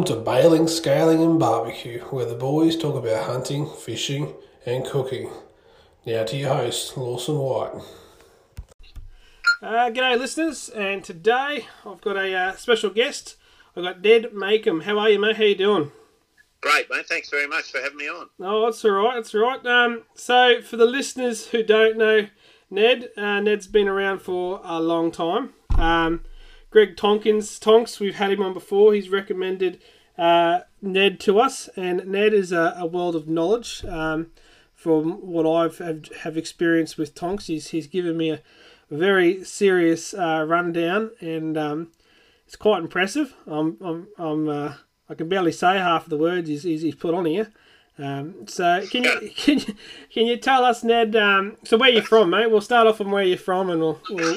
Welcome 0.00 0.16
to 0.16 0.22
Bailing, 0.22 0.66
Scaling 0.66 1.22
and 1.22 1.38
Barbecue, 1.38 2.00
where 2.04 2.24
the 2.24 2.34
boys 2.34 2.74
talk 2.74 2.96
about 2.96 3.26
hunting, 3.26 3.68
fishing 3.68 4.32
and 4.64 4.82
cooking. 4.82 5.28
Now 6.06 6.24
to 6.24 6.38
your 6.38 6.54
host, 6.54 6.96
Lawson 6.96 7.36
White. 7.36 7.82
Uh, 9.60 9.90
g'day, 9.90 10.18
listeners, 10.18 10.70
and 10.70 11.04
today 11.04 11.66
I've 11.84 12.00
got 12.00 12.16
a 12.16 12.34
uh, 12.34 12.52
special 12.56 12.88
guest. 12.88 13.36
I've 13.76 13.84
got 13.84 14.00
Ned 14.00 14.30
Makem. 14.32 14.84
How 14.84 14.98
are 14.98 15.10
you, 15.10 15.18
mate? 15.18 15.36
How 15.36 15.42
are 15.42 15.48
you 15.48 15.54
doing? 15.54 15.92
Great, 16.62 16.88
mate. 16.88 17.06
Thanks 17.06 17.28
very 17.28 17.46
much 17.46 17.70
for 17.70 17.82
having 17.82 17.98
me 17.98 18.08
on. 18.08 18.30
Oh, 18.40 18.64
that's 18.64 18.82
all 18.86 18.92
right. 18.92 19.16
That's 19.16 19.34
all 19.34 19.42
right. 19.42 19.66
Um, 19.66 20.04
so, 20.14 20.62
for 20.62 20.78
the 20.78 20.86
listeners 20.86 21.48
who 21.48 21.62
don't 21.62 21.98
know 21.98 22.26
Ned, 22.70 23.10
uh, 23.18 23.40
Ned's 23.40 23.66
been 23.66 23.86
around 23.86 24.22
for 24.22 24.62
a 24.64 24.80
long 24.80 25.10
time. 25.10 25.52
Um, 25.76 26.22
Greg 26.70 26.96
Tonkins, 26.96 27.58
Tonks, 27.58 27.98
we've 27.98 28.14
had 28.14 28.30
him 28.30 28.42
on 28.42 28.54
before. 28.54 28.94
He's 28.94 29.08
recommended 29.08 29.80
uh, 30.16 30.60
Ned 30.80 31.18
to 31.20 31.40
us, 31.40 31.68
and 31.76 32.06
Ned 32.06 32.32
is 32.32 32.52
a, 32.52 32.74
a 32.78 32.86
world 32.86 33.16
of 33.16 33.28
knowledge. 33.28 33.84
Um, 33.84 34.28
from 34.74 35.20
what 35.20 35.46
I've 35.46 35.78
have, 35.78 36.08
have 36.20 36.36
experienced 36.38 36.96
with 36.96 37.14
Tonks, 37.14 37.48
he's, 37.48 37.68
he's 37.68 37.86
given 37.86 38.16
me 38.16 38.30
a 38.30 38.40
very 38.90 39.44
serious 39.44 40.14
uh, 40.14 40.44
rundown, 40.48 41.10
and 41.20 41.58
um, 41.58 41.88
it's 42.46 42.56
quite 42.56 42.82
impressive. 42.82 43.34
I'm, 43.46 43.76
I'm, 43.80 44.08
I'm 44.16 44.48
uh, 44.48 44.74
I 45.08 45.14
can 45.14 45.28
barely 45.28 45.52
say 45.52 45.76
half 45.76 46.04
of 46.04 46.10
the 46.10 46.16
words 46.16 46.48
he's, 46.48 46.62
he's, 46.62 46.82
he's 46.82 46.94
put 46.94 47.14
on 47.14 47.26
here. 47.26 47.50
Um, 47.98 48.46
so 48.46 48.86
can 48.90 49.04
you 49.04 49.30
can 49.36 49.58
you 49.58 49.74
can 50.12 50.26
you 50.26 50.36
tell 50.36 50.64
us, 50.64 50.82
Ned? 50.82 51.14
Um, 51.16 51.56
so 51.64 51.76
where 51.76 51.90
you 51.90 52.00
from, 52.00 52.30
mate? 52.30 52.50
We'll 52.50 52.60
start 52.60 52.86
off 52.86 52.96
from 52.96 53.10
where 53.10 53.24
you're 53.24 53.36
from, 53.36 53.68
and 53.68 53.80
we'll 53.80 54.00
we'll, 54.08 54.36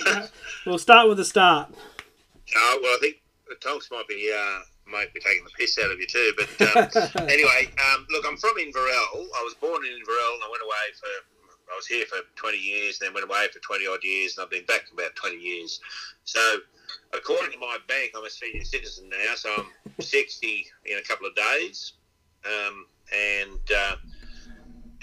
we'll 0.66 0.78
start 0.78 1.08
with 1.08 1.18
the 1.18 1.26
start. 1.26 1.74
Uh, 2.52 2.76
well, 2.82 2.96
I 2.96 2.98
think 3.02 3.18
the 3.48 3.56
Tonks 3.56 3.90
might 3.92 4.08
be 4.08 4.32
uh, 4.34 4.60
might 4.90 5.14
be 5.14 5.20
taking 5.20 5.44
the 5.44 5.52
piss 5.58 5.78
out 5.80 5.92
of 5.92 6.00
you 6.00 6.08
too. 6.08 6.34
But 6.38 6.50
um, 6.76 7.28
anyway, 7.30 7.70
um, 7.80 8.06
look, 8.10 8.26
I'm 8.28 8.38
from 8.38 8.58
Inverell. 8.60 9.28
I 9.36 9.44
was 9.44 9.56
born 9.60 9.86
in 9.86 9.92
Inverell, 9.92 10.34
and 10.36 10.44
I 10.44 10.50
went 10.50 10.64
away 10.64 10.88
for. 11.00 11.08
I 11.72 11.76
was 11.78 11.88
here 11.88 12.06
for 12.06 12.18
20 12.36 12.58
years, 12.58 13.00
and 13.00 13.08
then 13.08 13.14
went 13.14 13.26
away 13.26 13.48
for 13.52 13.60
20 13.60 13.88
odd 13.88 14.04
years, 14.04 14.38
and 14.38 14.44
I've 14.44 14.52
been 14.52 14.66
back 14.66 14.86
for 14.88 14.94
about 14.94 15.16
20 15.16 15.38
years. 15.38 15.80
So, 16.24 16.58
according 17.14 17.54
to 17.54 17.58
my 17.58 17.78
bank, 17.88 18.12
I'm 18.16 18.26
a 18.26 18.30
senior 18.30 18.66
citizen 18.66 19.10
now, 19.10 19.34
so 19.36 19.50
I'm 19.58 19.66
60 20.00 20.68
in 20.86 20.98
a 20.98 21.02
couple 21.02 21.26
of 21.26 21.34
days. 21.36 21.94
Um, 22.46 22.86
and, 23.12 23.72
uh, 23.76 23.96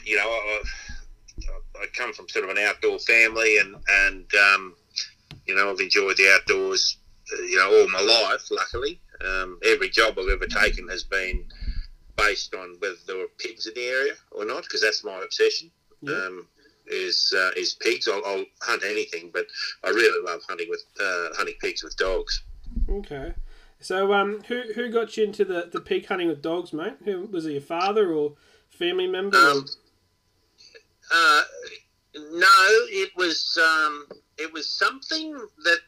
you 0.05 0.17
know, 0.17 0.29
I, 0.29 0.63
I 1.81 1.87
come 1.95 2.13
from 2.13 2.29
sort 2.29 2.45
of 2.45 2.51
an 2.51 2.59
outdoor 2.59 2.99
family, 3.01 3.57
and, 3.59 3.75
and 3.89 4.27
um, 4.35 4.75
you 5.47 5.57
know, 5.57 5.71
I've 5.71 5.81
enjoyed 5.81 6.19
the 6.19 6.31
outdoors 6.31 6.99
you 7.33 7.57
know, 7.57 7.81
all 7.81 7.89
my 7.89 8.01
life, 8.01 8.51
luckily. 8.51 9.01
Um, 9.25 9.59
every 9.65 9.91
job 9.91 10.19
I've 10.19 10.29
ever 10.29 10.47
taken 10.47 10.89
has 10.89 11.05
been 11.05 11.45
based 12.17 12.55
on 12.55 12.77
whether 12.79 12.97
there 13.07 13.17
were 13.17 13.29
pigs 13.39 13.67
in 13.67 13.75
the 13.75 13.87
area 13.87 14.15
or 14.31 14.45
not, 14.45 14.63
because 14.63 14.81
that's 14.81 15.05
my 15.05 15.21
obsession. 15.23 15.71
Yeah. 16.03 16.15
Um, 16.15 16.47
is 16.87 17.33
uh, 17.37 17.51
is 17.57 17.75
pigs. 17.75 18.09
I'll, 18.09 18.23
I'll, 18.27 18.45
hunt 18.61 18.83
anything, 18.85 19.31
but 19.33 19.47
I 19.85 19.91
really 19.91 20.25
love 20.25 20.41
hunting 20.49 20.67
with 20.69 20.83
uh, 21.01 21.29
hunting 21.37 21.55
pigs 21.61 21.83
with 21.85 21.97
dogs. 21.97 22.43
Okay, 22.89 23.33
so 23.81 24.13
um, 24.13 24.43
who 24.49 24.63
who 24.75 24.91
got 24.91 25.17
you 25.17 25.25
into 25.25 25.45
the, 25.45 25.71
the 25.73 25.81
pig 25.81 26.07
hunting 26.07 26.29
with 26.29 26.43
dogs, 26.43 26.73
mate? 26.73 26.95
Who 27.05 27.27
was 27.27 27.47
it? 27.47 27.53
Your 27.53 27.61
father 27.61 28.13
or 28.13 28.35
family 28.71 29.07
member? 29.07 29.37
Um, 29.37 29.67
uh, 31.13 31.43
no, 32.15 32.67
it 32.89 33.11
was 33.17 33.59
um, 33.63 34.07
it 34.39 34.53
was 34.53 34.69
something 34.69 35.33
that 35.65 35.81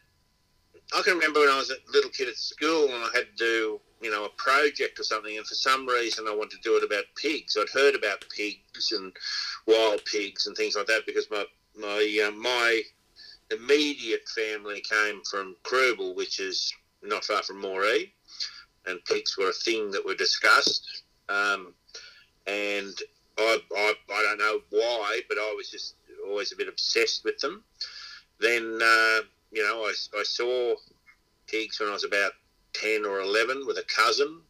I 0.94 1.02
can 1.02 1.14
remember 1.14 1.40
when 1.40 1.48
I 1.48 1.56
was 1.56 1.70
a 1.70 1.92
little 1.92 2.10
kid 2.10 2.28
at 2.28 2.36
school 2.36 2.84
and 2.84 3.04
I 3.04 3.08
had 3.14 3.26
to 3.26 3.36
do, 3.36 3.80
you 4.00 4.10
know, 4.10 4.24
a 4.24 4.28
project 4.30 4.98
or 4.98 5.04
something, 5.04 5.36
and 5.36 5.46
for 5.46 5.54
some 5.54 5.86
reason 5.86 6.26
I 6.28 6.34
wanted 6.34 6.62
to 6.62 6.68
do 6.68 6.76
it 6.76 6.84
about 6.84 7.04
pigs. 7.16 7.56
I'd 7.58 7.68
heard 7.70 7.94
about 7.94 8.24
pigs 8.36 8.92
and 8.92 9.12
wild 9.66 10.04
pigs 10.04 10.46
and 10.46 10.56
things 10.56 10.76
like 10.76 10.86
that 10.86 11.06
because 11.06 11.30
my 11.30 11.44
my 11.76 12.26
uh, 12.26 12.30
my 12.32 12.82
immediate 13.50 14.28
family 14.34 14.82
came 14.88 15.22
from 15.30 15.56
Crooble, 15.62 16.14
which 16.14 16.40
is 16.40 16.72
not 17.02 17.24
far 17.24 17.42
from 17.42 17.62
Moree, 17.62 18.10
and 18.86 19.04
pigs 19.04 19.36
were 19.38 19.50
a 19.50 19.64
thing 19.64 19.90
that 19.92 20.04
were 20.04 20.14
discussed. 20.14 21.04
Um, 21.28 21.74
and 22.46 22.94
I, 23.38 23.58
I, 23.76 23.94
I 24.12 24.22
don't 24.22 24.38
know 24.38 24.60
why, 24.70 25.20
but 25.28 25.38
I 25.38 25.54
was 25.56 25.70
just 25.70 25.94
always 26.28 26.52
a 26.52 26.56
bit 26.56 26.68
obsessed 26.68 27.24
with 27.24 27.38
them. 27.38 27.64
Then 28.40 28.80
uh, 28.82 29.20
you 29.52 29.62
know, 29.62 29.82
I, 29.82 29.92
I 30.18 30.22
saw 30.22 30.74
pigs 31.46 31.78
when 31.78 31.88
I 31.88 31.92
was 31.92 32.04
about 32.04 32.32
10 32.74 33.04
or 33.04 33.20
11 33.20 33.66
with 33.66 33.78
a 33.78 33.84
cousin. 33.84 34.40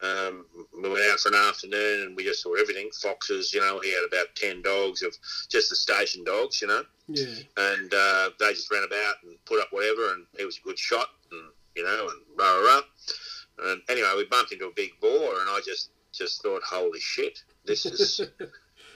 Um, 0.00 0.46
we 0.80 0.88
went 0.88 1.10
out 1.10 1.18
for 1.18 1.30
an 1.30 1.34
afternoon 1.34 2.06
and 2.06 2.16
we 2.16 2.22
just 2.22 2.42
saw 2.42 2.54
everything 2.54 2.88
foxes, 3.02 3.52
you 3.52 3.60
know, 3.60 3.80
he 3.80 3.90
had 3.92 4.04
about 4.06 4.26
10 4.36 4.62
dogs 4.62 5.02
of 5.02 5.16
just 5.48 5.70
the 5.70 5.76
station 5.76 6.22
dogs, 6.22 6.62
you 6.62 6.68
know. 6.68 6.84
Yeah. 7.08 7.34
And 7.56 7.92
uh, 7.92 8.30
they 8.38 8.52
just 8.52 8.70
ran 8.70 8.84
about 8.84 9.16
and 9.24 9.44
put 9.44 9.60
up 9.60 9.68
whatever, 9.70 10.12
and 10.12 10.26
he 10.36 10.44
was 10.44 10.58
a 10.58 10.60
good 10.60 10.78
shot, 10.78 11.08
and, 11.32 11.40
you 11.74 11.82
know, 11.82 12.08
and 12.08 12.20
rah, 12.38 12.58
rah, 12.58 12.74
rah. 12.76 13.70
And 13.70 13.82
anyway, 13.88 14.12
we 14.16 14.26
bumped 14.26 14.52
into 14.52 14.66
a 14.66 14.72
big 14.76 14.90
boar, 15.00 15.40
and 15.40 15.48
I 15.48 15.60
just, 15.64 15.90
just 16.12 16.42
thought, 16.42 16.62
holy 16.62 17.00
shit, 17.00 17.42
this 17.64 17.86
is. 17.86 18.20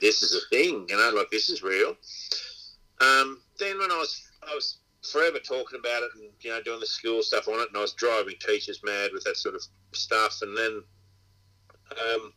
this 0.02 0.20
is 0.20 0.34
a 0.34 0.48
thing, 0.48 0.84
you 0.88 0.96
know, 0.96 1.12
like 1.14 1.30
this 1.30 1.48
is 1.48 1.62
real. 1.62 1.96
Um, 3.00 3.40
then 3.58 3.78
when 3.78 3.90
I 3.90 3.96
was 3.96 4.20
I 4.42 4.54
was 4.54 4.78
forever 5.02 5.38
talking 5.38 5.78
about 5.78 6.02
it 6.02 6.10
and 6.14 6.30
you 6.40 6.50
know 6.50 6.62
doing 6.62 6.80
the 6.80 6.86
school 6.86 7.22
stuff 7.22 7.48
on 7.48 7.60
it, 7.60 7.68
and 7.68 7.76
I 7.76 7.80
was 7.80 7.92
driving 7.94 8.34
teachers 8.40 8.80
mad 8.84 9.10
with 9.12 9.24
that 9.24 9.36
sort 9.36 9.54
of 9.54 9.62
stuff. 9.92 10.38
And 10.42 10.56
then 10.56 10.82
um, 11.90 12.32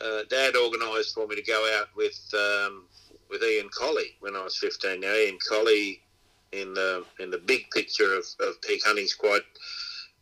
uh, 0.00 0.22
Dad 0.28 0.54
organised 0.56 1.14
for 1.14 1.26
me 1.26 1.36
to 1.36 1.42
go 1.42 1.78
out 1.78 1.88
with 1.96 2.18
um, 2.34 2.86
with 3.30 3.42
Ian 3.42 3.68
Colley 3.76 4.16
when 4.20 4.36
I 4.36 4.42
was 4.42 4.56
fifteen. 4.56 5.00
Now 5.00 5.14
Ian 5.14 5.38
Colley 5.46 6.02
in 6.52 6.74
the 6.74 7.04
in 7.20 7.30
the 7.30 7.38
big 7.38 7.70
picture 7.70 8.14
of, 8.14 8.24
of 8.40 8.60
pig 8.62 8.80
hunting 8.84 9.04
is 9.04 9.14
quite 9.14 9.42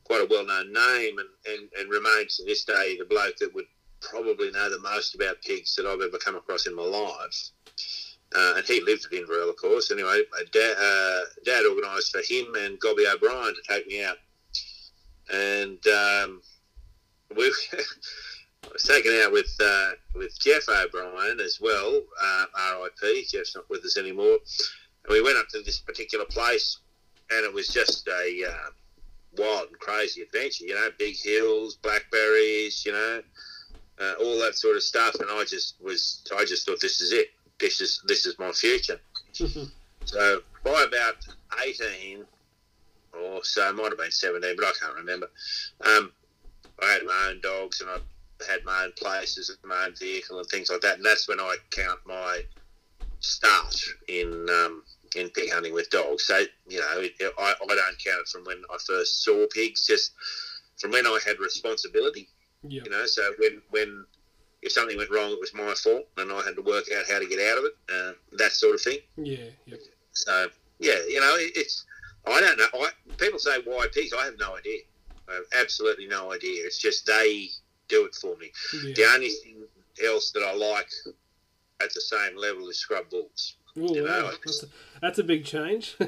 quite 0.04 0.22
a 0.22 0.26
well 0.30 0.46
known 0.46 0.72
name 0.72 1.18
and, 1.18 1.28
and, 1.46 1.68
and 1.78 1.90
remains 1.90 2.36
to 2.36 2.44
this 2.44 2.64
day 2.64 2.96
the 2.98 3.04
bloke 3.04 3.36
that 3.38 3.54
would 3.54 3.66
probably 4.00 4.50
know 4.52 4.70
the 4.70 4.78
most 4.80 5.14
about 5.14 5.42
pigs 5.42 5.74
that 5.74 5.86
I've 5.86 6.00
ever 6.00 6.18
come 6.18 6.36
across 6.36 6.66
in 6.66 6.76
my 6.76 6.82
life. 6.82 7.50
Uh, 8.34 8.54
and 8.56 8.66
he 8.66 8.80
lived 8.82 9.06
at 9.06 9.12
Inverell, 9.12 9.50
of 9.50 9.56
course. 9.56 9.90
Anyway, 9.90 10.22
dad, 10.52 10.74
uh, 10.78 11.20
dad 11.44 11.64
organised 11.66 12.12
for 12.12 12.22
him 12.22 12.54
and 12.56 12.78
Gobby 12.80 13.06
O'Brien 13.06 13.54
to 13.54 13.62
take 13.68 13.86
me 13.86 14.04
out. 14.04 14.16
And 15.32 15.86
um, 15.86 16.42
we 17.36 17.52
was 18.72 18.82
taken 18.82 19.12
out 19.22 19.32
with 19.32 19.54
uh, 19.62 19.90
with 20.14 20.38
Jeff 20.40 20.68
O'Brien 20.68 21.40
as 21.40 21.58
well, 21.60 22.02
uh, 22.22 22.44
RIP. 22.80 23.26
Jeff's 23.28 23.54
not 23.54 23.68
with 23.70 23.84
us 23.84 23.96
anymore. 23.96 24.38
And 25.04 25.10
we 25.10 25.22
went 25.22 25.38
up 25.38 25.48
to 25.50 25.62
this 25.62 25.78
particular 25.78 26.24
place, 26.24 26.78
and 27.30 27.44
it 27.44 27.52
was 27.52 27.68
just 27.68 28.06
a 28.08 28.44
uh, 28.48 28.70
wild 29.38 29.68
and 29.68 29.78
crazy 29.78 30.22
adventure. 30.22 30.64
You 30.64 30.74
know, 30.74 30.88
big 30.98 31.16
hills, 31.16 31.76
blackberries, 31.76 32.84
you 32.84 32.92
know, 32.92 33.22
uh, 34.00 34.14
all 34.20 34.38
that 34.40 34.56
sort 34.56 34.76
of 34.76 34.82
stuff. 34.82 35.14
And 35.16 35.28
I 35.30 35.44
just 35.44 35.76
was, 35.80 36.24
I 36.36 36.44
just 36.44 36.66
thought 36.66 36.80
this 36.80 37.00
is 37.00 37.12
it 37.12 37.28
this 37.58 37.80
is 37.80 38.02
this 38.06 38.26
is 38.26 38.38
my 38.38 38.52
future. 38.52 39.00
so 39.32 40.40
by 40.64 40.84
about 40.88 41.16
eighteen 41.64 42.24
or 43.12 43.44
so, 43.44 43.72
might 43.72 43.90
have 43.90 43.98
been 43.98 44.10
seventeen, 44.10 44.56
but 44.56 44.66
I 44.66 44.72
can't 44.80 44.94
remember. 44.96 45.28
Um, 45.84 46.12
I 46.82 46.92
had 46.92 47.04
my 47.04 47.28
own 47.30 47.40
dogs 47.40 47.80
and 47.80 47.90
I 47.90 47.98
had 48.48 48.64
my 48.64 48.84
own 48.84 48.92
places, 48.98 49.48
and 49.50 49.58
my 49.68 49.86
own 49.86 49.94
vehicle, 49.94 50.38
and 50.38 50.48
things 50.48 50.70
like 50.70 50.82
that. 50.82 50.96
And 50.96 51.04
that's 51.04 51.28
when 51.28 51.40
I 51.40 51.56
count 51.70 52.00
my 52.06 52.42
start 53.20 53.76
in 54.08 54.46
um, 54.50 54.82
in 55.14 55.30
pig 55.30 55.52
hunting 55.52 55.72
with 55.72 55.90
dogs. 55.90 56.24
So 56.24 56.38
you 56.68 56.80
know, 56.80 56.86
it, 56.98 57.12
I, 57.38 57.54
I 57.60 57.66
don't 57.66 58.04
count 58.04 58.20
it 58.20 58.28
from 58.28 58.44
when 58.44 58.62
I 58.70 58.76
first 58.86 59.24
saw 59.24 59.46
pigs, 59.52 59.86
just 59.86 60.12
from 60.78 60.90
when 60.90 61.06
I 61.06 61.18
had 61.24 61.38
responsibility. 61.38 62.28
Yep. 62.62 62.84
You 62.84 62.90
know, 62.90 63.06
so 63.06 63.32
when 63.38 63.62
when 63.70 64.04
if 64.62 64.72
something 64.72 64.96
went 64.96 65.10
wrong, 65.10 65.30
it 65.30 65.40
was 65.40 65.54
my 65.54 65.74
fault, 65.74 66.06
and 66.16 66.32
I 66.32 66.42
had 66.42 66.56
to 66.56 66.62
work 66.62 66.84
out 66.96 67.04
how 67.10 67.18
to 67.18 67.26
get 67.26 67.38
out 67.40 67.58
of 67.58 67.64
it. 67.64 67.72
Uh, 67.92 68.12
that 68.38 68.52
sort 68.52 68.74
of 68.74 68.80
thing. 68.80 68.98
Yeah. 69.16 69.50
Yep. 69.66 69.80
So 70.12 70.48
yeah, 70.78 70.98
you 71.08 71.20
know, 71.20 71.34
it's 71.38 71.84
I 72.26 72.40
don't 72.40 72.58
know. 72.58 72.66
I, 72.80 72.90
people 73.18 73.38
say 73.38 73.58
why 73.64 73.86
pigs. 73.92 74.12
I 74.12 74.24
have 74.24 74.38
no 74.38 74.56
idea. 74.56 74.80
I 75.28 75.34
have 75.34 75.44
absolutely 75.60 76.06
no 76.06 76.32
idea. 76.32 76.64
It's 76.64 76.78
just 76.78 77.06
they 77.06 77.48
do 77.88 78.04
it 78.06 78.14
for 78.14 78.36
me. 78.36 78.50
Yeah. 78.72 78.92
The 78.94 79.04
only 79.14 79.28
thing 79.28 79.64
else 80.04 80.30
that 80.32 80.42
I 80.42 80.54
like 80.54 80.88
at 81.82 81.92
the 81.94 82.00
same 82.00 82.36
level 82.36 82.68
is 82.68 82.78
scrub 82.78 83.08
bulls. 83.10 83.56
Ooh, 83.78 83.86
You 83.94 84.04
know, 84.04 84.24
wow. 84.24 84.30
that's, 84.44 84.62
a, 84.62 84.66
that's 85.02 85.18
a 85.18 85.24
big 85.24 85.44
change. 85.44 85.96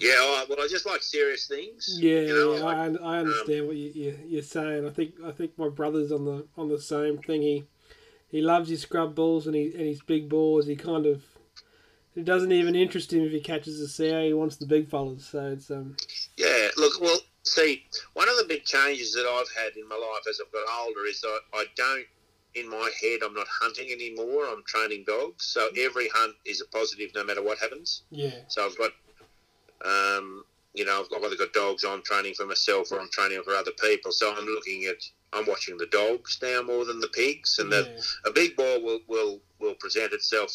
Yeah, 0.00 0.10
I, 0.18 0.44
well, 0.48 0.58
I 0.60 0.66
just 0.68 0.86
like 0.86 1.02
serious 1.02 1.46
things. 1.46 1.98
yeah, 2.00 2.20
you 2.20 2.34
know, 2.34 2.54
yeah, 2.56 2.64
I 2.64 2.88
like- 2.88 3.00
I 3.02 3.18
understand 3.18 3.66
what 3.66 3.76
you, 3.76 3.90
you 3.94 4.18
you're 4.26 4.42
saying. 4.42 4.86
I 4.86 4.90
think 4.90 5.14
I 5.24 5.30
think 5.32 5.56
my 5.58 5.68
brother's 5.68 6.12
on 6.12 6.24
the 6.24 6.46
on 6.56 6.68
the 6.68 6.80
same 6.80 7.18
thing. 7.18 7.42
He 7.42 7.64
he 8.28 8.42
loves 8.42 8.68
his 8.68 8.82
scrub 8.82 9.14
balls 9.14 9.46
and 9.46 9.54
he 9.54 9.66
and 9.66 9.86
his 9.86 10.02
big 10.02 10.28
boars. 10.28 10.66
He 10.66 10.76
kind 10.76 11.06
of 11.06 11.22
it 12.16 12.24
doesn't 12.24 12.52
even 12.52 12.74
interest 12.76 13.12
him 13.12 13.24
if 13.24 13.32
he 13.32 13.40
catches 13.40 13.80
a 13.80 13.88
sow. 13.88 14.22
He 14.24 14.32
wants 14.32 14.56
the 14.56 14.66
big 14.66 14.88
fellas. 14.88 15.26
So 15.26 15.46
it's 15.52 15.70
um 15.70 15.96
Yeah, 16.36 16.68
look, 16.76 17.00
well, 17.00 17.18
see, 17.42 17.84
one 18.14 18.28
of 18.28 18.36
the 18.36 18.44
big 18.48 18.64
changes 18.64 19.12
that 19.14 19.26
I've 19.26 19.62
had 19.62 19.76
in 19.76 19.88
my 19.88 19.96
life 19.96 20.22
as 20.28 20.40
I've 20.44 20.52
got 20.52 20.62
older 20.80 21.06
is 21.08 21.24
I, 21.26 21.38
I 21.54 21.64
don't, 21.76 22.06
in 22.54 22.70
my 22.70 22.88
head, 23.02 23.20
I'm 23.24 23.34
not 23.34 23.48
hunting 23.48 23.90
anymore. 23.90 24.46
I'm 24.46 24.62
training 24.64 25.04
dogs. 25.06 25.46
So 25.46 25.68
every 25.76 26.08
hunt 26.14 26.34
is 26.44 26.60
a 26.60 26.66
positive 26.66 27.10
no 27.16 27.24
matter 27.24 27.42
what 27.42 27.58
happens. 27.58 28.02
Yeah. 28.10 28.30
So 28.48 28.64
I've 28.64 28.78
got, 28.78 28.92
um, 29.84 30.44
you 30.74 30.84
know, 30.84 31.04
I've 31.14 31.24
either 31.24 31.36
got 31.36 31.52
dogs 31.52 31.84
I'm 31.84 32.02
training 32.02 32.34
for 32.34 32.46
myself 32.46 32.90
or 32.90 33.00
I'm 33.00 33.10
training 33.10 33.42
for 33.44 33.54
other 33.54 33.70
people. 33.80 34.10
So 34.10 34.34
I'm 34.36 34.44
looking 34.44 34.84
at, 34.86 34.96
I'm 35.32 35.46
watching 35.46 35.76
the 35.76 35.86
dogs 35.86 36.38
now 36.42 36.62
more 36.62 36.84
than 36.84 37.00
the 37.00 37.08
pigs. 37.08 37.58
And 37.58 37.70
yeah. 37.70 37.82
the, 37.82 38.04
a 38.26 38.32
big 38.32 38.56
boar 38.56 38.82
will, 38.82 39.00
will, 39.08 39.40
will 39.60 39.74
present 39.74 40.12
itself 40.12 40.50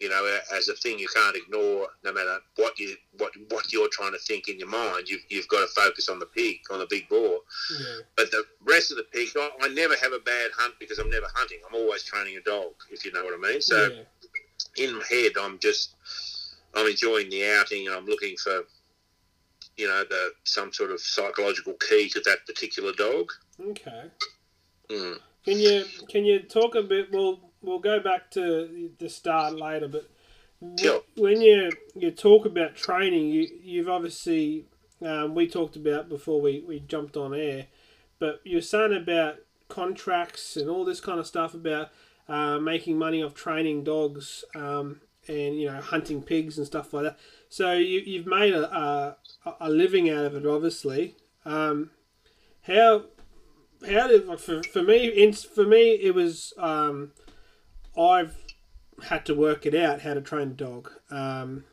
you 0.00 0.08
know, 0.08 0.38
as 0.54 0.68
a 0.68 0.74
thing 0.74 0.98
you 0.98 1.08
can't 1.08 1.36
ignore, 1.36 1.88
no 2.04 2.12
matter 2.12 2.38
what 2.56 2.78
you 2.78 2.94
what 3.16 3.32
what 3.48 3.72
you're 3.72 3.88
trying 3.90 4.12
to 4.12 4.18
think 4.18 4.48
in 4.48 4.58
your 4.58 4.68
mind. 4.68 5.08
You've, 5.08 5.22
you've 5.28 5.48
got 5.48 5.60
to 5.60 5.66
focus 5.74 6.08
on 6.08 6.20
the 6.20 6.26
pig, 6.26 6.60
on 6.70 6.78
the 6.78 6.86
big 6.88 7.08
boar. 7.08 7.38
yeah. 7.80 7.86
But 8.16 8.30
the 8.30 8.44
rest 8.64 8.92
of 8.92 8.96
the 8.96 9.04
pigs, 9.12 9.32
I, 9.36 9.50
I 9.60 9.68
never 9.68 9.94
have 10.00 10.12
a 10.12 10.20
bad 10.20 10.50
hunt 10.56 10.74
because 10.78 10.98
I'm 10.98 11.10
never 11.10 11.26
hunting. 11.34 11.58
I'm 11.68 11.74
always 11.74 12.04
training 12.04 12.36
a 12.36 12.40
dog, 12.42 12.72
if 12.90 13.04
you 13.04 13.12
know 13.12 13.24
what 13.24 13.34
I 13.34 13.52
mean. 13.52 13.60
So 13.60 13.88
yeah. 14.76 14.84
in 14.84 14.94
my 14.96 15.04
head, 15.10 15.32
I'm 15.40 15.58
just 15.58 15.96
I'm 16.74 16.86
enjoying 16.86 17.30
the 17.30 17.48
outing, 17.58 17.86
and 17.86 17.96
I'm 17.96 18.06
looking 18.06 18.36
for 18.36 18.62
you 19.76 19.86
know 19.86 20.04
the 20.08 20.32
some 20.44 20.72
sort 20.72 20.90
of 20.90 21.00
psychological 21.00 21.74
key 21.74 22.08
to 22.10 22.20
that 22.20 22.46
particular 22.46 22.92
dog. 22.92 23.30
Okay. 23.60 24.04
Mm. 24.90 25.18
Can 25.44 25.58
you 25.58 25.84
can 26.08 26.24
you 26.24 26.40
talk 26.40 26.74
a 26.74 26.82
bit? 26.82 27.10
We'll 27.12 27.40
we'll 27.62 27.78
go 27.78 28.00
back 28.00 28.30
to 28.32 28.90
the 28.98 29.08
start 29.08 29.54
later, 29.54 29.88
but 29.88 30.08
Sure. 30.78 31.02
when 31.16 31.40
you 31.40 31.70
you 31.94 32.10
talk 32.10 32.44
about 32.44 32.74
training, 32.74 33.28
you 33.28 33.48
you've 33.62 33.88
obviously 33.88 34.66
um, 35.00 35.34
we 35.34 35.48
talked 35.48 35.76
about 35.76 36.08
before 36.08 36.40
we, 36.40 36.64
we 36.66 36.80
jumped 36.80 37.16
on 37.16 37.32
air, 37.32 37.66
but 38.18 38.40
you're 38.44 38.60
saying 38.60 38.94
about 38.96 39.36
contracts 39.68 40.56
and 40.56 40.68
all 40.68 40.84
this 40.84 41.00
kind 41.00 41.20
of 41.20 41.26
stuff 41.26 41.54
about 41.54 41.90
uh, 42.28 42.58
making 42.58 42.98
money 42.98 43.22
off 43.22 43.34
training 43.34 43.84
dogs 43.84 44.44
um, 44.56 45.00
and 45.28 45.60
you 45.60 45.66
know 45.70 45.80
hunting 45.80 46.22
pigs 46.22 46.58
and 46.58 46.66
stuff 46.66 46.92
like 46.92 47.04
that. 47.04 47.18
So 47.48 47.72
you 47.72 48.00
you've 48.00 48.26
made 48.26 48.54
a 48.54 49.16
a, 49.44 49.54
a 49.60 49.70
living 49.70 50.10
out 50.10 50.24
of 50.24 50.34
it, 50.34 50.46
obviously. 50.46 51.16
Um, 51.44 51.90
how 52.62 53.04
how 53.88 54.08
did 54.08 54.40
for, 54.40 54.62
for 54.62 54.82
me 54.82 55.32
for 55.32 55.64
me 55.64 55.92
it 55.92 56.14
was 56.14 56.52
um, 56.58 57.12
I've 57.96 58.36
had 59.04 59.24
to 59.26 59.34
work 59.34 59.66
it 59.66 59.74
out 59.74 60.02
how 60.02 60.14
to 60.14 60.20
train 60.20 60.48
a 60.48 60.52
dog. 60.52 60.90
Um, 61.10 61.64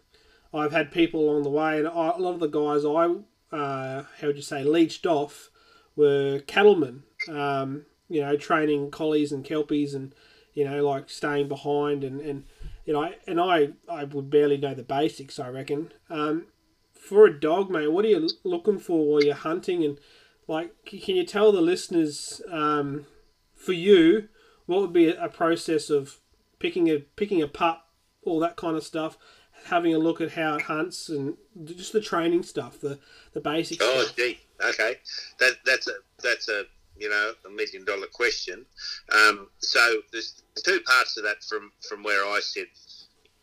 I've 0.53 0.71
had 0.71 0.91
people 0.91 1.21
along 1.21 1.43
the 1.43 1.49
way, 1.49 1.79
and 1.79 1.87
I, 1.87 2.11
a 2.11 2.17
lot 2.17 2.33
of 2.33 2.39
the 2.39 2.47
guys 2.47 2.85
I 2.85 3.55
uh, 3.55 4.03
how 4.19 4.27
would 4.27 4.35
you 4.35 4.41
say 4.41 4.63
leeched 4.63 5.05
off 5.05 5.49
were 5.95 6.39
cattlemen. 6.39 7.03
Um, 7.29 7.85
you 8.07 8.21
know, 8.21 8.37
training 8.37 8.91
collies 8.91 9.31
and 9.31 9.43
kelpies, 9.43 9.95
and 9.95 10.13
you 10.53 10.65
know, 10.65 10.87
like 10.87 11.09
staying 11.09 11.47
behind, 11.47 12.03
and, 12.03 12.21
and 12.21 12.43
you 12.85 12.93
know, 12.93 13.11
and 13.27 13.39
I 13.39 13.69
I 13.89 14.03
would 14.03 14.29
barely 14.29 14.57
know 14.57 14.73
the 14.73 14.83
basics. 14.83 15.39
I 15.39 15.49
reckon. 15.49 15.91
Um, 16.09 16.45
for 16.93 17.25
a 17.27 17.39
dog, 17.39 17.69
mate, 17.69 17.91
what 17.91 18.05
are 18.05 18.09
you 18.09 18.27
looking 18.43 18.79
for 18.79 19.05
while 19.05 19.23
you're 19.23 19.35
hunting? 19.35 19.83
And 19.83 19.99
like, 20.47 20.71
can 20.85 21.15
you 21.15 21.23
tell 21.23 21.51
the 21.51 21.61
listeners, 21.61 22.41
um, 22.51 23.05
for 23.53 23.73
you, 23.73 24.27
what 24.65 24.81
would 24.81 24.93
be 24.93 25.09
a, 25.09 25.29
process 25.29 25.89
of 25.89 26.17
picking 26.59 26.89
a 26.89 26.99
picking 26.99 27.41
a 27.41 27.47
pup, 27.47 27.87
all 28.23 28.39
that 28.39 28.55
kind 28.55 28.75
of 28.75 28.83
stuff, 28.83 29.17
having 29.65 29.93
a 29.93 29.99
look 29.99 30.19
at 30.21 30.31
how 30.31 30.55
it 30.55 30.63
hunts, 30.63 31.09
and 31.09 31.37
just 31.63 31.93
the 31.93 32.01
training 32.01 32.43
stuff, 32.43 32.79
the 32.81 32.99
the 33.33 33.41
basic 33.41 33.79
Oh, 33.81 34.01
stuff. 34.01 34.15
gee, 34.15 34.39
okay. 34.63 34.95
That 35.39 35.57
that's 35.65 35.87
a 35.87 35.93
that's 36.23 36.49
a 36.49 36.65
you 36.97 37.09
know 37.09 37.33
a 37.45 37.49
million 37.49 37.85
dollar 37.85 38.07
question. 38.07 38.65
Um, 39.11 39.47
so 39.59 40.01
there's 40.11 40.43
two 40.63 40.79
parts 40.81 41.15
to 41.15 41.21
that 41.21 41.43
from 41.43 41.71
from 41.87 42.03
where 42.03 42.25
I 42.25 42.39
sit. 42.41 42.67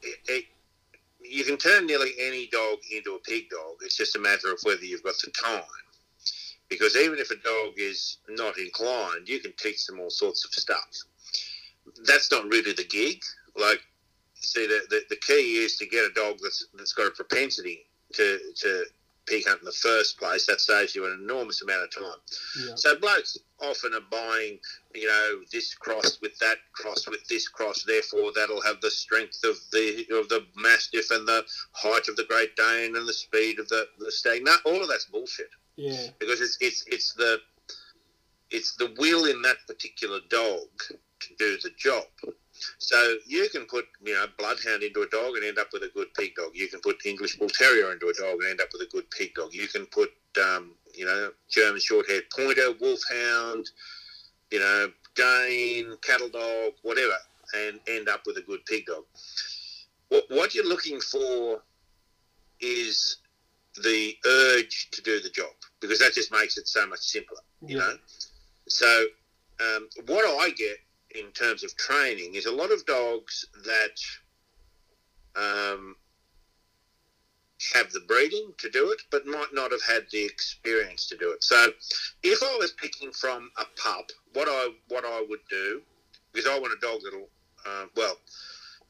It, 0.03 0.19
it, 0.27 0.45
you 1.21 1.45
can 1.45 1.57
turn 1.57 1.87
nearly 1.87 2.13
any 2.19 2.49
dog 2.49 2.79
into 2.95 3.15
a 3.15 3.19
pig 3.21 3.49
dog. 3.51 3.77
It's 3.83 3.97
just 3.97 4.17
a 4.17 4.19
matter 4.19 4.53
of 4.53 4.59
whether 4.65 4.85
you've 4.85 5.05
got 5.05 5.15
the 5.25 5.31
time. 5.31 5.63
Because 6.69 6.97
even 6.97 7.19
if 7.19 7.31
a 7.31 7.37
dog 7.37 7.75
is 7.77 8.19
not 8.31 8.59
inclined, 8.59 9.29
you 9.29 9.41
can 9.41 9.53
teach 9.59 9.87
them 9.87 10.01
all 10.01 10.11
sorts 10.11 10.45
of 10.45 10.53
stuff. 10.53 10.89
That's 12.07 12.31
not 12.33 12.45
really 12.45 12.73
the 12.73 12.85
gig. 12.85 13.23
Like, 13.57 13.81
see, 14.35 14.67
the, 14.67 14.81
the, 14.89 15.03
the 15.11 15.17
key 15.17 15.57
is 15.63 15.77
to 15.77 15.87
get 15.87 16.11
a 16.11 16.15
dog 16.15 16.39
that's 16.43 16.67
that's 16.75 16.95
got 16.95 17.09
a 17.09 17.11
propensity 17.11 17.87
to 18.15 18.39
to 18.57 18.85
pig 19.27 19.47
hunt 19.47 19.61
in 19.61 19.65
the 19.67 19.73
first 19.73 20.19
place. 20.19 20.47
That 20.47 20.61
saves 20.61 20.95
you 20.95 21.05
an 21.07 21.19
enormous 21.23 21.63
amount 21.63 21.85
of 21.85 21.91
time. 21.95 22.21
Yeah. 22.67 22.75
So 22.77 22.97
blokes 22.99 23.39
often 23.61 23.95
are 23.95 24.01
buying, 24.11 24.59
you 24.95 25.07
know, 25.07 25.41
this 25.53 25.75
cross 25.75 26.19
with 26.21 26.37
that 26.39 26.59
cross 26.73 27.07
with 27.09 27.27
this 27.29 27.49
cross. 27.49 27.85
Therefore, 27.85 28.33
that'll 28.35 28.63
have 28.63 28.81
the 28.81 28.91
strength 28.91 29.41
of 29.45 29.57
the 29.73 30.07
of 30.13 30.29
the 30.29 30.45
mastiff 30.57 31.11
and 31.11 31.27
the 31.27 31.45
height 31.73 32.09
of 32.09 32.17
the 32.17 32.25
Great 32.25 32.57
Dane 32.57 32.97
and 32.97 33.07
the 33.09 33.13
speed 33.13 33.59
of 33.59 33.69
the 33.69 33.87
the 33.99 34.11
stag. 34.13 34.45
No, 34.45 34.57
all 34.65 34.83
of 34.83 34.89
that's 34.89 35.05
bullshit 35.07 35.51
Yeah. 35.77 36.09
because 36.19 36.41
it's 36.41 36.59
it's 36.61 36.85
it's 36.89 37.15
the 37.15 37.39
it's 38.51 38.77
the 38.77 38.95
will 38.99 39.25
in 39.27 39.41
that 39.43 39.57
particular 39.67 40.19
dog 40.29 40.67
to 41.21 41.29
do 41.39 41.57
the 41.63 41.71
job. 41.79 42.05
So 42.79 43.17
you 43.27 43.49
can 43.51 43.65
put 43.67 43.87
you 44.05 44.15
know 44.15 44.27
bloodhound 44.39 44.83
into 44.83 45.03
a 45.03 45.09
dog 45.09 45.37
and 45.37 45.45
end 45.45 45.59
up 45.59 45.69
with 45.73 45.83
a 45.83 45.91
good 45.95 46.13
pig 46.15 46.35
dog. 46.37 46.51
You 46.55 46.69
can 46.69 46.81
put 46.81 47.05
English 47.05 47.37
bull 47.39 47.49
terrier 47.49 47.93
into 47.93 48.09
a 48.09 48.13
dog 48.15 48.41
and 48.41 48.51
end 48.51 48.61
up 48.61 48.69
with 48.73 48.83
a 48.83 48.91
good 48.91 49.11
pig 49.11 49.35
dog. 49.35 49.53
You 49.53 49.69
can 49.69 49.87
put 49.87 50.11
um, 50.43 50.73
you 50.95 51.05
know 51.05 51.31
German 51.49 51.81
short-haired 51.81 52.25
pointer, 52.35 52.73
wolfhound, 52.81 53.71
you 54.51 54.59
know 54.59 54.91
Dane, 55.15 55.95
cattle 56.03 56.29
dog, 56.31 56.73
whatever, 56.83 57.17
and 57.55 57.81
end 57.87 58.09
up 58.09 58.23
with 58.27 58.39
a 58.39 58.43
good 58.43 58.65
pig 58.67 58.87
dog. 58.87 59.05
What, 60.09 60.25
what 60.29 60.55
you're 60.55 60.67
looking 60.69 61.01
for 61.01 61.63
is 62.61 63.19
the 63.83 64.15
urge 64.27 64.89
to 64.93 65.03
do 65.03 65.21
the 65.21 65.31
job 65.31 65.51
because 65.81 65.99
that 65.99 66.13
just 66.15 66.31
makes 66.33 66.57
it 66.59 66.69
so 66.69 66.87
much 66.87 67.01
simpler, 67.01 67.39
you 67.63 67.77
Yeah. 67.79 67.85
know. 67.85 67.99
So 68.69 69.07
um, 69.61 69.89
what 70.07 70.25
I 70.43 70.51
get 70.51 70.77
in 71.15 71.31
terms 71.33 71.65
of 71.65 71.77
training 71.77 72.35
is 72.35 72.47
a 72.47 72.53
lot 72.53 72.71
of 72.71 72.85
dogs 72.87 73.47
that 73.65 73.99
um, 75.37 75.97
have 77.75 77.91
the 77.93 78.01
breeding 78.01 78.53
to 78.59 78.71
do 78.71 78.91
it, 78.91 79.03
but 79.11 79.27
might 79.27 79.53
not 79.53 79.71
have 79.71 79.83
had 79.83 80.07
the 80.11 80.25
experience 80.25 81.07
to 81.09 81.17
do 81.17 81.31
it. 81.31 81.45
So, 81.45 81.73
if 82.23 82.43
I 82.43 82.57
was 82.59 82.73
picking 82.73 83.13
from 83.13 83.51
a 83.57 83.65
pup, 83.81 84.11
what 84.35 84.49
I 84.49 84.71
what 84.89 85.05
I 85.05 85.25
would 85.29 85.41
do, 85.49 85.83
because 86.33 86.49
I 86.49 86.59
want 86.59 86.73
a 86.73 86.81
dog 86.81 87.01
that'll, 87.05 87.29
uh, 87.67 87.87
well, 87.97 88.17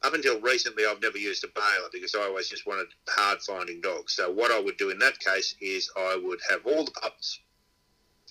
up 0.03 0.15
until 0.15 0.41
recently, 0.41 0.85
I've 0.87 1.03
never 1.03 1.19
used 1.19 1.45
a 1.45 1.49
baler 1.49 1.89
because 1.93 2.15
I 2.15 2.23
always 2.23 2.49
just 2.49 2.67
wanted 2.67 2.89
hard 3.09 3.41
finding 3.43 3.81
dogs. 3.81 4.15
So, 4.15 4.31
what 4.31 4.51
I 4.51 4.61
would 4.61 4.77
do 4.79 4.91
in 4.91 4.99
that 5.01 5.19
case 5.19 5.55
is 5.61 5.91
I 5.97 6.21
would 6.23 6.41
have 6.51 6.67
all 6.67 6.85
the 6.85 6.91
pups, 6.93 7.41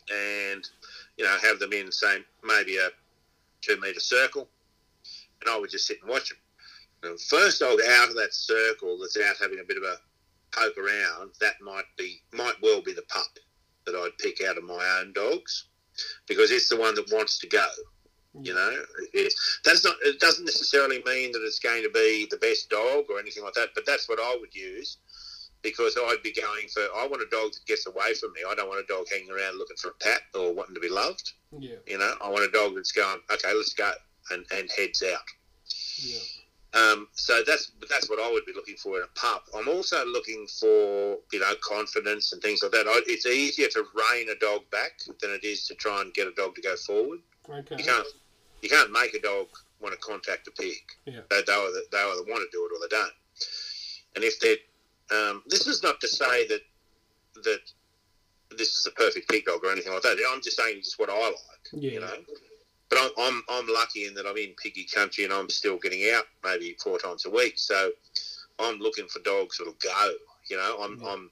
and 0.10 0.68
you 1.18 1.26
know, 1.26 1.38
have 1.42 1.60
them 1.60 1.74
in 1.74 1.92
say 1.92 2.18
maybe 2.44 2.78
a 2.78 2.90
two 3.62 3.80
meter 3.80 4.00
circle, 4.00 4.50
and 5.42 5.50
I 5.50 5.60
would 5.60 5.70
just 5.70 5.88
sit 5.88 6.02
and 6.02 6.10
watch 6.10 6.30
them. 6.30 6.38
The 7.02 7.20
first 7.30 7.60
dog 7.60 7.80
out 7.88 8.10
of 8.10 8.16
that 8.16 8.34
circle 8.34 8.98
that's 9.00 9.18
out 9.18 9.36
having 9.42 9.60
a 9.60 9.68
bit 9.68 9.78
of 9.78 9.84
a 9.84 9.98
poke 10.52 10.78
around, 10.78 11.32
that 11.40 11.56
might 11.62 11.86
be 11.98 12.22
might 12.32 12.56
well 12.62 12.82
be 12.82 12.94
the 12.94 13.02
pup 13.04 13.40
that 13.86 13.96
I'd 13.96 14.18
pick 14.20 14.46
out 14.48 14.58
of 14.58 14.64
my 14.64 15.00
own 15.00 15.14
dogs 15.14 15.66
because 16.28 16.52
it's 16.52 16.70
the 16.70 16.78
one 16.78 16.96
that 16.96 17.12
wants 17.12 17.40
to 17.40 17.48
go. 17.48 17.68
Hmm. 18.36 18.46
You 18.46 18.54
know, 18.54 18.78
it, 19.14 19.34
that's 19.66 19.84
not. 19.84 19.96
It 20.04 20.20
doesn't 20.20 20.46
necessarily 20.46 21.02
mean 21.06 21.32
that 21.32 21.44
it's 21.44 21.60
going 21.60 21.84
to 21.84 21.90
be 21.90 22.28
the 22.30 22.38
best 22.38 22.70
dog 22.70 23.06
or 23.10 23.20
anything 23.20 23.44
like 23.44 23.54
that. 23.54 23.70
But 23.74 23.86
that's 23.86 24.08
what 24.08 24.20
I 24.20 24.38
would 24.40 24.54
use 24.54 24.98
because 25.64 25.98
I'd 25.98 26.24
be 26.24 26.34
going 26.34 26.68
for. 26.74 26.82
I 26.96 27.08
want 27.08 27.22
a 27.22 27.30
dog 27.30 27.54
that 27.54 27.66
gets 27.68 27.86
away 27.88 28.14
from 28.14 28.34
me. 28.34 28.42
I 28.48 28.56
don't 28.56 28.68
want 28.68 28.84
a 28.84 28.88
dog 28.88 29.06
hanging 29.10 29.32
around 29.32 29.58
looking 29.58 29.78
for 29.78 29.90
a 29.90 29.94
pat 30.04 30.22
or 30.36 30.54
wanting 30.54 30.76
to 30.76 30.82
be 30.82 30.90
loved. 30.90 31.34
Yeah. 31.58 31.76
You 31.88 31.98
know, 31.98 32.14
I 32.24 32.30
want 32.30 32.48
a 32.48 32.52
dog 32.52 32.76
that's 32.76 32.92
going. 32.92 33.20
Okay, 33.32 33.54
let's 33.54 33.74
go 33.74 33.92
and, 34.32 34.46
and 34.54 34.70
heads 34.76 35.04
out. 35.04 35.22
Yeah. 36.00 36.20
Um, 36.74 37.08
so 37.14 37.44
that's 37.46 37.74
that's 37.90 38.10
what 38.10 38.20
I 38.20 38.32
would 38.32 38.46
be 38.46 38.54
looking 38.54 38.78
for 38.78 38.96
in 38.98 39.04
a 39.04 39.20
pup. 39.20 39.44
I'm 39.54 39.68
also 39.68 40.06
looking 40.06 40.48
for 40.60 41.18
you 41.32 41.40
know 41.40 41.54
confidence 41.62 42.32
and 42.32 42.42
things 42.42 42.64
like 42.64 42.72
that. 42.72 42.88
I, 42.88 43.02
it's 43.08 43.26
easier 43.26 43.68
to 43.70 43.84
rein 43.94 44.30
a 44.30 44.40
dog 44.40 44.62
back 44.72 45.02
than 45.22 45.32
it 45.32 45.44
is 45.44 45.68
to 45.68 45.76
try 45.76 46.02
and 46.02 46.14
get 46.14 46.28
a 46.28 46.32
dog 46.32 46.56
to 46.56 46.62
go 46.62 46.76
forward. 46.78 47.20
Okay. 47.50 47.76
You 47.78 47.84
can't 47.84 48.08
you 48.62 48.70
can't 48.70 48.92
make 48.92 49.14
a 49.14 49.20
dog 49.20 49.48
want 49.82 49.94
to 49.94 50.00
contact 50.00 50.48
a 50.48 50.52
pig. 50.52 50.78
Yeah. 51.06 51.22
They, 51.30 51.42
they 51.46 51.54
either 51.54 51.82
they 51.92 51.98
either 51.98 52.24
want 52.24 52.50
to 52.50 52.58
do 52.58 52.66
it 52.66 52.72
or 52.74 52.80
they 52.80 52.96
don't. 52.96 53.14
And 54.16 54.24
if 54.24 54.40
they 54.40 54.58
um, 55.12 55.44
this 55.48 55.68
is 55.68 55.84
not 55.84 56.00
to 56.02 56.08
say 56.08 56.48
that 56.48 56.62
that 57.44 57.60
this 58.58 58.76
is 58.76 58.86
a 58.86 58.92
perfect 58.92 59.30
pig 59.30 59.46
dog 59.46 59.64
or 59.64 59.72
anything 59.72 59.94
like 59.94 60.02
that. 60.04 60.18
I'm 60.32 60.42
just 60.42 60.58
saying 60.58 60.80
just 60.84 61.00
what 61.00 61.10
I 61.10 61.18
like. 61.18 61.36
Yeah. 61.74 61.92
You 61.92 62.00
know. 62.02 62.14
But 62.90 63.00
I'm, 63.00 63.12
I'm 63.18 63.44
I'm 63.50 63.68
lucky 63.74 64.06
in 64.06 64.14
that 64.16 64.26
I'm 64.28 64.38
in 64.38 64.54
piggy 64.62 64.86
country 64.94 65.24
and 65.24 65.34
I'm 65.34 65.50
still 65.50 65.78
getting 65.78 66.10
out 66.14 66.26
maybe 66.44 66.76
four 66.84 66.98
times 67.00 67.26
a 67.26 67.30
week. 67.30 67.54
So 67.58 67.92
I'm 68.60 68.80
looking 68.80 69.08
for 69.08 69.20
dogs 69.20 69.58
that'll 69.58 69.74
go. 69.82 70.12
You 70.50 70.58
know, 70.58 70.78
I'm 70.82 71.00
Yeah. 71.02 71.10
I'm 71.10 71.32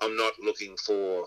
I'm 0.00 0.16
not 0.16 0.32
looking 0.42 0.76
for 0.76 1.26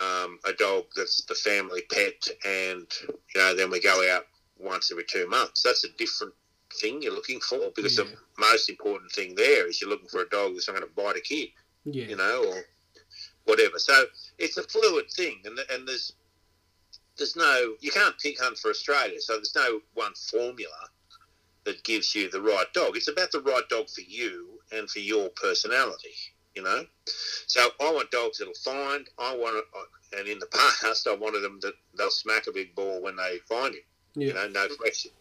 um, 0.00 0.38
a 0.46 0.52
dog 0.54 0.84
that's 0.96 1.22
the 1.24 1.34
family 1.34 1.82
pet, 1.92 2.28
and 2.46 2.86
you 3.34 3.40
know, 3.40 3.54
then 3.54 3.70
we 3.70 3.80
go 3.80 4.10
out 4.10 4.26
once 4.58 4.90
every 4.90 5.04
two 5.04 5.28
months. 5.28 5.62
That's 5.62 5.84
a 5.84 5.92
different 5.98 6.32
thing 6.74 7.02
you're 7.02 7.14
looking 7.14 7.40
for 7.40 7.70
because 7.74 7.96
Yeah. 7.98 8.04
the 8.04 8.16
most 8.38 8.68
important 8.70 9.12
thing 9.12 9.34
there 9.34 9.66
is 9.66 9.80
you're 9.80 9.90
looking 9.90 10.08
for 10.08 10.22
a 10.22 10.28
dog 10.28 10.54
that's 10.54 10.68
not 10.68 10.76
going 10.76 10.88
to 10.88 10.94
bite 10.94 11.16
a 11.16 11.20
kid, 11.20 11.50
Yeah. 11.84 12.06
you 12.06 12.16
know, 12.16 12.44
or 12.44 12.68
whatever. 13.44 13.78
So 13.78 14.06
it's 14.38 14.56
a 14.56 14.62
fluid 14.62 15.10
thing, 15.10 15.42
and 15.44 15.58
and 15.70 15.86
there's 15.88 16.12
there's 17.16 17.36
no 17.36 17.76
you 17.80 17.90
can't 17.90 18.18
pig 18.18 18.38
hunt 18.38 18.58
for 18.58 18.70
Australia, 18.70 19.20
so 19.20 19.34
there's 19.34 19.54
no 19.54 19.80
one 19.94 20.14
formula 20.14 20.88
that 21.64 21.84
gives 21.84 22.14
you 22.14 22.28
the 22.30 22.40
right 22.40 22.72
dog. 22.72 22.96
It's 22.96 23.08
about 23.08 23.30
the 23.30 23.40
right 23.42 23.68
dog 23.68 23.88
for 23.88 24.00
you 24.00 24.60
and 24.72 24.90
for 24.90 24.98
your 24.98 25.28
personality, 25.30 26.14
you 26.56 26.62
know. 26.62 26.86
So 27.46 27.70
I 27.80 27.92
want 27.92 28.10
dogs 28.10 28.38
that'll 28.38 28.54
find. 28.54 29.08
I 29.18 29.36
want, 29.36 29.64
and 30.18 30.26
in 30.26 30.38
the 30.40 30.46
past, 30.82 31.06
I 31.06 31.14
wanted 31.14 31.40
them 31.40 31.60
that 31.60 31.74
they'll 31.96 32.10
smack 32.10 32.46
a 32.48 32.52
big 32.52 32.74
ball 32.74 33.00
when 33.00 33.16
they 33.16 33.38
find 33.48 33.74
him. 33.74 33.82
You 34.14 34.28
Yeah. 34.28 34.32
know, 34.34 34.48
no 34.48 34.68
question, 34.76 35.12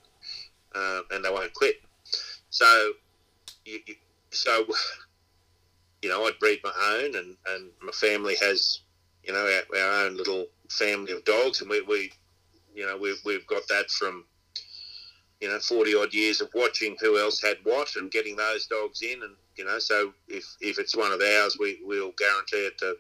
um, 0.76 1.04
and 1.12 1.24
they 1.24 1.30
won't 1.30 1.54
quit. 1.54 1.76
So, 2.50 2.94
you, 3.66 3.80
you, 3.86 3.96
so, 4.32 4.66
you 6.02 6.10
know, 6.10 6.24
I 6.26 6.32
breed 6.40 6.60
my 6.64 6.72
own, 7.02 7.16
and 7.16 7.38
and 7.48 7.70
my 7.82 7.92
family 7.92 8.36
has, 8.42 8.82
you 9.24 9.34
know, 9.34 9.62
our, 9.74 9.80
our 9.80 10.06
own 10.06 10.18
little 10.18 10.48
family 10.70 11.12
of 11.12 11.24
dogs, 11.26 11.62
and 11.62 11.70
we, 11.70 11.82
we 11.82 12.12
you 12.74 12.86
know, 12.86 12.98
we've 12.98 13.20
we've 13.26 13.48
got 13.48 13.68
that 13.70 13.90
from. 13.90 14.26
You 15.40 15.48
know, 15.50 15.58
forty 15.58 15.96
odd 15.96 16.14
years 16.14 16.40
of 16.40 16.50
watching 16.54 16.96
who 17.00 17.20
else 17.20 17.42
had 17.42 17.58
what 17.64 17.96
and 17.96 18.12
getting 18.12 18.36
those 18.36 18.68
dogs 18.68 19.02
in, 19.02 19.24
and 19.24 19.36
you 19.56 19.66
know, 19.66 19.80
so 19.80 20.14
if 20.28 20.46
if 20.60 20.78
it's 20.78 20.96
one 20.96 21.12
of 21.12 21.20
ours, 21.20 21.58
we 21.60 21.80
we'll 21.84 22.12
guarantee 22.16 22.68
it 22.68 22.78
to 22.78 22.96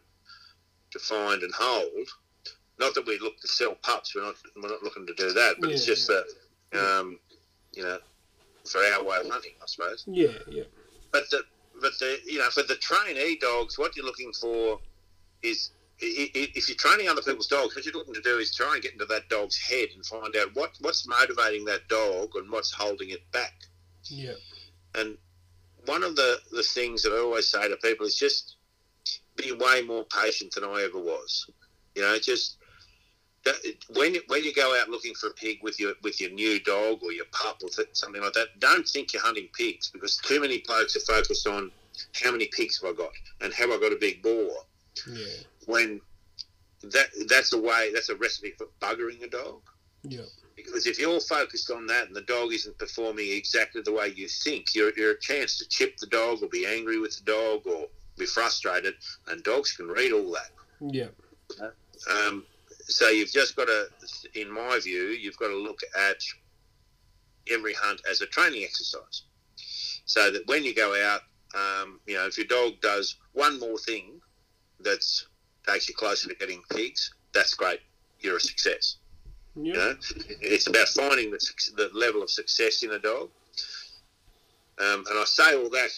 to 0.90 1.00
find 1.00 1.44
and 1.44 1.54
hold. 1.54 2.08
Not 2.80 2.96
that 2.96 3.06
we 3.06 3.20
look 3.20 3.40
to 3.42 3.48
sell 3.48 3.76
pups. 3.84 4.16
We're 4.16 4.24
not 4.24 4.36
we're 4.56 4.70
not 4.70 4.82
looking 4.82 5.06
to 5.06 5.14
do 5.14 5.32
that, 5.34 5.58
but 5.60 5.70
it's 5.70 5.88
Yeah, 5.88 5.94
just 5.94 6.08
that 6.08 6.26
um, 6.74 7.20
for 8.70 8.80
our 8.80 9.04
way 9.04 9.18
of 9.18 9.30
hunting, 9.30 9.52
I 9.62 9.66
suppose. 9.66 10.04
Yeah. 10.08 10.30
Yeah. 10.48 10.64
But 11.12 11.30
the 11.30 11.44
but 11.82 11.92
the 12.00 12.18
you 12.26 12.40
know 12.40 12.50
for 12.50 12.64
the 12.64 12.76
trainee 12.76 13.38
dogs, 13.42 13.78
what 13.78 13.96
you're 13.96 14.06
looking 14.06 14.32
for 14.34 14.80
is 15.42 15.72
if 16.00 16.68
you're 16.68 16.78
training 16.78 17.08
other 17.08 17.22
people's 17.22 17.48
dogs, 17.48 17.76
what 17.76 17.86
you're 17.86 17.94
looking 17.94 18.14
to 18.14 18.22
do 18.22 18.38
is 18.38 18.54
try 18.54 18.74
and 18.74 18.82
get 18.82 18.94
into 18.94 19.06
that 19.06 19.30
dog's 19.30 19.58
head 19.58 19.90
and 19.96 20.06
find 20.06 20.36
out 20.36 20.56
what 20.56 20.72
what's 20.80 21.08
motivating 21.08 21.66
that 21.66 21.88
dog 21.88 22.30
and 22.36 22.52
what's 22.52 22.72
holding 22.72 23.10
it 23.10 23.30
back. 23.32 23.54
Yeah. 24.06 24.34
And 24.96 25.18
one 25.86 26.04
of 26.04 26.16
the, 26.16 26.40
the 26.52 26.64
things 26.64 27.04
that 27.04 27.12
I 27.12 27.20
always 27.20 27.48
say 27.48 27.68
to 27.68 27.76
people 27.78 28.06
is 28.06 28.16
just 28.16 28.56
be 29.36 29.52
way 29.52 29.82
more 29.82 30.06
patient 30.06 30.54
than 30.54 30.64
I 30.64 30.84
ever 30.84 31.00
was. 31.00 31.50
You 31.96 32.04
know, 32.04 32.18
just 32.20 32.58
that- 33.44 33.76
when 33.90 34.14
you, 34.16 34.22
when 34.28 34.44
you 34.44 34.54
go 34.54 34.80
out 34.80 34.90
looking 34.90 35.14
for 35.16 35.28
a 35.28 35.34
pig 35.34 35.60
with 35.62 35.80
your 35.80 35.94
with 36.02 36.22
your 36.22 36.32
new 36.32 36.60
dog 36.60 37.00
or 37.04 37.12
your 37.12 37.26
pup 37.32 37.62
or 37.64 37.70
th- 37.70 37.90
something 37.94 38.22
like 38.22 38.34
that, 38.34 38.60
don't 38.60 38.88
think 38.88 39.14
you're 39.14 39.22
hunting 39.22 39.50
pigs 39.54 39.90
because 39.90 40.18
too 40.18 40.40
many 40.40 40.60
blokes 40.66 40.96
are 40.96 41.14
focused 41.14 41.48
on 41.48 41.72
how 42.14 42.32
many 42.32 42.48
pigs 42.48 42.82
have 42.82 42.92
I 42.92 42.94
got 42.96 43.12
and 43.42 43.54
have 43.54 43.70
I 43.70 43.80
got 43.80 43.92
a 43.92 43.98
big 44.00 44.22
boar. 44.22 44.52
Yeah. 45.08 45.26
When 45.66 46.02
that 46.84 47.08
that's 47.28 47.54
a 47.54 47.62
way 47.62 47.92
that's 47.94 48.10
a 48.10 48.16
recipe 48.16 48.54
for 48.58 48.68
buggering 48.82 49.24
a 49.24 49.28
dog. 49.28 49.62
Yeah. 50.04 50.22
Because 50.56 50.86
if 50.86 51.00
you're 51.00 51.20
focused 51.20 51.72
on 51.72 51.88
that 51.88 52.08
and 52.08 52.16
the 52.16 52.22
dog 52.22 52.54
isn't 52.54 52.78
performing 52.78 53.30
exactly 53.32 53.82
the 53.82 53.92
way 53.94 54.14
you 54.16 54.28
think, 54.28 54.76
you're, 54.76 54.92
you're 54.96 55.12
a 55.12 55.20
chance 55.20 55.58
to 55.58 55.68
chip 55.68 55.98
the 55.98 56.08
dog 56.08 56.44
or 56.44 56.50
be 56.50 56.66
angry 56.68 57.00
with 57.00 57.18
the 57.18 57.24
dog 57.24 57.66
or 57.66 57.88
be 58.18 58.26
frustrated, 58.26 58.94
and 59.28 59.42
dogs 59.44 59.74
can 59.74 59.88
read 59.88 60.12
all 60.12 60.32
that. 60.32 60.52
Yeah. 60.82 61.08
Um, 62.10 62.44
so 62.92 63.10
you've 63.10 63.32
just 63.32 63.56
got 63.56 63.66
to, 63.66 63.88
in 64.40 64.52
my 64.52 64.80
view, 64.80 65.08
you've 65.08 65.38
got 65.38 65.48
to 65.48 65.58
look 65.58 65.80
at 65.98 66.18
every 67.50 67.74
hunt 67.74 68.02
as 68.10 68.22
a 68.22 68.28
training 68.28 68.64
exercise. 68.64 69.24
So 70.06 70.32
that 70.32 70.48
when 70.48 70.64
you 70.64 70.76
go 70.76 70.94
out, 71.02 71.22
um, 71.56 72.00
you 72.06 72.16
know, 72.16 72.28
if 72.28 72.38
your 72.38 72.48
dog 72.48 72.80
does 72.82 73.16
one 73.34 73.60
more 73.60 73.78
thing 73.78 74.20
that 74.82 75.04
takes 75.68 75.88
you 75.88 75.96
closer 75.96 76.30
to 76.30 76.36
getting 76.36 76.62
pigs, 76.72 77.14
that's 77.34 77.54
great. 77.54 77.80
You're 78.20 78.38
a 78.38 78.42
success. 78.42 78.98
You 79.56 79.74
Yeah. 79.74 79.80
know, 79.80 79.96
it's 80.42 80.68
about 80.68 80.88
finding 80.90 81.32
the, 81.32 81.40
the 81.76 81.90
level 81.94 82.24
of 82.24 82.30
success 82.30 82.84
in 82.84 82.92
a 82.92 83.00
dog. 83.00 83.30
Um, 84.80 85.06
and 85.10 85.20
I 85.20 85.24
say 85.26 85.56
all 85.56 85.70
that 85.70 85.92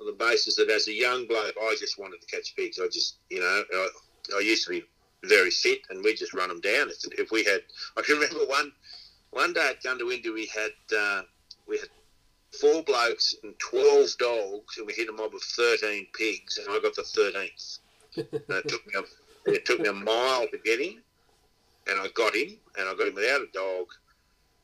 on 0.00 0.06
the 0.06 0.12
basis 0.12 0.56
that 0.56 0.68
as 0.70 0.88
a 0.88 0.92
young 0.92 1.26
bloke, 1.26 1.54
I 1.60 1.76
just 1.78 1.98
wanted 1.98 2.20
to 2.20 2.26
catch 2.26 2.54
pigs. 2.56 2.78
I 2.78 2.86
just, 2.88 3.18
you 3.30 3.40
know, 3.40 3.64
I, 3.72 3.88
I 4.36 4.40
used 4.40 4.64
to 4.66 4.70
be 4.70 4.84
very 5.24 5.50
fit, 5.50 5.80
and 5.90 6.02
we 6.04 6.14
just 6.14 6.34
run 6.34 6.48
them 6.48 6.60
down. 6.60 6.88
If, 6.90 7.18
if 7.18 7.30
we 7.30 7.44
had, 7.44 7.60
I 7.96 8.02
can 8.02 8.16
remember 8.16 8.44
one 8.46 8.72
one 9.30 9.52
day 9.52 9.70
at 9.70 9.82
Goondiwindi, 9.82 10.32
we 10.32 10.46
had 10.46 10.96
uh, 10.96 11.22
we 11.66 11.78
had 11.78 11.88
four 12.60 12.82
blokes 12.82 13.34
and 13.42 13.58
twelve 13.58 14.08
dogs, 14.18 14.78
and 14.78 14.86
we 14.86 14.92
hit 14.94 15.08
a 15.08 15.12
mob 15.12 15.34
of 15.34 15.42
thirteen 15.42 16.06
pigs, 16.14 16.58
and 16.58 16.66
I 16.70 16.80
got 16.80 16.94
the 16.94 17.02
thirteenth. 17.02 17.78
It 18.16 18.68
took 18.68 18.86
me 18.86 18.94
a, 18.96 19.50
it 19.52 19.64
took 19.64 19.80
me 19.80 19.88
a 19.88 19.92
mile 19.92 20.46
to 20.48 20.58
get 20.64 20.80
him, 20.80 21.02
and 21.88 22.00
I 22.00 22.08
got 22.14 22.34
him, 22.34 22.56
and 22.78 22.88
I 22.88 22.94
got 22.94 23.08
him 23.08 23.14
without 23.14 23.42
a 23.42 23.46
dog, 23.52 23.86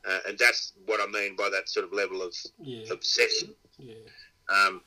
uh, 0.07 0.19
and 0.27 0.37
that's 0.37 0.73
what 0.85 0.99
I 0.99 1.07
mean 1.11 1.35
by 1.35 1.49
that 1.49 1.69
sort 1.69 1.85
of 1.85 1.93
level 1.93 2.21
of 2.21 2.33
Yeah. 2.61 2.91
obsession. 2.91 3.53
Yeah. 3.77 3.95
Um, 4.49 4.81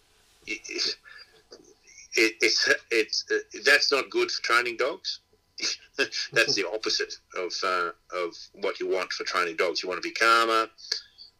it, 0.46 0.60
it, 2.14 2.34
it's 2.40 2.68
it's 2.90 3.24
that's 3.64 3.92
not 3.92 4.10
good 4.10 4.30
for 4.30 4.42
training 4.42 4.76
dogs. 4.76 5.20
that's 6.32 6.54
the 6.54 6.64
opposite 6.72 7.14
of 7.36 7.52
uh, 7.64 7.90
of 8.16 8.34
what 8.54 8.78
you 8.80 8.88
want 8.88 9.12
for 9.12 9.24
training 9.24 9.56
dogs. 9.56 9.82
You 9.82 9.88
want 9.88 10.02
to 10.02 10.08
be 10.08 10.14
calmer, 10.14 10.68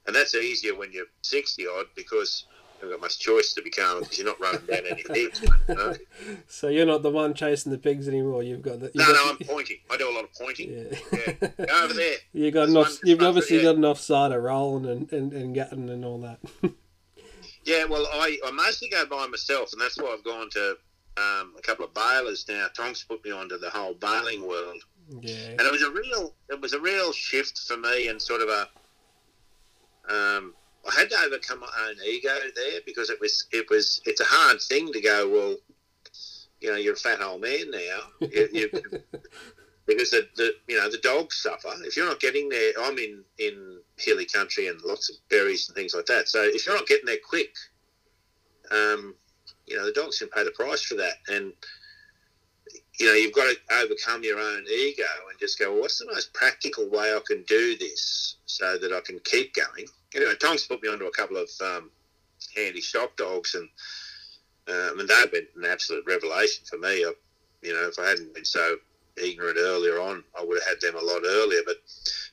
and 0.06 0.14
that's 0.16 0.34
easier 0.34 0.74
when 0.76 0.92
you're 0.92 1.06
sixty 1.22 1.66
odd 1.66 1.86
because 1.94 2.44
you've 2.80 2.90
got 2.90 3.00
much 3.00 3.18
choice 3.18 3.52
to 3.54 3.62
be 3.62 3.70
calmer 3.70 4.00
because 4.00 4.18
you're 4.18 4.26
not 4.26 4.40
running 4.40 4.64
down 4.66 4.82
any 4.90 5.02
pigs. 5.02 5.40
You 5.68 5.74
know? 5.74 5.94
So 6.48 6.68
you're 6.68 6.86
not 6.86 7.02
the 7.02 7.10
one 7.10 7.34
chasing 7.34 7.70
the 7.72 7.78
pigs 7.78 8.08
anymore. 8.08 8.42
You've 8.42 8.62
got 8.62 8.80
the. 8.80 8.86
You've 8.86 8.96
No, 8.96 9.06
got, 9.06 9.12
no, 9.14 9.30
I'm 9.30 9.38
pointing. 9.46 9.76
I 9.90 9.96
do 9.96 10.10
a 10.10 10.14
lot 10.14 10.24
of 10.24 10.34
pointing. 10.34 10.72
Yeah. 10.72 10.98
Yeah. 11.12 11.48
Go 11.66 11.84
over 11.84 11.94
there. 11.94 12.16
you 12.32 12.50
got 12.50 12.68
off, 12.70 12.74
one- 12.74 12.92
You've 13.04 13.22
obviously 13.22 13.62
got 13.62 13.76
an 13.76 13.82
offsider 13.82 14.42
rolling 14.42 14.86
and, 14.86 15.12
and, 15.12 15.32
and 15.32 15.54
gutting 15.54 15.88
and 15.90 16.04
all 16.04 16.18
that. 16.22 16.40
Yeah, 17.64 17.84
well, 17.84 18.06
I, 18.14 18.38
I 18.46 18.50
mostly 18.50 18.88
go 18.88 19.04
by 19.06 19.26
myself, 19.26 19.72
and 19.72 19.80
that's 19.82 19.98
why 19.98 20.08
I've 20.16 20.24
gone 20.24 20.48
to 20.50 20.76
um, 21.18 21.54
a 21.58 21.62
couple 21.62 21.84
of 21.84 21.94
bailers 21.94 22.44
now. 22.48 22.66
Tonks 22.76 23.04
put 23.04 23.24
me 23.24 23.30
onto 23.30 23.58
the 23.58 23.70
whole 23.70 23.94
bailing 23.94 24.46
world. 24.46 24.82
yeah. 25.20 25.50
and 25.50 25.60
it 25.60 25.72
was 25.72 25.82
a 25.82 25.90
real 25.90 26.34
it 26.50 26.60
was 26.60 26.74
a 26.74 26.80
real 26.80 27.12
shift 27.12 27.58
for 27.66 27.76
me 27.78 28.08
and 28.08 28.20
sort 28.20 28.42
of 28.42 28.48
a 28.48 28.68
um, 30.12 30.54
I 30.86 30.94
had 30.94 31.10
to 31.10 31.16
overcome 31.18 31.60
my 31.60 31.70
own 31.86 31.96
ego 32.06 32.34
there 32.54 32.80
because 32.84 33.10
it 33.10 33.20
was 33.20 33.46
it 33.52 33.68
was 33.70 34.00
it's 34.04 34.20
a 34.20 34.26
hard 34.26 34.60
thing 34.60 34.92
to 34.92 35.00
go 35.00 35.28
well 35.28 35.56
you 36.60 36.70
know 36.70 36.76
you're 36.76 36.94
a 36.94 36.96
fat 36.96 37.22
old 37.22 37.40
man 37.40 37.70
now 37.70 37.98
you, 38.20 38.48
you, 38.52 38.70
because 39.86 40.10
the, 40.10 40.28
the 40.36 40.52
you 40.66 40.76
know 40.76 40.90
the 40.90 40.98
dogs 40.98 41.36
suffer 41.36 41.72
if 41.84 41.96
you're 41.96 42.06
not 42.08 42.20
getting 42.20 42.48
there 42.48 42.72
I'm 42.80 42.98
in 42.98 43.24
in 43.38 43.78
hilly 43.96 44.26
country 44.26 44.68
and 44.68 44.80
lots 44.82 45.08
of 45.08 45.16
berries 45.30 45.68
and 45.68 45.76
things 45.76 45.94
like 45.94 46.06
that 46.06 46.28
so 46.28 46.42
if 46.42 46.66
you're 46.66 46.76
not 46.76 46.86
getting 46.86 47.06
there 47.06 47.16
quick 47.26 47.54
um, 48.70 49.14
you 49.68 49.76
know 49.76 49.84
the 49.84 49.92
dogs 49.92 50.18
can 50.18 50.28
pay 50.28 50.44
the 50.44 50.50
price 50.52 50.82
for 50.82 50.94
that 50.94 51.14
and 51.28 51.52
you 52.98 53.06
know, 53.06 53.12
you've 53.12 53.32
got 53.32 53.44
to 53.44 53.74
overcome 53.76 54.24
your 54.24 54.40
own 54.40 54.64
ego 54.68 55.04
and 55.30 55.38
just 55.38 55.58
go, 55.58 55.72
well, 55.72 55.82
what's 55.82 55.98
the 55.98 56.06
most 56.06 56.32
practical 56.34 56.88
way 56.90 57.12
I 57.12 57.20
can 57.26 57.44
do 57.44 57.76
this 57.78 58.36
so 58.46 58.76
that 58.76 58.92
I 58.92 59.00
can 59.00 59.20
keep 59.20 59.54
going? 59.54 59.86
Anyway, 60.14 60.34
Tonks 60.40 60.66
put 60.66 60.82
me 60.82 60.88
onto 60.88 61.06
a 61.06 61.12
couple 61.12 61.36
of 61.36 61.48
um, 61.64 61.90
handy 62.56 62.80
shock 62.80 63.16
dogs, 63.16 63.54
and 63.54 63.68
um, 64.68 65.00
and 65.00 65.08
they've 65.08 65.32
been 65.32 65.46
an 65.56 65.64
absolute 65.64 66.04
revelation 66.06 66.64
for 66.68 66.78
me. 66.78 67.04
I, 67.04 67.12
you 67.62 67.72
know, 67.72 67.88
if 67.88 67.98
I 67.98 68.08
hadn't 68.08 68.34
been 68.34 68.44
so 68.44 68.76
ignorant 69.16 69.58
earlier 69.58 70.00
on, 70.00 70.24
I 70.38 70.44
would 70.44 70.58
have 70.60 70.68
had 70.68 70.80
them 70.80 71.00
a 71.00 71.04
lot 71.04 71.22
earlier. 71.24 71.60
But 71.64 71.76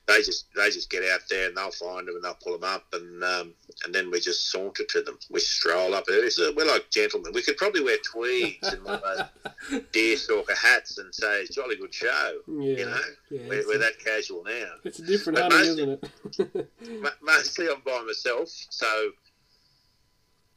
they 0.07 0.21
just 0.21 0.45
they 0.55 0.69
just 0.69 0.89
get 0.91 1.03
out 1.09 1.21
there 1.29 1.47
and 1.47 1.57
they'll 1.57 1.71
find 1.71 2.07
them 2.07 2.15
and 2.15 2.23
they'll 2.23 2.35
pull 2.35 2.57
them 2.57 2.63
up, 2.69 2.85
and 2.93 3.23
um, 3.23 3.53
and 3.83 3.93
then 3.93 4.11
we 4.11 4.19
just 4.19 4.51
saunter 4.51 4.83
to 4.89 5.01
them. 5.01 5.17
We 5.31 5.39
stroll 5.39 5.95
up. 5.95 6.05
It's, 6.07 6.39
We're 6.39 6.65
like 6.67 6.91
gentlemen. 6.91 7.31
We 7.33 7.41
could 7.41 7.57
probably 7.57 7.83
wear 7.83 7.97
tweeds 8.03 8.67
and 8.67 8.83
one 8.83 9.01
of 9.01 9.29
those 9.69 9.81
deerstalker 9.93 10.55
hats 10.55 10.99
and 10.99 11.13
say, 11.13 11.47
"Jolly 11.51 11.77
good 11.77 11.93
show." 11.93 12.39
Yeah. 12.47 12.77
You 12.77 12.85
know, 12.85 12.99
yeah. 13.31 13.41
we're, 13.49 13.67
we're 13.67 13.75
a, 13.75 13.79
that 13.79 13.99
casual 14.03 14.43
now. 14.43 14.73
it's 14.83 14.99
a 14.99 15.05
different 15.05 15.39
but 15.39 15.51
hunting, 15.51 15.87
most- 15.89 16.39
isn't 16.39 16.55
it? 16.55 16.71
Mo- 17.01 17.09
Mostly 17.23 17.67
I'm 17.69 17.81
by 17.85 18.03
myself, 18.05 18.49
so 18.69 19.09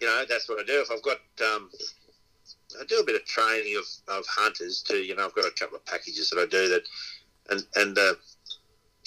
you 0.01 0.07
know 0.07 0.25
that's 0.29 0.49
what 0.49 0.61
I 0.61 0.65
do. 0.65 0.81
If 0.81 0.91
I've 0.91 1.03
got, 1.03 1.19
um, 1.55 1.71
I 2.79 2.85
do 2.85 2.99
a 2.99 3.05
bit 3.05 3.17
of 3.17 3.25
training 3.25 3.77
of, 3.79 4.15
of 4.15 4.27
hunters 4.27 4.83
too. 4.83 4.99
You 4.99 5.17
know, 5.17 5.25
I've 5.25 5.35
got 5.35 5.47
a 5.47 5.51
couple 5.53 5.77
of 5.77 5.87
packages 5.87 6.29
that 6.31 6.39
I 6.39 6.45
do 6.45 6.69
that, 6.69 6.83
and 7.49 7.65
and 7.77 7.97
uh, 7.99 8.13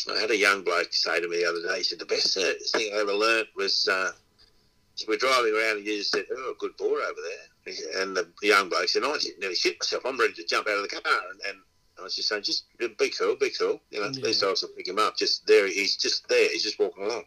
I 0.10 0.20
had 0.20 0.32
a 0.32 0.38
young 0.38 0.64
bloke 0.64 0.94
say 0.94 1.20
to 1.20 1.28
me 1.28 1.38
the 1.38 1.50
other 1.50 1.62
day. 1.62 1.78
He 1.78 1.84
said 1.84 2.00
the 2.00 2.06
best 2.06 2.38
uh, 2.38 2.54
thing 2.74 2.92
I 2.94 3.00
ever 3.02 3.14
learnt 3.14 3.50
was 3.56 3.88
uh, 3.88 4.12
we're 5.08 5.18
driving 5.18 5.56
around 5.56 5.78
and 5.78 5.86
you 5.86 5.98
just 5.98 6.12
said, 6.12 6.26
"Oh, 6.32 6.52
a 6.52 6.56
good 6.60 6.76
boar 6.78 6.98
over 7.02 7.22
there." 7.22 7.48
and 8.02 8.18
the 8.18 8.28
young 8.42 8.70
bloke 8.70 8.90
said, 8.90 9.04
"I 9.04 9.16
nearly 9.40 9.56
shit 9.56 9.78
myself. 9.80 10.06
I'm 10.06 10.20
ready 10.20 10.34
to 10.34 10.46
jump 10.46 10.68
out 10.68 10.78
of 10.78 10.84
the 10.84 11.02
car." 11.02 11.14
And, 11.32 11.40
and 11.50 11.58
I 12.00 12.04
was 12.04 12.16
just 12.16 12.30
saying, 12.30 12.44
"Just 12.44 12.66
be 12.80 13.10
cool, 13.10 13.36
be 13.36 13.52
cool." 13.52 13.82
You 13.92 14.00
know, 14.02 14.08
Yeah. 14.08 14.26
these 14.26 14.40
dogs 14.42 14.62
will 14.62 14.70
pick 14.70 14.88
him 14.88 15.00
up. 15.00 15.18
Just 15.18 15.46
there, 15.46 15.68
he's 15.68 15.96
just 15.98 16.28
there. 16.28 16.50
He's 16.50 16.64
just 16.64 16.80
walking 16.80 17.04
along. 17.06 17.26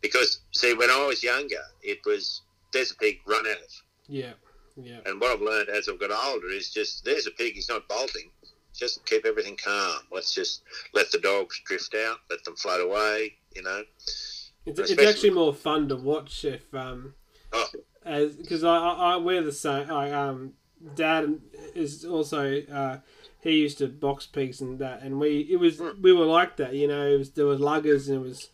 Because 0.00 0.40
see, 0.52 0.74
when 0.74 0.90
I 0.90 1.06
was 1.06 1.22
younger, 1.22 1.62
it 1.82 1.98
was 2.04 2.42
there's 2.72 2.90
a 2.92 2.96
pig, 2.96 3.20
run 3.26 3.46
at 3.46 3.58
it. 3.58 3.72
Yeah. 4.08 4.32
Yeah. 4.76 5.00
And 5.06 5.20
what 5.20 5.32
I've 5.32 5.40
learned 5.40 5.68
as 5.70 5.88
I've 5.88 5.98
got 5.98 6.10
older 6.12 6.48
is 6.48 6.70
just 6.70 7.04
there's 7.04 7.26
a 7.26 7.32
pig. 7.32 7.54
He's 7.54 7.68
not 7.68 7.88
bolting. 7.88 8.30
Just 8.78 9.04
keep 9.06 9.24
everything 9.26 9.56
calm. 9.62 9.98
Let's 10.12 10.32
just 10.34 10.62
let 10.94 11.10
the 11.10 11.18
dogs 11.18 11.60
drift 11.66 11.94
out. 11.94 12.18
Let 12.30 12.44
them 12.44 12.56
float 12.56 12.80
away. 12.80 13.34
You 13.54 13.62
know. 13.62 13.82
It's, 13.96 14.50
it's 14.90 15.02
actually 15.02 15.30
more 15.30 15.54
fun 15.54 15.88
to 15.88 15.96
watch 15.96 16.44
if 16.44 16.72
um, 16.74 17.14
Oh. 17.52 17.66
as 18.04 18.36
because 18.36 18.62
I, 18.64 18.76
I 18.76 19.16
wear 19.16 19.42
the 19.42 19.52
same. 19.52 19.90
I 19.90 20.12
um, 20.12 20.52
dad 20.94 21.40
is 21.74 22.04
also 22.04 22.60
uh, 22.70 22.98
he 23.40 23.52
used 23.52 23.78
to 23.78 23.88
box 23.88 24.26
pigs 24.26 24.60
and 24.60 24.78
that, 24.78 25.02
and 25.02 25.18
we 25.18 25.48
it 25.50 25.56
was 25.56 25.78
Hmm. 25.78 26.00
we 26.02 26.12
were 26.12 26.26
like 26.26 26.56
that. 26.58 26.74
You 26.74 26.86
know, 26.88 27.06
it 27.06 27.16
was 27.18 27.30
there 27.32 27.46
were 27.46 27.56
luggers 27.56 28.08
and 28.08 28.16
it 28.16 28.20
was 28.28 28.50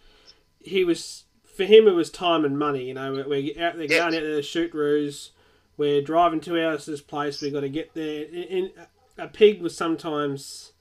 he 0.62 0.84
was 0.84 1.24
for 1.44 1.64
him 1.64 1.86
it 1.88 1.92
was 1.94 2.10
time 2.10 2.44
and 2.44 2.58
money. 2.58 2.84
You 2.84 2.94
know, 2.94 3.12
we're, 3.12 3.28
we're 3.28 3.62
out 3.64 3.76
there 3.76 3.82
Yeah. 3.90 3.98
going 3.98 4.14
out 4.14 4.22
there 4.22 4.36
to 4.36 4.42
shoot 4.42 4.72
roos. 4.72 5.32
We're 5.76 6.02
driving 6.02 6.40
two 6.40 6.60
hours 6.60 6.84
to 6.84 6.92
this 6.92 7.00
place. 7.00 7.42
We 7.42 7.50
got 7.50 7.60
to 7.60 7.68
get 7.68 7.94
there. 7.94 8.24
In, 8.26 8.34
in, 8.44 8.70
a 9.18 9.28
pig 9.28 9.62
was 9.62 9.76
sometimes 9.76 10.72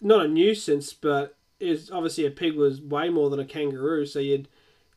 not 0.00 0.26
a 0.26 0.28
nuisance, 0.28 0.92
but 0.92 1.36
is 1.60 1.90
obviously 1.90 2.26
a 2.26 2.30
pig 2.30 2.56
was 2.56 2.80
way 2.80 3.08
more 3.08 3.30
than 3.30 3.38
a 3.40 3.44
kangaroo. 3.44 4.04
So 4.06 4.18
you'd 4.18 4.48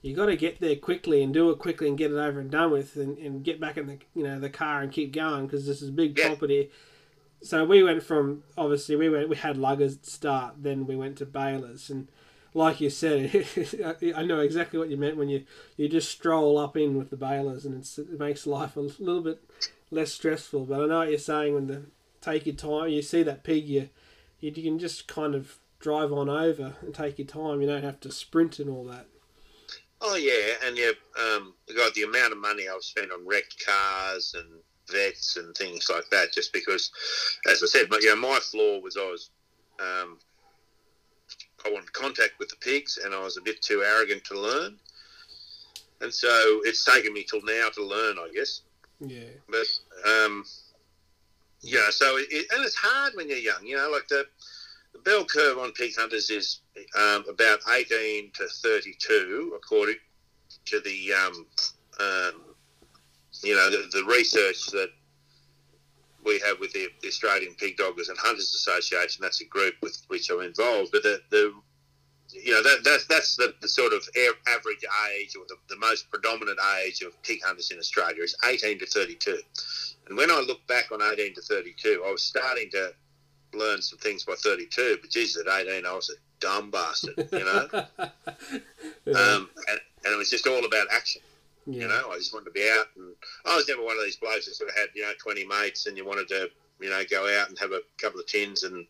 you 0.01 0.15
got 0.15 0.27
to 0.27 0.35
get 0.35 0.59
there 0.59 0.75
quickly 0.75 1.23
and 1.23 1.33
do 1.33 1.49
it 1.49 1.57
quickly 1.57 1.87
and 1.87 1.97
get 1.97 2.11
it 2.11 2.17
over 2.17 2.39
and 2.39 2.51
done 2.51 2.69
with, 2.71 2.95
and, 2.95 3.17
and 3.17 3.43
get 3.43 3.59
back 3.59 3.77
in 3.77 3.87
the 3.87 3.97
you 4.15 4.23
know 4.23 4.39
the 4.39 4.49
car 4.49 4.81
and 4.81 4.91
keep 4.91 5.13
going 5.13 5.45
because 5.47 5.65
this 5.65 5.81
is 5.81 5.89
big 5.91 6.17
Yeah. 6.17 6.27
property. 6.27 6.69
So 7.41 7.63
we 7.65 7.83
went 7.83 8.01
from 8.03 8.43
obviously 8.57 8.95
we 8.95 9.09
went 9.09 9.29
we 9.29 9.35
had 9.35 9.57
luggers 9.57 9.97
start, 10.03 10.55
then 10.61 10.85
we 10.87 10.95
went 10.95 11.17
to 11.17 11.25
balers, 11.25 11.89
and 11.89 12.07
like 12.53 12.79
you 12.79 12.89
said, 12.89 13.45
I 14.15 14.23
know 14.23 14.39
exactly 14.39 14.79
what 14.79 14.89
you 14.89 14.97
meant 14.97 15.17
when 15.17 15.29
you 15.29 15.43
you 15.77 15.89
just 15.89 16.09
stroll 16.09 16.57
up 16.57 16.77
in 16.77 16.97
with 16.97 17.09
the 17.09 17.17
bailers 17.17 17.65
and 17.65 17.75
it's, 17.75 17.97
it 17.99 18.17
makes 18.19 18.47
life 18.47 18.77
a 18.77 18.79
little 18.79 19.21
bit 19.21 19.43
less 19.91 20.13
stressful. 20.13 20.65
But 20.65 20.81
I 20.81 20.85
know 20.87 20.99
what 20.99 21.09
you're 21.09 21.19
saying 21.19 21.53
when 21.53 21.67
the 21.67 21.81
take 22.25 22.45
your 22.45 22.55
time. 22.55 22.89
You 22.89 23.01
see 23.01 23.23
that 23.23 23.43
pig, 23.43 23.67
you 23.67 23.89
you, 24.39 24.51
can 24.51 24.79
just 24.79 25.07
kind 25.07 25.35
of 25.35 25.57
drive 25.79 26.11
on 26.11 26.29
over 26.29 26.75
and 26.81 26.93
take 26.93 27.17
your 27.17 27.27
time. 27.27 27.61
You 27.61 27.67
don't 27.67 27.83
have 27.83 27.99
to 28.01 28.11
sprint 28.11 28.59
and 28.59 28.69
all 28.69 28.85
that. 28.85 29.07
Oh 30.01 30.15
yeah, 30.15 30.67
and 30.67 30.77
yeah, 30.77 30.91
um, 31.19 31.53
got 31.75 31.93
the 31.93 32.03
amount 32.03 32.33
of 32.33 32.39
money 32.39 32.65
I've 32.67 32.83
spent 32.83 33.11
on 33.11 33.25
wrecked 33.25 33.63
cars 33.65 34.35
and 34.37 34.47
vets 34.91 35.37
and 35.37 35.55
things 35.55 35.89
like 35.89 36.09
that, 36.11 36.33
just 36.33 36.53
because, 36.53 36.91
as 37.49 37.63
I 37.63 37.65
said, 37.65 37.89
but 37.89 38.01
you 38.01 38.09
know, 38.09 38.21
my 38.21 38.39
flaw 38.39 38.79
was 38.79 38.97
I 38.97 39.09
was, 39.09 39.29
um, 39.79 40.19
I 41.65 41.71
wanted 41.71 41.91
contact 41.93 42.33
with 42.39 42.49
the 42.49 42.57
pigs, 42.57 42.99
and 43.03 43.15
I 43.15 43.21
was 43.21 43.37
a 43.37 43.41
bit 43.41 43.61
too 43.61 43.83
arrogant 43.83 44.23
to 44.25 44.39
learn, 44.39 44.77
and 46.01 46.13
so 46.13 46.61
it's 46.63 46.83
taken 46.85 47.13
me 47.13 47.23
till 47.23 47.41
now 47.43 47.69
to 47.69 47.83
learn, 47.83 48.17
I 48.19 48.29
guess. 48.35 48.61
Yeah, 48.99 49.29
But 49.49 49.67
um, 50.09 50.45
yeah, 51.65 51.89
so 51.89 52.17
it, 52.17 52.45
and 52.53 52.63
it's 52.63 52.75
hard 52.75 53.13
when 53.15 53.29
you're 53.29 53.37
young, 53.37 53.65
you 53.65 53.75
know, 53.75 53.89
like 53.91 54.07
the. 54.07 54.25
The 54.93 55.01
bell 55.01 55.25
curve 55.25 55.57
on 55.57 55.73
pig 55.73 55.91
hunters 55.97 56.29
is 56.29 56.61
um, 56.97 57.25
about 57.29 57.59
18 57.69 58.31
to 58.35 58.47
32, 58.47 59.51
according 59.53 59.97
to 60.67 60.79
the 60.79 61.11
um, 61.11 61.45
um, 61.99 62.55
you 63.43 63.55
know 63.55 63.69
the, 63.69 63.89
the 63.91 64.03
research 64.05 64.67
that 64.67 64.89
we 66.25 66.39
have 66.39 66.59
with 66.59 66.73
the, 66.73 66.87
the 67.01 67.07
Australian 67.07 67.53
Pig 67.55 67.77
Doggers 67.77 68.09
and 68.09 68.17
Hunters 68.17 68.53
Association. 68.55 69.21
That's 69.21 69.41
a 69.41 69.45
group 69.45 69.75
with 69.81 70.01
which 70.07 70.29
I'm 70.29 70.41
involved. 70.41 70.91
But 70.91 71.03
the, 71.03 71.21
the 71.29 71.53
you 72.31 72.53
know 72.53 72.63
that, 72.63 72.79
that's 72.83 73.05
that's 73.05 73.35
the, 73.35 73.53
the 73.61 73.67
sort 73.67 73.93
of 73.93 74.03
average 74.47 74.83
age 75.13 75.35
or 75.35 75.45
the, 75.47 75.55
the 75.69 75.77
most 75.77 76.09
predominant 76.09 76.59
age 76.83 77.01
of 77.01 77.21
pig 77.23 77.39
hunters 77.43 77.71
in 77.71 77.77
Australia 77.77 78.23
is 78.23 78.35
18 78.43 78.79
to 78.79 78.85
32. 78.85 79.37
And 80.07 80.17
when 80.17 80.29
I 80.29 80.39
look 80.39 80.65
back 80.67 80.91
on 80.91 81.01
18 81.01 81.33
to 81.35 81.41
32, 81.41 82.03
I 82.05 82.11
was 82.11 82.21
starting 82.21 82.69
to 82.71 82.93
learn 83.53 83.81
some 83.81 83.99
things 83.99 84.23
by 84.23 84.35
32. 84.35 84.99
But 85.01 85.09
Jesus, 85.09 85.43
at 85.45 85.67
18, 85.67 85.85
I 85.85 85.93
was 85.93 86.09
a 86.09 86.19
dumb 86.39 86.69
bastard, 86.71 87.27
you 87.31 87.39
know. 87.39 87.67
yeah. 89.05 89.13
um, 89.13 89.49
and, 89.67 89.79
and 90.05 90.13
it 90.13 90.17
was 90.17 90.29
just 90.29 90.47
all 90.47 90.65
about 90.65 90.87
action. 90.91 91.21
yeah. 91.65 91.83
You 91.83 91.87
know, 91.87 92.09
I 92.11 92.17
just 92.17 92.33
wanted 92.33 92.45
to 92.45 92.51
be 92.51 92.69
out, 92.69 92.85
and 92.95 93.15
I 93.45 93.55
was 93.55 93.67
never 93.67 93.83
one 93.83 93.97
of 93.97 94.03
these 94.03 94.17
blokes 94.17 94.45
that 94.45 94.55
sort 94.55 94.69
of 94.69 94.75
had 94.75 94.89
you 94.93 95.01
know 95.01 95.11
twenty 95.21 95.45
mates, 95.45 95.87
and 95.87 95.97
you 95.97 96.05
wanted 96.05 96.27
to 96.29 96.49
you 96.79 96.89
know 96.89 97.01
go 97.09 97.23
out 97.39 97.49
and 97.49 97.57
have 97.59 97.71
a 97.71 97.81
couple 97.99 98.19
of 98.19 98.27
tins 98.27 98.63
and 98.63 98.85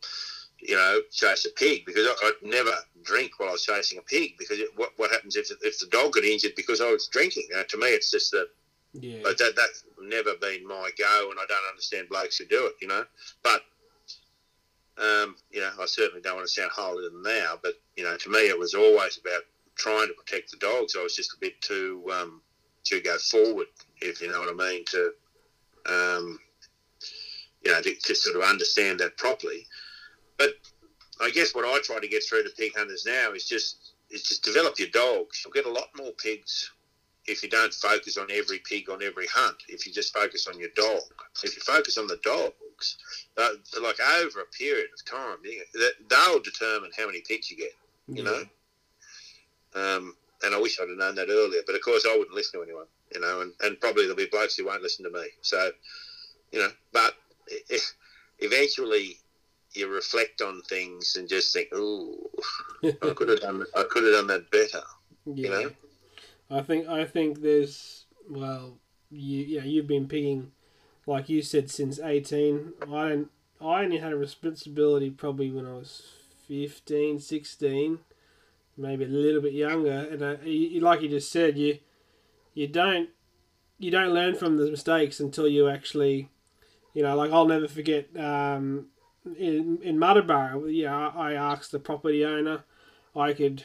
you 0.60 0.75
know 0.75 0.99
chase 1.12 1.45
a 1.45 1.49
pig 1.51 1.86
because 1.86 2.06
I, 2.06 2.28
I'd 2.28 2.47
never 2.47 2.71
drink 3.04 3.39
while 3.39 3.49
I 3.49 3.54
was 3.54 3.65
chasing 3.65 3.99
a 3.99 4.01
pig 4.01 4.34
because 4.38 4.60
it, 4.60 4.69
what 4.75 4.91
what 4.97 5.12
happens 5.12 5.36
if 5.36 5.49
if 5.62 5.80
the 5.80 5.88
dog 5.88 6.13
got 6.13 6.23
injured 6.23 6.54
because 6.56 6.82
I 6.82 6.91
was 6.91 7.08
drinking? 7.08 7.45
You 7.49 7.58
know, 7.58 7.63
to 7.63 7.78
me, 7.78 7.88
it's 7.88 8.12
just 8.12 8.32
that 8.32 8.49
yeah. 9.01 9.19
but 9.23 9.38
that 9.38 9.53
that's 9.55 9.84
never 10.01 10.36
been 10.39 10.67
my 10.67 10.89
go, 10.97 11.29
and 11.31 11.39
I 11.39 11.45
don't 11.47 11.69
understand 11.69 12.10
blokes 12.10 12.38
who 12.38 12.45
do 12.45 12.67
it. 12.67 12.73
You 12.81 12.88
know, 12.88 13.05
but. 13.43 13.62
Um, 14.97 15.36
you 15.51 15.60
know, 15.60 15.71
I 15.77 15.88
certainly 15.88 16.21
don't 16.21 16.38
want 16.38 16.47
to 16.47 16.53
sound 16.53 16.71
holier 16.71 17.10
than 17.10 17.21
now, 17.21 17.60
but 17.62 17.73
you 17.97 18.05
know, 18.05 18.15
to 18.15 18.29
me, 18.29 18.47
it 18.47 18.58
was 18.58 18.73
always 18.73 19.17
about 19.17 19.41
trying 19.75 20.08
to 20.08 20.13
protect 20.13 20.51
the 20.51 20.58
dogs. 20.58 20.95
I 20.97 21.03
was 21.03 21.17
just 21.17 21.34
a 21.34 21.39
bit 21.41 21.60
too 21.60 22.01
um, 22.13 22.41
to 22.86 23.01
go 23.01 23.17
forward, 23.17 23.67
if 24.01 24.21
you 24.21 24.31
know 24.31 24.39
what 24.39 24.49
I 24.49 24.53
mean, 24.53 24.86
to 24.86 25.12
um, 25.88 26.39
you 27.63 27.71
know, 27.71 27.81
to, 27.81 27.95
to 27.95 28.15
sort 28.15 28.36
of 28.36 28.43
understand 28.43 28.99
that 28.99 29.17
properly. 29.17 29.67
But 30.38 30.53
I 31.21 31.29
guess 31.31 31.55
what 31.55 31.65
I 31.65 31.79
try 31.84 31.99
to 31.99 32.08
get 32.08 32.23
through 32.23 32.43
to 32.43 32.49
pig 32.51 32.73
hunters 32.75 33.05
now 33.05 33.31
is 33.34 33.45
just 33.45 33.93
is 34.10 34.23
just 34.23 34.43
develop 34.43 34.77
your 34.79 34.89
dogs. 34.89 35.41
You'll 35.43 35.53
get 35.53 35.65
a 35.65 35.71
lot 35.71 35.89
more 35.97 36.12
pigs 36.12 36.71
if 37.28 37.44
you 37.44 37.50
don't 37.50 37.74
focus 37.74 38.18
on 38.18 38.28
every 38.32 38.60
pig 38.60 38.90
on 38.90 39.02
every 39.02 39.28
hunt. 39.28 39.58
If 39.68 39.86
you 39.88 39.94
just 39.94 40.14
focus 40.14 40.48
on 40.48 40.60
your 40.60 40.70
dog, 40.76 41.02
if 41.44 41.56
you 41.56 41.62
focus 41.62 41.98
on 41.98 42.08
the 42.08 42.20
dogs, 42.24 42.98
uh, 43.38 43.50
like 43.82 44.00
over 44.00 44.42
a 44.42 44.58
period 44.58 44.88
of 44.94 45.06
time, 45.06 45.38
you 45.44 45.64
they'll 46.10 46.40
determine 46.40 46.92
how 46.98 47.08
many 47.08 47.22
pigs 47.22 47.50
you 47.50 47.58
get 47.58 47.72
you 48.08 48.24
know. 48.24 48.44
Um, 49.76 50.16
and 50.44 50.54
I 50.54 50.60
wish 50.60 50.80
I'd 50.80 50.90
have 50.90 50.98
known 50.98 51.16
that 51.16 51.30
earlier, 51.30 51.62
but 51.66 51.76
of 51.76 51.82
course 51.82 52.06
I 52.08 52.16
wouldn't 52.18 52.36
listen 52.36 52.60
to 52.60 52.64
anyone, 52.64 52.86
you 53.14 53.22
know, 53.22 53.42
and, 53.42 53.52
and 53.62 53.80
probably 53.80 54.04
there'll 54.04 54.18
be 54.18 54.28
blokes 54.32 54.56
who 54.56 54.66
won't 54.66 54.82
listen 54.82 55.06
to 55.06 55.12
me. 55.12 55.28
So, 55.42 55.72
you 56.52 56.60
know, 56.60 56.70
but 56.94 57.16
eventually 58.40 59.18
you 59.74 59.92
reflect 59.92 60.42
on 60.42 60.62
things 60.64 61.16
and 61.18 61.28
just 61.28 61.54
think, 61.54 61.74
ooh, 61.74 62.30
I 62.84 62.92
could 63.16 63.30
have 63.30 63.42
done, 63.42 63.66
I 63.76 63.84
could 63.90 64.04
have 64.04 64.14
done 64.14 64.28
that 64.28 64.52
better. 64.52 64.84
Yeah. 65.26 65.50
know? 65.50 65.72
I 66.49 66.62
think 66.62 66.88
I 66.88 67.05
think 67.05 67.41
there's 67.41 68.05
well, 68.29 68.77
you 69.10 69.60
know, 69.60 69.65
you've 69.65 69.88
been 69.88 70.08
picking 70.08 70.51
like 71.05 71.29
you 71.29 71.41
said 71.41 71.69
since 71.69 71.99
18. 71.99 72.73
I 72.84 73.10
don't 73.10 73.29
I 73.62 73.84
only 73.84 73.97
had 73.97 74.12
a 74.12 74.17
responsibility 74.17 75.10
probably 75.10 75.49
when 75.49 75.65
I 75.65 75.73
was 75.73 76.03
15, 76.47 77.19
16, 77.19 77.99
maybe 78.77 79.05
a 79.05 79.08
little 79.08 79.41
bit 79.41 79.53
younger 79.53 80.08
and 80.12 80.23
I, 80.23 80.45
you, 80.45 80.79
like 80.81 81.01
you 81.01 81.10
just 81.10 81.31
said 81.31 81.58
you 81.58 81.79
you 82.53 82.67
don't 82.67 83.10
you 83.79 83.91
don't 83.91 84.13
learn 84.13 84.36
from 84.36 84.58
the 84.58 84.69
mistakes 84.69 85.19
until 85.19 85.47
you 85.47 85.67
actually 85.67 86.29
you 86.93 87.03
know 87.03 87.15
like 87.15 87.31
I'll 87.31 87.45
never 87.45 87.67
forget 87.67 88.08
um 88.17 88.88
in 89.39 89.79
in 89.81 89.97
Muddaborough, 89.97 90.71
yeah, 90.71 91.10
I 91.15 91.34
asked 91.34 91.71
the 91.71 91.79
property 91.79 92.23
owner 92.23 92.63
I 93.15 93.34
could 93.34 93.63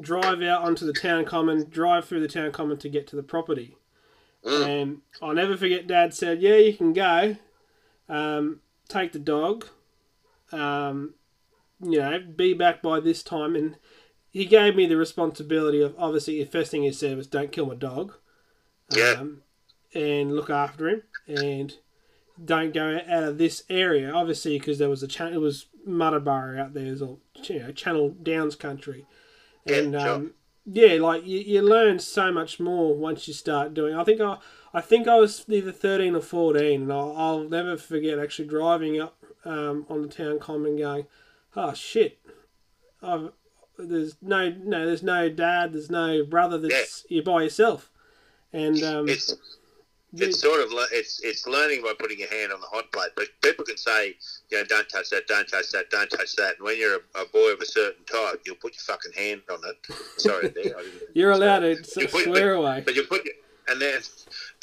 drive 0.00 0.42
out 0.42 0.62
onto 0.62 0.86
the 0.86 0.92
town 0.92 1.24
common, 1.24 1.68
drive 1.68 2.04
through 2.04 2.20
the 2.20 2.28
town 2.28 2.52
common 2.52 2.78
to 2.78 2.88
get 2.88 3.06
to 3.08 3.16
the 3.16 3.22
property. 3.22 3.76
Mm. 4.44 4.66
And 4.66 5.00
I'll 5.20 5.34
never 5.34 5.56
forget 5.56 5.86
Dad 5.86 6.14
said, 6.14 6.42
Yeah, 6.42 6.56
you 6.56 6.74
can 6.74 6.92
go. 6.92 7.36
Um, 8.08 8.60
take 8.88 9.12
the 9.12 9.18
dog. 9.18 9.66
Um, 10.52 11.14
you 11.80 11.98
know, 11.98 12.18
be 12.20 12.54
back 12.54 12.82
by 12.82 13.00
this 13.00 13.22
time. 13.22 13.54
And 13.54 13.76
he 14.30 14.46
gave 14.46 14.76
me 14.76 14.86
the 14.86 14.96
responsibility 14.96 15.82
of 15.82 15.94
obviously, 15.98 16.42
the 16.42 16.50
first 16.50 16.70
thing 16.70 16.82
he 16.82 16.92
said 16.92 17.16
was, 17.16 17.26
Don't 17.26 17.52
kill 17.52 17.66
my 17.66 17.74
dog. 17.74 18.14
Yeah. 18.90 19.16
Um, 19.18 19.42
and 19.94 20.34
look 20.34 20.50
after 20.50 20.88
him. 20.88 21.02
And 21.26 21.74
don't 22.42 22.72
go 22.72 23.00
out 23.06 23.24
of 23.24 23.38
this 23.38 23.64
area, 23.68 24.12
obviously, 24.12 24.58
because 24.58 24.78
there 24.78 24.88
was 24.88 25.02
a 25.02 25.08
channel, 25.08 25.34
it 25.34 25.40
was 25.40 25.66
Muddaborough 25.86 26.58
out 26.58 26.74
there, 26.74 26.86
it 26.86 26.90
was 26.90 27.02
all, 27.02 27.20
you 27.44 27.58
know, 27.60 27.72
Channel 27.72 28.10
Downs 28.22 28.54
country. 28.56 29.06
Yeah, 29.68 29.76
And 29.78 30.00
sure. 30.00 30.14
um, 30.14 30.34
yeah, 30.70 30.94
like 31.00 31.26
you, 31.26 31.38
you 31.38 31.62
learn 31.62 31.98
so 31.98 32.30
much 32.32 32.60
more 32.60 32.94
once 32.94 33.26
you 33.26 33.34
start 33.34 33.74
doing. 33.74 33.94
I 33.94 34.04
think 34.04 34.20
I, 34.20 34.38
I 34.74 34.80
think 34.80 35.08
I 35.08 35.16
was 35.16 35.44
either 35.48 35.72
thirteen 35.72 36.14
or 36.14 36.20
fourteen, 36.20 36.82
and 36.82 36.92
I'll, 36.92 37.14
I'll 37.16 37.48
never 37.48 37.76
forget 37.76 38.18
actually 38.18 38.48
driving 38.48 39.00
up 39.00 39.16
um, 39.44 39.86
on 39.88 40.02
the 40.02 40.08
town 40.08 40.38
common, 40.38 40.76
going, 40.76 41.06
"Oh 41.56 41.72
shit, 41.72 42.18
I've, 43.02 43.30
there's 43.78 44.16
no 44.20 44.50
no, 44.50 44.84
there's 44.86 45.02
no 45.02 45.28
dad, 45.30 45.72
there's 45.72 45.90
no 45.90 46.24
brother, 46.24 46.58
there's 46.58 47.06
you're 47.08 47.22
by 47.24 47.42
yourself." 47.44 47.90
And 48.52 48.82
um, 48.82 49.08
It's 49.08 49.34
it's 50.16 50.40
sort 50.40 50.60
of 50.60 50.68
it's 50.92 51.20
it's 51.22 51.46
learning 51.46 51.82
by 51.82 51.92
putting 51.98 52.18
your 52.18 52.28
hand 52.30 52.52
on 52.52 52.60
the 52.60 52.66
hot 52.66 52.90
plate. 52.92 53.10
But 53.16 53.26
people 53.42 53.64
can 53.64 53.76
say, 53.76 54.14
you 54.50 54.58
know, 54.58 54.64
don't 54.64 54.88
touch 54.88 55.10
that, 55.10 55.26
don't 55.28 55.46
touch 55.48 55.70
that, 55.72 55.90
don't 55.90 56.08
touch 56.10 56.34
that. 56.36 56.56
And 56.56 56.64
when 56.64 56.78
you're 56.78 56.96
a, 56.96 57.20
a 57.22 57.26
boy 57.26 57.48
of 57.52 57.60
a 57.60 57.66
certain 57.66 58.04
type, 58.04 58.40
you'll 58.46 58.56
put 58.56 58.74
your 58.74 58.82
fucking 58.96 59.12
hand 59.12 59.42
on 59.50 59.58
it. 59.68 59.94
Sorry, 60.16 60.48
there. 60.48 60.76
I 60.78 60.82
didn't- 60.82 61.02
You're 61.14 61.32
allowed 61.32 61.60
to 61.60 61.76
You 61.96 62.08
put- 62.08 62.24
swear 62.24 62.54
away. 62.54 62.82
But 62.84 62.94
you 62.94 63.02
put 63.04 63.24
your, 63.24 63.34
and 63.68 63.80
then 63.80 64.00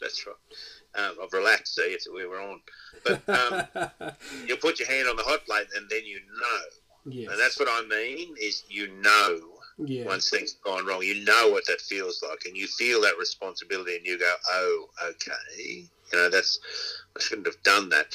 that's 0.00 0.26
right. 0.26 0.36
Um, 0.94 1.16
I've 1.22 1.32
relaxed. 1.32 1.74
See, 1.76 1.82
it's 1.82 2.08
we 2.10 2.26
were 2.26 2.40
on. 2.40 2.60
But 3.04 3.28
um, 3.28 4.12
you 4.46 4.56
put 4.56 4.78
your 4.78 4.88
hand 4.88 5.08
on 5.08 5.16
the 5.16 5.22
hot 5.22 5.44
plate, 5.44 5.66
and 5.76 5.88
then 5.90 6.04
you 6.04 6.18
know. 6.20 7.12
yes. 7.12 7.30
And 7.30 7.38
that's 7.38 7.58
what 7.60 7.68
I 7.70 7.86
mean 7.86 8.34
is 8.40 8.64
you 8.68 8.88
know 9.02 9.38
yeah. 9.78 10.04
once 10.04 10.30
things 10.30 10.54
have 10.54 10.62
gone 10.62 10.86
wrong. 10.86 11.02
You 11.02 11.24
know 11.24 11.50
what 11.50 11.66
that 11.66 11.80
feels 11.80 12.22
like, 12.22 12.44
and 12.46 12.56
you 12.56 12.66
feel 12.66 13.00
that 13.02 13.18
responsibility, 13.18 13.96
and 13.96 14.06
you 14.06 14.18
go, 14.18 14.32
"Oh, 14.50 14.86
okay." 15.04 15.88
You 16.12 16.18
know, 16.18 16.30
that's 16.30 16.58
I 17.16 17.20
shouldn't 17.20 17.46
have 17.46 17.62
done 17.62 17.88
that. 17.90 18.06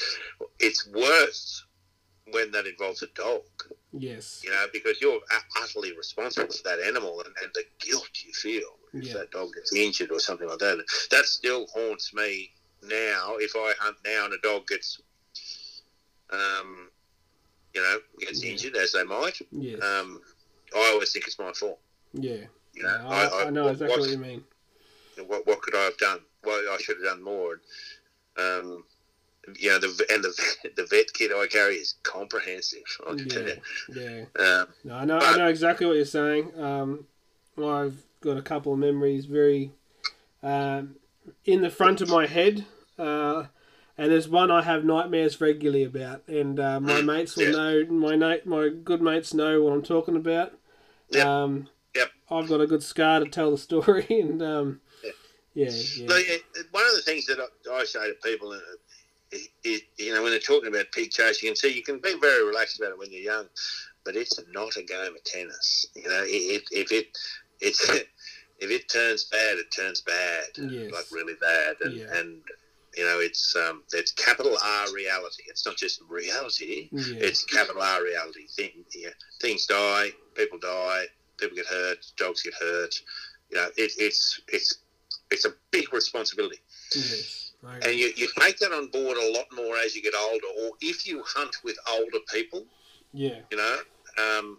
It's 0.60 0.86
worse 0.88 1.64
when 2.32 2.50
that 2.52 2.66
involves 2.66 3.02
a 3.02 3.06
dog. 3.14 3.42
Yes. 3.92 4.40
You 4.44 4.50
know, 4.50 4.66
because 4.72 5.00
you're 5.00 5.20
utterly 5.62 5.96
responsible 5.96 6.52
for 6.52 6.62
that 6.64 6.80
animal, 6.80 7.22
and, 7.24 7.34
and 7.42 7.50
the 7.54 7.64
guilt 7.80 8.08
you 8.24 8.32
feel 8.32 8.78
if 8.94 9.06
Yeah. 9.06 9.14
that 9.14 9.30
dog 9.30 9.52
gets 9.54 9.72
injured 9.74 10.10
or 10.12 10.20
something 10.20 10.48
like 10.48 10.58
that. 10.58 10.84
That 11.10 11.24
still 11.26 11.66
haunts 11.74 12.12
me 12.14 12.50
now. 12.82 13.36
If 13.38 13.56
I 13.56 13.72
hunt 13.78 13.96
now 14.04 14.26
and 14.26 14.34
a 14.34 14.38
dog 14.42 14.66
gets, 14.66 15.00
um, 16.30 16.90
you 17.74 17.82
know, 17.82 17.98
gets 18.20 18.42
Yeah. 18.42 18.50
injured 18.52 18.76
as 18.76 18.92
they 18.92 19.04
might, 19.04 19.38
Yes. 19.50 19.82
um, 19.82 20.20
I 20.74 20.90
always 20.92 21.12
think 21.12 21.26
it's 21.26 21.38
my 21.38 21.52
fault. 21.52 21.78
yeah. 22.12 22.46
You 22.74 22.82
know, 22.82 22.98
No, 23.02 23.08
I, 23.08 23.44
I 23.46 23.50
know 23.50 23.64
what- 23.64 23.72
exactly 23.72 24.00
what 24.00 24.10
you 24.10 24.18
mean. 24.18 24.44
what, 25.28 25.46
what 25.46 25.62
could 25.62 25.76
I 25.76 25.82
have 25.84 25.96
done? 25.98 26.18
Well, 26.44 26.60
I 26.72 26.76
should 26.80 26.96
have 26.96 27.04
done 27.04 27.22
more. 27.22 27.60
Um, 28.36 28.84
you 29.60 29.70
know, 29.70 29.78
the 29.78 30.06
and 30.10 30.24
the 30.24 30.70
the 30.76 30.86
vet 30.86 31.12
kit 31.12 31.30
I 31.32 31.46
carry 31.46 31.76
is 31.76 31.94
comprehensive. 32.02 32.82
I 33.08 33.14
can 33.14 33.28
tell 33.28 33.42
Yeah. 33.46 33.54
you. 33.94 34.26
Yeah. 34.36 34.44
Um, 34.44 34.66
No, 34.82 34.94
I 34.96 35.04
know. 35.04 35.18
I 35.18 35.36
know 35.36 35.46
exactly 35.48 35.86
what 35.86 35.94
you're 35.96 36.04
saying. 36.04 36.58
Um, 36.60 37.06
I've 37.62 38.02
got 38.20 38.36
a 38.38 38.42
couple 38.42 38.72
of 38.72 38.78
memories 38.80 39.26
very 39.26 39.70
um, 40.42 40.96
in 41.44 41.60
the 41.62 41.70
front 41.70 42.00
of 42.00 42.08
my 42.08 42.26
head, 42.26 42.64
uh, 42.98 43.44
and 43.96 44.10
there's 44.10 44.28
one 44.28 44.50
I 44.50 44.62
have 44.62 44.84
nightmares 44.84 45.40
regularly 45.40 45.84
about, 45.84 46.22
and 46.26 46.58
uh, 46.58 46.80
my 46.80 47.02
mates 47.02 47.36
will 47.36 47.44
Yeah. 47.44 47.50
know. 47.52 47.84
My 47.86 48.16
na- 48.16 48.44
my 48.44 48.68
good 48.68 49.00
mates 49.00 49.32
know 49.32 49.62
what 49.62 49.72
I'm 49.72 49.82
talking 49.82 50.16
about. 50.16 50.58
Yep. 51.14 51.26
Um, 51.26 51.68
Yep. 51.94 52.10
I've 52.30 52.48
got 52.48 52.60
a 52.60 52.66
good 52.66 52.82
scar 52.82 53.20
to 53.20 53.26
tell 53.26 53.50
the 53.52 53.58
story, 53.58 54.06
and 54.10 54.42
um, 54.42 54.80
Yeah. 55.02 55.10
yeah, 55.54 55.70
yeah, 55.96 56.06
Look, 56.08 56.26
one 56.72 56.84
of 56.86 56.94
the 56.96 57.02
things 57.04 57.26
that 57.26 57.38
I, 57.72 57.84
say 57.84 58.08
to 58.08 58.14
people, 58.24 58.50
uh, 58.52 58.58
is, 59.30 59.48
is, 59.62 59.82
you 59.96 60.12
know, 60.12 60.22
when 60.22 60.32
they're 60.32 60.40
talking 60.40 60.68
about 60.68 60.86
pig 60.92 61.10
chasing, 61.10 61.48
and 61.48 61.56
see, 61.58 61.72
you 61.72 61.82
can 61.82 61.98
be 62.00 62.14
very 62.20 62.44
relaxed 62.44 62.78
about 62.80 62.90
it 62.92 62.98
when 62.98 63.12
you're 63.12 63.22
young, 63.22 63.46
but 64.04 64.16
it's 64.16 64.40
not 64.52 64.76
a 64.76 64.82
game 64.82 65.14
of 65.14 65.24
tennis. 65.24 65.86
You 65.94 66.08
know, 66.08 66.22
if, 66.26 66.64
if 66.72 66.90
it 66.92 67.16
it's 67.60 67.88
if 68.58 68.70
it 68.70 68.88
turns 68.88 69.24
bad, 69.24 69.58
it 69.58 69.70
turns 69.74 70.00
bad, 70.00 70.44
Yes. 70.58 70.90
like 70.92 71.04
really 71.12 71.34
bad, 71.40 71.76
and 71.82 71.94
Yeah. 71.94 72.18
and 72.18 72.42
you 72.96 73.04
know, 73.04 73.18
it's 73.20 73.54
um, 73.56 73.82
it's 73.92 74.12
capital 74.12 74.56
R 74.62 74.92
reality. 74.92 75.42
It's 75.48 75.66
not 75.66 75.76
just 75.76 76.00
reality. 76.08 76.90
yeah, 76.92 77.26
It's 77.26 77.44
capital 77.44 77.82
R 77.82 78.02
reality. 78.04 78.46
Thing, 78.48 78.84
yeah, 78.94 79.10
things 79.40 79.66
die, 79.66 80.12
people 80.34 80.58
die, 80.58 81.04
people 81.36 81.56
get 81.56 81.66
hurt, 81.66 81.98
dogs 82.16 82.42
get 82.42 82.54
hurt. 82.54 82.94
You 83.50 83.56
know, 83.58 83.68
it, 83.76 83.92
it's 83.98 84.40
it's 84.48 84.78
it's 85.30 85.44
a 85.44 85.50
big 85.70 85.92
responsibility, 85.92 86.58
yes. 86.94 87.52
And 87.82 87.94
you, 87.96 88.12
you 88.16 88.28
take 88.38 88.58
that 88.58 88.72
on 88.72 88.88
board 88.88 89.16
a 89.16 89.32
lot 89.32 89.46
more 89.54 89.76
as 89.78 89.96
you 89.96 90.02
get 90.02 90.12
older, 90.14 90.46
or 90.62 90.72
if 90.80 91.06
you 91.06 91.22
hunt 91.26 91.56
with 91.64 91.76
older 91.90 92.18
people. 92.32 92.64
yeah, 93.12 93.38
You 93.50 93.56
know, 93.56 93.78
um, 94.18 94.58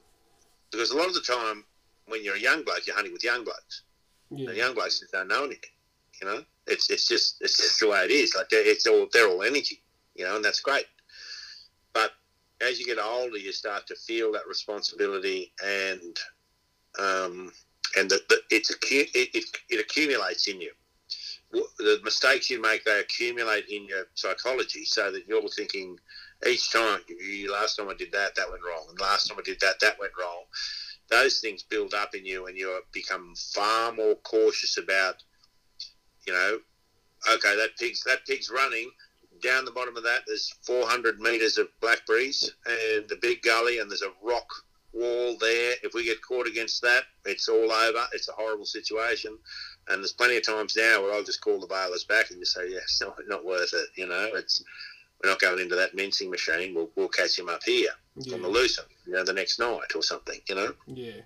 because 0.71 0.91
a 0.91 0.97
lot 0.97 1.07
of 1.07 1.13
the 1.13 1.21
time 1.21 1.63
when 2.07 2.23
you're 2.23 2.35
a 2.35 2.39
young 2.39 2.63
bloke, 2.63 2.85
you're 2.87 2.95
hunting 2.95 3.13
with 3.13 3.23
young 3.23 3.43
blokes, 3.43 3.83
yeah, 4.31 4.49
and 4.49 4.57
young 4.57 4.73
blokes 4.73 4.99
just 4.99 5.11
don't 5.11 5.27
know 5.27 5.45
anything. 5.45 5.69
You 6.21 6.27
know, 6.27 6.43
it's 6.67 6.89
it's 6.89 7.07
just 7.07 7.41
it's 7.41 7.57
just 7.57 7.79
the 7.79 7.89
way 7.89 8.05
it 8.05 8.11
is. 8.11 8.35
Like 8.35 8.49
they're, 8.49 8.65
it's 8.67 8.87
all 8.87 9.07
they're 9.13 9.27
all 9.27 9.43
energy. 9.43 9.81
You 10.15 10.25
know, 10.25 10.37
and 10.37 10.45
that's 10.45 10.61
great. 10.61 10.85
As 12.61 12.79
you 12.79 12.85
get 12.85 12.99
older, 12.99 13.37
you 13.37 13.51
start 13.51 13.85
to 13.87 13.95
feel 13.95 14.31
that 14.31 14.47
responsibility, 14.47 15.51
and 15.63 16.17
um, 16.97 17.51
and 17.97 18.09
that 18.09 18.21
it's 18.49 18.71
it, 18.71 19.09
it, 19.13 19.45
it 19.69 19.79
accumulates 19.79 20.47
in 20.47 20.61
you. 20.61 20.71
The 21.51 21.99
mistakes 22.03 22.49
you 22.49 22.61
make, 22.61 22.83
they 22.83 22.99
accumulate 22.99 23.65
in 23.69 23.85
your 23.85 24.05
psychology, 24.15 24.83
so 24.85 25.11
that 25.11 25.27
you're 25.27 25.47
thinking 25.49 25.97
each 26.47 26.71
time. 26.71 26.99
Last 27.49 27.75
time 27.75 27.89
I 27.89 27.93
did 27.93 28.11
that, 28.13 28.35
that 28.35 28.49
went 28.49 28.63
wrong, 28.63 28.85
and 28.89 28.99
last 28.99 29.27
time 29.27 29.37
I 29.37 29.43
did 29.43 29.59
that, 29.61 29.79
that 29.81 29.99
went 29.99 30.13
wrong. 30.19 30.43
Those 31.09 31.39
things 31.39 31.63
build 31.63 31.93
up 31.93 32.15
in 32.15 32.25
you, 32.25 32.47
and 32.47 32.57
you 32.57 32.81
become 32.91 33.33
far 33.53 33.91
more 33.91 34.15
cautious 34.15 34.77
about. 34.77 35.15
You 36.25 36.33
know, 36.33 36.59
okay, 37.35 37.55
that 37.55 37.77
pig's 37.77 38.03
that 38.05 38.25
pig's 38.25 38.49
running 38.49 38.89
down 39.41 39.65
the 39.65 39.71
bottom 39.71 39.97
of 39.97 40.03
that. 40.03 40.21
There's 40.27 40.53
400 40.63 41.19
meters 41.19 41.57
of 41.57 41.67
blackberries 41.81 42.51
and 42.65 43.07
the 43.07 43.17
big 43.21 43.41
gully, 43.41 43.79
and 43.79 43.89
there's 43.89 44.01
a 44.01 44.13
rock 44.23 44.47
wall 44.93 45.37
there. 45.39 45.75
If 45.83 45.93
we 45.93 46.05
get 46.05 46.21
caught 46.21 46.47
against 46.47 46.81
that, 46.81 47.03
it's 47.25 47.49
all 47.49 47.71
over. 47.71 48.05
It's 48.13 48.29
a 48.29 48.33
horrible 48.33 48.65
situation. 48.65 49.37
And 49.87 50.01
there's 50.01 50.13
plenty 50.13 50.37
of 50.37 50.45
times 50.45 50.75
now 50.75 51.01
where 51.01 51.13
I'll 51.13 51.23
just 51.23 51.41
call 51.41 51.59
the 51.59 51.67
bailers 51.67 52.05
back 52.05 52.31
and 52.31 52.39
just 52.39 52.53
say, 52.53 52.71
yeah, 52.71 52.77
it's 52.77 53.01
not, 53.01 53.17
not 53.27 53.45
worth 53.45 53.73
it. 53.73 53.87
You 53.95 54.07
know, 54.07 54.31
it's 54.33 54.63
we're 55.23 55.29
not 55.29 55.39
going 55.39 55.59
into 55.59 55.75
that 55.75 55.95
mincing 55.95 56.29
machine. 56.29 56.73
We'll, 56.73 56.89
we'll 56.95 57.07
catch 57.07 57.37
him 57.37 57.49
up 57.49 57.63
here 57.63 57.91
on 58.17 58.41
the 58.41 58.47
yeah, 58.47 58.53
loose, 58.53 58.79
you 59.05 59.13
know, 59.13 59.23
the 59.23 59.33
next 59.33 59.59
night 59.59 59.95
or 59.95 60.01
something. 60.01 60.39
You 60.49 60.55
know, 60.55 60.73
yeah. 60.87 61.21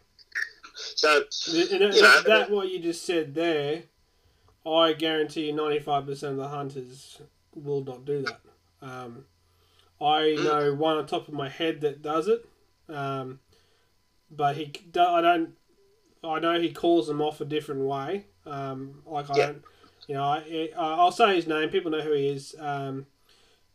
so 0.75 1.17
And 1.17 1.69
that, 1.81 1.95
You 1.95 2.01
know, 2.01 2.21
that 2.23 2.51
what 2.51 2.69
you 2.69 2.79
just 2.79 3.05
said 3.05 3.33
there, 3.33 3.83
I 4.65 4.93
guarantee 4.93 5.47
you, 5.47 5.53
ninety-five 5.53 6.05
percent 6.05 6.33
of 6.33 6.37
the 6.37 6.49
hunters 6.49 7.21
will 7.63 7.83
not 7.83 8.05
do 8.05 8.23
that. 8.23 8.41
Um, 8.81 9.25
I 10.01 10.35
know 10.39 10.73
one 10.73 10.97
on 10.97 11.05
top 11.05 11.27
of 11.27 11.33
my 11.33 11.49
head 11.49 11.81
that 11.81 12.01
does 12.01 12.27
it, 12.27 12.47
um, 12.87 13.39
but 14.31 14.55
he 14.55 14.71
I 14.97 15.21
don't. 15.21 15.51
I 16.23 16.39
know 16.39 16.59
he 16.59 16.71
calls 16.71 17.07
them 17.07 17.21
off 17.21 17.41
a 17.41 17.45
different 17.45 17.81
way. 17.81 18.25
Um, 18.45 19.01
like 19.05 19.29
I 19.29 19.37
Yeah. 19.37 19.45
don't, 19.47 19.63
you 20.07 20.15
know, 20.15 20.23
I, 20.23 20.69
I 20.77 20.93
I'll 20.95 21.11
say 21.11 21.35
his 21.35 21.47
name. 21.47 21.69
People 21.69 21.91
know 21.91 22.01
who 22.01 22.13
he 22.13 22.27
is. 22.29 22.55
Um, 22.59 23.05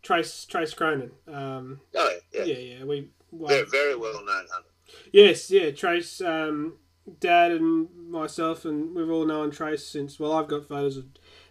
Trace 0.03 0.45
Trace 0.45 0.75
Cronin. 0.75 1.13
Um, 1.27 1.81
oh 1.95 2.19
yeah, 2.33 2.45
yeah, 2.45 2.59
yeah, 2.59 2.85
we. 2.85 3.09
well, 3.31 3.49
very, 3.49 3.67
very 3.67 3.97
well 3.97 4.25
known 4.25 4.47
hunter. 4.51 4.69
Yes, 5.13 5.51
yeah, 5.51 5.71
Trace, 5.71 6.21
um, 6.21 6.75
Dad 7.21 7.53
and 7.53 7.89
myself, 8.11 8.65
and 8.65 8.95
we've 8.95 9.11
all 9.11 9.27
known 9.27 9.51
Trace 9.51 9.87
since. 9.87 10.21
Well, 10.21 10.33
I've 10.33 10.49
got 10.49 10.69
photos 10.69 10.97
of 10.99 11.07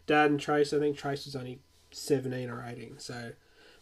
Dad 0.05 0.29
and 0.31 0.39
Trace. 0.39 0.73
I 0.73 0.79
think 0.79 0.97
Trace 0.97 1.25
is 1.27 1.35
only 1.35 1.59
seventeen 1.93 2.49
or 2.49 2.65
eighteen, 2.65 2.99
so 2.99 3.31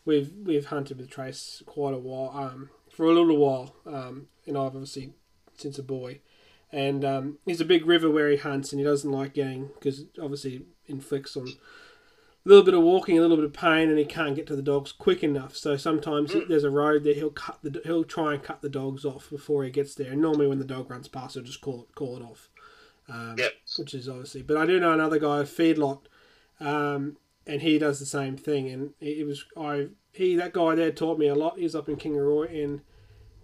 we've 0.05 0.31
we've 0.43 0.67
hunted 0.67 0.97
with 0.97 1.09
Trace 1.09 1.63
quite 1.65 1.93
a 1.93 1.97
while, 1.97 2.31
um, 2.35 2.69
for 2.89 3.05
a 3.05 3.13
little 3.13 3.37
while, 3.37 3.75
um, 3.85 4.27
and 4.45 4.57
I've 4.57 4.75
obviously 4.75 5.13
since 5.57 5.77
a 5.77 5.83
boy, 5.83 6.19
and 6.71 7.05
um, 7.05 7.37
he's 7.45 7.61
a 7.61 7.65
big 7.65 7.85
river 7.85 8.09
where 8.09 8.29
he 8.29 8.37
hunts, 8.37 8.71
and 8.71 8.79
he 8.79 8.85
doesn't 8.85 9.11
like 9.11 9.33
getting 9.33 9.69
because 9.75 10.05
obviously 10.21 10.63
inflicts 10.87 11.37
on 11.37 11.47
a 11.47 12.49
little 12.49 12.63
bit 12.63 12.73
of 12.73 12.81
walking, 12.81 13.17
a 13.17 13.21
little 13.21 13.37
bit 13.37 13.45
of 13.45 13.53
pain, 13.53 13.89
and 13.89 13.99
he 13.99 14.05
can't 14.05 14.35
get 14.35 14.47
to 14.47 14.55
the 14.55 14.63
dogs 14.63 14.91
quick 14.91 15.23
enough. 15.23 15.55
So 15.55 15.77
sometimes 15.77 16.33
there's 16.47 16.63
a 16.63 16.71
road 16.71 17.03
there. 17.03 17.13
He'll 17.13 17.29
cut 17.29 17.59
the 17.61 17.81
he'll 17.85 18.03
try 18.03 18.33
and 18.33 18.41
cut 18.41 18.61
the 18.61 18.69
dogs 18.69 19.05
off 19.05 19.29
before 19.29 19.63
he 19.63 19.69
gets 19.69 19.93
there. 19.93 20.11
And 20.11 20.21
normally 20.21 20.47
when 20.47 20.57
the 20.59 20.65
dog 20.65 20.89
runs 20.89 21.07
past, 21.07 21.35
he'll 21.35 21.43
just 21.43 21.61
call 21.61 21.83
it 21.83 21.95
call 21.95 22.17
it 22.17 22.23
off. 22.23 22.49
Um, 23.07 23.35
Yep. 23.37 23.51
Which 23.77 23.93
is 23.93 24.09
obviously, 24.09 24.41
but 24.41 24.57
I 24.57 24.65
do 24.65 24.79
know 24.79 24.93
another 24.93 25.19
guy, 25.19 25.43
feedlot, 25.43 26.01
um, 26.59 27.17
and 27.47 27.61
he 27.61 27.77
does 27.79 27.99
the 27.99 28.05
same 28.05 28.37
thing. 28.37 28.69
And 28.69 28.91
it 28.99 29.25
was 29.25 29.45
I 29.57 29.87
he 30.13 30.35
that 30.35 30.53
guy 30.53 30.75
there 30.75 30.91
taught 30.91 31.19
me 31.19 31.27
a 31.27 31.35
lot. 31.35 31.57
He's 31.59 31.75
up 31.75 31.89
in 31.89 31.95
Kingaroy, 31.97 32.63
and 32.63 32.81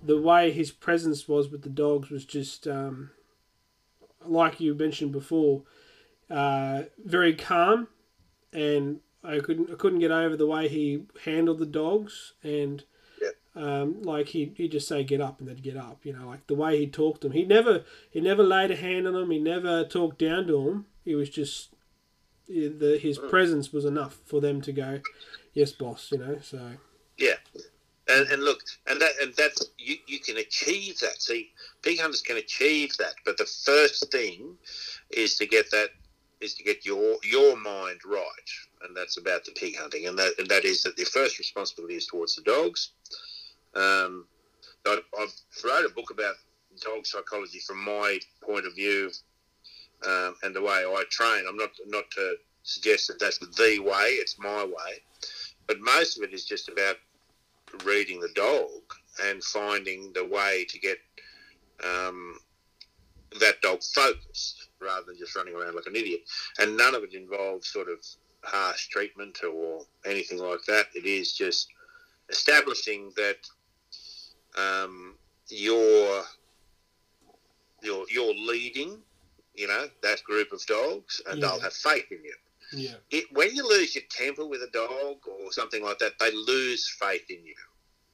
the 0.04 0.22
way 0.22 0.52
his 0.52 0.72
presence 0.72 1.28
was 1.28 1.50
with 1.50 1.64
the 1.64 1.70
dogs 1.70 2.10
was 2.10 2.26
just 2.26 2.68
um, 2.68 3.12
like 4.26 4.60
you 4.60 4.74
mentioned 4.76 5.12
before, 5.12 5.64
uh, 6.30 6.84
very 7.04 7.34
calm 7.34 7.88
and 8.54 9.00
I 9.24 9.40
couldn't 9.40 9.72
I 9.72 9.76
couldn't 9.76 10.00
get 10.00 10.12
over 10.12 10.36
the 10.36 10.48
way 10.48 10.68
he 10.68 11.04
handled 11.26 11.60
the 11.60 11.66
dogs 11.66 12.34
and 12.44 12.84
Yep. 13.22 13.34
um, 13.56 14.02
like 14.04 14.28
he 14.28 14.54
he'd 14.56 14.72
just 14.72 14.88
say 14.88 15.04
get 15.04 15.22
up 15.22 15.40
and 15.40 15.50
they'd 15.50 15.64
get 15.64 15.76
up 15.76 16.06
you 16.06 16.14
know 16.14 16.28
like 16.28 16.46
the 16.48 16.54
way 16.56 16.78
he 16.78 16.86
talked 16.88 17.22
to 17.22 17.28
them 17.28 17.36
he 17.36 17.44
never 17.44 17.84
he 18.12 18.22
never 18.22 18.44
laid 18.44 18.70
a 18.70 18.76
hand 18.76 19.08
on 19.08 19.14
them 19.14 19.32
he 19.32 19.40
never 19.40 19.84
talked 19.84 20.20
down 20.20 20.46
to 20.48 20.64
them 20.64 20.86
he 21.04 21.16
was 21.16 21.30
just 21.30 21.74
the 22.48 23.00
his 23.02 23.18
presence 23.18 23.74
was 23.74 23.86
enough 23.86 24.18
for 24.26 24.40
them 24.40 24.62
to 24.62 24.72
go 24.72 25.00
yes 25.54 25.72
boss 25.72 26.12
you 26.12 26.18
know 26.18 26.40
so 26.42 26.72
Yeah, 27.18 27.36
and, 28.08 28.28
and 28.30 28.44
look, 28.44 28.62
and 28.88 29.02
that 29.02 29.12
and 29.22 29.34
that 29.36 29.60
you, 29.78 29.96
you 30.06 30.20
can 30.20 30.38
achieve 30.38 31.00
that. 31.00 31.22
See, 31.22 31.52
pig 31.82 32.00
hunters 32.00 32.22
can 32.22 32.38
achieve 32.38 32.96
that, 32.98 33.16
but 33.26 33.38
the 33.38 33.46
first 33.46 34.12
thing 34.12 34.56
is 35.10 35.38
to 35.38 35.48
get 35.48 35.70
that 35.72 35.90
is 36.40 36.54
to 36.56 36.64
get 36.64 36.86
your 36.86 37.18
your 37.24 37.58
mind 37.58 38.00
right, 38.06 38.50
and 38.84 38.96
that's 38.96 39.18
about 39.18 39.46
the 39.46 39.52
pig 39.52 39.76
hunting, 39.76 40.08
and 40.08 40.18
that 40.20 40.34
and 40.38 40.48
that 40.48 40.64
is 40.64 40.84
that 40.84 40.96
the 40.96 41.06
first 41.06 41.40
responsibility 41.40 41.96
is 41.96 42.06
towards 42.06 42.36
the 42.36 42.44
dogs. 42.44 42.92
Um, 43.76 44.26
I, 44.86 45.00
I've 45.20 45.34
wrote 45.64 45.86
a 45.86 45.94
book 45.94 46.12
about 46.12 46.36
dog 46.82 47.06
psychology 47.06 47.60
from 47.60 47.84
my 47.84 48.20
point 48.44 48.68
of 48.68 48.76
view 48.76 49.12
um, 50.06 50.36
and 50.44 50.56
the 50.56 50.62
way 50.62 50.84
I 50.86 51.04
train. 51.10 51.44
I'm 51.48 51.58
not 51.58 51.72
not 51.88 52.10
to 52.12 52.36
suggest 52.64 53.08
that 53.08 53.20
that's 53.20 53.38
the 53.40 53.80
way; 53.80 54.10
it's 54.12 54.38
my 54.40 54.64
way. 54.64 55.02
But 55.68 55.80
most 55.82 56.18
of 56.18 56.24
it 56.24 56.34
is 56.34 56.46
just 56.46 56.70
about 56.70 56.96
reading 57.84 58.20
the 58.20 58.30
dog 58.36 58.82
and 59.26 59.44
finding 59.44 60.14
the 60.14 60.26
way 60.26 60.66
to 60.70 60.80
get 60.80 60.98
um, 61.84 62.40
that 63.40 63.62
dog 63.62 63.84
focused 63.84 64.70
rather 64.80 65.06
than 65.08 65.18
just 65.18 65.36
running 65.36 65.56
around 65.56 65.76
like 65.76 65.88
an 65.88 65.96
idiot. 65.96 66.22
And 66.60 66.78
none 66.78 66.96
of 66.96 67.04
it 67.04 67.14
involves 67.14 67.68
sort 67.68 67.90
of 67.90 68.00
harsh 68.44 68.88
treatment 68.88 69.40
or 69.44 69.82
anything 70.06 70.40
like 70.40 70.64
that. 70.68 70.86
It 70.96 71.06
is 71.06 71.34
just 71.34 71.68
establishing 72.30 73.12
that 73.16 73.38
um, 74.58 75.16
you're 75.50 76.24
you're 77.82 78.06
you're 78.10 78.34
leading, 78.34 78.98
you 79.58 79.68
know, 79.68 79.90
that 80.04 80.24
group 80.24 80.52
of 80.54 80.66
dogs, 80.68 81.22
and 81.28 81.42
Yeah. 81.42 81.48
they'll 81.50 81.60
have 81.60 81.74
faith 81.74 82.12
in 82.12 82.24
you. 82.24 82.36
Yeah. 82.72 82.96
It, 83.12 83.26
when 83.32 83.56
you 83.56 83.68
lose 83.68 83.96
your 83.96 84.04
temper 84.10 84.46
with 84.46 84.62
a 84.62 84.70
dog 84.72 85.18
or 85.28 85.52
something 85.52 85.84
like 85.84 86.00
that, 86.00 86.20
they 86.20 86.32
lose 86.32 86.88
faith 86.88 87.26
in 87.30 87.44
you. 87.46 87.56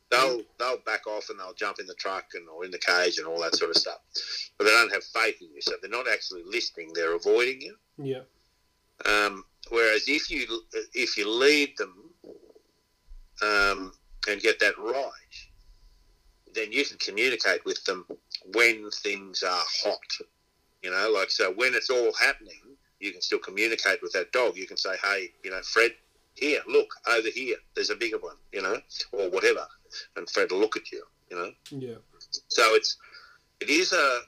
They'll 0.09 0.43
they'll 0.59 0.77
back 0.77 1.07
off 1.07 1.29
and 1.31 1.39
they'll 1.39 1.55
jump 1.55 1.79
in 1.79 1.87
the 1.87 1.95
truck 1.95 2.25
and 2.35 2.47
or 2.47 2.63
in 2.63 2.69
the 2.71 2.77
cage 2.77 3.17
and 3.17 3.25
all 3.25 3.41
that 3.41 3.55
sort 3.55 3.71
of 3.71 3.77
stuff. 3.77 3.99
But 4.57 4.65
they 4.65 4.69
don't 4.69 4.93
have 4.93 5.03
faith 5.03 5.41
in 5.41 5.47
you, 5.55 5.61
so 5.61 5.73
they're 5.81 5.89
not 5.89 6.07
actually 6.07 6.43
listening. 6.45 6.91
They're 6.93 7.15
avoiding 7.15 7.61
you. 7.61 7.75
Yeah. 7.97 8.21
Um, 9.05 9.43
whereas 9.69 10.07
if 10.07 10.29
you 10.29 10.61
if 10.93 11.17
you 11.17 11.27
lead 11.27 11.75
them 11.79 12.13
um, 13.41 13.93
and 14.27 14.39
get 14.39 14.59
that 14.59 14.77
right, 14.77 15.33
then 16.53 16.71
you 16.71 16.85
can 16.85 16.97
communicate 16.99 17.65
with 17.65 17.83
them 17.85 18.05
when 18.53 18.91
things 18.91 19.41
are 19.41 19.63
hot. 19.83 19.97
You 20.83 20.91
know, 20.91 21.09
like 21.11 21.31
so 21.31 21.51
when 21.51 21.73
it's 21.73 21.89
all 21.89 22.13
happening, 22.13 22.59
you 22.99 23.11
can 23.11 23.21
still 23.21 23.39
communicate 23.39 24.01
with 24.01 24.11
that 24.13 24.31
dog. 24.31 24.57
You 24.57 24.67
can 24.67 24.77
say, 24.77 24.95
"Hey, 25.01 25.31
you 25.43 25.51
know, 25.51 25.61
Fred, 25.61 25.93
here, 26.35 26.61
look 26.67 26.89
over 27.07 27.29
here. 27.29 27.55
There's 27.73 27.89
a 27.89 27.95
bigger 27.95 28.17
one." 28.17 28.35
You 28.51 28.61
know, 28.61 28.81
or 29.13 29.29
whatever, 29.29 29.65
and 30.15 30.29
Fred 30.29 30.51
will 30.51 30.59
look 30.59 30.77
at 30.77 30.91
you. 30.91 31.03
You 31.29 31.37
know. 31.37 31.51
Yeah. 31.71 31.95
So 32.49 32.75
it's 32.75 32.97
it 33.61 33.69
is 33.69 33.93
a 33.93 34.19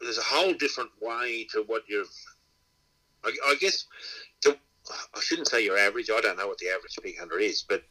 there's 0.00 0.18
a 0.18 0.22
whole 0.22 0.54
different 0.54 0.90
way 1.00 1.46
to 1.52 1.62
what 1.66 1.82
you've. 1.88 2.10
I, 3.24 3.32
I 3.46 3.56
guess 3.60 3.86
to 4.40 4.56
I 5.14 5.20
shouldn't 5.20 5.48
say 5.48 5.64
your 5.64 5.78
average. 5.78 6.10
I 6.10 6.20
don't 6.20 6.38
know 6.38 6.48
what 6.48 6.58
the 6.58 6.68
average 6.68 6.98
pig 7.02 7.18
hunter 7.18 7.38
is, 7.38 7.62
but 7.62 7.82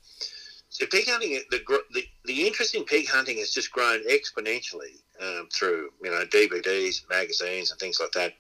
so 0.72 0.86
pig 0.88 1.04
hunting 1.08 1.40
the 1.52 1.60
the, 1.92 2.04
the 2.26 2.48
interest 2.48 2.76
in 2.76 2.86
pig 2.86 3.08
hunting 3.08 3.38
has 3.40 3.52
just 3.52 3.72
grown 3.72 4.00
exponentially 4.08 5.02
um, 5.22 5.48
through 5.54 5.90
you 6.02 6.10
know 6.10 6.24
DVDs, 6.26 7.08
magazines, 7.10 7.72
and 7.72 7.80
things 7.80 8.00
like 8.00 8.12
that. 8.14 8.34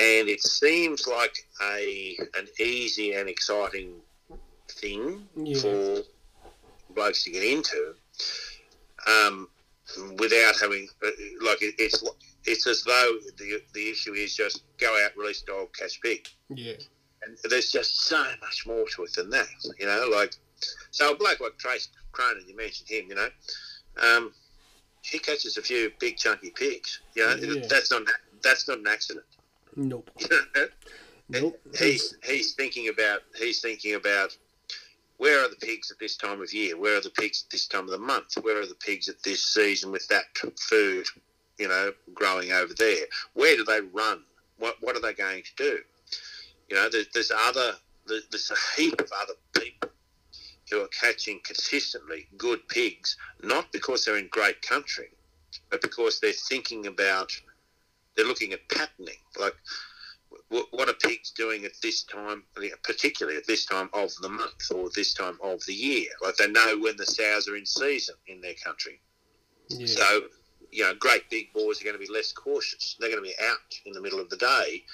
And 0.00 0.28
it 0.28 0.40
seems 0.40 1.06
like 1.06 1.36
a 1.62 2.16
an 2.38 2.46
easy 2.60 3.12
and 3.14 3.28
exciting 3.28 3.96
thing 4.70 5.26
Yeah. 5.36 5.58
for 5.60 6.02
blokes 6.94 7.24
to 7.24 7.30
get 7.32 7.42
into, 7.42 7.94
um, 9.08 9.48
without 10.18 10.54
having 10.60 10.88
uh, 11.04 11.10
like 11.44 11.60
it, 11.60 11.74
it's 11.78 12.02
it's 12.44 12.66
as 12.68 12.84
though 12.84 13.18
the 13.36 13.60
the 13.74 13.90
issue 13.90 14.12
is 14.14 14.34
just 14.36 14.62
go 14.78 14.96
out, 15.04 15.16
release 15.16 15.42
dog, 15.42 15.74
catch 15.76 16.00
pig, 16.00 16.28
Yeah. 16.50 16.74
and 17.22 17.36
there's 17.50 17.72
just 17.72 18.02
so 18.02 18.22
much 18.40 18.64
more 18.64 18.86
to 18.94 19.04
it 19.04 19.12
than 19.14 19.28
that, 19.30 19.48
you 19.80 19.86
know. 19.86 20.08
Like 20.08 20.36
so, 20.90 21.12
a 21.12 21.16
bloke 21.16 21.40
like 21.40 21.58
Trace 21.58 21.88
Cronin, 22.12 22.44
you 22.46 22.56
mentioned 22.56 22.88
him, 22.88 23.06
you 23.08 23.14
know. 23.14 23.28
Um, 24.02 24.32
he 25.02 25.18
catches 25.18 25.56
a 25.56 25.62
few 25.62 25.90
big 25.98 26.16
chunky 26.16 26.50
pigs. 26.50 27.00
You 27.14 27.26
know, 27.26 27.34
Yeah. 27.34 27.66
that's 27.68 27.90
not 27.90 28.02
that's 28.42 28.68
not 28.68 28.78
an 28.78 28.86
accident. 28.86 29.26
Nope. 29.76 30.10
Nope. 31.28 31.58
he's 31.78 32.14
he's 32.24 32.52
thinking 32.52 32.88
about 32.88 33.20
he's 33.38 33.60
thinking 33.62 33.94
about 33.94 34.36
where 35.16 35.42
are 35.42 35.48
the 35.48 35.56
pigs 35.56 35.90
at 35.90 35.98
this 35.98 36.16
time 36.16 36.42
of 36.42 36.52
year? 36.52 36.76
Where 36.76 36.98
are 36.98 37.00
the 37.00 37.10
pigs 37.10 37.44
at 37.46 37.50
this 37.50 37.66
time 37.68 37.84
of 37.84 37.90
the 37.90 37.98
month? 37.98 38.34
Where 38.42 38.60
are 38.60 38.66
the 38.66 38.74
pigs 38.74 39.08
at 39.08 39.22
this 39.22 39.42
season 39.42 39.92
with 39.92 40.06
that 40.08 40.24
food, 40.58 41.06
you 41.58 41.68
know, 41.68 41.92
growing 42.12 42.50
over 42.52 42.74
there? 42.74 43.06
Where 43.34 43.56
do 43.56 43.64
they 43.64 43.80
run? 43.80 44.24
What 44.58 44.76
what 44.80 44.94
are 44.96 45.00
they 45.00 45.14
going 45.14 45.42
to 45.44 45.54
do? 45.56 45.78
You 46.68 46.76
know, 46.76 46.88
there's, 46.90 47.08
there's 47.14 47.30
other 47.30 47.76
there's 48.06 48.26
there's 48.30 48.50
a 48.50 48.80
heap 48.80 49.00
of 49.00 49.10
other 49.22 49.34
people 49.58 49.90
who 50.72 50.82
are 50.82 50.88
catching 50.88 51.38
consistently 51.44 52.26
good 52.38 52.66
pigs, 52.68 53.16
not 53.42 53.70
because 53.72 54.04
they're 54.04 54.16
in 54.16 54.28
great 54.28 54.62
country, 54.62 55.10
but 55.70 55.82
because 55.82 56.18
they're 56.18 56.32
thinking 56.32 56.86
about 56.86 57.30
they're 58.16 58.26
looking 58.26 58.52
at 58.52 58.68
patterning, 58.68 59.20
like 59.38 59.54
wh- 60.50 60.72
what 60.72 60.88
are 60.88 60.94
pigs 60.94 61.30
doing 61.30 61.64
at 61.64 61.72
this 61.82 62.04
time, 62.04 62.42
particularly 62.82 63.36
at 63.36 63.46
this 63.46 63.66
time 63.66 63.90
of 63.92 64.10
the 64.22 64.28
month 64.28 64.70
or 64.74 64.88
this 64.94 65.12
time 65.12 65.38
of 65.42 65.64
the 65.66 65.74
year? 65.74 66.08
Like 66.22 66.36
they 66.36 66.48
know 66.48 66.78
when 66.80 66.96
the 66.96 67.06
sows 67.06 67.48
are 67.48 67.56
in 67.56 67.66
season 67.66 68.14
in 68.26 68.40
their 68.40 68.54
country. 68.64 69.00
Yeah. 69.68 69.86
So, 69.86 70.22
you 70.70 70.84
know, 70.84 70.94
great 70.98 71.28
big 71.28 71.52
boys 71.52 71.80
are 71.80 71.84
going 71.84 71.98
to 71.98 72.04
be 72.04 72.12
less 72.12 72.32
cautious. 72.32 72.96
They're 72.98 73.10
going 73.10 73.22
to 73.22 73.28
be 73.28 73.36
out 73.44 73.80
in 73.84 73.92
the 73.92 74.00
middle 74.00 74.20
of 74.20 74.30
the 74.30 74.38
day. 74.38 74.84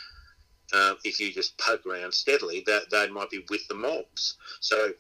Um, 0.74 0.98
if 1.04 1.18
you 1.18 1.32
just 1.32 1.56
poke 1.56 1.86
around 1.86 2.12
steadily, 2.12 2.62
that 2.66 2.90
they 2.90 3.08
might 3.08 3.30
be 3.30 3.44
with 3.48 3.66
the 3.68 3.74
mobs. 3.74 4.36
So, 4.60 4.92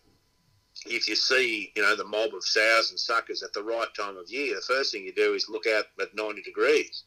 if 0.86 1.08
you 1.08 1.16
see, 1.16 1.72
you 1.74 1.82
know, 1.82 1.96
the 1.96 2.04
mob 2.04 2.34
of 2.34 2.44
sows 2.44 2.90
and 2.90 2.98
suckers 2.98 3.42
at 3.42 3.52
the 3.52 3.62
right 3.62 3.88
time 3.94 4.16
of 4.16 4.30
year, 4.30 4.54
the 4.54 4.74
first 4.74 4.92
thing 4.92 5.04
you 5.04 5.12
do 5.12 5.34
is 5.34 5.48
look 5.48 5.66
out 5.66 5.84
at 6.00 6.14
90 6.14 6.42
degrees 6.42 7.04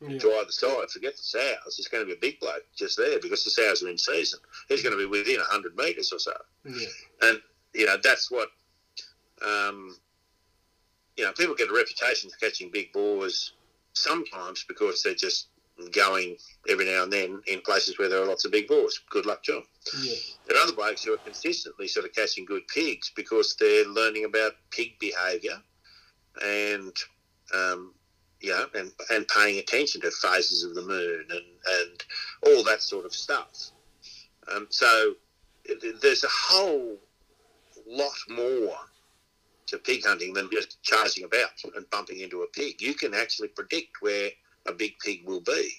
yeah. 0.00 0.18
to 0.18 0.32
either 0.32 0.50
side. 0.50 0.90
Forget 0.90 1.16
the 1.16 1.22
sows. 1.22 1.78
It's 1.78 1.88
going 1.88 2.02
to 2.02 2.06
be 2.06 2.14
a 2.14 2.20
big 2.20 2.40
bloke 2.40 2.64
just 2.76 2.96
there 2.96 3.18
because 3.20 3.44
the 3.44 3.50
sows 3.50 3.82
are 3.82 3.88
in 3.88 3.98
season. 3.98 4.40
He's 4.68 4.82
going 4.82 4.96
to 4.96 4.98
be 4.98 5.06
within 5.06 5.36
100 5.36 5.76
metres 5.76 6.12
or 6.12 6.18
so. 6.18 6.32
Yeah. 6.64 6.86
And, 7.22 7.40
you 7.74 7.86
know, 7.86 7.96
that's 8.02 8.30
what, 8.30 8.48
um, 9.46 9.96
you 11.16 11.24
know, 11.24 11.32
people 11.32 11.54
get 11.54 11.70
a 11.70 11.74
reputation 11.74 12.30
for 12.30 12.38
catching 12.38 12.70
big 12.70 12.92
boars 12.92 13.52
sometimes 13.92 14.64
because 14.66 15.02
they're 15.02 15.14
just 15.14 15.48
going 15.88 16.36
every 16.68 16.84
now 16.84 17.02
and 17.04 17.12
then 17.12 17.40
in 17.46 17.60
places 17.60 17.98
where 17.98 18.08
there 18.08 18.22
are 18.22 18.26
lots 18.26 18.44
of 18.44 18.52
big 18.52 18.68
boars. 18.68 19.00
Good 19.10 19.26
luck 19.26 19.42
to 19.44 19.52
them. 19.52 19.64
Yeah. 20.02 20.14
There 20.46 20.56
are 20.56 20.62
other 20.62 20.72
blokes 20.72 21.04
who 21.04 21.14
are 21.14 21.18
consistently 21.18 21.88
sort 21.88 22.06
of 22.06 22.14
catching 22.14 22.44
good 22.44 22.66
pigs 22.68 23.10
because 23.14 23.56
they're 23.58 23.86
learning 23.86 24.24
about 24.24 24.52
pig 24.70 24.98
behaviour 24.98 25.60
and, 26.42 26.96
um, 27.54 27.94
you 28.40 28.50
know, 28.50 28.66
and, 28.74 28.92
and 29.10 29.26
paying 29.28 29.58
attention 29.58 30.00
to 30.02 30.10
phases 30.10 30.64
of 30.64 30.74
the 30.74 30.82
moon 30.82 31.26
and, 31.30 31.46
and 31.80 32.04
all 32.46 32.64
that 32.64 32.82
sort 32.82 33.04
of 33.04 33.14
stuff. 33.14 33.70
Um, 34.52 34.66
so 34.70 35.14
there's 36.00 36.24
a 36.24 36.28
whole 36.30 36.96
lot 37.86 38.12
more 38.28 38.76
to 39.66 39.78
pig 39.78 40.04
hunting 40.04 40.32
than 40.32 40.48
just 40.52 40.82
charging 40.82 41.24
about 41.24 41.50
and 41.76 41.88
bumping 41.90 42.20
into 42.20 42.42
a 42.42 42.46
pig. 42.48 42.80
You 42.82 42.94
can 42.94 43.14
actually 43.14 43.48
predict 43.48 44.00
where 44.00 44.30
a 44.66 44.72
big 44.72 44.98
pig 44.98 45.24
will 45.26 45.40
be, 45.40 45.70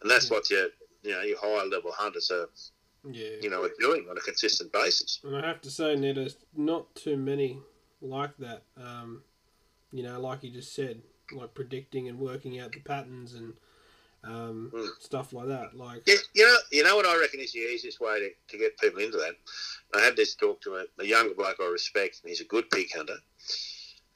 and 0.00 0.10
that's 0.10 0.28
Yeah. 0.30 0.36
what 0.36 0.50
your 0.50 0.68
you 1.02 1.10
know 1.12 1.22
your 1.22 1.38
higher 1.38 1.66
level 1.66 1.92
hunters 1.92 2.30
are 2.30 2.48
Yeah. 3.04 3.36
you 3.40 3.50
know 3.50 3.62
are 3.62 3.72
doing 3.80 4.08
on 4.08 4.16
a 4.16 4.20
consistent 4.20 4.72
basis. 4.72 5.20
And 5.24 5.36
I 5.36 5.46
have 5.46 5.60
to 5.62 5.70
say, 5.70 5.96
Ned, 5.96 6.16
there's 6.16 6.36
not 6.54 6.94
too 6.94 7.16
many 7.16 7.60
like 8.00 8.36
that. 8.38 8.62
Um, 8.76 9.22
you 9.92 10.02
know, 10.02 10.20
like 10.20 10.42
you 10.42 10.50
just 10.50 10.74
said, 10.74 11.02
like 11.32 11.54
predicting 11.54 12.08
and 12.08 12.18
working 12.18 12.58
out 12.60 12.72
the 12.72 12.80
patterns 12.80 13.34
and 13.34 13.54
um, 14.24 14.70
Mm. 14.72 14.88
stuff 15.00 15.32
like 15.32 15.48
that. 15.48 15.74
Like, 15.76 16.02
Yeah, 16.06 16.14
you 16.32 16.44
know, 16.46 16.56
you 16.70 16.84
know 16.84 16.94
what 16.94 17.06
I 17.06 17.18
reckon 17.18 17.40
is 17.40 17.52
the 17.52 17.58
easiest 17.58 18.00
way 18.00 18.20
to, 18.20 18.30
to 18.48 18.58
get 18.58 18.78
people 18.78 19.00
into 19.00 19.18
that. 19.18 19.34
I 19.94 20.00
had 20.00 20.14
this 20.16 20.36
talk 20.36 20.60
to 20.62 20.76
a, 20.76 20.84
a 21.00 21.04
younger 21.04 21.34
bloke 21.34 21.56
I 21.60 21.64
respect, 21.66 22.20
and 22.22 22.28
he's 22.30 22.40
a 22.40 22.44
good 22.44 22.70
pig 22.70 22.86
hunter. 22.94 23.16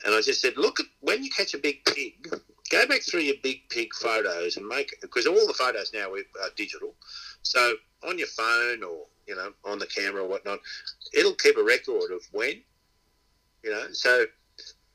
And 0.04 0.14
I 0.14 0.20
just 0.20 0.40
said, 0.40 0.56
look, 0.56 0.78
at 0.78 0.86
when 1.00 1.24
you 1.24 1.30
catch 1.30 1.54
a 1.54 1.58
big 1.58 1.84
pig, 1.84 2.32
go 2.70 2.86
back 2.86 3.02
through 3.02 3.20
your 3.20 3.36
big 3.42 3.68
pig 3.68 3.92
photos 3.94 4.56
and 4.56 4.66
make 4.66 4.94
because 5.00 5.26
all 5.26 5.46
the 5.46 5.54
photos 5.54 5.92
now 5.92 6.12
are 6.12 6.50
digital. 6.56 6.94
So 7.42 7.74
on 8.06 8.18
your 8.18 8.28
phone 8.28 8.82
or 8.82 9.06
you 9.26 9.34
know 9.36 9.52
on 9.64 9.78
the 9.78 9.86
camera 9.86 10.22
or 10.22 10.28
whatnot, 10.28 10.60
it'll 11.14 11.34
keep 11.34 11.56
a 11.56 11.62
record 11.64 12.10
of 12.12 12.22
when. 12.32 12.62
You 13.64 13.70
know, 13.72 13.86
so 13.92 14.24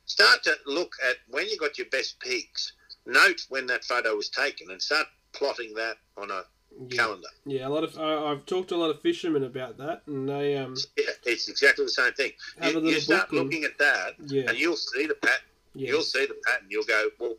start 0.05 0.43
to 0.43 0.55
look 0.65 0.93
at 1.09 1.17
when 1.29 1.47
you 1.47 1.57
got 1.57 1.77
your 1.77 1.87
best 1.91 2.19
pigs. 2.19 2.73
Note 3.05 3.45
when 3.49 3.65
that 3.67 3.83
photo 3.83 4.15
was 4.15 4.29
taken 4.29 4.69
and 4.71 4.81
start 4.81 5.07
plotting 5.33 5.73
that 5.73 5.97
on 6.17 6.29
a 6.31 6.43
yeah, 6.87 6.95
calendar. 6.95 7.27
yeah. 7.45 7.67
A 7.67 7.69
lot 7.69 7.83
of 7.83 7.97
I, 7.97 8.31
I've 8.31 8.45
talked 8.45 8.69
to 8.69 8.75
a 8.75 8.77
lot 8.77 8.91
of 8.91 9.01
fishermen 9.01 9.43
about 9.43 9.77
that, 9.79 10.03
and 10.07 10.29
they 10.29 10.55
um 10.55 10.75
Yeah, 10.97 11.05
it's 11.25 11.49
exactly 11.49 11.85
the 11.85 11.91
same 11.91 12.13
thing. 12.13 12.31
have 12.59 12.73
You, 12.73 12.77
a 12.77 12.79
little 12.79 12.91
you 12.93 12.99
start 13.01 13.29
book 13.29 13.39
and- 13.39 13.49
looking 13.49 13.63
at 13.65 13.77
that, 13.79 14.13
yeah, 14.27 14.43
and 14.47 14.57
you'll 14.57 14.75
see 14.77 15.05
the 15.07 15.15
pattern. 15.15 15.35
yeah, 15.73 15.89
You'll 15.89 16.01
see 16.03 16.25
the 16.27 16.35
pattern. 16.45 16.67
You'll 16.69 16.83
go, 16.85 17.09
well, 17.19 17.35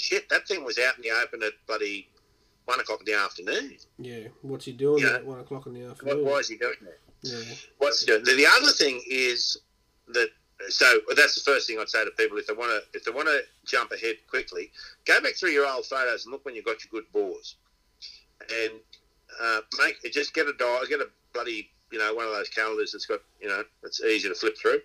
shit, 0.00 0.28
that 0.28 0.48
thing 0.48 0.64
was 0.64 0.78
out 0.78 0.96
in 0.96 1.02
the 1.02 1.10
open 1.10 1.42
at 1.42 1.52
bloody 1.66 2.08
one 2.64 2.80
o'clock 2.80 3.00
in 3.00 3.12
the 3.12 3.18
afternoon. 3.18 3.76
Yeah. 3.98 4.28
What's 4.42 4.64
he 4.64 4.72
doing 4.72 5.04
at 5.04 5.24
one 5.24 5.40
o'clock 5.40 5.66
in 5.66 5.74
the 5.74 5.84
afternoon? 5.84 6.24
why 6.24 6.38
is 6.38 6.48
he 6.48 6.56
doing 6.56 6.74
that? 6.82 6.98
Yeah. 7.22 7.54
What's 7.78 8.00
he 8.00 8.06
doing? 8.06 8.24
The, 8.24 8.34
the 8.34 8.46
other 8.46 8.72
thing 8.72 9.02
is 9.08 9.58
that 10.08 10.30
so 10.68 10.86
that's 11.16 11.34
the 11.34 11.50
first 11.50 11.66
thing 11.66 11.78
I'd 11.78 11.88
say 11.88 12.04
to 12.04 12.10
people 12.12 12.36
if 12.38 12.46
they 12.46 12.52
want 12.52 12.70
to 12.70 12.96
if 12.96 13.04
they 13.04 13.10
want 13.10 13.28
to 13.28 13.40
jump 13.66 13.92
ahead 13.92 14.16
quickly, 14.28 14.70
go 15.06 15.20
back 15.20 15.34
through 15.34 15.50
your 15.50 15.66
old 15.66 15.86
photos 15.86 16.24
and 16.24 16.32
look 16.32 16.44
when 16.44 16.54
you 16.54 16.62
got 16.62 16.84
your 16.84 16.90
good 16.90 17.10
boars, 17.12 17.56
and 18.40 18.72
uh, 19.42 19.60
make 19.78 19.96
just 20.12 20.34
get 20.34 20.46
a 20.46 20.52
dial, 20.58 20.82
get 20.88 21.00
a 21.00 21.08
bloody 21.32 21.70
you 21.90 21.98
know 21.98 22.14
one 22.14 22.26
of 22.26 22.32
those 22.32 22.48
calendars 22.48 22.92
that's 22.92 23.06
got 23.06 23.20
you 23.40 23.48
know 23.48 23.62
it's 23.82 24.02
easy 24.02 24.28
to 24.28 24.34
flip 24.34 24.56
through, 24.58 24.80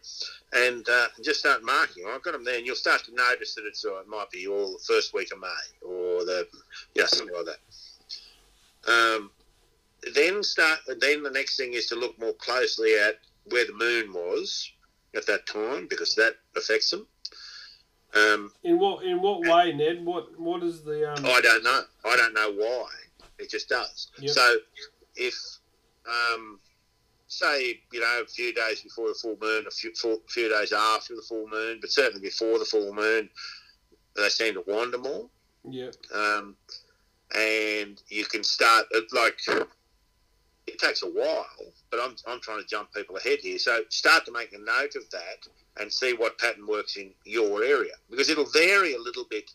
and 0.53 0.87
uh, 0.89 1.07
just 1.23 1.39
start 1.39 1.63
marking. 1.63 2.05
I've 2.07 2.23
got 2.23 2.33
them 2.33 2.43
there, 2.43 2.57
and 2.57 2.65
you'll 2.65 2.75
start 2.75 3.03
to 3.05 3.15
notice 3.15 3.55
that 3.55 3.65
it's 3.65 3.85
uh, 3.85 3.97
it 3.99 4.07
might 4.07 4.29
be 4.31 4.47
all 4.47 4.73
the 4.73 4.83
first 4.87 5.13
week 5.13 5.31
of 5.31 5.39
May 5.39 5.47
or 5.87 6.25
the 6.25 6.47
yeah 6.93 7.05
something 7.05 7.35
like 7.35 7.45
that. 7.45 8.91
Um, 8.91 9.31
then 10.13 10.43
start. 10.43 10.79
Then 10.99 11.23
the 11.23 11.31
next 11.31 11.57
thing 11.57 11.73
is 11.73 11.87
to 11.87 11.95
look 11.95 12.19
more 12.19 12.33
closely 12.33 12.93
at 12.95 13.19
where 13.49 13.65
the 13.65 13.73
moon 13.73 14.13
was 14.13 14.71
at 15.15 15.25
that 15.27 15.45
time 15.47 15.87
because 15.87 16.15
that 16.15 16.35
affects 16.55 16.91
them. 16.91 17.07
Um, 18.13 18.51
In 18.63 18.79
what 18.79 19.03
in 19.03 19.21
what 19.21 19.41
way, 19.41 19.73
Ned? 19.73 20.05
What 20.05 20.39
what 20.39 20.63
is 20.63 20.83
the 20.83 21.11
um? 21.11 21.25
I 21.25 21.41
don't 21.41 21.63
know. 21.63 21.81
I 22.05 22.15
don't 22.15 22.33
know 22.33 22.51
why. 22.53 22.87
It 23.37 23.49
just 23.49 23.67
does. 23.67 24.07
Yep. 24.19 24.29
So 24.31 24.55
if, 25.15 25.35
um, 26.07 26.59
say, 27.37 27.81
you 27.91 27.99
know, 27.99 28.21
a 28.23 28.27
few 28.27 28.53
days 28.53 28.81
before 28.81 29.07
the 29.07 29.13
full 29.13 29.37
moon, 29.41 29.65
a 29.67 29.71
few, 29.71 29.93
few, 29.93 30.21
few 30.27 30.49
days 30.49 30.71
after 30.71 31.15
the 31.15 31.21
full 31.21 31.47
moon, 31.47 31.79
but 31.81 31.91
certainly 31.91 32.21
before 32.21 32.59
the 32.59 32.65
full 32.65 32.93
moon, 32.93 33.29
they 34.15 34.29
seem 34.29 34.53
to 34.53 34.63
wander 34.67 34.97
more. 34.97 35.27
Yeah. 35.63 35.91
Um, 36.13 36.55
and 37.35 38.01
you 38.09 38.25
can 38.25 38.43
start, 38.43 38.85
like, 39.11 39.39
it 40.67 40.79
takes 40.79 41.03
a 41.03 41.07
while, 41.07 41.45
but 41.91 41.99
I'm, 41.99 42.15
I'm 42.27 42.39
trying 42.41 42.61
to 42.61 42.67
jump 42.67 42.93
people 42.93 43.17
ahead 43.17 43.39
here. 43.41 43.59
So 43.59 43.81
start 43.89 44.25
to 44.25 44.31
make 44.31 44.53
a 44.53 44.59
note 44.59 44.95
of 44.95 45.09
that 45.11 45.47
and 45.79 45.91
see 45.91 46.13
what 46.13 46.37
pattern 46.39 46.65
works 46.67 46.97
in 46.97 47.11
your 47.25 47.63
area 47.63 47.93
because 48.09 48.29
it'll 48.29 48.49
vary 48.49 48.93
a 48.93 48.99
little 48.99 49.25
bit. 49.29 49.51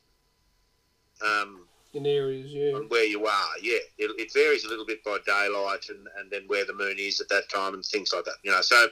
Um, 1.23 1.66
In 1.92 2.07
areas, 2.07 2.53
yeah. 2.53 2.72
on 2.72 2.88
where 2.88 3.05
you 3.05 3.26
are. 3.26 3.50
Yeah, 3.61 3.79
it, 3.98 4.12
it 4.16 4.33
varies 4.33 4.64
a 4.64 4.68
little 4.68 4.87
bit 4.87 5.03
by 5.03 5.18
daylight 5.26 5.88
and, 5.88 6.07
and 6.18 6.31
then 6.31 6.44
where 6.46 6.64
the 6.64 6.72
moon 6.72 6.96
is 6.98 7.20
at 7.20 7.29
that 7.31 7.48
time 7.48 7.74
and 7.74 7.85
things 7.85 8.12
like 8.12 8.24
that. 8.26 8.37
You 8.44 8.53
know, 8.53 8.61
so 8.61 8.87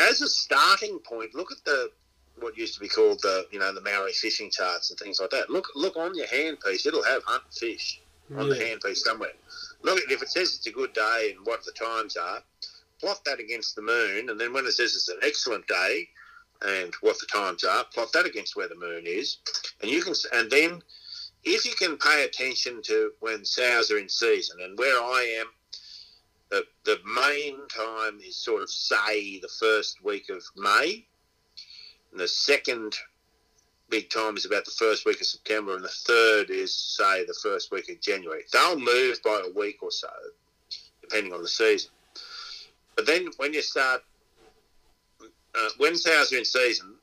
as 0.00 0.20
a 0.20 0.26
starting 0.28 0.98
point, 0.98 1.34
look 1.34 1.52
at 1.52 1.64
the 1.64 1.90
what 2.40 2.58
used 2.58 2.74
to 2.74 2.80
be 2.80 2.88
called 2.88 3.20
the 3.22 3.46
you 3.52 3.60
know 3.60 3.72
the 3.72 3.80
Maori 3.80 4.12
fishing 4.12 4.50
charts 4.50 4.90
and 4.90 4.98
things 4.98 5.20
like 5.20 5.30
that. 5.30 5.48
Look 5.48 5.68
look 5.76 5.96
on 5.96 6.16
your 6.16 6.26
handpiece; 6.26 6.86
it'll 6.86 7.04
have 7.04 7.22
hunt 7.24 7.44
and 7.44 7.54
fish 7.54 8.00
on 8.36 8.48
the 8.48 8.56
handpiece 8.56 8.98
somewhere. 8.98 9.32
Look 9.82 9.98
at 9.98 10.10
if 10.10 10.22
it 10.22 10.28
says 10.28 10.54
it's 10.56 10.66
a 10.66 10.72
good 10.72 10.92
day 10.92 11.34
and 11.36 11.46
what 11.46 11.64
the 11.64 11.72
times 11.72 12.16
are. 12.16 12.42
Plot 13.00 13.20
that 13.26 13.38
against 13.38 13.76
the 13.76 13.82
moon, 13.82 14.30
and 14.30 14.40
then 14.40 14.52
when 14.52 14.64
it 14.66 14.72
says 14.72 14.94
it's 14.94 15.08
an 15.08 15.18
excellent 15.22 15.66
day 15.66 16.08
and 16.62 16.94
what 17.00 17.18
the 17.20 17.26
times 17.26 17.62
are, 17.62 17.84
plot 17.92 18.12
that 18.14 18.24
against 18.24 18.56
where 18.56 18.68
the 18.68 18.76
moon 18.76 19.02
is, 19.04 19.38
and 19.82 19.90
you 19.90 20.02
can 20.02 20.14
and 20.32 20.50
then 20.50 20.82
if 21.44 21.64
you 21.64 21.72
can 21.74 21.96
pay 21.98 22.24
attention 22.24 22.80
to 22.82 23.12
when 23.20 23.44
sows 23.44 23.90
are 23.90 23.98
in 23.98 24.08
season 24.08 24.58
and 24.62 24.78
where 24.78 24.98
I 24.98 25.40
am, 25.40 25.46
the, 26.50 26.64
the 26.84 26.98
main 27.04 27.56
time 27.68 28.20
is 28.20 28.36
sort 28.36 28.62
of 28.62 28.70
say 28.70 29.40
the 29.40 29.48
first 29.60 30.02
week 30.04 30.30
of 30.30 30.42
May. 30.56 31.06
And 32.12 32.20
the 32.20 32.28
second 32.28 32.96
big 33.90 34.08
time 34.08 34.36
is 34.36 34.46
about 34.46 34.64
the 34.64 34.70
first 34.70 35.04
week 35.04 35.20
of 35.20 35.26
September, 35.26 35.74
and 35.74 35.84
the 35.84 35.88
third 35.88 36.50
is 36.50 36.74
say 36.74 37.24
the 37.24 37.36
first 37.42 37.70
week 37.70 37.90
of 37.90 38.00
January. 38.00 38.42
They'll 38.52 38.78
move 38.78 39.18
by 39.24 39.42
a 39.44 39.58
week 39.58 39.82
or 39.82 39.90
so, 39.90 40.08
depending 41.00 41.32
on 41.32 41.42
the 41.42 41.48
season. 41.48 41.90
But 42.96 43.06
then 43.06 43.28
when 43.36 43.52
you 43.52 43.62
start, 43.62 44.02
uh, 45.20 45.68
when 45.78 45.96
sows 45.96 46.32
are 46.32 46.38
in 46.38 46.44
season, 46.44 46.94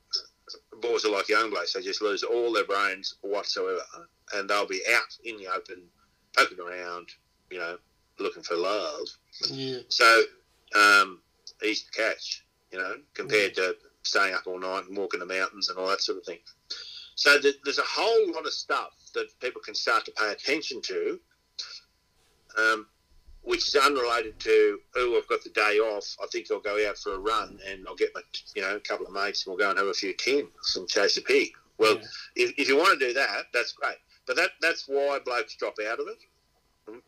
boars 0.82 1.06
are 1.06 1.12
like 1.12 1.30
young 1.30 1.50
blokes; 1.50 1.74
they 1.74 1.82
just 1.82 2.02
lose 2.02 2.24
all 2.24 2.52
their 2.52 2.66
brains 2.66 3.16
whatsoever 3.22 3.82
and 4.34 4.50
they'll 4.50 4.68
be 4.68 4.82
out 4.94 5.18
in 5.24 5.38
the 5.38 5.48
open, 5.48 5.84
poking 6.38 6.60
around, 6.60 7.10
you 7.50 7.60
know, 7.60 7.78
looking 8.20 8.44
for 8.44 8.56
love. 8.56 9.08
Yeah. 9.50 9.80
So, 9.90 10.24
um, 10.76 11.20
easy 11.64 11.86
to 11.92 12.02
catch, 12.04 12.46
you 12.72 12.80
know, 12.80 12.96
compared 13.14 13.56
to 13.56 13.76
staying 14.04 14.34
up 14.34 14.48
all 14.48 14.60
night 14.60 14.86
and 14.88 14.98
walking 14.98 15.20
the 15.20 15.26
mountains 15.26 15.70
and 15.70 15.78
all 15.78 15.88
that 15.88 16.02
sort 16.02 16.18
of 16.18 16.26
thing. 16.26 16.40
So 17.16 17.40
th- 17.40 17.60
there's 17.64 17.78
a 17.78 17.84
whole 17.86 18.32
lot 18.34 18.46
of 18.46 18.54
stuff 18.54 18.94
that 19.14 19.28
people 19.40 19.62
can 19.62 19.76
start 19.76 20.06
to 20.06 20.12
pay 20.12 20.32
attention 20.32 20.82
to, 20.82 21.20
um, 22.58 22.88
which 23.44 23.68
is 23.68 23.76
unrelated 23.76 24.40
to, 24.40 24.80
oh, 24.98 25.18
I've 25.18 25.28
got 25.28 25.44
the 25.44 25.50
day 25.50 25.80
off. 25.80 26.16
I 26.22 26.28
think 26.28 26.48
I'll 26.52 26.60
go 26.60 26.88
out 26.88 26.98
for 26.98 27.16
a 27.16 27.20
run 27.20 27.60
and 27.68 27.86
I'll 27.88 27.96
get 27.96 28.12
my, 28.14 28.22
you 28.56 28.62
know, 28.62 28.76
a 28.76 28.80
couple 28.80 29.08
of 29.08 29.14
mates 29.14 29.46
and 29.46 29.52
we'll 29.52 29.64
go 29.66 29.70
and 29.70 29.80
have 29.80 29.88
a 29.88 29.94
few 29.94 30.14
tins 30.14 30.50
and 30.76 30.88
chase 30.88 31.18
a 31.18 31.22
pig. 31.22 31.50
Well, 31.78 31.96
Yeah. 31.98 32.04
if, 32.36 32.54
if 32.60 32.68
you 32.68 32.78
want 32.78 33.00
to 33.00 33.08
do 33.08 33.14
that, 33.14 33.46
that's 33.54 33.72
great. 33.72 33.96
But 34.28 34.36
that 34.36 34.52
that's 34.62 34.88
why 34.88 35.20
blokes 35.26 35.56
drop 35.56 35.74
out 35.90 36.00
of 36.00 36.08
it. 36.08 36.20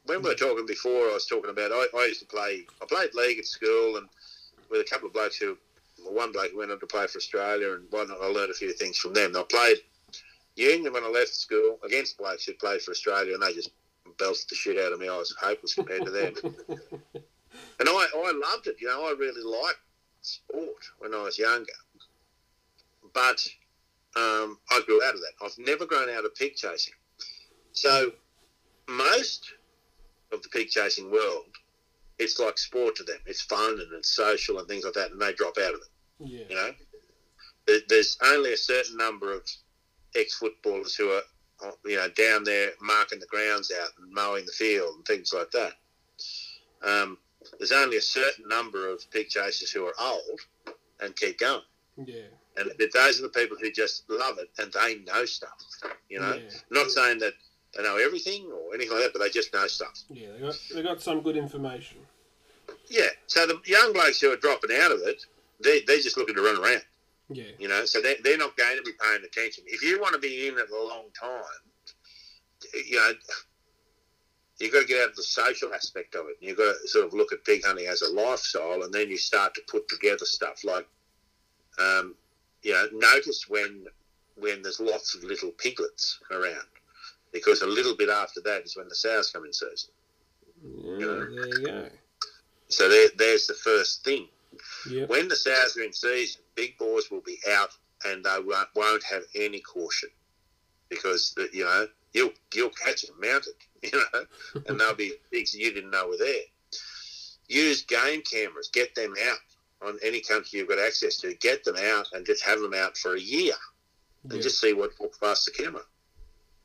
When 0.05 0.21
we 0.21 0.29
were 0.29 0.35
talking 0.35 0.65
before, 0.65 1.09
I 1.09 1.13
was 1.13 1.27
talking 1.27 1.51
about 1.51 1.71
I, 1.71 1.85
I 1.95 2.05
used 2.07 2.21
to 2.21 2.25
play. 2.25 2.65
I 2.81 2.85
played 2.85 3.13
league 3.13 3.37
at 3.39 3.45
school, 3.45 3.97
and 3.97 4.07
with 4.69 4.81
a 4.81 4.89
couple 4.89 5.07
of 5.07 5.13
blokes 5.13 5.37
who, 5.37 5.57
well, 6.03 6.13
one 6.13 6.31
bloke 6.31 6.51
who 6.51 6.57
went 6.59 6.71
on 6.71 6.79
to 6.79 6.87
play 6.87 7.05
for 7.07 7.17
Australia, 7.17 7.73
and 7.73 7.85
one 7.91 8.09
I 8.11 8.25
learned 8.25 8.51
a 8.51 8.55
few 8.55 8.73
things 8.73 8.97
from 8.97 9.13
them. 9.13 9.35
I 9.35 9.43
played 9.43 9.77
union 10.55 10.91
when 10.93 11.03
I 11.03 11.09
left 11.09 11.33
school 11.33 11.79
against 11.85 12.17
blokes 12.17 12.45
who 12.45 12.53
played 12.53 12.81
for 12.81 12.91
Australia, 12.91 13.33
and 13.33 13.43
they 13.43 13.53
just 13.53 13.71
belted 14.17 14.45
the 14.49 14.55
shit 14.55 14.77
out 14.77 14.93
of 14.93 14.99
me. 14.99 15.09
I 15.09 15.17
was 15.17 15.35
hopeless 15.39 15.75
compared 15.75 16.05
to 16.05 16.11
them, 16.11 16.33
and 16.69 17.89
I 17.89 18.07
I 18.15 18.41
loved 18.51 18.67
it. 18.67 18.77
You 18.79 18.87
know, 18.87 19.05
I 19.05 19.15
really 19.17 19.43
liked 19.43 19.79
sport 20.21 20.85
when 20.99 21.13
I 21.13 21.23
was 21.23 21.37
younger, 21.37 21.73
but 23.13 23.45
um, 24.15 24.59
I 24.71 24.81
grew 24.85 25.03
out 25.03 25.15
of 25.15 25.21
that. 25.21 25.33
I've 25.43 25.57
never 25.65 25.85
grown 25.85 26.09
out 26.09 26.25
of 26.25 26.35
pig 26.35 26.55
chasing. 26.55 26.93
So 27.71 28.11
most 28.87 29.51
of 30.31 30.41
the 30.43 30.49
pig 30.49 30.69
chasing 30.69 31.11
world, 31.11 31.45
it's 32.19 32.39
like 32.39 32.57
sport 32.57 32.95
to 32.97 33.03
them. 33.03 33.17
It's 33.25 33.41
fun 33.41 33.71
and 33.71 33.93
it's 33.93 34.15
social 34.15 34.59
and 34.59 34.67
things 34.67 34.83
like 34.83 34.93
that, 34.93 35.11
and 35.11 35.21
they 35.21 35.33
drop 35.33 35.57
out 35.57 35.73
of 35.73 35.81
it. 35.81 35.87
Yeah. 36.19 36.45
You 36.49 36.55
know, 36.55 37.79
there's 37.87 38.17
only 38.23 38.53
a 38.53 38.57
certain 38.57 38.97
number 38.97 39.33
of 39.33 39.41
ex-footballers 40.15 40.95
who 40.95 41.09
are, 41.09 41.21
you 41.85 41.95
know, 41.97 42.07
down 42.09 42.43
there 42.43 42.71
marking 42.81 43.19
the 43.19 43.25
grounds 43.27 43.71
out 43.81 43.89
and 43.99 44.11
mowing 44.11 44.45
the 44.45 44.51
field 44.51 44.95
and 44.95 45.05
things 45.05 45.33
like 45.33 45.51
that. 45.51 45.73
Um, 46.83 47.17
there's 47.57 47.71
only 47.71 47.97
a 47.97 48.01
certain 48.01 48.47
number 48.47 48.89
of 48.89 49.09
pig 49.11 49.29
chasers 49.29 49.71
who 49.71 49.85
are 49.85 49.93
old 49.99 50.39
and 51.01 51.15
keep 51.15 51.39
going. 51.39 51.61
Yeah. 51.97 52.23
And 52.57 52.71
those 52.93 53.19
are 53.19 53.23
the 53.23 53.29
people 53.29 53.57
who 53.59 53.71
just 53.71 54.09
love 54.09 54.37
it 54.37 54.49
and 54.59 54.71
they 54.71 54.99
know 55.11 55.25
stuff. 55.25 55.57
You 56.09 56.19
know, 56.19 56.35
Yeah. 56.35 56.49
not 56.69 56.91
saying 56.91 57.19
that 57.19 57.33
they 57.75 57.83
know 57.83 57.97
everything 57.97 58.51
or 58.51 58.73
anything 58.73 58.93
like 58.93 59.03
that, 59.05 59.13
but 59.13 59.19
they 59.19 59.29
just 59.29 59.53
know 59.53 59.65
stuff. 59.67 60.03
Yeah. 60.09 60.31
They 60.33 60.39
got 60.39 60.59
they 60.73 60.81
got 60.83 61.01
some 61.01 61.21
good 61.21 61.35
information. 61.37 62.05
Yeah. 62.87 63.09
So 63.27 63.47
the 63.47 63.59
young 63.65 63.93
blokes 63.93 64.21
who 64.21 64.31
are 64.31 64.37
dropping 64.37 64.71
out 64.75 64.91
of 64.91 64.99
it, 65.01 65.25
they 65.63 65.81
they're 65.81 65.97
just 65.99 66.17
looking 66.17 66.35
to 66.35 66.41
run 66.41 66.57
around. 66.63 66.83
Yeah. 67.33 67.43
You 67.59 67.67
know, 67.67 67.85
so 67.85 68.01
they 68.01 68.15
they're 68.23 68.37
not 68.37 68.55
going 68.57 68.77
to 68.77 68.83
be 68.83 68.91
paying 69.01 69.23
attention. 69.25 69.63
If 69.67 69.81
you 69.81 69.99
want 69.99 70.13
to 70.13 70.19
be 70.19 70.47
in 70.47 70.57
it 70.57 70.69
a 70.69 70.87
long 70.87 71.05
time, 71.19 71.61
you 72.73 72.97
know, 72.97 73.11
you've 74.59 74.73
got 74.73 74.81
to 74.81 74.87
get 74.87 75.01
out 75.01 75.09
of 75.09 75.15
the 75.15 75.23
social 75.23 75.73
aspect 75.73 76.15
of 76.15 76.27
it. 76.27 76.37
You've 76.39 76.57
got 76.57 76.73
to 76.81 76.87
sort 76.87 77.05
of 77.05 77.13
look 77.13 77.33
at 77.33 77.43
pig 77.45 77.65
hunting 77.65 77.87
as 77.87 78.01
a 78.01 78.11
lifestyle, 78.13 78.83
and 78.83 78.93
then 78.93 79.09
you 79.09 79.17
start 79.17 79.53
to 79.55 79.61
put 79.69 79.87
together 79.89 80.25
stuff 80.25 80.63
like, 80.63 80.87
um, 81.79 82.15
you 82.61 82.73
know, 82.73 82.87
notice 82.93 83.45
when 83.49 83.85
when 84.35 84.61
there's 84.61 84.79
lots 84.79 85.15
of 85.15 85.23
little 85.23 85.51
piglets 85.51 86.19
around, 86.31 86.67
because 87.31 87.61
a 87.61 87.67
little 87.67 87.95
bit 87.95 88.09
after 88.09 88.41
that 88.41 88.63
is 88.63 88.75
when 88.75 88.87
the 88.87 88.95
sows 88.95 89.31
come 89.31 89.45
in 89.45 89.53
season. 89.53 89.91
Yeah, 90.63 91.05
there 91.05 91.29
you 91.29 91.65
go. 91.65 91.89
So 92.69 92.89
there, 92.89 93.09
there's 93.17 93.47
the 93.47 93.53
first 93.53 94.03
thing. 94.03 94.27
Yep. 94.89 95.09
When 95.09 95.27
the 95.27 95.35
sows 95.35 95.77
are 95.77 95.83
in 95.83 95.93
season, 95.93 96.41
big 96.55 96.77
boars 96.77 97.09
will 97.11 97.21
be 97.21 97.39
out 97.49 97.69
and 98.05 98.23
they 98.23 98.37
won't, 98.75 99.03
have 99.03 99.23
any 99.35 99.59
caution 99.59 100.09
because 100.89 101.35
you 101.53 101.63
know 101.63 101.87
you'll 102.13 102.31
you'll 102.53 102.69
catch 102.69 103.03
them 103.03 103.15
mounted, 103.19 103.53
you 103.83 103.91
know, 103.93 104.25
and 104.67 104.79
they'll 104.79 104.95
be 104.95 105.13
pigs 105.31 105.53
you 105.53 105.73
didn't 105.73 105.91
know 105.91 106.07
were 106.07 106.17
there. 106.17 106.41
Use 107.47 107.83
game 107.83 108.21
cameras, 108.21 108.69
get 108.73 108.95
them 108.95 109.13
out 109.29 109.37
on 109.87 109.99
any 110.03 110.21
country 110.21 110.59
you've 110.59 110.69
got 110.69 110.79
access 110.79 111.17
to. 111.17 111.33
Get 111.35 111.63
them 111.63 111.75
out 111.77 112.07
and 112.13 112.25
just 112.25 112.43
have 112.43 112.59
them 112.59 112.73
out 112.73 112.97
for 112.97 113.15
a 113.15 113.19
year 113.19 113.53
and 114.23 114.33
Yeah. 114.33 114.41
just 114.41 114.59
see 114.61 114.73
what 114.73 114.91
walks 114.99 115.17
past 115.17 115.45
the 115.45 115.51
camera. 115.51 115.81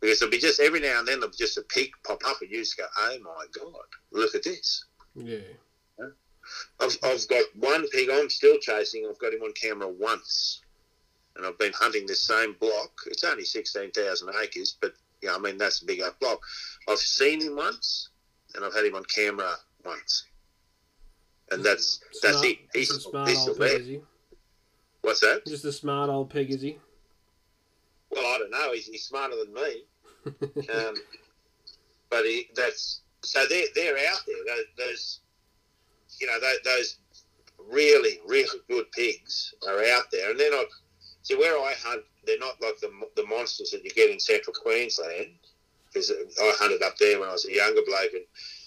Because 0.00 0.22
it'll 0.22 0.30
be 0.30 0.38
just 0.38 0.60
every 0.60 0.78
now 0.80 1.00
and 1.00 1.08
then 1.08 1.18
there'll 1.18 1.32
be 1.32 1.36
just 1.36 1.58
a 1.58 1.62
pig 1.62 1.90
pop 2.04 2.22
up 2.24 2.40
and 2.40 2.50
you 2.50 2.58
just 2.58 2.76
go, 2.76 2.84
oh 2.96 3.18
my 3.22 3.46
god, 3.52 3.86
look 4.12 4.34
at 4.36 4.44
this. 4.44 4.84
Yeah. 5.16 5.38
I've, 6.80 6.96
I've 7.02 7.28
got 7.28 7.44
one 7.56 7.88
pig 7.88 8.08
I'm 8.10 8.30
still 8.30 8.58
chasing. 8.58 9.06
I've 9.08 9.18
got 9.18 9.32
him 9.32 9.42
on 9.42 9.52
camera 9.52 9.88
once, 9.88 10.62
and 11.36 11.46
I've 11.46 11.58
been 11.58 11.72
hunting 11.72 12.06
this 12.06 12.22
same 12.22 12.54
block. 12.60 12.90
It's 13.06 13.24
only 13.24 13.44
sixteen 13.44 13.90
thousand 13.90 14.30
acres, 14.42 14.76
but 14.80 14.92
yeah, 15.22 15.34
I 15.34 15.38
mean 15.38 15.58
that's 15.58 15.82
a 15.82 15.86
big 15.86 16.00
up 16.00 16.18
block. 16.20 16.40
I've 16.88 16.98
seen 16.98 17.40
him 17.40 17.56
once, 17.56 18.10
and 18.54 18.64
I've 18.64 18.74
had 18.74 18.84
him 18.84 18.94
on 18.94 19.04
camera 19.04 19.54
once, 19.84 20.24
and 21.50 21.64
that's 21.64 22.00
that's 22.22 22.38
Smart- 22.38 22.46
it. 22.46 22.58
He's, 22.74 22.90
a 22.90 23.00
smart 23.00 23.28
he's 23.28 23.40
still 23.40 23.52
old 23.52 23.60
pig, 23.60 23.80
is 23.80 23.86
he? 23.86 24.00
What's 25.02 25.20
that? 25.20 25.46
Just 25.46 25.64
a 25.64 25.72
smart 25.72 26.10
old 26.10 26.30
pig, 26.30 26.50
is 26.50 26.60
he? 26.60 26.78
Well, 28.10 28.26
I 28.26 28.38
don't 28.38 28.50
know. 28.50 28.72
He's, 28.72 28.86
he's 28.86 29.04
smarter 29.04 29.36
than 29.36 29.54
me. 29.54 29.84
Um, 30.74 30.94
but 32.10 32.24
he, 32.24 32.48
that's 32.54 33.00
so 33.22 33.44
they're 33.48 33.66
they're 33.74 33.96
out 33.96 34.20
there. 34.26 34.56
Those 34.76 35.20
you 36.20 36.26
know 36.26 36.40
those, 36.40 36.58
those 36.64 36.98
really 37.70 38.20
really 38.26 38.58
good 38.68 38.90
pigs 38.92 39.54
are 39.66 39.84
out 39.96 40.10
there, 40.12 40.30
and 40.30 40.40
they're 40.40 40.50
not. 40.50 40.66
See 41.22 41.36
where 41.36 41.58
I 41.58 41.74
hunt, 41.84 42.04
they're 42.26 42.38
not 42.38 42.60
like 42.62 42.78
the 42.80 42.90
the 43.16 43.26
monsters 43.26 43.70
that 43.70 43.84
you 43.84 43.90
get 43.90 44.10
in 44.10 44.20
central 44.20 44.54
Queensland. 44.54 45.30
Because 45.92 46.10
I 46.10 46.52
hunted 46.58 46.82
up 46.82 46.98
there 46.98 47.18
when 47.18 47.28
I 47.28 47.32
was 47.32 47.46
a 47.46 47.52
younger 47.52 47.80
bloke, 47.86 48.12
and 48.12 48.24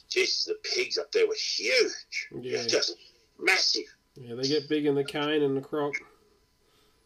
Jesus, 0.09 0.45
the 0.45 0.57
pigs 0.75 0.97
up 0.97 1.11
there 1.11 1.27
were 1.27 1.35
huge. 1.35 2.29
Yeah. 2.41 2.65
just 2.67 2.95
massive. 3.39 3.83
Yeah, 4.15 4.35
they 4.35 4.47
get 4.47 4.67
big 4.67 4.85
in 4.85 4.95
the 4.95 5.03
cane 5.03 5.41
and 5.41 5.55
the 5.55 5.61
croc. 5.61 5.93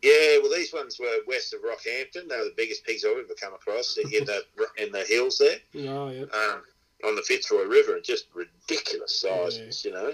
Yeah, 0.01 0.39
well, 0.41 0.51
these 0.51 0.73
ones 0.73 0.99
were 0.99 1.17
west 1.27 1.53
of 1.53 1.61
Rockhampton. 1.61 2.29
They 2.29 2.37
were 2.37 2.45
the 2.45 2.53
biggest 2.55 2.85
pigs 2.85 3.03
I've 3.03 3.17
ever 3.17 3.33
come 3.39 3.53
across 3.53 3.97
in 3.97 4.25
the 4.25 4.43
in 4.77 4.91
the 4.91 5.03
hills 5.03 5.37
there. 5.37 5.57
Oh 5.89 6.09
yeah, 6.09 6.23
um, 6.23 6.61
on 7.03 7.15
the 7.15 7.21
Fitzroy 7.21 7.63
River, 7.63 7.95
and 7.95 8.03
just 8.03 8.27
ridiculous 8.33 9.19
sizes, 9.19 9.83
you 9.85 9.91
know. 9.91 10.13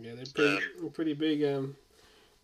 Yeah, 0.00 0.14
they're 0.14 0.24
pretty, 0.34 0.60
pretty 0.94 1.14
big. 1.14 1.44
Um, 1.44 1.76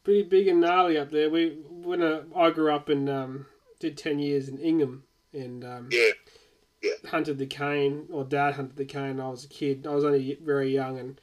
pretty 0.04 0.22
big 0.22 0.48
and 0.48 0.60
gnarly 0.60 0.96
up 0.98 1.10
there. 1.10 1.30
We 1.30 1.58
when 1.68 2.02
uh, 2.02 2.22
I 2.34 2.50
grew 2.50 2.72
up 2.72 2.88
and 2.88 3.08
um, 3.08 3.46
did 3.78 3.96
ten 3.96 4.18
years 4.18 4.48
in 4.48 4.58
Ingham 4.58 5.04
and 5.32 5.64
um, 5.64 5.88
Yeah, 5.90 6.92
hunted 7.06 7.38
the 7.38 7.46
cane, 7.46 8.06
or 8.10 8.24
Dad 8.24 8.54
hunted 8.54 8.76
the 8.76 8.84
cane. 8.84 9.16
When 9.16 9.26
I 9.26 9.30
was 9.30 9.44
a 9.44 9.48
kid. 9.48 9.86
I 9.86 9.94
was 9.94 10.04
only 10.04 10.38
very 10.42 10.72
young, 10.72 10.98
and 10.98 11.20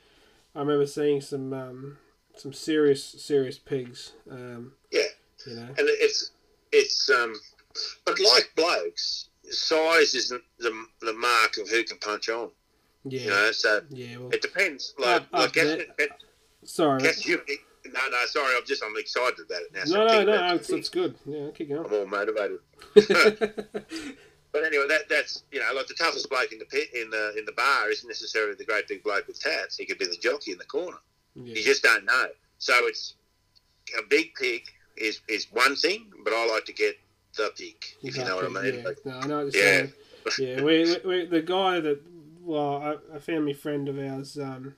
I 0.56 0.60
remember 0.60 0.86
seeing 0.86 1.22
some 1.22 1.54
um, 1.54 1.98
some 2.36 2.54
serious 2.54 3.04
serious 3.04 3.58
pigs. 3.58 4.14
Um, 4.30 4.74
Yeah. 4.92 5.02
you 5.46 5.56
know. 5.56 5.68
and 5.68 5.78
it's 5.80 6.32
it's 6.72 7.10
um, 7.10 7.34
but 8.06 8.20
like 8.20 8.52
blokes, 8.56 9.30
size 9.50 10.16
isn't 10.16 10.44
the 10.60 10.86
the 11.02 11.14
mark 11.14 11.58
of 11.58 11.70
who 11.70 11.84
can 11.84 11.98
punch 11.98 12.30
on, 12.30 12.52
Yeah, 13.06 13.22
you 13.22 13.30
know. 13.30 13.52
So 13.52 13.82
yeah. 13.90 14.18
Well, 14.18 14.30
it 14.32 14.42
depends. 14.42 14.94
Like, 14.98 15.22
Up- 15.22 15.28
like 15.32 15.54
there. 15.54 15.86
catch, 15.98 16.10
sorry. 16.64 17.02
catch 17.02 17.26
you. 17.26 17.42
No, 17.86 18.00
no, 18.10 18.18
sorry. 18.26 18.56
I'm 18.58 18.66
just 18.66 18.84
I'm 18.84 18.98
excited 18.98 19.40
about 19.46 19.62
it 19.62 19.74
now. 19.74 19.84
so 19.86 20.08
No, 20.08 20.24
no, 20.24 20.48
no. 20.48 20.56
It's, 20.56 20.70
it's 20.72 20.90
good. 20.90 21.16
Yeah, 21.26 21.50
keep 21.54 21.70
going. 21.70 21.86
I'm 21.86 21.94
all 21.94 22.06
motivated. 22.08 22.60
But 24.56 24.64
anyway, 24.64 24.86
that 24.88 25.10
that's 25.10 25.44
you 25.52 25.60
know 25.60 25.74
like 25.76 25.88
the 25.88 25.96
toughest 25.96 26.30
bloke 26.30 26.54
in 26.54 26.60
the 26.60 26.66
pit 26.66 26.88
in 26.94 27.10
the 27.10 27.38
in 27.38 27.44
the 27.44 27.52
bar 27.52 27.90
isn't 27.90 28.08
necessarily 28.08 28.56
the 28.56 28.64
great 28.64 28.88
big 28.88 29.04
bloke 29.04 29.28
with 29.28 29.38
tats. 29.38 29.76
He 29.76 29.86
could 29.86 29.98
be 29.98 30.06
the 30.06 30.16
jockey 30.16 30.54
in 30.54 30.58
the 30.58 30.64
corner. 30.64 30.96
yeah. 31.36 31.56
You 31.56 31.62
just 31.62 31.84
don't 31.84 32.06
know. 32.06 32.28
So 32.58 32.74
it's 32.88 33.16
a 34.00 34.02
big 34.10 34.34
pig 34.36 34.64
is 34.96 35.20
is 35.28 35.48
one 35.52 35.76
thing, 35.76 36.10
but 36.24 36.32
I 36.32 36.48
like 36.48 36.64
to 36.66 36.74
get 36.74 36.96
the 37.36 37.52
pig, 37.58 37.76
if 38.02 38.16
you 38.16 38.24
know 38.24 38.38
what 38.38 38.46
I 38.46 38.48
mean. 38.48 38.76
Yeah, 38.76 38.86
Like, 38.86 39.06
no, 39.06 39.20
I 39.20 39.28
know 39.28 39.50
Yeah. 39.54 39.88
Yeah, 40.40 40.62
we, 40.64 40.98
we, 41.06 41.26
the 41.26 41.42
guy 41.42 41.82
that, 41.82 42.00
well, 42.46 43.00
a, 43.12 43.16
a 43.16 43.20
family 43.20 43.54
friend 43.54 43.90
of 43.90 43.98
ours, 43.98 44.38
um, 44.38 44.76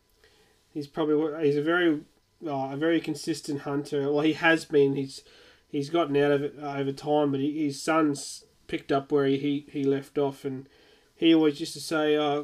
he's 0.73 0.87
probably 0.87 1.45
he's 1.45 1.57
a 1.57 1.61
very, 1.61 2.01
uh, 2.45 2.69
a 2.71 2.77
very 2.77 3.01
consistent 3.01 3.61
hunter. 3.61 4.11
Well, 4.11 4.23
he 4.23 4.33
has 4.33 4.65
been. 4.65 4.95
He's 4.95 5.23
he's 5.67 5.89
gotten 5.89 6.15
out 6.17 6.31
of 6.31 6.43
it 6.43 6.55
over 6.59 6.91
time, 6.91 7.31
but 7.31 7.41
he, 7.41 7.65
his 7.65 7.81
son's 7.81 8.45
picked 8.67 8.91
up 8.91 9.11
where 9.11 9.27
he, 9.27 9.65
he 9.69 9.83
left 9.83 10.17
off, 10.17 10.45
and 10.45 10.67
he 11.15 11.33
always 11.33 11.59
used 11.59 11.73
to 11.73 11.79
say, 11.79 12.15
uh, 12.15 12.43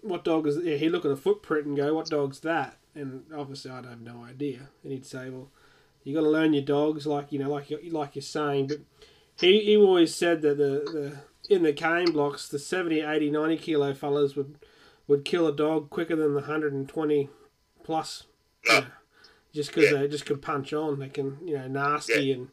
"What 0.00 0.24
dog 0.24 0.46
is?" 0.46 0.58
Yeah, 0.62 0.76
he'd 0.76 0.90
look 0.90 1.04
at 1.04 1.10
a 1.10 1.16
footprint 1.16 1.66
and 1.66 1.76
go, 1.76 1.94
"What 1.94 2.08
dog's 2.08 2.40
that?" 2.40 2.78
And 2.94 3.24
obviously, 3.34 3.70
I'd 3.70 3.84
have 3.84 4.00
no 4.00 4.24
idea. 4.24 4.70
And 4.82 4.92
he'd 4.92 5.06
say, 5.06 5.28
"Well, 5.28 5.50
you 6.02 6.14
got 6.14 6.22
to 6.22 6.30
learn 6.30 6.54
your 6.54 6.64
dogs, 6.64 7.06
like 7.06 7.30
you 7.30 7.38
know, 7.38 7.50
like 7.50 7.70
you 7.70 7.78
like 7.90 8.16
you're 8.16 8.22
saying." 8.22 8.68
But 8.68 8.78
he, 9.38 9.60
he 9.60 9.76
always 9.76 10.14
said 10.14 10.42
that 10.42 10.56
the, 10.56 10.90
the 10.92 11.16
in 11.50 11.62
the 11.62 11.72
cane 11.72 12.12
blocks, 12.12 12.48
the 12.48 12.58
70, 12.58 13.00
80, 13.00 13.30
90 13.30 13.56
kilo 13.58 13.94
fellas 13.94 14.36
would 14.36 14.56
would 15.08 15.24
kill 15.24 15.46
a 15.48 15.54
dog 15.54 15.90
quicker 15.90 16.14
than 16.16 16.28
the 16.34 16.40
120 16.40 17.28
plus. 17.82 18.24
Yeah. 18.64 18.74
you 18.76 18.80
know, 18.82 18.86
just 19.52 19.70
because 19.74 19.90
Yeah. 19.90 19.98
they 19.98 20.08
just 20.08 20.24
could 20.26 20.40
punch 20.40 20.72
on. 20.72 21.00
They 21.00 21.08
can, 21.08 21.38
you 21.44 21.58
know, 21.58 21.66
nasty 21.68 22.30
and 22.32 22.48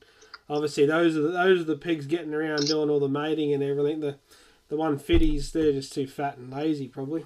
obviously 0.50 0.86
those 0.88 1.16
are 1.16 1.22
the, 1.22 1.30
those 1.30 1.62
are 1.62 1.66
the 1.66 1.76
pigs 1.78 2.08
getting 2.08 2.34
around 2.34 2.66
doing 2.68 2.90
all 2.90 3.00
the 3.00 3.08
mating 3.08 3.54
and 3.54 3.62
everything. 3.64 4.00
The 4.00 4.18
the 4.70 4.76
one 4.78 5.00
fitties, 5.00 5.52
they're 5.52 5.72
just 5.72 5.94
too 5.94 6.08
fat 6.08 6.38
and 6.38 6.52
lazy, 6.52 6.88
probably. 6.88 7.26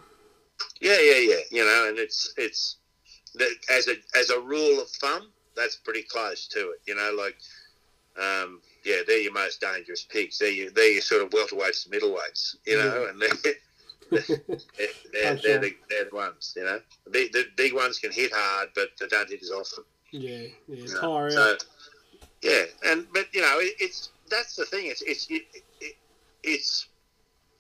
yeah, 0.82 1.00
yeah, 1.00 1.18
yeah. 1.18 1.40
You 1.52 1.66
know, 1.66 1.88
and 1.90 1.98
it's 1.98 2.34
it's 2.38 2.78
as 3.70 3.88
a 3.88 3.96
as 4.16 4.30
a 4.30 4.40
rule 4.40 4.80
of 4.82 4.90
thumb, 4.90 5.30
that's 5.56 5.76
pretty 5.78 6.04
close 6.04 6.48
to 6.50 6.60
it. 6.72 6.82
You 6.86 6.96
know, 6.96 7.16
like 7.18 7.38
um, 8.22 8.62
yeah, 8.84 8.98
they're 9.08 9.20
your 9.20 9.34
most 9.34 9.62
dangerous 9.62 10.04
pigs. 10.04 10.40
They're 10.40 10.52
your, 10.52 10.72
they're 10.72 10.92
your 10.94 11.02
sort 11.02 11.22
of 11.22 11.30
welterweights 11.30 11.90
middleweights. 11.90 12.56
You 12.66 12.78
know, 12.78 13.08
and 13.10 13.22
they're 13.22 13.54
they're, 14.12 14.38
they're, 14.48 14.88
they're, 15.12 15.38
sure. 15.38 15.60
the, 15.60 15.76
they're 15.90 16.10
the 16.10 16.16
ones. 16.16 16.54
You 16.56 16.66
know, 16.66 16.80
the, 17.06 17.10
big- 17.12 17.34
the 17.34 17.46
big 17.56 17.74
ones 17.74 18.00
can 18.00 18.12
hit 18.12 18.32
hard, 18.34 18.70
but 18.76 18.90
they 19.00 19.08
don't 19.08 19.30
hit 19.30 19.42
as 19.42 19.52
often. 19.52 19.84
Yeah, 20.12 20.32
yeah, 20.32 20.48
you 20.68 20.94
know. 20.94 21.00
So, 21.32 21.58
yeah, 22.42 22.64
and 22.86 23.08
but 23.14 23.34
you 23.34 23.42
know, 23.42 23.60
it, 23.60 23.74
it's 23.80 24.10
that's 24.30 24.56
the 24.56 24.66
thing. 24.66 24.88
It's 24.88 25.02
it's 25.02 25.28
it, 25.30 25.44
it, 25.80 25.96
it's 26.44 26.88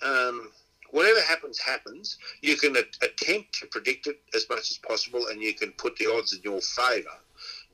um, 0.05 0.51
whatever 0.91 1.21
happens 1.21 1.57
happens. 1.59 2.17
You 2.41 2.55
can 2.57 2.75
a- 2.75 3.05
attempt 3.05 3.53
to 3.59 3.67
predict 3.67 4.07
it 4.07 4.19
as 4.35 4.45
much 4.49 4.71
as 4.71 4.77
possible, 4.77 5.27
and 5.27 5.41
you 5.41 5.53
can 5.53 5.71
put 5.71 5.95
the 5.97 6.11
odds 6.13 6.33
in 6.33 6.41
your 6.43 6.61
favour, 6.61 7.17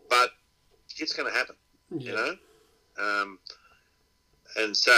but 0.09 0.31
it's 0.97 1.13
going 1.13 1.31
to 1.31 1.37
happen. 1.37 1.55
Yeah. 1.91 2.11
You 2.11 2.15
know, 2.15 2.35
um, 2.99 3.39
and 4.57 4.75
so 4.75 4.97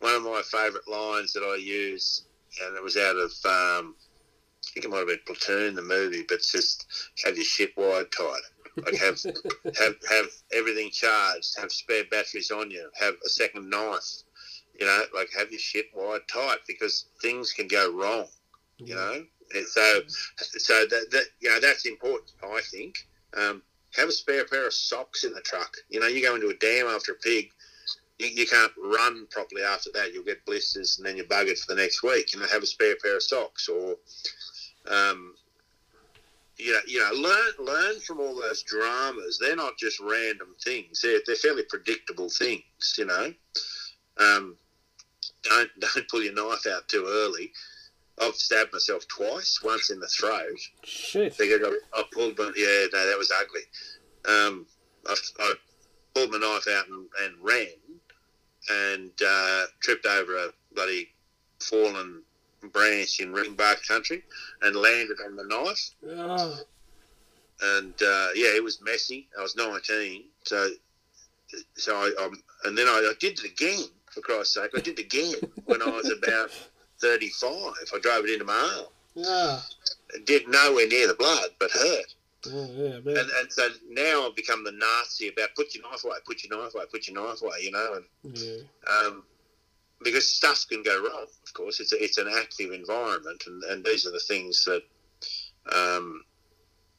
one 0.00 0.14
of 0.14 0.22
my 0.22 0.42
favourite 0.44 0.88
lines 0.88 1.32
that 1.32 1.42
I 1.42 1.56
use, 1.56 2.24
and 2.64 2.76
it 2.76 2.82
was 2.82 2.96
out 2.96 3.16
of. 3.16 3.30
Um, 3.44 3.94
I 4.62 4.72
think 4.72 4.86
it 4.86 4.90
might 4.90 4.98
have 4.98 5.08
been 5.08 5.18
Platoon, 5.26 5.74
the 5.74 5.82
movie, 5.82 6.24
but 6.28 6.34
it's 6.34 6.52
just 6.52 6.86
have 7.24 7.34
your 7.34 7.44
shit 7.44 7.76
wide 7.76 8.06
tight. 8.16 8.40
Like 8.84 8.96
have 8.96 9.20
have 9.78 9.94
have 10.08 10.26
everything 10.52 10.90
charged, 10.90 11.58
have 11.58 11.72
spare 11.72 12.04
batteries 12.10 12.50
on 12.50 12.70
you, 12.70 12.88
have 12.98 13.14
a 13.24 13.28
second 13.28 13.68
knife. 13.68 14.22
You 14.78 14.86
know, 14.86 15.04
like 15.14 15.28
have 15.36 15.50
your 15.50 15.60
shit 15.60 15.86
wide 15.94 16.20
tight 16.28 16.58
because 16.66 17.06
things 17.20 17.52
can 17.52 17.68
go 17.68 17.92
wrong. 17.92 18.26
You 18.78 18.94
know, 18.94 19.24
and 19.54 19.66
so 19.66 20.00
so 20.36 20.86
that, 20.86 21.06
that 21.10 21.24
you 21.40 21.50
know 21.50 21.60
that's 21.60 21.86
important. 21.86 22.30
I 22.42 22.60
think. 22.70 22.96
Um, 23.36 23.62
have 23.96 24.08
a 24.08 24.12
spare 24.12 24.44
pair 24.44 24.66
of 24.66 24.74
socks 24.74 25.24
in 25.24 25.32
the 25.32 25.40
truck. 25.40 25.76
You 25.88 26.00
know, 26.00 26.06
you 26.06 26.22
go 26.22 26.34
into 26.34 26.48
a 26.48 26.54
dam 26.54 26.86
after 26.86 27.12
a 27.12 27.16
pig. 27.16 27.50
You, 28.18 28.28
you 28.28 28.46
can't 28.46 28.72
run 28.82 29.26
properly 29.30 29.62
after 29.62 29.90
that. 29.94 30.12
You'll 30.12 30.24
get 30.24 30.44
blisters, 30.46 30.98
and 30.98 31.06
then 31.06 31.16
you're 31.16 31.26
buggered 31.26 31.58
for 31.58 31.74
the 31.74 31.80
next 31.80 32.02
week. 32.02 32.32
You 32.32 32.40
know, 32.40 32.46
have 32.46 32.62
a 32.62 32.66
spare 32.66 32.96
pair 33.02 33.16
of 33.16 33.22
socks, 33.22 33.68
or 33.68 33.96
um, 34.88 35.34
you 36.56 36.72
know, 36.72 36.80
you 36.86 37.00
know, 37.00 37.10
learn 37.14 37.66
learn 37.66 38.00
from 38.00 38.20
all 38.20 38.34
those 38.34 38.62
dramas. 38.62 39.38
They're 39.38 39.56
not 39.56 39.78
just 39.78 40.00
random 40.00 40.54
things. 40.62 41.00
They're 41.00 41.20
they're 41.26 41.36
fairly 41.36 41.62
predictable 41.64 42.28
things. 42.28 42.94
You 42.98 43.06
know, 43.06 43.32
um, 44.18 44.56
don't 45.42 45.70
don't 45.80 46.08
pull 46.08 46.22
your 46.22 46.34
knife 46.34 46.66
out 46.66 46.88
too 46.88 47.06
early. 47.08 47.52
I've 48.20 48.34
stabbed 48.34 48.72
myself 48.72 49.06
twice. 49.08 49.60
Once 49.64 49.90
in 49.90 50.00
the 50.00 50.06
throat. 50.08 50.58
Shit. 50.84 51.32
I 51.32 51.44
I. 51.44 51.78
I 51.94 52.04
pulled 52.12 52.38
my. 52.38 52.52
Yeah, 52.56 52.86
no, 52.92 53.06
that 53.08 53.18
was 53.18 53.32
ugly. 53.32 53.62
Um, 54.28 54.66
I, 55.06 55.16
I 55.38 55.54
pulled 56.14 56.30
my 56.30 56.38
knife 56.38 56.68
out 56.68 56.88
and, 56.88 57.06
and 57.22 57.34
ran, 57.42 57.68
and 58.68 59.10
uh, 59.26 59.64
tripped 59.80 60.06
over 60.06 60.36
a 60.36 60.48
bloody 60.74 61.08
fallen 61.60 62.22
branch 62.72 63.20
in 63.20 63.32
Ringbark 63.32 63.86
country, 63.88 64.22
and 64.62 64.76
landed 64.76 65.16
on 65.24 65.36
the 65.36 65.44
knife 65.44 65.90
Oh, 66.06 66.58
and 67.62 67.94
uh, 68.02 68.28
yeah, 68.34 68.54
it 68.56 68.62
was 68.62 68.80
messy. 68.82 69.28
I 69.38 69.42
was 69.42 69.56
19, 69.56 70.24
so 70.44 70.68
so 71.76 71.96
I 71.96 72.24
um, 72.24 72.42
and 72.64 72.76
then 72.76 72.86
I, 72.86 73.10
I 73.10 73.14
did 73.18 73.38
it 73.38 73.44
again. 73.44 73.84
For 74.10 74.20
Christ's 74.22 74.54
sake, 74.54 74.70
I 74.76 74.80
did 74.80 74.98
it 74.98 75.04
again 75.04 75.34
when 75.66 75.82
I 75.82 75.86
was 75.86 76.10
about 76.10 76.50
35. 77.00 77.74
I 77.94 77.98
drove 77.98 78.24
it 78.24 78.30
into 78.30 78.44
my 78.44 78.76
arm. 78.76 78.86
yeah. 79.14 79.60
It 80.14 80.26
did 80.26 80.48
nowhere 80.48 80.88
near 80.88 81.06
the 81.06 81.14
blood, 81.14 81.50
but 81.58 81.70
hurt. 81.70 82.14
Oh, 82.46 82.68
yeah. 82.72 82.96
And, 82.96 83.30
and 83.30 83.52
so 83.52 83.68
now 83.90 84.26
I've 84.26 84.36
become 84.36 84.64
the 84.64 84.72
Nazi 84.72 85.28
about 85.28 85.54
put 85.54 85.74
your 85.74 85.88
knife 85.88 86.04
away, 86.04 86.16
put 86.26 86.42
your 86.42 86.58
knife 86.58 86.74
away, 86.74 86.84
put 86.90 87.06
your 87.06 87.22
knife 87.22 87.42
away. 87.42 87.58
You 87.60 87.70
know, 87.72 88.00
and 88.24 88.36
yeah. 88.36 88.56
um, 88.90 89.24
because 90.02 90.26
stuff 90.26 90.64
can 90.68 90.82
go 90.82 90.96
wrong. 91.02 91.26
Of 91.44 91.52
course, 91.52 91.80
it's 91.80 91.92
a, 91.92 92.02
it's 92.02 92.18
an 92.18 92.28
active 92.28 92.72
environment, 92.72 93.44
and, 93.46 93.62
and 93.64 93.84
these 93.84 94.06
are 94.06 94.10
the 94.10 94.20
things 94.20 94.64
that 94.64 94.82
um, 95.74 96.24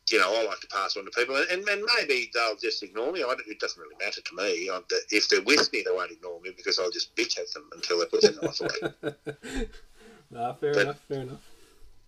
you 0.09 0.19
know 0.19 0.31
I 0.31 0.45
like 0.45 0.59
to 0.59 0.67
pass 0.67 0.95
on 0.95 1.05
to 1.05 1.11
people, 1.11 1.35
and, 1.35 1.67
and, 1.67 1.83
maybe 1.97 2.29
they'll 2.33 2.57
just 2.57 2.83
ignore 2.83 3.11
me. 3.11 3.23
I 3.23 3.27
don't, 3.27 3.41
it 3.47 3.59
doesn't 3.59 3.81
really 3.81 3.95
matter 3.99 4.21
to 4.21 4.35
me. 4.35 4.69
I, 4.69 4.79
if 5.09 5.27
they're 5.29 5.41
with 5.41 5.71
me, 5.73 5.83
they 5.85 5.91
won't 5.91 6.11
ignore 6.11 6.39
me 6.41 6.51
because 6.55 6.77
I'll 6.77 6.91
just 6.91 7.15
bitch 7.15 7.39
at 7.39 7.51
them 7.53 7.67
until 7.73 7.99
they 7.99 8.05
put 8.05 8.21
their 8.21 8.33
knife 8.41 8.61
away. 8.61 9.67
Nah, 10.31 10.53
fair 10.53 10.73
But- 10.73 10.81
enough. 10.83 10.99
Fair 11.07 11.21
enough. 11.21 11.41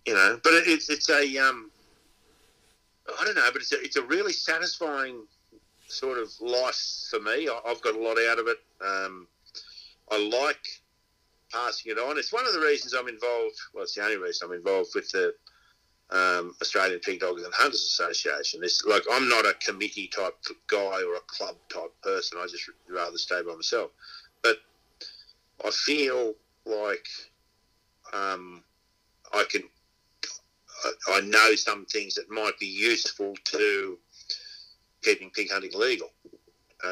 you 0.06 0.14
know. 0.14 0.40
But 0.42 0.54
it, 0.54 0.64
it's 0.66 0.88
it's 0.90 1.08
a 1.10 1.38
um, 1.38 1.70
I 3.20 3.24
don't 3.24 3.34
know, 3.36 3.48
but 3.52 3.60
it's 3.62 3.72
a, 3.72 3.80
it's 3.82 3.96
a 3.96 4.02
really 4.02 4.32
satisfying 4.32 5.26
sort 5.88 6.18
of 6.18 6.30
life 6.40 7.06
for 7.10 7.20
me. 7.20 7.48
I, 7.48 7.60
I've 7.66 7.82
got 7.82 7.94
a 7.94 7.98
lot 7.98 8.16
out 8.30 8.38
of 8.38 8.46
it. 8.48 8.58
Um, 8.84 9.26
I 10.10 10.18
like 10.18 10.64
passing 11.52 11.92
it 11.92 11.98
on. 11.98 12.18
It's 12.18 12.32
one 12.32 12.46
of 12.46 12.52
the 12.52 12.60
reasons 12.60 12.94
I'm 12.94 13.08
involved. 13.08 13.56
Well, 13.74 13.84
it's 13.84 13.94
the 13.94 14.02
only 14.02 14.16
reason 14.16 14.48
I'm 14.48 14.56
involved 14.56 14.90
with 14.94 15.10
the 15.10 15.34
um, 16.10 16.54
Australian 16.60 17.00
Pig 17.00 17.20
Dogs 17.20 17.42
and 17.42 17.52
Hunters 17.54 17.82
Association. 17.82 18.60
It's 18.64 18.84
like 18.84 19.02
I'm 19.12 19.28
not 19.28 19.44
a 19.46 19.54
committee 19.54 20.08
type 20.08 20.34
guy 20.66 21.02
or 21.06 21.16
a 21.16 21.20
club 21.26 21.56
type 21.72 21.92
person. 22.02 22.38
I 22.40 22.46
just 22.46 22.68
rather 22.88 23.18
stay 23.18 23.42
by 23.42 23.54
myself. 23.54 23.90
But 24.42 24.56
I 25.64 25.70
feel 25.70 26.34
like 26.66 27.06
um, 28.12 28.62
I 29.32 29.44
can. 29.50 29.62
I, 30.84 31.16
I 31.16 31.20
know 31.22 31.54
some 31.54 31.86
things 31.86 32.14
that 32.14 32.30
might 32.30 32.58
be 32.60 32.66
useful 32.66 33.34
to 33.44 33.98
keeping 35.02 35.30
pig 35.30 35.50
hunting 35.50 35.72
legal. 35.74 36.10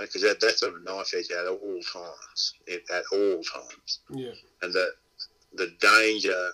Because 0.01 0.23
that, 0.23 0.41
that's 0.41 0.63
on 0.63 0.75
a 0.75 0.91
knife 0.91 1.13
edge 1.15 1.31
at 1.31 1.47
all 1.47 1.81
times. 1.93 2.55
It, 2.67 2.83
at 2.91 3.03
all 3.13 3.43
times 3.43 3.99
Yeah. 4.11 4.33
and 4.63 4.73
the 4.73 4.89
the 5.55 5.75
danger 5.83 6.51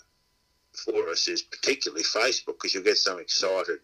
for 0.72 1.08
us 1.08 1.28
is 1.28 1.42
particularly 1.42 2.02
Facebook 2.02 2.54
because 2.56 2.74
you'll 2.74 2.82
get 2.82 2.96
some 2.96 3.20
excited 3.20 3.78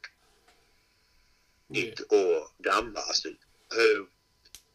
Yeah. 1.70 1.92
or 2.10 2.46
dumb 2.62 2.92
bastard 2.94 3.36
who 3.70 4.08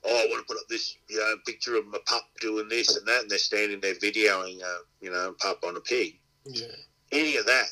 oh 0.05 0.09
I 0.15 0.27
want 0.29 0.45
to 0.47 0.53
put 0.53 0.59
up 0.61 0.67
this 0.69 0.95
you 1.09 1.17
know 1.17 1.35
picture 1.45 1.75
of 1.75 1.87
my 1.87 1.99
pup 2.05 2.23
doing 2.41 2.67
this 2.69 2.95
and 2.97 3.07
that 3.07 3.21
and 3.21 3.29
they're 3.29 3.37
standing 3.37 3.79
there 3.81 3.95
videoing 3.95 4.61
a 4.61 4.77
you 5.01 5.11
know 5.11 5.35
pup 5.39 5.63
on 5.63 5.75
a 5.77 5.81
pig. 5.81 6.15
Yeah. 6.45 6.67
Any 7.11 7.37
of 7.37 7.45
that 7.47 7.69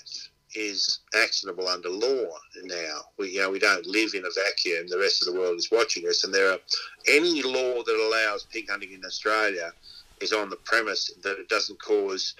is 0.56 1.00
actionable 1.14 1.68
under 1.68 1.90
law 1.90 2.26
now. 2.64 3.00
We 3.18 3.32
you 3.32 3.40
know 3.42 3.52
we 3.52 3.60
don't 3.60 3.86
live 3.86 4.14
in 4.14 4.26
a 4.26 4.30
vacuum. 4.36 4.88
The 4.88 4.98
rest 5.00 5.26
of 5.26 5.34
the 5.34 5.40
world 5.40 5.58
is 5.58 5.70
watching 5.72 6.08
us, 6.08 6.24
and 6.24 6.34
there 6.34 6.52
are 6.52 6.60
any 7.08 7.42
law 7.44 7.84
that 7.84 8.08
allows 8.10 8.46
pig 8.52 8.70
hunting 8.70 8.94
in 8.94 9.06
Australia 9.06 9.72
is 10.20 10.34
on 10.34 10.50
the 10.50 10.56
premise 10.58 11.12
that 11.22 11.38
it 11.38 11.48
doesn't 11.48 11.80
cause 11.82 12.34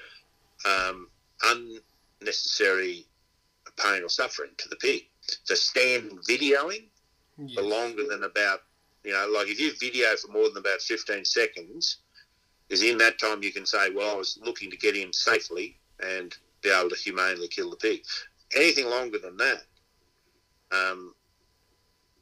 um, 0.66 1.08
unnecessary 1.44 3.06
pain 3.78 4.02
or 4.04 4.10
suffering 4.10 4.50
to 4.58 4.68
the 4.70 4.76
pig. 4.78 5.04
So 5.44 5.54
stand 5.56 6.12
videoing 6.28 6.88
Yeah. 7.38 7.56
for 7.56 7.62
longer 7.62 8.08
than 8.10 8.24
about, 8.24 8.64
you 9.08 9.14
know, 9.14 9.26
like 9.34 9.48
if 9.48 9.58
you 9.58 9.72
video 9.80 10.14
for 10.18 10.30
more 10.34 10.50
than 10.50 10.58
about 10.58 10.82
15 10.82 11.24
seconds, 11.24 12.00
is 12.68 12.84
in 12.84 12.98
that 12.98 13.18
time 13.18 13.42
you 13.42 13.54
can 13.54 13.66
say, 13.66 13.90
well, 13.90 14.14
I 14.14 14.18
was 14.18 14.38
looking 14.44 14.70
to 14.70 14.76
get 14.76 14.98
in 14.98 15.14
safely 15.14 15.78
and 16.04 16.36
be 16.62 16.70
able 16.70 16.90
to 16.90 16.96
humanely 16.98 17.48
kill 17.48 17.70
the 17.70 17.78
pig. 17.78 18.02
Anything 18.54 18.88
longer 18.88 19.18
than 19.18 19.38
that, 19.38 19.64
um, 20.74 21.16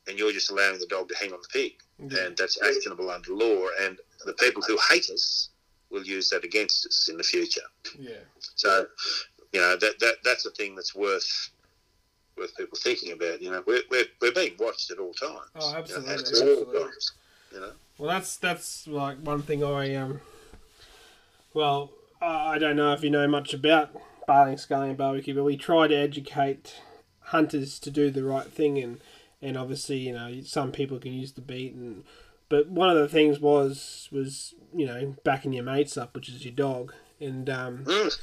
and 0.07 0.19
you're 0.19 0.31
just 0.31 0.51
allowing 0.51 0.77
the 0.77 0.85
dog 0.85 1.09
to 1.09 1.15
hang 1.15 1.33
on 1.33 1.39
the 1.41 1.47
pig, 1.51 1.73
Yeah. 1.97 2.25
and 2.27 2.37
that's 2.37 2.61
actionable 2.61 3.09
under 3.09 3.33
law. 3.33 3.65
And 3.81 3.97
the 4.23 4.33
people 4.33 4.61
who 4.61 4.77
hate 4.87 5.09
us 5.09 5.49
will 5.89 6.03
use 6.03 6.29
that 6.29 6.43
against 6.43 6.85
us 6.85 7.07
in 7.09 7.17
the 7.17 7.23
future. 7.23 7.65
Yeah. 7.97 8.19
So, 8.53 8.85
you 9.53 9.59
know, 9.59 9.75
that, 9.77 9.99
that 10.01 10.17
that's 10.23 10.45
a 10.45 10.51
thing 10.51 10.75
that's 10.75 10.93
worth 10.93 11.49
worth 12.37 12.55
people 12.55 12.77
thinking 12.81 13.11
about. 13.13 13.41
You 13.41 13.51
know, 13.51 13.63
we're, 13.65 13.81
we're, 13.89 14.05
we're 14.21 14.31
being 14.31 14.55
watched 14.59 14.91
at 14.91 14.99
all 14.99 15.13
times. 15.13 15.39
Oh, 15.55 15.67
you 15.67 15.73
know, 15.73 15.79
absolutely, 15.79 16.13
absolutely. 16.13 16.79
times. 16.81 17.11
You 17.53 17.59
know, 17.61 17.71
Well, 17.97 18.09
that's 18.09 18.37
that's 18.37 18.87
like 18.87 19.17
one 19.19 19.41
thing 19.41 19.63
I 19.63 19.95
um. 19.95 20.21
Well, 21.53 21.91
I 22.21 22.57
don't 22.57 22.75
know 22.75 22.91
if 22.93 23.03
you 23.03 23.09
know 23.09 23.27
much 23.27 23.53
about 23.53 23.91
barling, 24.27 24.59
sculling, 24.59 24.89
and 24.89 24.97
barbecue, 24.97 25.33
but 25.35 25.43
we 25.43 25.55
try 25.57 25.87
to 25.87 25.95
educate 25.95 26.81
hunters 27.25 27.79
to 27.79 27.91
do 27.91 28.09
the 28.11 28.23
right 28.23 28.47
thing, 28.51 28.77
and 28.77 28.99
and 29.41 29.57
obviously 29.57 29.97
you 29.97 30.13
know 30.13 30.41
some 30.43 30.71
people 30.71 30.99
can 30.99 31.13
use 31.13 31.31
the 31.33 31.41
beat, 31.41 31.73
and 31.73 32.03
but 32.49 32.67
one 32.67 32.89
of 32.89 32.97
the 32.97 33.07
things 33.07 33.39
was 33.39 34.09
was 34.11 34.53
you 34.73 34.85
know 34.85 35.15
backing 35.23 35.53
your 35.53 35.63
mates 35.63 35.97
up, 35.97 36.13
which 36.15 36.27
is 36.29 36.43
your 36.43 36.53
dog, 36.53 36.93
and 37.21 37.49
um, 37.49 37.85
Mm. 37.85 38.17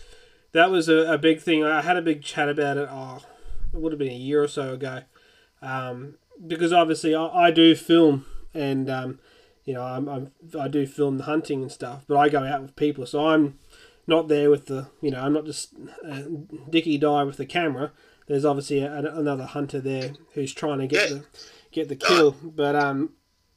that 0.53 0.71
was 0.71 0.89
a, 0.89 1.13
a 1.15 1.19
big 1.19 1.41
thing. 1.41 1.65
I 1.65 1.81
had 1.83 1.97
a 1.97 2.03
big 2.03 2.23
chat 2.23 2.49
about 2.51 2.77
it. 2.77 2.89
Oh, 2.91 3.23
it 3.73 3.81
would 3.81 3.93
have 3.93 3.99
been 3.99 4.13
a 4.13 4.17
year 4.17 4.43
or 4.43 4.49
so 4.49 4.75
ago, 4.75 5.03
um, 5.61 6.17
because 6.47 6.73
obviously 6.73 7.15
I, 7.15 7.27
I 7.27 7.51
do 7.51 7.75
film 7.75 8.27
and 8.55 8.91
um, 8.91 9.21
you 9.65 9.75
know 9.75 9.83
I'm, 9.83 10.09
I'm 10.09 10.31
I 10.59 10.69
do 10.69 10.87
film 10.87 11.19
the 11.19 11.25
hunting 11.25 11.63
and 11.63 11.73
stuff, 11.73 12.05
but 12.07 12.17
I 12.17 12.29
go 12.29 12.45
out 12.45 12.63
with 12.63 12.77
people, 12.77 13.07
so 13.07 13.27
I'm 13.29 13.59
not 14.07 14.29
there 14.29 14.51
with 14.51 14.67
the 14.67 14.89
you 15.01 15.11
know 15.11 15.21
I'm 15.21 15.33
not 15.33 15.47
just 15.47 15.75
uh, 16.09 16.23
Dicky 16.69 16.99
die 16.99 17.25
with 17.25 17.37
the 17.37 17.47
camera. 17.47 17.93
There's 18.27 18.45
obviously 18.45 18.81
a, 18.81 18.95
another 18.95 19.47
hunter 19.47 19.81
there 19.81 20.13
who's 20.35 20.53
trying 20.53 20.79
to 20.79 20.87
get 20.87 21.09
the 21.11 21.25
get 21.71 21.89
the 21.89 21.97
kill, 21.97 22.37
but 22.43 22.77
um, 22.77 23.11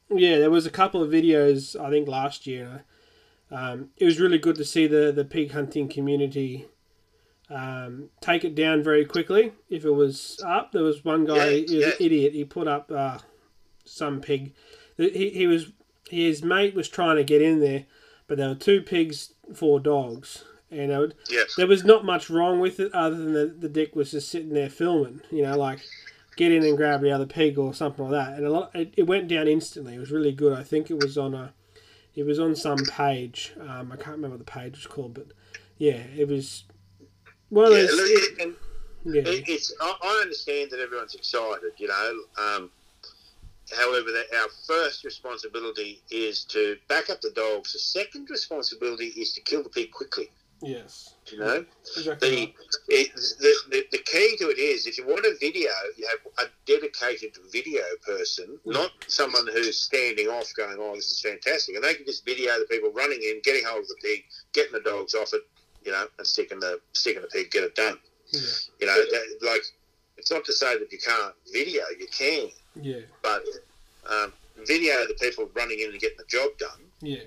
yeah, 0.08 0.38
there 0.38 0.50
was 0.50 0.66
a 0.66 0.70
couple 0.70 1.02
of 1.02 1.10
videos 1.10 1.78
I 1.78 1.90
think 1.90 2.08
last 2.08 2.46
year. 2.46 2.84
Um, 3.48 3.90
it 3.96 4.04
was 4.04 4.18
really 4.18 4.38
good 4.38 4.56
to 4.56 4.64
see 4.64 4.86
the 4.86 5.12
the 5.12 5.24
pig 5.24 5.52
hunting 5.52 5.88
community 5.88 6.66
um, 7.50 8.10
take 8.20 8.44
it 8.44 8.54
down 8.54 8.82
very 8.82 9.04
quickly. 9.04 9.52
If 9.68 9.84
it 9.84 9.90
was 9.90 10.40
up, 10.44 10.72
there 10.72 10.82
was 10.82 11.04
one 11.04 11.24
guy, 11.24 11.50
Yeah, 11.50 11.66
he 11.66 11.76
was 11.76 11.86
an 11.86 11.92
idiot. 12.00 12.32
He 12.32 12.44
put 12.44 12.68
up 12.68 12.90
uh, 12.90 13.18
some 13.84 14.20
pig. 14.20 14.52
He, 14.96 15.30
he 15.30 15.46
was 15.46 15.72
his 16.10 16.42
mate 16.42 16.74
was 16.74 16.88
trying 16.88 17.16
to 17.16 17.24
get 17.24 17.42
in 17.42 17.60
there, 17.60 17.84
but 18.26 18.38
there 18.38 18.48
were 18.48 18.54
two 18.54 18.80
pigs, 18.80 19.34
four 19.54 19.80
dogs, 19.80 20.44
and 20.70 20.96
would, 20.96 21.14
yeah, 21.28 21.42
there 21.56 21.66
was 21.66 21.84
not 21.84 22.04
much 22.04 22.30
wrong 22.30 22.60
with 22.60 22.80
it 22.80 22.92
other 22.94 23.16
than 23.16 23.32
the, 23.32 23.46
the 23.46 23.68
dick 23.68 23.94
was 23.94 24.10
just 24.12 24.28
sitting 24.28 24.52
there 24.52 24.70
filming. 24.70 25.20
You 25.30 25.42
know, 25.42 25.56
like 25.56 25.80
get 26.36 26.52
in 26.52 26.64
and 26.64 26.76
grab 26.76 27.00
the 27.00 27.10
other 27.10 27.26
pig 27.26 27.58
or 27.58 27.74
something 27.74 28.08
like 28.08 28.26
that. 28.26 28.36
And 28.36 28.46
a 28.46 28.50
lot, 28.50 28.70
it, 28.74 28.94
it 28.96 29.04
went 29.04 29.28
down 29.28 29.48
instantly. 29.48 29.94
It 29.94 30.00
was 30.00 30.10
really 30.10 30.32
good. 30.32 30.56
I 30.56 30.62
think 30.62 30.90
it 30.90 31.02
was 31.02 31.16
on 31.16 31.34
a, 31.34 31.54
it 32.14 32.24
was 32.24 32.38
on 32.38 32.54
some 32.54 32.78
page. 32.78 33.54
Um, 33.58 33.90
I 33.90 33.96
can't 33.96 34.16
remember 34.16 34.36
what 34.36 34.46
the 34.46 34.52
page 34.52 34.76
was 34.76 34.86
called, 34.86 35.14
but 35.14 35.28
yeah, 35.78 36.02
it 36.16 36.28
was 36.28 36.64
of 37.52 37.72
yeah. 37.72 37.78
those. 37.86 37.96
look, 37.96 38.08
it- 38.10 38.42
and 38.42 38.54
yeah, 39.04 39.22
it, 39.22 39.48
it's 39.48 39.72
I, 39.80 40.20
understand 40.22 40.70
that 40.72 40.80
everyone's 40.80 41.14
excited. 41.14 41.72
You 41.78 41.88
know, 41.88 42.20
um, 42.38 42.70
however, 43.76 44.10
that 44.10 44.26
our 44.36 44.48
first 44.66 45.04
responsibility 45.04 46.02
is 46.10 46.44
to 46.46 46.76
back 46.88 47.10
up 47.10 47.20
the 47.20 47.30
dogs. 47.30 47.72
The 47.72 47.78
second 47.78 48.28
responsibility 48.30 49.06
is 49.06 49.32
to 49.34 49.40
kill 49.42 49.62
the 49.62 49.68
pig 49.68 49.92
quickly. 49.92 50.28
yes, 50.62 51.14
You 51.30 51.38
know. 51.38 51.64
exactly. 51.96 52.54
The, 52.88 52.94
it, 52.94 53.14
the, 53.14 53.54
the, 53.70 53.84
the 53.92 53.98
key 53.98 54.36
to 54.38 54.48
it 54.50 54.58
is 54.58 54.86
if 54.86 54.98
you 54.98 55.06
want 55.06 55.24
a 55.26 55.36
video, 55.40 55.70
you 55.96 56.08
have 56.08 56.46
a 56.46 56.50
dedicated 56.66 57.36
video 57.52 57.82
person, 58.04 58.58
not 58.64 58.90
someone 59.06 59.46
who's 59.52 59.78
standing 59.78 60.28
off 60.28 60.52
going, 60.56 60.78
oh, 60.80 60.94
this 60.94 61.12
is 61.12 61.20
fantastic. 61.20 61.74
And 61.76 61.84
they 61.84 61.94
can 61.94 62.06
just 62.06 62.24
video 62.24 62.58
the 62.58 62.66
people 62.68 62.90
running 62.92 63.20
in, 63.22 63.40
getting 63.44 63.64
hold 63.64 63.82
of 63.82 63.88
the 63.88 63.96
pig, 64.02 64.24
getting 64.52 64.72
the 64.72 64.80
dogs 64.80 65.14
off 65.14 65.32
it, 65.34 65.42
you 65.86 65.92
know, 65.92 66.06
and 66.18 66.26
sticking 66.26 66.60
the, 66.60 66.80
sticking 66.92 67.22
the 67.22 67.28
pig, 67.28 67.50
get 67.50 67.64
it 67.64 67.74
done. 67.74 67.96
Yeah, 68.32 68.40
You 68.80 68.86
know, 68.88 68.94
that, 68.96 69.38
like, 69.46 69.62
it's 70.18 70.30
not 70.30 70.44
to 70.46 70.52
say 70.52 70.76
that 70.78 70.90
you 70.90 70.98
can't 70.98 71.32
video, 71.52 71.82
you 71.98 72.08
can, 72.08 72.48
yeah, 72.82 73.00
but 73.22 73.44
um, 74.10 74.32
video 74.66 74.94
the 75.06 75.14
people 75.20 75.48
running 75.54 75.78
in 75.80 75.90
and 75.90 76.00
getting 76.00 76.18
the 76.18 76.24
job 76.28 76.50
done. 76.58 76.80
Yeah, 77.00 77.22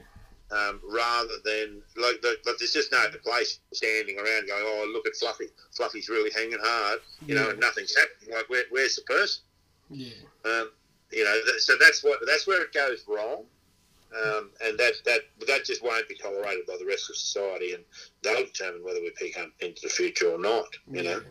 um, 0.52 0.82
rather 0.92 1.36
than 1.46 1.82
like, 1.96 2.22
the, 2.22 2.36
like 2.46 2.58
there's 2.58 2.74
just 2.74 2.92
no 2.92 3.06
place 3.24 3.60
standing 3.72 4.18
around 4.18 4.48
going, 4.48 4.64
oh 4.66 4.90
look 4.92 5.06
at 5.08 5.16
Fluffy, 5.16 5.46
Fluffy's 5.76 6.10
really 6.10 6.32
hanging 6.32 6.58
hard, 6.62 7.00
you 7.28 7.36
know, 7.36 7.50
and 7.52 7.60
nothing's 7.60 7.96
happening. 7.96 8.36
Like 8.36 8.50
where, 8.50 8.64
where's 8.72 8.96
the 8.96 9.04
person? 9.04 9.44
yeah, 9.92 10.10
Um, 10.46 10.72
you 11.12 11.24
know, 11.24 11.40
th- 11.46 11.62
so 11.62 11.76
that's 11.80 12.04
what 12.04 12.20
that's 12.26 12.46
where 12.48 12.62
it 12.64 12.74
goes 12.74 13.06
wrong, 13.08 13.44
um, 14.16 14.50
and 14.64 14.78
that 14.78 14.94
that 15.06 15.22
that 15.48 15.66
just 15.66 15.84
won't 15.84 16.08
be 16.08 16.16
tolerated 16.16 16.66
by 16.68 16.76
the 16.80 16.86
rest 16.86 17.10
of 17.10 17.16
society, 17.16 17.74
and 17.74 17.84
they'll 18.24 18.46
determine 18.46 18.84
whether 18.84 19.00
we 19.00 19.12
peak 19.18 19.38
hunt 19.38 19.52
into 19.60 19.82
the 19.84 19.90
future 19.90 20.32
or 20.32 20.40
not. 20.40 20.68
You 20.92 21.04
know. 21.04 21.22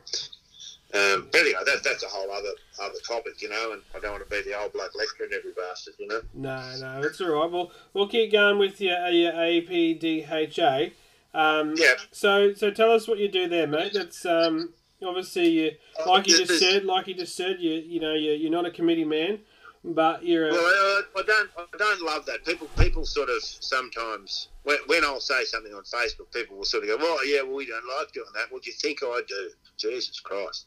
Um, 0.94 1.28
but 1.30 1.42
anyway, 1.42 1.60
that, 1.66 1.84
that's 1.84 2.02
a 2.02 2.06
whole 2.06 2.30
other 2.30 2.48
other 2.80 2.98
topic, 3.06 3.42
you 3.42 3.50
know, 3.50 3.72
and 3.72 3.82
I 3.94 4.00
don't 4.00 4.12
want 4.12 4.24
to 4.24 4.30
be 4.30 4.40
the 4.48 4.58
old 4.58 4.72
bloke 4.72 4.94
lecturing 4.94 5.32
every 5.36 5.52
bastard, 5.52 5.94
you 5.98 6.06
know. 6.06 6.22
No, 6.32 6.76
no, 6.80 7.02
it's 7.06 7.20
all 7.20 7.28
right. 7.28 7.50
Well, 7.50 7.72
we'll 7.92 8.08
keep 8.08 8.32
going 8.32 8.58
with 8.58 8.80
your, 8.80 8.96
your 9.08 9.32
APDHA. 9.32 10.92
Um, 11.34 11.74
Yeah. 11.76 11.94
So, 12.10 12.54
so 12.54 12.70
tell 12.70 12.90
us 12.90 13.06
what 13.06 13.18
you 13.18 13.28
do 13.28 13.48
there, 13.48 13.66
mate. 13.66 13.92
That's 13.92 14.24
um, 14.24 14.72
obviously 15.06 15.48
you, 15.48 15.72
like 16.06 16.26
you 16.26 16.46
just 16.46 16.58
said, 16.58 16.84
like 16.86 17.06
you 17.06 17.14
just 17.14 17.36
said, 17.36 17.56
you 17.60 17.72
you 17.74 18.00
know 18.00 18.14
you 18.14 18.32
you're 18.32 18.50
not 18.50 18.64
a 18.64 18.70
committee 18.70 19.04
man, 19.04 19.40
but 19.84 20.24
you're 20.24 20.48
a 20.48 20.52
Well, 20.52 21.02
I, 21.16 21.22
don't, 21.26 21.50
I 21.56 21.76
don't 21.76 22.02
love 22.02 22.26
that. 22.26 22.44
People, 22.44 22.68
people 22.78 23.04
sort 23.04 23.28
of 23.28 23.42
sometimes 23.42 24.48
when, 24.64 24.78
when 24.86 25.04
I'll 25.04 25.20
say 25.20 25.44
something 25.44 25.72
on 25.72 25.82
Facebook, 25.82 26.32
people 26.32 26.56
will 26.56 26.64
sort 26.64 26.84
of 26.84 26.88
go, 26.90 26.96
"Well, 26.96 27.26
yeah, 27.26 27.42
well, 27.42 27.54
we 27.54 27.66
don't 27.66 27.84
like 27.98 28.12
doing 28.12 28.26
that." 28.34 28.50
What 28.50 28.62
do 28.62 28.70
you 28.70 28.76
think 28.76 29.00
I 29.02 29.22
do? 29.26 29.50
Jesus 29.76 30.20
Christ, 30.20 30.66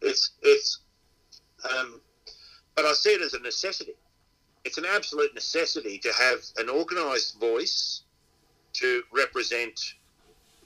it's 0.00 0.32
it's. 0.42 0.80
Um, 1.76 2.00
but 2.74 2.84
I 2.84 2.92
see 2.92 3.10
it 3.10 3.22
as 3.22 3.34
a 3.34 3.40
necessity. 3.40 3.94
It's 4.64 4.78
an 4.78 4.84
absolute 4.86 5.34
necessity 5.34 5.98
to 5.98 6.12
have 6.12 6.38
an 6.56 6.68
organised 6.68 7.38
voice 7.38 8.02
to 8.74 9.02
represent 9.12 9.78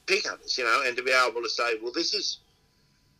pig 0.06 0.26
hunters, 0.26 0.56
you 0.56 0.64
know, 0.64 0.82
and 0.86 0.96
to 0.96 1.02
be 1.02 1.12
able 1.12 1.42
to 1.42 1.48
say, 1.48 1.78
well, 1.82 1.92
this 1.92 2.14
is 2.14 2.38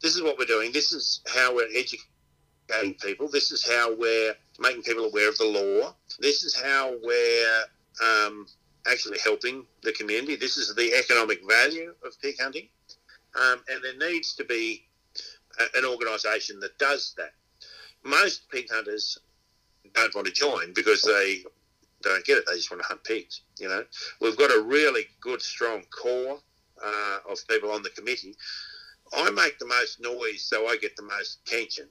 this 0.01 0.16
is 0.16 0.23
what 0.23 0.39
we're 0.39 0.47
doing. 0.47 0.73
This 0.73 0.93
is 0.93 1.21
how 1.27 1.55
we're 1.55 1.69
educating 1.69 2.95
people. 3.01 3.29
This 3.29 3.51
is 3.51 3.66
how 3.66 3.95
we're 3.95 4.35
making 4.59 4.82
people 4.82 5.04
aware 5.04 5.28
of 5.28 5.38
the 5.38 5.44
law. 5.44 5.94
This 6.18 6.42
is 6.42 6.54
how 6.54 6.94
we're 7.02 7.64
um, 8.02 8.46
actually 8.90 9.18
helping 9.22 9.64
the 9.82 9.92
community. 9.92 10.36
This 10.36 10.56
is 10.56 10.74
the 10.74 10.94
economic 10.94 11.40
value 11.48 11.94
of 12.04 12.20
pig 12.20 12.36
hunting, 12.40 12.68
um, 13.40 13.62
and 13.68 13.82
there 13.82 14.11
needs 14.11 14.34
to 14.34 14.44
be 14.44 14.86
a, 15.59 15.78
an 15.78 15.84
organisation 15.84 16.61
that 16.61 16.78
does 16.78 17.14
that. 17.16 17.32
Most 18.04 18.48
pig 18.50 18.68
hunters 18.70 19.18
don't 19.94 20.14
want 20.14 20.26
to 20.26 20.32
join 20.32 20.72
because 20.74 21.02
they 21.02 21.42
don't 22.02 22.24
get 22.24 22.38
it. 22.38 22.44
They 22.46 22.54
just 22.54 22.70
want 22.70 22.82
to 22.82 22.88
hunt 22.88 23.04
pigs. 23.04 23.42
You 23.59 23.68
know, 23.68 23.84
we've 24.20 24.36
got 24.36 24.50
a 24.50 24.62
really 24.62 25.06
good, 25.20 25.42
strong 25.42 25.82
core 25.90 26.38
uh, 26.84 27.18
of 27.28 27.38
people 27.48 27.70
on 27.70 27.82
the 27.82 27.90
committee. 27.90 28.34
I 29.12 29.30
make 29.30 29.59
the 29.59 29.66
most 29.66 30.00
noise, 30.00 30.42
so 30.42 30.68
I 30.68 30.76
get 30.76 30.96
the 30.96 31.02
most 31.02 31.40
attention. 31.46 31.88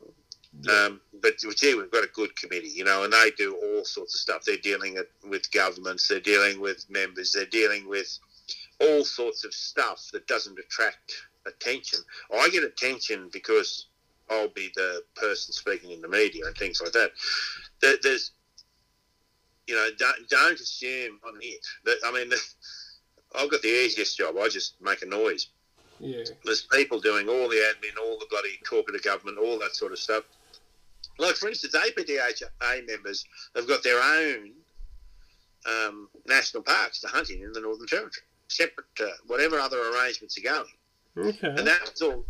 Um, 0.69 1.01
but 1.21 1.37
gee, 1.37 1.75
we've 1.75 1.91
got 1.91 2.03
a 2.03 2.09
good 2.13 2.35
committee, 2.35 2.71
you 2.73 2.83
know, 2.83 3.03
and 3.03 3.13
they 3.13 3.31
do 3.37 3.55
all 3.55 3.85
sorts 3.85 4.15
of 4.15 4.19
stuff. 4.19 4.43
They're 4.43 4.57
dealing 4.57 4.97
with 5.27 5.51
governments, 5.51 6.07
they're 6.07 6.19
dealing 6.19 6.59
with 6.59 6.89
members, 6.89 7.31
they're 7.31 7.45
dealing 7.45 7.87
with 7.87 8.17
all 8.79 9.03
sorts 9.03 9.43
of 9.45 9.53
stuff 9.53 10.09
that 10.13 10.27
doesn't 10.27 10.57
attract 10.59 11.13
attention. 11.45 11.99
I 12.33 12.49
get 12.49 12.63
attention 12.63 13.29
because 13.31 13.87
I'll 14.29 14.49
be 14.49 14.71
the 14.75 15.03
person 15.15 15.53
speaking 15.53 15.91
in 15.91 16.01
the 16.01 16.07
media 16.07 16.45
and 16.45 16.55
things 16.55 16.81
like 16.81 16.91
that. 16.93 17.11
There's, 18.01 18.31
you 19.67 19.75
know, 19.75 19.89
don't, 19.97 20.29
don't 20.29 20.59
assume 20.59 21.19
I'm 21.27 21.39
it. 21.41 21.65
I 22.05 22.11
mean, 22.11 22.31
I've 23.35 23.51
got 23.51 23.61
the 23.61 23.85
easiest 23.85 24.17
job. 24.17 24.35
I 24.37 24.47
just 24.49 24.81
make 24.81 25.01
a 25.01 25.05
noise. 25.05 25.47
Yeah. 25.99 26.23
There's 26.45 26.61
people 26.61 26.99
doing 26.99 27.27
all 27.27 27.49
the 27.49 27.55
admin, 27.55 27.99
all 27.99 28.17
the 28.19 28.27
bloody 28.29 28.59
talking 28.63 28.95
to 28.95 29.01
government, 29.01 29.37
all 29.37 29.59
that 29.59 29.75
sort 29.75 29.91
of 29.91 29.99
stuff. 29.99 30.23
Like, 31.19 31.35
for 31.35 31.47
instance, 31.47 31.75
APDHA 31.75 32.87
members 32.87 33.25
have 33.55 33.67
got 33.67 33.83
their 33.83 34.01
own 34.01 34.51
um, 35.65 36.09
national 36.27 36.63
parks 36.63 36.99
to 37.01 37.07
hunt 37.07 37.29
in 37.29 37.41
in 37.43 37.53
the 37.53 37.61
Northern 37.61 37.87
Territory, 37.87 38.25
separate 38.47 38.87
to 38.95 39.11
whatever 39.25 39.59
other 39.59 39.79
arrangements 39.91 40.37
are 40.37 40.41
going. 40.41 41.29
Okay. 41.29 41.47
And 41.47 41.67
that 41.67 41.81
was 41.81 42.01
all. 42.01 42.25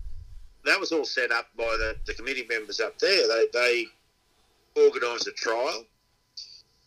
That 0.66 0.80
was 0.80 0.92
all 0.92 1.06
set 1.06 1.32
up 1.32 1.48
by 1.58 1.64
the, 1.64 1.96
the 2.06 2.14
committee 2.14 2.46
members 2.50 2.82
up 2.82 3.00
there. 3.00 3.26
They, 3.26 3.46
they 3.54 3.86
organised 4.78 5.28
a 5.28 5.32
trial. 5.32 5.86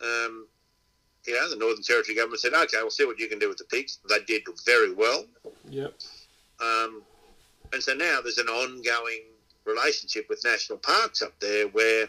Um, 0.03 0.47
you 1.27 1.35
know, 1.35 1.49
the 1.49 1.57
Northern 1.57 1.83
Territory 1.83 2.17
government 2.17 2.41
said, 2.41 2.53
"Okay, 2.53 2.77
we'll 2.79 2.91
see 2.91 3.07
what 3.07 3.19
you 3.19 3.29
can 3.29 3.39
do 3.39 3.49
with 3.49 3.59
the 3.59 3.65
pigs." 3.65 3.99
They 4.09 4.21
did 4.27 4.43
very 4.67 4.93
well. 4.93 5.25
Yep. 5.69 5.95
Um, 6.61 7.03
and 7.73 7.83
so 7.83 7.95
now 7.95 8.21
there's 8.21 8.39
an 8.39 8.49
ongoing 8.49 9.23
relationship 9.65 10.27
with 10.29 10.43
national 10.45 10.79
parks 10.79 11.23
up 11.23 11.39
there 11.41 11.69
where 11.69 12.07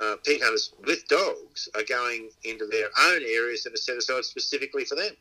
uh, 0.00 0.16
pig 0.24 0.42
hunters 0.42 0.72
with 0.86 1.06
dogs 1.08 1.68
are 1.74 1.84
going 1.88 2.30
into 2.44 2.66
their 2.66 2.88
own 3.00 3.22
areas 3.22 3.62
that 3.64 3.72
are 3.72 3.76
set 3.76 3.96
aside 3.96 4.24
specifically 4.24 4.84
for 4.84 4.96
them. 4.96 5.12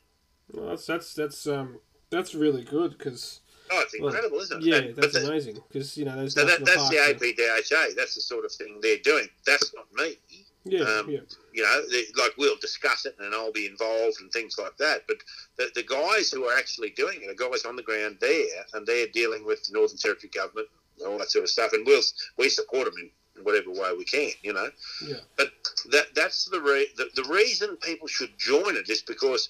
Well, 0.52 0.70
that's 0.70 0.86
that's 0.86 1.14
that's 1.14 1.48
um 1.48 1.80
that's 2.10 2.36
really 2.36 2.64
good 2.64 2.98
because. 2.98 3.42
Oh, 3.74 3.82
it's 3.86 3.94
incredible, 3.94 4.32
well, 4.32 4.42
isn't 4.42 4.64
it? 4.64 4.66
Yeah, 4.66 4.76
and, 4.76 4.96
that's 4.98 5.14
the, 5.14 5.26
amazing 5.26 5.58
because 5.70 5.96
you 5.96 6.04
know 6.04 6.18
there's 6.18 6.34
so 6.34 6.44
that, 6.44 6.66
that's 6.66 6.90
the 6.90 6.98
APDHA. 6.98 7.96
That's 7.96 8.16
the 8.16 8.22
sort 8.22 8.44
of 8.44 8.52
thing 8.52 8.80
they're 8.82 8.98
doing. 8.98 9.28
That's 9.46 9.74
not 9.74 9.86
me. 9.94 10.18
Yeah, 10.66 10.82
um, 10.82 11.10
yeah. 11.10 11.22
You 11.54 11.64
know, 11.64 11.82
they, 11.90 12.04
like 12.22 12.34
we'll 12.38 12.58
discuss 12.58 13.06
it 13.06 13.16
and 13.20 13.34
I'll 13.34 13.52
be 13.52 13.66
involved 13.66 14.18
and 14.20 14.32
things 14.32 14.58
like 14.60 14.78
that. 14.78 15.04
But 15.08 15.18
the, 15.58 15.72
the 15.74 15.84
guys 15.84 16.32
who 16.32 16.46
are 16.46 16.58
actually 16.58 16.92
doing 16.92 17.20
it 17.22 17.30
are 17.30 17.50
guys 17.50 17.64
on 17.64 17.76
the 17.76 17.82
ground 17.82 18.18
there 18.20 18.66
and 18.74 18.86
they're 18.86 19.08
dealing 19.08 19.46
with 19.46 19.64
the 19.64 19.74
Northern 19.74 19.98
Territory 19.98 20.30
government 20.34 20.68
all 21.06 21.18
that 21.18 21.32
sort 21.32 21.44
of 21.44 21.50
stuff. 21.50 21.74
And 21.74 21.86
we'll, 21.86 22.02
we 22.38 22.50
support 22.50 22.86
them 22.86 22.94
in 23.38 23.44
whatever 23.44 23.72
way 23.72 23.92
we 23.98 24.06
can, 24.06 24.32
you 24.42 24.54
know. 24.54 24.70
Yeah. 25.06 25.18
But 25.38 25.52
that 25.92 26.14
that's 26.16 26.46
the, 26.46 26.62
re- 26.62 26.90
the, 26.98 27.10
the 27.16 27.28
reason 27.30 27.78
people 27.78 28.08
should 28.08 28.38
join 28.38 28.76
it 28.76 28.90
is 28.90 29.02
because 29.02 29.50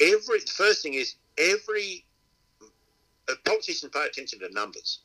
every, 0.00 0.40
the 0.40 0.52
first 0.54 0.82
thing 0.82 0.94
is 0.94 1.16
every, 1.36 2.04
uh, 2.62 2.66
a 3.32 3.36
politician 3.48 3.90
pay 3.90 4.06
attention 4.06 4.38
to 4.40 4.52
numbers. 4.52 5.00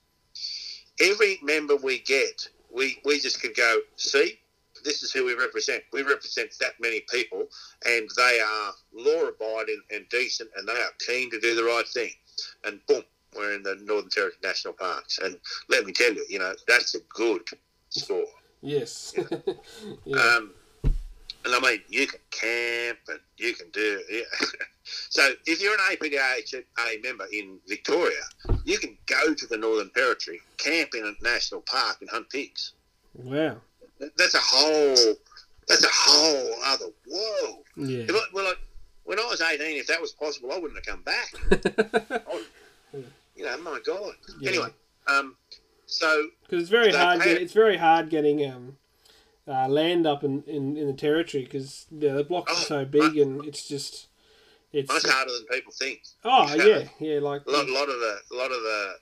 Every 1.01 1.39
member 1.41 1.75
we 1.75 1.99
get, 1.99 2.47
we, 2.73 2.99
we 3.03 3.19
just 3.19 3.41
could 3.41 3.55
go, 3.55 3.79
see, 3.95 4.39
this 4.83 5.01
is 5.01 5.11
who 5.11 5.25
we 5.25 5.33
represent. 5.33 5.83
We 5.91 6.01
represent 6.03 6.49
that 6.59 6.73
many 6.79 7.01
people, 7.09 7.47
and 7.85 8.09
they 8.17 8.39
are 8.39 8.73
law 8.93 9.29
abiding 9.29 9.81
and 9.91 10.07
decent, 10.09 10.49
and 10.57 10.67
they 10.67 10.73
are 10.73 10.91
keen 10.99 11.31
to 11.31 11.39
do 11.39 11.55
the 11.55 11.63
right 11.63 11.87
thing. 11.87 12.11
And 12.65 12.79
boom, 12.87 13.03
we're 13.35 13.53
in 13.53 13.63
the 13.63 13.75
Northern 13.83 14.09
Territory 14.09 14.37
National 14.43 14.73
Parks. 14.73 15.19
And 15.19 15.37
let 15.69 15.85
me 15.85 15.91
tell 15.91 16.13
you, 16.13 16.25
you 16.29 16.39
know, 16.39 16.53
that's 16.67 16.95
a 16.95 16.99
good 17.09 17.41
score. 17.89 18.25
Yes. 18.61 19.13
yeah. 20.05 20.17
Um, 20.17 20.51
and 21.45 21.53
I 21.53 21.59
mean, 21.59 21.81
you 21.89 22.07
can 22.07 22.19
camp 22.31 22.99
and 23.09 23.19
you 23.37 23.53
can 23.53 23.69
do. 23.71 24.01
Yeah. 24.09 24.21
so 25.09 25.33
if 25.45 25.61
you're 25.61 25.73
an 25.73 25.79
APDHA 25.91 27.03
member 27.03 27.25
in 27.33 27.59
Victoria, 27.67 28.21
you 28.63 28.77
can 28.77 28.97
go 29.07 29.33
to 29.33 29.47
the 29.47 29.57
Northern 29.57 29.89
Territory, 29.89 30.39
camp 30.57 30.91
in 30.95 31.05
a 31.05 31.23
national 31.23 31.61
park, 31.61 31.97
and 32.01 32.09
hunt 32.09 32.29
pigs. 32.29 32.73
wow. 33.15 33.57
That's 34.17 34.33
a 34.35 34.39
whole. 34.41 35.15
That's 35.67 35.83
a 35.85 35.89
whole 35.89 36.55
other 36.65 36.87
world. 37.09 37.63
Yeah. 37.77 38.05
I- 38.09 38.27
well, 38.33 38.45
like, 38.45 38.57
when 39.05 39.19
I 39.19 39.23
was 39.23 39.41
18, 39.41 39.77
if 39.77 39.87
that 39.87 40.01
was 40.01 40.11
possible, 40.11 40.51
I 40.51 40.57
wouldn't 40.57 40.75
have 40.75 40.85
come 40.85 41.03
back. 41.03 42.21
You 43.35 43.45
know, 43.45 43.57
my 43.59 43.79
God. 43.85 44.13
Yeah. 44.39 44.49
Anyway, 44.49 44.69
um, 45.07 45.35
so 45.85 46.27
Because 46.43 46.61
it's 46.61 46.69
very 46.69 46.91
hard. 46.91 47.21
Get, 47.21 47.41
it's 47.41 47.53
very 47.53 47.77
hard 47.77 48.09
getting 48.09 48.45
um, 48.49 48.77
uh, 49.47 49.67
land 49.67 50.05
up 50.05 50.23
in, 50.23 50.43
in, 50.43 50.77
in 50.77 50.87
the 50.87 50.93
territory 50.93 51.43
because 51.43 51.85
yeah, 51.91 52.13
the 52.13 52.23
blocks 52.23 52.51
are 52.51 52.55
Oh, 52.61 52.63
so 52.63 52.85
big 52.85 53.17
and 53.17 53.43
it's 53.45 53.67
just 53.67 54.07
it's 54.71 54.91
much 54.91 55.05
harder 55.05 55.31
than 55.31 55.45
people 55.51 55.73
think. 55.73 56.01
oh 56.23 56.53
yeah 56.55 56.83
yeah 56.99 57.19
like 57.19 57.45
A 57.47 57.51
lot, 57.51 57.67
lot 57.69 57.89
of 57.89 57.99
the, 57.99 58.17
a 58.31 58.35
lot 58.35 58.51
of 58.51 58.61
the 58.61 58.93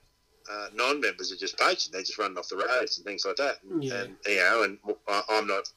uh, 0.50 0.66
non-members 0.74 1.30
are 1.32 1.36
just 1.36 1.56
poaching. 1.58 1.92
They're 1.92 2.02
just 2.02 2.18
running 2.18 2.36
off 2.36 2.48
the 2.48 2.56
roads 2.56 2.98
and 2.98 3.06
things 3.06 3.24
like 3.24 3.36
that. 3.36 3.56
And, 3.62 3.84
Yeah. 3.84 4.00
and 4.02 4.16
you 4.26 4.36
know, 4.36 4.62
and 4.64 4.78
I- 5.06 5.22
I'm 5.30 5.46
not, 5.46 5.70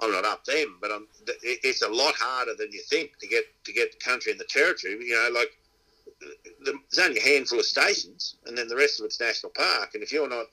I'm 0.00 0.10
not 0.12 0.24
up 0.24 0.44
them, 0.46 0.78
but 0.80 0.90
I'm. 0.90 1.06
It's 1.42 1.82
a 1.82 1.88
lot 1.88 2.14
harder 2.14 2.54
than 2.54 2.72
you 2.72 2.80
think 2.88 3.18
to 3.18 3.26
get 3.28 3.44
to 3.64 3.72
get 3.72 3.92
the 3.92 3.98
country 3.98 4.32
and 4.32 4.40
the 4.40 4.46
territory. 4.46 4.96
You 5.04 5.14
know, 5.14 5.28
like 5.38 5.50
the, 6.64 6.74
there's 6.90 7.06
only 7.06 7.20
a 7.20 7.22
handful 7.22 7.58
of 7.58 7.64
stations, 7.64 8.36
and 8.46 8.56
then 8.56 8.68
the 8.68 8.76
rest 8.76 9.00
of 9.00 9.06
it's 9.06 9.20
national 9.20 9.52
park. 9.52 9.90
And 9.94 10.02
if 10.02 10.12
you're 10.12 10.28
not, 10.28 10.46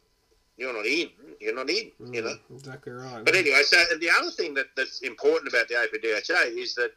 you're 0.58 0.74
not 0.74 0.86
in. 0.86 1.10
You're 1.39 1.56
not 1.56 1.70
in. 1.70 1.91
You 2.12 2.22
know. 2.22 2.38
Mm, 2.51 2.56
exactly 2.56 2.93
right. 2.93 3.24
But 3.26 3.36
anyway, 3.36 3.62
so 3.64 3.78
the 3.99 4.10
other 4.20 4.32
thing 4.32 4.53
that, 4.56 4.68
that's 4.76 5.01
important 5.01 5.49
about 5.49 5.68
the 5.68 5.76
APDHA 5.76 6.58
is 6.58 6.76
that 6.76 6.91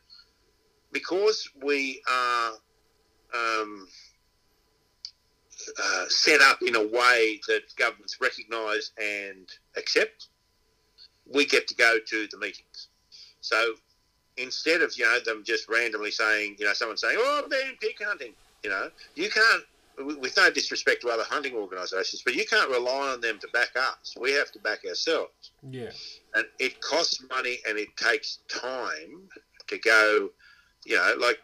because 0.92 1.48
we 1.62 2.02
are 2.10 2.52
um, 3.34 3.88
uh, 5.82 6.04
set 6.08 6.40
up 6.40 6.62
in 6.62 6.76
a 6.76 6.86
way 6.86 7.40
that 7.48 7.62
governments 7.76 8.18
recognise 8.20 8.92
and 8.98 9.48
accept, 9.76 10.28
we 11.32 11.44
get 11.44 11.66
to 11.68 11.74
go 11.74 11.98
to 12.06 12.26
the 12.30 12.38
meetings. 12.38 12.88
So 13.40 13.74
instead 14.36 14.82
of 14.82 14.96
you 14.96 15.04
know 15.04 15.18
them 15.24 15.42
just 15.44 15.68
randomly 15.68 16.10
saying, 16.10 16.56
you 16.58 16.64
know, 16.64 16.72
someone 16.72 16.96
saying, 16.96 17.16
"Oh, 17.18 17.42
I'm 17.42 17.50
ban 17.50 17.76
pig 17.80 17.96
hunting," 18.00 18.34
you 18.62 18.70
know, 18.70 18.90
you 19.14 19.30
can't. 19.30 19.62
With 20.00 20.36
no 20.36 20.48
disrespect 20.48 21.02
to 21.02 21.08
other 21.08 21.24
hunting 21.24 21.54
organisations, 21.54 22.22
but 22.24 22.36
you 22.36 22.44
can't 22.46 22.70
rely 22.70 23.08
on 23.08 23.20
them 23.20 23.40
to 23.40 23.48
back 23.48 23.70
us. 23.74 24.14
We 24.16 24.30
have 24.30 24.52
to 24.52 24.60
back 24.60 24.84
ourselves 24.88 25.50
yeah 25.68 25.90
and 26.34 26.46
it 26.58 26.80
costs 26.80 27.22
money 27.28 27.58
and 27.68 27.78
it 27.78 27.88
takes 27.96 28.38
time 28.48 29.28
to 29.66 29.78
go. 29.78 30.30
You 30.84 30.96
know, 30.96 31.14
like 31.20 31.38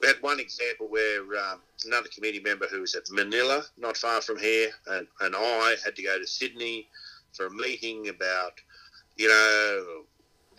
we 0.00 0.06
had 0.06 0.16
one 0.20 0.40
example 0.40 0.88
where 0.88 1.22
um, 1.22 1.60
another 1.86 2.08
committee 2.14 2.40
member 2.40 2.66
who 2.66 2.80
was 2.80 2.94
at 2.94 3.06
Manilla, 3.06 3.64
not 3.78 3.96
far 3.96 4.20
from 4.20 4.38
here, 4.38 4.70
and, 4.88 5.06
and 5.20 5.34
I 5.36 5.76
had 5.84 5.96
to 5.96 6.02
go 6.02 6.18
to 6.18 6.26
Sydney 6.26 6.88
for 7.32 7.46
a 7.46 7.50
meeting 7.50 8.08
about, 8.08 8.52
you 9.16 9.28
know, 9.28 10.04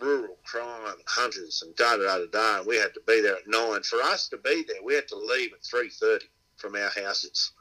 rural 0.00 0.36
crime, 0.44 0.96
hunters, 1.06 1.62
and 1.62 1.74
da 1.76 1.96
da 1.96 2.04
da 2.04 2.18
da 2.18 2.26
da. 2.32 2.58
And 2.58 2.66
we 2.66 2.76
had 2.76 2.94
to 2.94 3.00
be 3.06 3.20
there 3.20 3.36
at 3.36 3.46
nine. 3.46 3.82
For 3.82 4.00
us 4.02 4.28
to 4.28 4.36
be 4.38 4.64
there, 4.66 4.82
we 4.82 4.94
had 4.94 5.08
to 5.08 5.16
leave 5.16 5.52
at 5.52 5.62
three 5.64 5.90
thirty 5.90 6.26
from 6.56 6.74
our 6.76 6.90
houses 7.02 7.52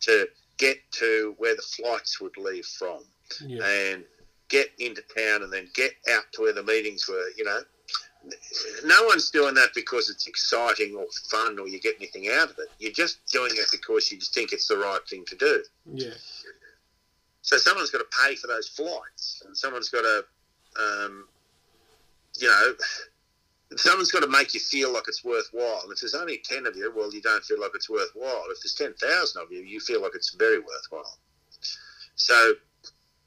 to 0.00 0.26
get 0.58 0.78
to 0.92 1.34
where 1.38 1.56
the 1.56 1.62
flights 1.62 2.20
would 2.20 2.36
leave 2.36 2.66
from 2.66 3.04
yeah 3.46 3.64
and 3.66 4.04
get 4.48 4.68
into 4.78 5.00
town 5.16 5.42
and 5.42 5.52
then 5.52 5.66
get 5.74 5.92
out 6.10 6.24
to 6.32 6.42
where 6.42 6.52
the 6.52 6.62
meetings 6.62 7.08
were, 7.08 7.28
you 7.36 7.44
know. 7.44 7.60
No 8.84 9.04
one's 9.06 9.30
doing 9.30 9.54
that 9.54 9.70
because 9.74 10.10
it's 10.10 10.26
exciting 10.28 10.94
or 10.94 11.06
fun 11.30 11.58
or 11.58 11.66
you 11.66 11.80
get 11.80 11.96
anything 11.98 12.28
out 12.28 12.50
of 12.50 12.58
it. 12.58 12.68
You're 12.78 12.92
just 12.92 13.26
doing 13.32 13.50
it 13.54 13.66
because 13.72 14.12
you 14.12 14.18
think 14.20 14.52
it's 14.52 14.68
the 14.68 14.76
right 14.76 15.00
thing 15.08 15.24
to 15.26 15.36
do. 15.36 15.64
yeah 15.94 16.14
So 17.40 17.56
someone's 17.56 17.90
got 17.90 17.98
to 17.98 18.18
pay 18.24 18.36
for 18.36 18.46
those 18.46 18.68
flights 18.68 19.42
and 19.46 19.56
someone's 19.56 19.88
got 19.88 20.02
to, 20.02 20.24
um, 20.80 21.26
you 22.38 22.48
know, 22.48 22.74
someone's 23.76 24.10
got 24.10 24.20
to 24.20 24.28
make 24.28 24.54
you 24.54 24.60
feel 24.60 24.92
like 24.92 25.04
it's 25.08 25.24
worthwhile. 25.24 25.80
And 25.82 25.92
if 25.92 26.00
there's 26.00 26.14
only 26.14 26.42
ten 26.44 26.66
of 26.66 26.76
you, 26.76 26.92
well, 26.94 27.12
you 27.12 27.22
don't 27.22 27.44
feel 27.44 27.60
like 27.60 27.72
it's 27.74 27.90
worthwhile. 27.90 28.44
If 28.50 28.58
there's 28.62 28.74
ten 28.74 28.94
thousand 28.94 29.42
of 29.42 29.52
you, 29.52 29.60
you 29.60 29.80
feel 29.80 30.02
like 30.02 30.12
it's 30.14 30.34
very 30.34 30.58
worthwhile. 30.58 31.18
So 32.14 32.54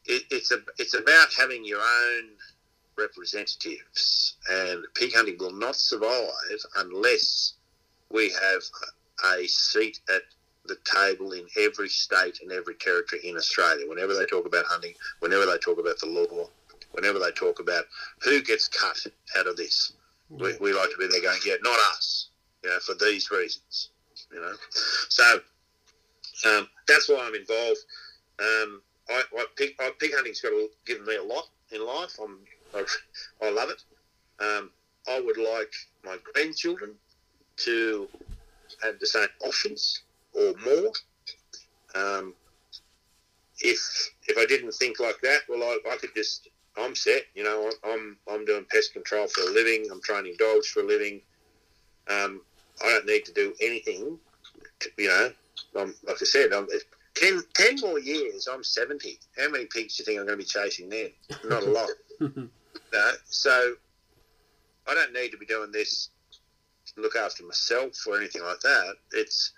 it, 0.05 0.23
it's 0.31 0.51
a 0.51 0.59
it's 0.77 0.93
about 0.93 1.33
having 1.37 1.65
your 1.65 1.81
own 1.81 2.29
representatives, 2.97 4.37
and 4.49 4.85
pig 4.95 5.13
hunting 5.13 5.37
will 5.39 5.53
not 5.53 5.75
survive 5.75 6.29
unless 6.77 7.53
we 8.11 8.31
have 8.31 8.61
a 9.37 9.47
seat 9.47 9.99
at 10.13 10.21
the 10.65 10.77
table 10.83 11.33
in 11.33 11.45
every 11.57 11.89
state 11.89 12.39
and 12.41 12.51
every 12.51 12.75
territory 12.75 13.21
in 13.23 13.37
Australia. 13.37 13.87
Whenever 13.87 14.13
they 14.13 14.25
talk 14.25 14.45
about 14.45 14.65
hunting, 14.65 14.93
whenever 15.19 15.45
they 15.45 15.57
talk 15.57 15.79
about 15.79 15.99
the 15.99 16.07
law, 16.07 16.49
whenever 16.95 17.19
they 17.19 17.31
talk 17.31 17.59
about 17.59 17.85
who 18.21 18.41
gets 18.41 18.67
cut 18.67 18.97
out 19.37 19.47
of 19.47 19.57
this, 19.57 19.93
we, 20.29 20.55
we 20.59 20.73
like 20.73 20.89
to 20.89 20.97
be 20.97 21.07
there 21.07 21.21
going, 21.21 21.39
yeah, 21.45 21.55
not 21.61 21.77
us, 21.91 22.29
you 22.63 22.69
know, 22.69 22.79
for 22.79 22.95
these 22.95 23.29
reasons, 23.29 23.89
you 24.33 24.39
know. 24.39 24.53
So 25.09 25.39
um, 26.47 26.67
that's 26.87 27.09
why 27.09 27.19
I'm 27.21 27.35
involved. 27.35 27.79
Um, 28.39 28.81
I, 29.09 29.21
I 29.37 29.45
pig, 29.55 29.71
I, 29.79 29.91
pig 29.99 30.11
hunting's 30.15 30.41
got 30.41 30.49
to, 30.49 30.69
given 30.85 31.05
me 31.05 31.15
a 31.17 31.23
lot 31.23 31.47
in 31.71 31.85
life. 31.85 32.17
I'm, 32.21 32.39
I, 32.73 32.83
I 33.45 33.51
love 33.51 33.69
it. 33.69 33.83
Um, 34.43 34.71
I 35.07 35.21
would 35.21 35.37
like 35.37 35.73
my 36.03 36.17
grandchildren 36.33 36.93
to 37.57 38.07
have 38.83 38.99
the 38.99 39.05
same 39.05 39.27
options 39.45 40.01
or 40.33 40.53
more. 40.65 40.91
Um, 41.95 42.33
if 43.61 44.11
if 44.27 44.37
I 44.37 44.45
didn't 44.45 44.73
think 44.73 44.99
like 44.99 45.19
that, 45.21 45.41
well, 45.47 45.63
I, 45.63 45.77
I 45.89 45.95
could 45.97 46.13
just 46.15 46.49
I'm 46.77 46.95
set. 46.95 47.23
You 47.33 47.43
know, 47.43 47.71
I'm 47.83 48.17
I'm 48.29 48.45
doing 48.45 48.65
pest 48.71 48.93
control 48.93 49.27
for 49.27 49.41
a 49.41 49.53
living. 49.53 49.87
I'm 49.91 50.01
training 50.01 50.35
dogs 50.37 50.67
for 50.67 50.81
a 50.81 50.85
living. 50.85 51.21
Um, 52.07 52.41
I 52.83 52.89
don't 52.89 53.05
need 53.05 53.25
to 53.25 53.33
do 53.33 53.53
anything. 53.61 54.17
To, 54.79 54.89
you 54.97 55.07
know, 55.07 55.31
I'm, 55.77 55.95
like 56.05 56.17
I 56.21 56.25
said, 56.25 56.53
I'm, 56.53 56.67
10, 57.15 57.41
10 57.53 57.79
more 57.81 57.99
years. 57.99 58.47
I'm 58.51 58.63
seventy. 58.63 59.19
How 59.37 59.49
many 59.49 59.65
pigs 59.65 59.95
do 59.95 60.01
you 60.01 60.05
think 60.05 60.19
I'm 60.19 60.25
going 60.25 60.37
to 60.37 60.43
be 60.43 60.47
chasing 60.47 60.89
then? 60.89 61.09
Not 61.45 61.63
a 61.63 61.69
lot. 61.69 61.89
no, 62.19 63.11
so 63.25 63.75
I 64.87 64.93
don't 64.93 65.13
need 65.13 65.29
to 65.29 65.37
be 65.37 65.45
doing 65.45 65.71
this 65.71 66.09
to 66.93 67.01
look 67.01 67.15
after 67.15 67.43
myself 67.43 67.95
or 68.07 68.17
anything 68.17 68.43
like 68.43 68.59
that. 68.61 68.95
It's 69.13 69.53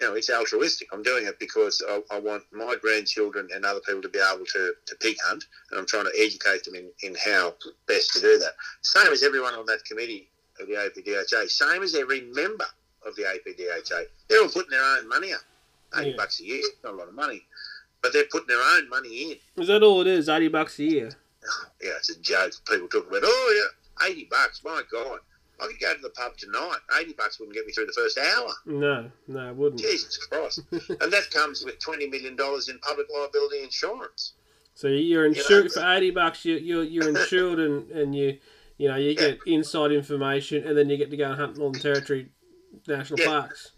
you 0.00 0.08
know, 0.08 0.14
it's 0.14 0.30
altruistic. 0.30 0.88
I'm 0.92 1.02
doing 1.02 1.26
it 1.26 1.38
because 1.38 1.82
I, 1.88 2.00
I, 2.10 2.20
want 2.20 2.44
my 2.52 2.76
grandchildren 2.80 3.48
and 3.54 3.64
other 3.64 3.80
people 3.80 4.02
to 4.02 4.08
be 4.08 4.20
able 4.20 4.44
to, 4.44 4.72
to 4.86 4.96
pig 4.96 5.16
hunt, 5.24 5.44
and 5.70 5.80
I'm 5.80 5.86
trying 5.86 6.04
to 6.04 6.12
educate 6.16 6.64
them 6.64 6.74
in, 6.74 6.90
in 7.02 7.16
how 7.24 7.54
best 7.86 8.12
to 8.14 8.20
do 8.20 8.38
that. 8.38 8.52
Same 8.82 9.12
as 9.12 9.22
everyone 9.22 9.54
on 9.54 9.66
that 9.66 9.84
committee 9.84 10.30
of 10.60 10.68
the 10.68 10.74
APDHA, 10.74 11.48
same 11.48 11.82
as 11.82 11.94
every 11.94 12.22
member 12.32 12.66
of 13.06 13.16
the 13.16 13.22
APDHA. 13.22 14.04
They're 14.28 14.42
all 14.42 14.48
putting 14.48 14.70
their 14.70 14.84
own 14.84 15.08
money 15.08 15.32
up. 15.32 15.40
80 15.96 16.10
yeah. 16.10 16.16
bucks 16.16 16.40
a 16.40 16.44
year, 16.44 16.62
not 16.84 16.94
a 16.94 16.96
lot 16.96 17.08
of 17.08 17.14
money, 17.14 17.42
but 18.02 18.12
they're 18.12 18.26
putting 18.30 18.48
their 18.48 18.62
own 18.62 18.88
money 18.88 19.32
in. 19.32 19.62
Is 19.62 19.68
that 19.68 19.82
all 19.82 20.00
it 20.02 20.06
is, 20.06 20.28
80 20.28 20.48
bucks 20.48 20.78
a 20.78 20.84
year? 20.84 21.10
Yeah, 21.80 21.92
it's 21.96 22.10
a 22.10 22.20
joke. 22.20 22.52
People 22.68 22.88
talk 22.88 23.08
about, 23.08 23.22
oh, 23.24 23.70
yeah, 24.02 24.08
80 24.08 24.28
bucks, 24.30 24.62
my 24.64 24.82
God. 24.90 25.20
I 25.60 25.66
could 25.66 25.80
go 25.80 25.94
to 25.94 26.00
the 26.00 26.10
pub 26.10 26.36
tonight. 26.36 26.78
Eighty 27.00 27.12
bucks 27.12 27.38
wouldn't 27.38 27.56
get 27.56 27.66
me 27.66 27.72
through 27.72 27.86
the 27.86 27.92
first 27.92 28.18
hour. 28.18 28.50
No, 28.66 29.10
no, 29.26 29.50
it 29.50 29.56
wouldn't. 29.56 29.80
Jesus 29.80 30.16
Christ! 30.16 30.60
and 30.70 31.12
that 31.12 31.30
comes 31.32 31.64
with 31.64 31.78
twenty 31.80 32.08
million 32.08 32.36
dollars 32.36 32.68
in 32.68 32.78
public 32.78 33.06
liability 33.12 33.62
insurance. 33.62 34.34
So 34.74 34.88
you're 34.88 35.26
insured 35.26 35.64
you 35.64 35.70
know, 35.76 35.82
for 35.82 35.96
eighty 35.96 36.10
bucks. 36.10 36.44
You 36.44 36.56
you're, 36.56 36.84
you're 36.84 37.08
insured 37.16 37.58
and, 37.58 37.90
and 37.90 38.14
you 38.14 38.38
you 38.76 38.88
know 38.88 38.96
you 38.96 39.10
yeah. 39.10 39.20
get 39.20 39.38
inside 39.46 39.92
information 39.92 40.66
and 40.66 40.78
then 40.78 40.88
you 40.88 40.96
get 40.96 41.10
to 41.10 41.16
go 41.16 41.30
and 41.30 41.40
hunt 41.40 41.58
Northern 41.58 41.82
Territory 41.82 42.30
national 42.86 43.18
yeah. 43.20 43.26
parks. 43.26 43.72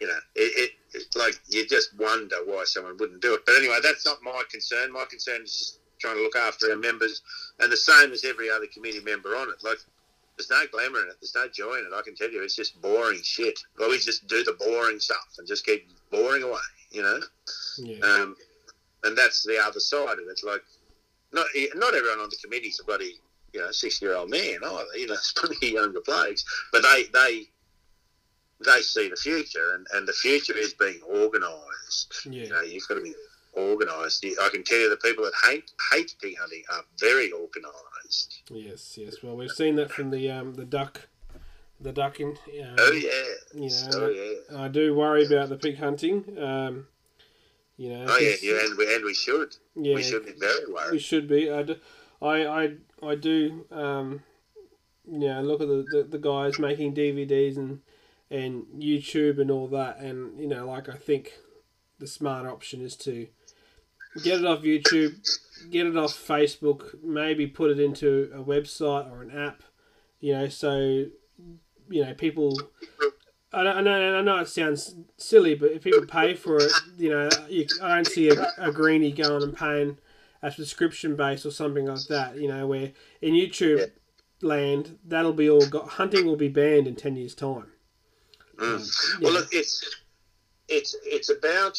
You 0.00 0.08
know, 0.08 0.18
it, 0.34 0.52
it, 0.58 0.70
it, 0.92 1.16
like 1.16 1.40
you 1.48 1.66
just 1.66 1.96
wonder 1.98 2.36
why 2.44 2.64
someone 2.66 2.96
wouldn't 2.98 3.22
do 3.22 3.34
it. 3.34 3.40
But 3.46 3.56
anyway, 3.56 3.78
that's 3.82 4.04
not 4.04 4.18
my 4.22 4.42
concern. 4.50 4.92
My 4.92 5.04
concern 5.08 5.42
is 5.42 5.56
just 5.56 5.78
trying 5.98 6.16
to 6.16 6.22
look 6.22 6.36
after 6.36 6.70
our 6.70 6.76
members, 6.76 7.22
and 7.60 7.72
the 7.72 7.76
same 7.76 8.12
as 8.12 8.24
every 8.24 8.50
other 8.50 8.66
committee 8.66 9.00
member 9.00 9.30
on 9.30 9.48
it. 9.48 9.64
Like 9.64 9.78
there's 10.36 10.50
no 10.50 10.64
glamour 10.72 11.00
in 11.00 11.08
it. 11.08 11.16
There's 11.20 11.34
no 11.34 11.48
joy 11.48 11.74
in 11.78 11.86
it. 11.86 11.94
I 11.94 12.02
can 12.02 12.14
tell 12.14 12.30
you, 12.30 12.42
it's 12.42 12.56
just 12.56 12.80
boring 12.80 13.20
shit. 13.22 13.58
Well, 13.78 13.90
we 13.90 13.98
just 13.98 14.26
do 14.26 14.42
the 14.42 14.56
boring 14.58 14.98
stuff 14.98 15.34
and 15.38 15.46
just 15.46 15.64
keep 15.64 15.88
boring 16.10 16.42
away, 16.42 16.58
you 16.90 17.02
know. 17.02 17.20
Yeah. 17.78 18.04
Um, 18.04 18.36
and 19.04 19.16
that's 19.16 19.44
the 19.44 19.58
other 19.62 19.80
side 19.80 20.14
of 20.14 20.18
it. 20.20 20.30
It's 20.30 20.44
like, 20.44 20.62
not 21.32 21.46
not 21.74 21.94
everyone 21.94 22.20
on 22.20 22.30
the 22.30 22.36
committee's 22.42 22.80
a 22.80 22.84
bloody 22.84 23.14
you 23.52 23.60
know 23.60 23.70
sixty 23.70 24.06
year 24.06 24.16
old 24.16 24.30
man 24.30 24.58
either. 24.64 24.84
You 24.96 25.06
know, 25.06 25.14
it's 25.14 25.32
plenty 25.32 25.72
younger 25.72 26.00
blokes, 26.00 26.44
but 26.72 26.82
they 26.82 27.04
they 27.12 27.46
they 28.64 28.80
see 28.80 29.08
the 29.08 29.16
future, 29.16 29.74
and, 29.74 29.86
and 29.94 30.08
the 30.08 30.12
future 30.12 30.56
is 30.56 30.74
being 30.74 31.00
organised. 31.08 32.26
Yeah. 32.26 32.44
You 32.44 32.48
know, 32.50 32.62
you've 32.62 32.86
got 32.88 32.94
to 32.94 33.02
be 33.02 33.14
organised. 33.56 34.24
I 34.24 34.48
can 34.50 34.64
tell 34.64 34.78
you 34.78 34.90
the 34.90 34.96
people 34.96 35.24
that 35.24 35.32
hate 35.44 35.70
hate 35.92 36.14
pig 36.20 36.36
hunting 36.38 36.62
are 36.72 36.82
very 36.98 37.32
organised. 37.32 38.42
Yes, 38.50 38.96
yes. 38.98 39.16
Well, 39.22 39.36
we've 39.36 39.50
seen 39.50 39.76
that 39.76 39.90
from 39.90 40.10
the 40.10 40.30
um, 40.30 40.54
the 40.54 40.64
duck, 40.64 41.08
the 41.80 41.92
ducking. 41.92 42.36
Um, 42.62 42.76
oh 42.78 42.92
yeah. 42.92 43.60
You 43.60 43.68
know, 43.68 43.88
oh, 43.94 44.08
yeah. 44.08 44.62
I, 44.62 44.68
do 44.68 44.94
worry 44.94 45.26
about 45.26 45.48
the 45.48 45.56
pig 45.56 45.78
hunting. 45.78 46.38
Um, 46.38 46.86
you 47.76 47.90
know. 47.90 48.06
Oh 48.08 48.18
yeah, 48.18 48.36
yeah, 48.42 48.64
and 48.64 48.78
we, 48.78 48.94
and 48.94 49.04
we 49.04 49.14
should. 49.14 49.56
Yeah, 49.74 49.96
we 49.96 50.02
should 50.02 50.24
be 50.24 50.32
very 50.32 50.72
worried. 50.72 50.92
We 50.92 50.98
should 50.98 51.28
be. 51.28 51.50
I, 51.50 51.62
do, 51.62 51.76
I, 52.22 52.46
I, 52.46 52.74
I 53.02 53.14
do. 53.14 53.66
Um, 53.70 54.22
you 55.10 55.18
know, 55.18 55.42
look 55.42 55.60
at 55.60 55.68
the, 55.68 55.84
the, 55.90 56.02
the 56.04 56.18
guys 56.18 56.58
making 56.58 56.94
DVDs 56.94 57.56
and 57.56 57.80
and 58.30 58.64
YouTube 58.76 59.38
and 59.38 59.50
all 59.50 59.68
that, 59.68 59.98
and 59.98 60.38
you 60.40 60.48
know, 60.48 60.66
like 60.66 60.88
I 60.88 60.96
think 60.96 61.34
the 61.98 62.06
smart 62.06 62.46
option 62.46 62.80
is 62.80 62.96
to 62.96 63.28
get 64.22 64.40
it 64.40 64.46
off 64.46 64.62
YouTube, 64.62 65.14
get 65.70 65.86
it 65.86 65.96
off 65.96 66.12
Facebook, 66.12 67.02
maybe 67.02 67.46
put 67.46 67.70
it 67.70 67.80
into 67.80 68.30
a 68.34 68.38
website 68.38 69.10
or 69.10 69.22
an 69.22 69.30
app, 69.30 69.62
you 70.20 70.32
know, 70.32 70.48
so 70.48 71.06
you 71.88 72.04
know 72.04 72.14
people. 72.14 72.58
I, 73.52 73.62
know, 73.62 73.70
I 73.70 73.80
know, 73.82 74.18
I 74.18 74.20
know 74.20 74.38
it 74.38 74.48
sounds 74.48 74.96
silly, 75.16 75.54
but 75.54 75.70
if 75.70 75.84
people 75.84 76.04
pay 76.06 76.34
for 76.34 76.56
it, 76.56 76.72
you 76.98 77.10
know, 77.10 77.28
you, 77.48 77.64
I 77.80 77.94
don't 77.94 78.06
see 78.06 78.28
a, 78.28 78.52
a 78.58 78.72
greenie 78.72 79.12
going 79.12 79.44
and 79.44 79.56
paying 79.56 79.98
a 80.42 80.50
subscription 80.50 81.14
base 81.14 81.46
or 81.46 81.52
something 81.52 81.86
like 81.86 82.06
that. 82.08 82.36
You 82.36 82.48
know, 82.48 82.66
where 82.66 82.92
in 83.22 83.34
YouTube 83.34 83.78
yeah. 83.78 83.86
land 84.42 84.98
that'll 85.04 85.32
be 85.32 85.48
all 85.48 85.66
got 85.66 85.88
hunting 85.90 86.26
will 86.26 86.36
be 86.36 86.48
banned 86.48 86.88
in 86.88 86.96
ten 86.96 87.16
years' 87.16 87.34
time. 87.34 87.66
Mm. 88.56 88.74
Um, 88.74 88.80
yeah. 88.80 89.24
Well, 89.24 89.32
look, 89.34 89.48
it's 89.52 90.02
it's 90.68 90.96
it's 91.04 91.30
about 91.30 91.78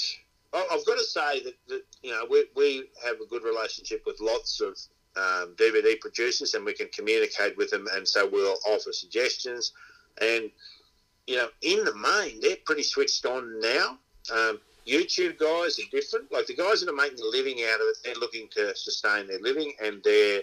I've 0.55 0.85
got 0.85 0.97
to 0.97 1.03
say 1.03 1.43
that, 1.43 1.53
that 1.67 1.81
you 2.01 2.11
know 2.11 2.25
we, 2.29 2.45
we 2.55 2.89
have 3.03 3.19
a 3.21 3.25
good 3.25 3.43
relationship 3.43 4.03
with 4.05 4.19
lots 4.19 4.61
of 4.61 4.77
um, 5.17 5.55
DVD 5.55 5.99
producers, 5.99 6.53
and 6.53 6.65
we 6.65 6.73
can 6.73 6.87
communicate 6.89 7.57
with 7.57 7.71
them, 7.71 7.87
and 7.93 8.07
so 8.07 8.29
we'll 8.31 8.57
offer 8.67 8.91
suggestions. 8.91 9.73
And 10.21 10.49
you 11.27 11.37
know, 11.37 11.47
in 11.61 11.83
the 11.83 11.95
main, 11.95 12.39
they're 12.41 12.57
pretty 12.65 12.83
switched 12.83 13.25
on 13.25 13.59
now. 13.59 13.97
Um, 14.33 14.59
YouTube 14.87 15.39
guys 15.39 15.79
are 15.79 15.89
different. 15.91 16.31
Like 16.31 16.47
the 16.47 16.55
guys 16.55 16.81
that 16.81 16.89
are 16.89 16.95
making 16.95 17.19
a 17.19 17.29
living 17.29 17.59
out 17.63 17.81
of 17.81 17.87
it, 17.87 17.97
they're 18.03 18.15
looking 18.15 18.47
to 18.51 18.75
sustain 18.75 19.27
their 19.27 19.39
living, 19.39 19.73
and 19.83 20.01
they're 20.03 20.41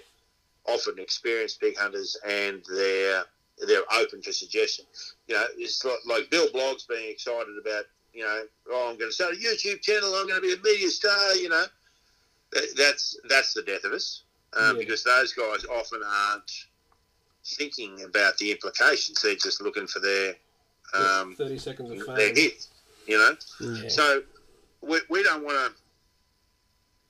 often 0.67 0.99
experienced 0.99 1.61
big 1.61 1.77
hunters, 1.77 2.17
and 2.27 2.63
they're 2.75 3.25
they're 3.67 3.83
open 3.93 4.23
to 4.23 4.33
suggestion. 4.33 4.85
You 5.29 5.37
know, 5.37 5.45
it's 5.57 5.85
like, 5.85 5.99
like 6.07 6.31
Bill 6.31 6.49
Bloggs 6.49 6.89
being 6.89 7.11
excited 7.11 7.55
about 7.61 7.85
you 8.13 8.23
know, 8.23 8.43
oh, 8.71 8.91
I'm 8.91 8.99
going 8.99 9.11
to 9.11 9.15
start 9.15 9.35
a 9.35 9.37
YouTube 9.37 9.81
channel. 9.81 10.15
I'm 10.15 10.29
going 10.29 10.41
to 10.41 10.47
be 10.47 10.55
a 10.55 10.63
media 10.63 10.91
star. 10.91 11.35
You 11.37 11.49
know, 11.49 11.65
that's 12.77 13.17
that's 13.29 13.55
the 13.55 13.63
death 13.63 13.85
of 13.85 13.93
us 13.93 14.23
um, 14.55 14.77
yeah. 14.77 14.83
because 14.83 15.05
those 15.05 15.33
guys 15.33 15.65
often 15.65 16.01
aren't 16.07 16.67
thinking 17.45 18.03
about 18.03 18.37
the 18.39 18.51
implications. 18.51 19.21
They're 19.23 19.35
just 19.35 19.63
looking 19.63 19.87
for 19.87 20.01
their 20.01 20.35
um, 20.95 21.35
thirty 21.37 21.59
seconds 21.59 21.91
of 21.91 22.07
fame. 22.07 22.17
Their 22.17 22.35
hit, 22.35 22.67
you 23.07 23.19
know. 23.19 23.37
Yeah. 23.61 23.89
So 23.89 24.23
we, 24.83 25.01
we 25.09 25.23
don't 25.23 25.45
want 25.45 25.57
to 25.57 25.81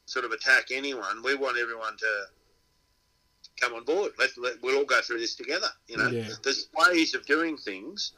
sort 0.07 0.24
of 0.24 0.30
attack 0.30 0.66
anyone. 0.70 1.22
We 1.24 1.34
want 1.34 1.59
everyone 1.59 1.96
to 1.98 2.24
come 3.61 3.74
on 3.74 3.84
board. 3.84 4.12
Let, 4.18 4.30
let, 4.38 4.62
we'll 4.62 4.78
all 4.78 4.84
go 4.84 5.00
through 5.00 5.18
this 5.18 5.34
together. 5.34 5.68
You 5.88 5.96
know, 5.96 6.09
yeah. 6.09 6.28
there's 6.42 6.68
ways 6.76 7.14
of 7.14 7.26
doing 7.26 7.57
things 7.57 8.12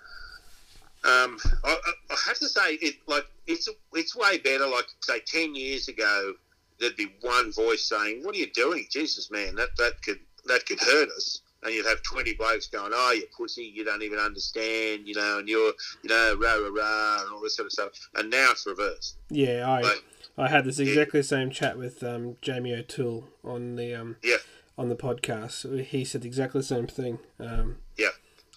um, 1.05 1.39
I, 1.65 1.77
I, 2.11 2.17
have 2.27 2.39
to 2.39 2.49
say, 2.49 2.75
it 2.75 2.97
like 3.07 3.27
it's 3.47 3.69
it's 3.93 4.17
way 4.17 4.39
better. 4.39 4.67
Like 4.67 4.87
say 5.01 5.21
ten 5.27 5.55
years 5.55 5.89
ago, 5.89 6.35
there'd 6.81 6.97
be 6.97 7.13
one 7.21 7.53
voice 7.53 7.85
saying, 7.85 8.23
"What 8.23 8.35
are 8.35 8.39
you 8.39 8.51
doing, 8.51 8.87
Jesus, 8.91 9.31
man? 9.31 9.55
That 9.55 9.77
that 9.77 10.03
could 10.03 10.21
that 10.47 10.65
could 10.67 10.81
hurt 10.81 11.11
us." 11.11 11.43
And 11.63 11.75
you'd 11.75 11.87
have 11.87 12.03
twenty 12.03 12.35
blokes 12.35 12.69
going, 12.69 12.93
"Oh, 12.95 13.13
you 13.13 13.27
pussy! 13.37 13.65
You 13.65 13.85
don't 13.85 14.03
even 14.03 14.19
understand, 14.19 15.07
you 15.07 15.15
know." 15.15 15.39
And 15.39 15.49
you're, 15.49 15.73
you 16.03 16.09
know, 16.09 16.37
rah 16.41 16.55
rah 16.55 16.69
rah, 16.69 17.23
and 17.23 17.33
all 17.33 17.43
this 17.43 17.57
sort 17.57 17.67
of 17.67 17.73
stuff. 17.73 17.91
And 18.15 18.31
now 18.31 18.53
it's 18.53 18.67
reversed. 18.67 19.17
Yeah, 19.29 19.69
I 19.69 19.99
I 20.43 20.49
had 20.49 20.65
this 20.65 20.79
exactly 20.79 21.21
yeah. 21.21 21.25
same 21.25 21.51
chat 21.51 21.77
with 21.77 22.03
um, 22.03 22.37
Jamie 22.41 22.75
O'Toole 22.75 23.29
on 23.45 23.77
the 23.77 23.95
um, 23.95 24.17
yeah 24.23 24.39
on 24.77 24.89
the 24.89 24.97
podcast. 24.97 25.85
He 25.85 26.05
said 26.05 26.25
exactly 26.25 26.61
the 26.61 26.67
same 26.67 26.87
thing. 26.87 27.19
Um, 27.39 27.77
Yeah. 27.97 28.09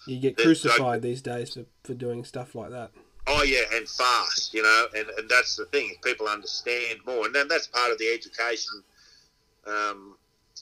You 0.08 0.18
get 0.18 0.36
crucified 0.36 1.02
these 1.02 1.22
days 1.22 1.54
for, 1.54 1.64
for 1.84 1.94
doing 1.94 2.24
stuff 2.24 2.54
like 2.54 2.70
that. 2.70 2.90
Oh 3.26 3.42
yeah, 3.42 3.62
and 3.74 3.86
fast, 3.86 4.54
you 4.54 4.62
know, 4.62 4.86
and, 4.96 5.06
and 5.18 5.28
that's 5.28 5.56
the 5.56 5.66
thing. 5.66 5.90
If 5.94 6.02
people 6.02 6.26
understand 6.26 7.00
more, 7.06 7.26
and 7.26 7.34
then 7.34 7.46
that's 7.46 7.66
part 7.66 7.92
of 7.92 7.98
the 7.98 8.08
education, 8.08 8.82
um, 9.66 10.16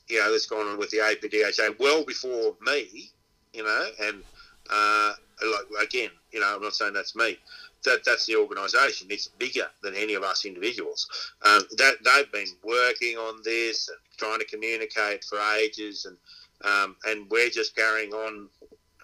you 0.08 0.18
know, 0.18 0.32
that's 0.32 0.46
gone 0.46 0.66
on 0.66 0.78
with 0.78 0.90
the 0.90 0.98
APDHA 0.98 1.78
well 1.78 2.04
before 2.04 2.56
me, 2.60 3.10
you 3.52 3.62
know, 3.62 3.86
and 4.02 4.22
uh, 4.68 5.12
like 5.42 5.86
again, 5.86 6.10
you 6.32 6.40
know, 6.40 6.56
I'm 6.56 6.62
not 6.62 6.74
saying 6.74 6.92
that's 6.92 7.14
me. 7.14 7.38
That 7.84 8.04
that's 8.04 8.26
the 8.26 8.36
organisation. 8.36 9.06
It's 9.10 9.28
bigger 9.28 9.68
than 9.82 9.94
any 9.94 10.14
of 10.14 10.24
us 10.24 10.44
individuals. 10.44 11.08
Um, 11.44 11.62
that 11.76 11.96
they've 12.04 12.32
been 12.32 12.52
working 12.64 13.16
on 13.16 13.42
this 13.44 13.88
and 13.88 13.98
trying 14.16 14.40
to 14.40 14.44
communicate 14.46 15.24
for 15.24 15.38
ages, 15.56 16.04
and 16.04 16.16
um, 16.64 16.96
and 17.06 17.30
we're 17.30 17.50
just 17.50 17.76
carrying 17.76 18.12
on, 18.12 18.48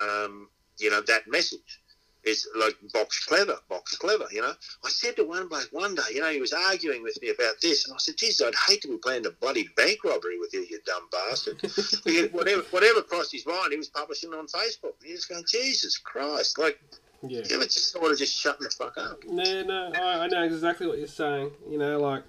um, 0.02 0.48
you 0.78 0.90
know, 0.90 1.00
that 1.06 1.28
message 1.28 1.80
is 2.24 2.46
like 2.56 2.74
box 2.92 3.24
clever, 3.26 3.56
box 3.68 3.96
clever. 3.96 4.26
You 4.30 4.42
know, 4.42 4.52
I 4.84 4.88
said 4.90 5.16
to 5.16 5.24
one 5.24 5.48
bloke 5.48 5.68
one 5.72 5.94
day, 5.96 6.02
you 6.14 6.20
know, 6.20 6.30
he 6.30 6.40
was 6.40 6.52
arguing 6.52 7.02
with 7.02 7.20
me 7.20 7.30
about 7.30 7.54
this, 7.60 7.84
and 7.86 7.94
I 7.94 7.98
said, 7.98 8.16
"Geez, 8.16 8.40
I'd 8.40 8.54
hate 8.68 8.80
to 8.82 8.88
be 8.88 8.96
playing 8.96 9.26
a 9.26 9.30
bloody 9.30 9.68
bank 9.76 10.04
robbery 10.04 10.38
with 10.38 10.52
you, 10.54 10.64
you 10.70 10.78
dumb 10.86 11.08
bastard." 11.10 11.60
Whatever, 12.32 12.62
whatever 12.70 13.02
crossed 13.02 13.32
his 13.32 13.44
mind, 13.46 13.72
he 13.72 13.76
was 13.78 13.88
publishing 13.88 14.32
on 14.34 14.46
Facebook. 14.46 14.94
He 15.04 15.12
was 15.12 15.24
going, 15.24 15.44
"Jesus 15.48 15.98
Christ!" 15.98 16.58
Like, 16.58 16.78
Yeah. 17.26 17.42
you 17.48 17.58
know, 17.58 17.64
just 17.64 17.90
sort 17.92 18.12
of 18.12 18.18
just 18.18 18.34
shutting 18.36 18.62
the 18.64 18.70
fuck 18.70 18.96
up. 18.98 19.24
No, 19.26 19.62
no, 19.64 19.90
I, 19.94 20.24
I 20.24 20.26
know 20.28 20.42
exactly 20.44 20.86
what 20.86 20.98
you're 20.98 21.06
saying. 21.08 21.50
You 21.68 21.78
know, 21.78 21.98
like, 21.98 22.22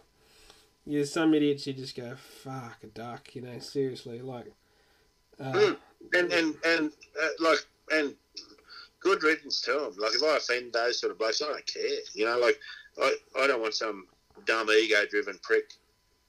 you're 0.86 1.05
some 1.05 1.34
idiots. 1.36 1.67
You 1.67 1.74
just 1.74 1.95
go, 1.95 2.15
"Fuck 2.15 2.78
a 2.84 2.88
duck." 2.88 3.36
You 3.36 3.41
know, 3.43 3.59
seriously, 3.59 4.21
like. 4.21 4.47
Uh, 5.39 5.51
Mm. 5.53 5.78
And 6.13 6.31
and 6.31 6.55
and 6.65 6.91
uh, 7.21 7.27
like 7.39 7.59
and 7.91 8.15
good 8.99 9.23
riddance 9.23 9.61
to 9.61 9.71
them. 9.71 9.93
Like 9.97 10.13
if 10.15 10.23
I 10.23 10.37
offend 10.37 10.73
those 10.73 10.99
sort 10.99 11.11
of 11.11 11.19
blokes, 11.19 11.41
I 11.41 11.47
don't 11.47 11.65
care. 11.65 11.99
You 12.13 12.25
know, 12.25 12.39
like 12.39 12.59
I, 13.01 13.15
I 13.39 13.47
don't 13.47 13.61
want 13.61 13.73
some 13.73 14.07
dumb 14.45 14.69
ego-driven 14.69 15.37
prick 15.41 15.73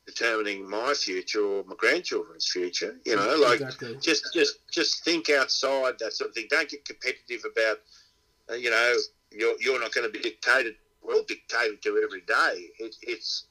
determining 0.06 0.68
my 0.68 0.92
future 0.94 1.44
or 1.44 1.64
my 1.64 1.74
grandchildren's 1.76 2.46
future. 2.46 2.96
You 3.04 3.16
know, 3.16 3.36
like 3.36 3.60
exactly. 3.60 3.96
just 4.00 4.32
just 4.34 4.58
just 4.70 5.04
think 5.04 5.30
outside 5.30 5.94
that 6.00 6.12
sort 6.12 6.30
of 6.30 6.34
thing. 6.34 6.46
Don't 6.50 6.68
get 6.68 6.84
competitive 6.84 7.42
about. 7.50 7.78
Uh, 8.50 8.54
you 8.54 8.70
know, 8.70 8.96
you're 9.30 9.54
you're 9.60 9.80
not 9.80 9.92
going 9.92 10.06
to 10.06 10.12
be 10.12 10.22
dictated. 10.22 10.74
Well, 11.02 11.24
dictated 11.26 11.82
to 11.82 12.00
every 12.02 12.22
day. 12.22 12.68
It, 12.78 12.96
it's, 13.02 13.44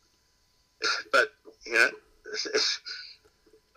but 1.11 1.29
you 1.65 1.73
know. 1.73 1.89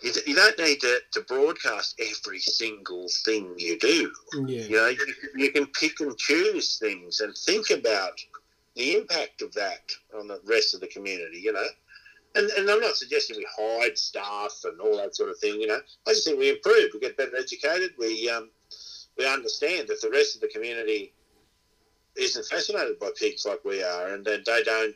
You, 0.03 0.13
you 0.27 0.35
don't 0.35 0.59
need 0.59 0.81
to, 0.81 0.99
to 1.13 1.21
broadcast 1.23 2.01
every 2.01 2.39
single 2.39 3.07
thing 3.25 3.55
you 3.57 3.79
do. 3.79 4.13
Yeah. 4.47 4.63
You 4.63 4.77
know, 4.77 4.89
you, 4.89 5.15
you 5.37 5.53
can 5.53 5.67
pick 5.67 6.01
and 6.01 6.17
choose 6.19 6.79
things 6.79 7.21
and 7.21 7.35
think 7.35 7.71
about 7.71 8.21
the 8.75 8.95
impact 8.95 9.41
of 9.41 9.55
that 9.55 9.91
on 10.19 10.29
the 10.29 10.41
rest 10.45 10.75
of 10.75 10.81
the 10.81 10.87
community, 10.89 11.41
you 11.41 11.53
know. 11.53 11.67
And, 12.35 12.51
and 12.51 12.69
I'm 12.71 12.81
not 12.81 12.97
suggesting 12.97 13.39
we 13.39 13.47
hide 13.59 13.97
stuff 13.97 14.61
and 14.65 14.79
all 14.81 14.99
that 14.99 15.17
sort 15.17 15.31
of 15.31 15.39
thing, 15.39 15.59
you 15.59 15.67
know. 15.67 15.81
I 16.07 16.11
just 16.11 16.27
think 16.27 16.39
we 16.39 16.51
improve, 16.51 16.91
we 16.93 17.01
get 17.01 17.17
better 17.17 17.37
educated, 17.37 17.93
we 17.99 18.29
um, 18.29 18.51
we 19.17 19.27
understand 19.27 19.89
that 19.89 20.03
the 20.03 20.11
rest 20.11 20.35
of 20.35 20.43
the 20.43 20.49
community 20.49 21.15
isn't 22.17 22.47
fascinated 22.47 22.99
by 22.99 23.11
pigs 23.19 23.47
like 23.47 23.65
we 23.65 23.83
are, 23.83 24.13
and 24.13 24.25
that 24.27 24.45
they 24.45 24.63
don't 24.63 24.95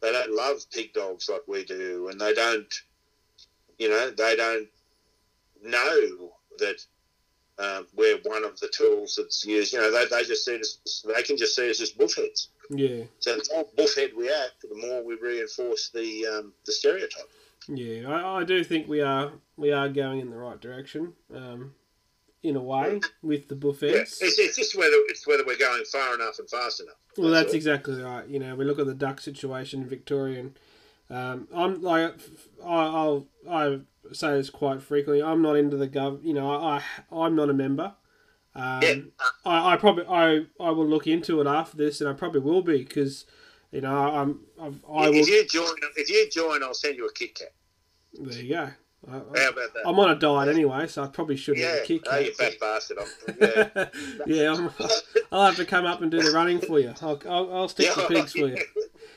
they 0.00 0.12
don't 0.12 0.30
love 0.32 0.64
pig 0.70 0.92
dogs 0.92 1.28
like 1.28 1.42
we 1.48 1.64
do, 1.64 2.08
and 2.08 2.20
they 2.20 2.34
don't, 2.34 2.72
you 3.78 3.88
know, 3.88 4.10
they 4.10 4.36
don't 4.36 4.68
know 5.62 6.32
that 6.58 6.84
um, 7.58 7.86
we're 7.94 8.18
one 8.24 8.44
of 8.44 8.58
the 8.60 8.68
tools 8.68 9.16
that's 9.16 9.44
used. 9.44 9.72
You 9.72 9.80
know, 9.80 9.90
they, 9.90 10.06
they 10.06 10.24
just 10.24 10.44
see 10.44 10.58
us, 10.58 11.04
they 11.06 11.22
can 11.22 11.36
just 11.36 11.54
see 11.54 11.70
us 11.70 11.80
as 11.80 11.90
bullheads. 11.90 12.48
Yeah. 12.70 13.04
So 13.20 13.36
the 13.36 13.46
more 13.52 13.66
bullhead 13.76 14.10
we 14.16 14.30
act, 14.30 14.62
the 14.62 14.86
more 14.86 15.04
we 15.04 15.16
reinforce 15.16 15.90
the 15.90 16.26
um, 16.26 16.52
the 16.66 16.72
stereotype. 16.72 17.30
Yeah, 17.68 18.10
I, 18.10 18.40
I 18.40 18.44
do 18.44 18.62
think 18.62 18.88
we 18.88 19.00
are 19.00 19.32
we 19.56 19.72
are 19.72 19.88
going 19.88 20.20
in 20.20 20.30
the 20.30 20.36
right 20.36 20.60
direction, 20.60 21.14
um, 21.34 21.74
in 22.42 22.56
a 22.56 22.62
way 22.62 23.00
with 23.22 23.48
the 23.48 23.54
Yeah, 23.54 24.00
it's, 24.00 24.20
it's 24.20 24.56
just 24.56 24.76
whether 24.76 24.96
it's 25.08 25.26
whether 25.26 25.44
we're 25.46 25.58
going 25.58 25.84
far 25.84 26.14
enough 26.14 26.38
and 26.38 26.48
fast 26.48 26.80
enough. 26.80 26.96
Well, 27.16 27.30
that's 27.30 27.50
all. 27.50 27.54
exactly 27.54 28.02
right. 28.02 28.26
You 28.28 28.38
know, 28.38 28.54
we 28.54 28.64
look 28.64 28.78
at 28.78 28.86
the 28.86 28.94
duck 28.94 29.20
situation 29.20 29.82
in 29.82 29.88
Victoria, 29.88 30.40
and 30.40 30.58
um, 31.10 31.48
I'm 31.54 31.82
like, 31.82 32.14
I, 32.64 32.74
I'll 32.74 33.26
I 33.48 33.80
say 34.12 34.32
this 34.32 34.50
quite 34.50 34.82
frequently. 34.82 35.22
I'm 35.22 35.42
not 35.42 35.56
into 35.56 35.76
the 35.76 35.88
gov. 35.88 36.24
You 36.24 36.34
know, 36.34 36.50
I, 36.50 36.82
I 37.10 37.16
I'm 37.24 37.36
not 37.36 37.50
a 37.50 37.54
member. 37.54 37.94
Um, 38.54 38.82
Yeah. 38.82 38.94
I, 39.44 39.74
I 39.74 39.76
probably 39.76 40.06
I, 40.06 40.46
I 40.60 40.70
will 40.70 40.86
look 40.86 41.06
into 41.06 41.40
it 41.40 41.46
after 41.46 41.76
this, 41.76 42.00
and 42.00 42.08
I 42.08 42.12
probably 42.12 42.40
will 42.40 42.62
be 42.62 42.78
because 42.78 43.26
you 43.70 43.80
know 43.80 43.94
I'm 43.94 44.40
I've, 44.60 44.84
I 44.88 45.10
will. 45.10 45.16
if 45.16 45.28
you 45.28 45.46
join, 45.46 45.74
if 45.96 46.08
you 46.08 46.28
join, 46.30 46.62
I'll 46.62 46.74
send 46.74 46.96
you 46.96 47.06
a 47.06 47.12
Kit 47.12 47.34
Kat. 47.34 47.52
There 48.14 48.42
you 48.42 48.48
go. 48.54 48.70
I, 49.08 49.12
How 49.12 49.18
I, 49.34 49.42
about 49.48 49.54
that? 49.74 49.82
I'm 49.86 49.98
on 49.98 50.10
a 50.10 50.14
diet 50.18 50.48
anyway, 50.48 50.86
so 50.86 51.02
I 51.02 51.06
probably 51.08 51.36
should 51.36 51.58
have 51.58 51.74
yeah, 51.74 51.82
a 51.82 51.86
Kit 51.86 52.02
oh, 52.10 52.18
you 52.18 52.32
Kat. 52.32 52.36
fat 52.36 52.60
bastard. 52.60 52.98
I'm, 52.98 53.36
yeah. 53.40 53.88
yeah, 54.26 54.52
I'm, 54.52 54.70
I'll 55.32 55.46
have 55.46 55.56
to 55.56 55.64
come 55.64 55.84
up 55.84 56.00
and 56.02 56.10
do 56.10 56.22
the 56.22 56.32
running 56.32 56.60
for 56.60 56.78
you. 56.78 56.94
I'll, 57.02 57.20
I'll, 57.28 57.54
I'll 57.54 57.68
stick 57.68 57.94
the 57.94 58.02
pigs 58.02 58.32
for 58.32 58.48
you. 58.48 58.58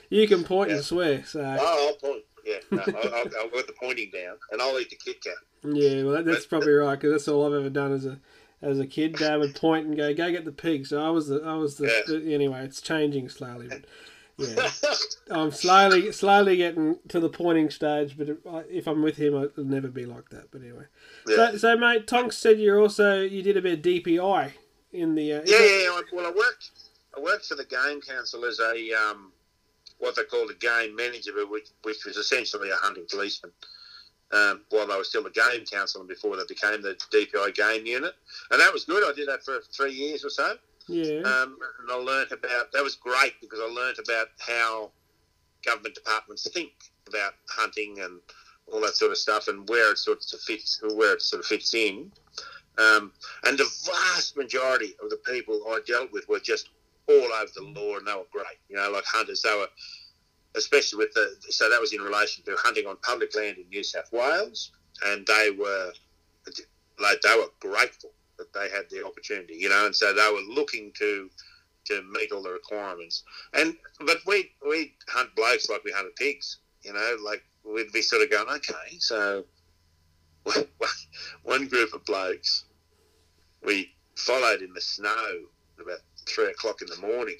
You 0.10 0.26
can 0.26 0.46
point 0.46 0.70
and 0.72 0.78
Yeah. 0.80 0.84
swear. 0.84 1.24
So 1.26 1.42
Oh, 1.42 1.88
I'll 1.90 2.10
point. 2.10 2.24
Yeah, 2.46 2.60
no, 2.72 2.82
I'll, 2.82 3.14
I'll, 3.14 3.30
I'll 3.42 3.50
put 3.50 3.68
the 3.68 3.74
pointing 3.78 4.10
down, 4.10 4.38
and 4.54 4.62
I'll 4.62 4.80
eat 4.80 4.90
the 4.90 4.96
Kit 4.96 5.22
Kat. 5.22 5.34
yeah, 5.66 6.04
well 6.04 6.14
that, 6.14 6.24
that's 6.26 6.46
probably 6.46 6.72
right 6.72 6.96
because 6.96 7.12
that's 7.12 7.28
all 7.28 7.46
I've 7.46 7.60
ever 7.60 7.70
done 7.70 7.92
as 7.92 8.06
a 8.06 8.18
as 8.62 8.80
a 8.80 8.88
kid. 8.88 9.18
Dad 9.18 9.36
would 9.38 9.54
point 9.56 9.86
and 9.86 9.98
go, 9.98 10.14
"Go 10.14 10.32
get 10.32 10.46
the 10.46 10.54
pig." 10.54 10.86
So 10.88 11.02
I 11.06 11.10
was 11.10 11.28
the 11.28 11.42
I 11.44 11.56
was 11.56 11.76
the, 11.76 11.88
Yeah. 11.88 12.02
the 12.20 12.34
anyway. 12.34 12.64
It's 12.64 12.80
changing 12.82 13.28
slowly, 13.28 13.68
but 13.68 13.84
yeah, 14.38 14.70
I'm 15.32 15.52
slowly 15.52 16.12
slowly 16.12 16.58
getting 16.58 16.98
to 17.10 17.20
the 17.20 17.30
pointing 17.30 17.70
stage. 17.70 18.18
But 18.18 18.30
if, 18.30 18.38
I- 18.48 18.64
if 18.70 18.88
I'm 18.88 19.02
with 19.02 19.18
him, 19.18 19.34
it'll 19.36 19.64
never 19.64 19.88
be 19.88 20.06
like 20.06 20.30
that. 20.30 20.52
But 20.52 20.62
anyway, 20.62 20.86
Yeah. 21.28 21.52
so, 21.52 21.58
so 21.58 21.78
mate, 21.78 22.08
Tonks 22.08 22.38
said 22.38 22.60
you're 22.60 22.80
also 22.80 23.22
you 23.22 23.42
did 23.42 23.58
a 23.58 23.62
bit 23.62 23.80
of 23.80 23.86
DPI 23.86 24.52
in 24.94 25.16
the 25.16 25.34
uh, 25.34 25.42
Yeah, 25.46 25.60
yeah, 25.60 25.66
yeah. 25.66 25.90
I- 25.90 26.04
Well, 26.14 26.26
I 26.28 26.32
worked. 26.32 26.70
I 27.16 27.20
worked 27.20 27.46
for 27.48 27.56
the 27.56 27.66
game 27.66 28.00
council 28.02 28.46
as 28.46 28.60
a 28.60 28.94
um, 28.94 29.32
what 29.98 30.16
they 30.16 30.24
called 30.24 30.52
a 30.52 30.56
game 30.56 30.96
manager, 30.96 31.32
but 31.36 31.50
which, 31.50 31.70
which 31.84 32.06
was 32.06 32.16
essentially 32.18 32.70
a 32.70 32.76
hunting 32.76 33.06
policeman. 33.10 33.52
Um, 34.34 34.62
while 34.72 34.86
they 34.86 34.96
were 34.96 35.06
still 35.06 35.24
the 35.24 35.30
game 35.30 35.66
council 35.66 36.02
and 36.02 36.08
before 36.10 36.36
they 36.36 36.44
became 36.50 36.82
the 36.82 36.96
DPI 37.14 37.56
game 37.56 37.86
unit, 37.86 38.14
and 38.52 38.60
that 38.60 38.74
was 38.74 38.84
good. 38.84 39.02
I 39.04 39.14
did 39.16 39.30
that 39.30 39.44
for 39.44 39.62
three 39.74 39.94
years 39.94 40.26
or 40.26 40.30
so, 40.30 40.58
yeah. 40.88 41.20
um, 41.20 41.58
and 41.80 41.92
I 41.92 41.96
learnt 41.96 42.32
about. 42.32 42.72
That 42.74 42.84
was 42.84 42.96
great 42.96 43.34
because 43.42 43.60
I 43.62 43.72
learnt 43.72 44.00
about 44.00 44.28
how 44.40 44.92
government 45.66 45.96
departments 45.96 46.48
think 46.52 46.72
about 47.08 47.34
hunting 47.48 48.00
and 48.00 48.20
all 48.72 48.82
that 48.82 48.96
sort 48.96 49.12
of 49.12 49.18
stuff, 49.18 49.48
and 49.48 49.68
where 49.70 49.92
it 49.92 49.98
sort 49.98 50.20
of 50.34 50.40
fits, 50.42 50.82
where 50.96 51.14
it 51.14 51.22
sort 51.22 51.42
of 51.42 51.46
fits 51.46 51.74
in. 51.74 52.12
Um, 52.78 53.12
and 53.46 53.58
the 53.58 53.70
vast 53.86 54.38
majority 54.38 54.94
of 55.02 55.10
the 55.10 55.18
people 55.18 55.62
I 55.68 55.80
dealt 55.88 56.12
with 56.12 56.28
were 56.30 56.40
just 56.40 56.70
all 57.08 57.16
over 57.16 57.52
the 57.56 57.64
law, 57.64 57.98
and 57.98 58.08
they 58.08 58.14
were 58.14 58.28
great. 58.32 58.60
You 58.70 58.76
know, 58.78 58.92
like 58.92 59.06
hunters. 59.06 59.42
They 59.42 59.56
were, 59.56 59.68
especially 60.56 61.00
with 61.00 61.14
the. 61.14 61.36
So 61.50 61.70
that 61.70 61.82
was 61.82 61.94
in 61.94 62.02
relation 62.02 62.44
to 62.46 62.56
hunting 62.60 62.86
on 62.88 62.98
public 62.98 63.36
land 63.36 63.58
in 63.58 63.68
New 63.70 63.84
South 63.84 64.12
Wales, 64.12 64.72
and 65.06 65.26
they 65.26 65.52
were, 65.58 65.92
like, 67.00 67.22
they 67.22 67.36
were 67.36 67.50
grateful 67.60 68.12
that 68.38 68.54
they 68.54 68.70
had 68.70 68.90
the 68.90 69.06
opportunity. 69.06 69.56
You 69.56 69.70
know, 69.70 69.86
and 69.86 69.96
so 69.96 70.14
they 70.14 70.32
were 70.32 70.54
looking 70.54 70.92
to 71.00 71.30
to 71.86 72.04
meet 72.12 72.32
all 72.32 72.44
the 72.44 72.52
requirements. 72.52 73.24
And 73.54 73.76
but 74.06 74.18
we 74.26 74.52
we 74.68 74.94
hunt 75.10 75.36
blokes 75.36 75.70
like 75.70 75.84
we 75.84 75.92
hunted 75.92 76.16
pigs. 76.16 76.60
You 76.84 76.94
know, 76.94 77.18
like 77.24 77.44
we'd 77.64 77.92
be 77.92 78.02
sort 78.02 78.22
of 78.22 78.30
going, 78.30 78.48
okay, 78.50 78.98
so 79.00 79.46
one 81.44 81.68
group 81.68 81.94
of 81.94 82.06
blokes 82.06 82.66
we 83.66 83.94
followed 84.16 84.62
in 84.62 84.74
the 84.74 84.82
snow 84.82 85.46
about 85.82 86.00
three 86.28 86.50
o'clock 86.50 86.82
in 86.82 86.88
the 86.88 87.08
morning. 87.08 87.38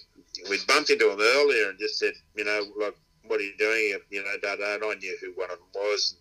We 0.50 0.58
bumped 0.68 0.90
into 0.90 1.10
them 1.10 1.20
earlier 1.20 1.70
and 1.70 1.80
just 1.80 1.98
said, 2.00 2.14
you 2.36 2.46
know, 2.46 2.62
like, 2.80 2.96
what 3.26 3.40
are 3.40 3.44
you 3.44 3.58
doing? 3.58 3.98
You 4.10 4.24
know, 4.24 4.34
da 4.42 4.56
da. 4.56 4.76
And 4.76 4.84
I 4.84 4.94
knew 4.96 5.18
who 5.22 5.34
one 5.36 5.52
of 5.52 5.58
them 5.58 5.68
was. 5.74 6.16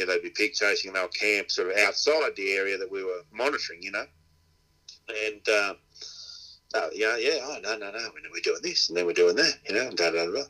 Know, 0.00 0.06
they'd 0.06 0.22
be 0.22 0.30
pig 0.30 0.54
chasing 0.54 0.88
and 0.88 0.96
they'll 0.96 1.08
camp 1.08 1.50
sort 1.50 1.70
of 1.70 1.76
outside 1.78 2.34
the 2.36 2.52
area 2.52 2.78
that 2.78 2.90
we 2.90 3.04
were 3.04 3.22
monitoring. 3.32 3.82
You 3.82 3.92
know, 3.92 4.06
and. 5.08 5.48
Uh, 5.48 5.74
yeah, 6.94 7.18
yeah, 7.18 7.38
oh, 7.42 7.58
no, 7.62 7.76
no, 7.76 7.90
no, 7.90 7.98
we're 8.32 8.40
doing 8.40 8.62
this, 8.62 8.88
and 8.88 8.96
then 8.96 9.04
we're 9.04 9.12
doing 9.12 9.36
that, 9.36 9.58
you 9.68 9.74
know, 9.74 9.88
and 9.88 9.96
da 9.98 10.10
da 10.10 10.24
da. 10.24 10.44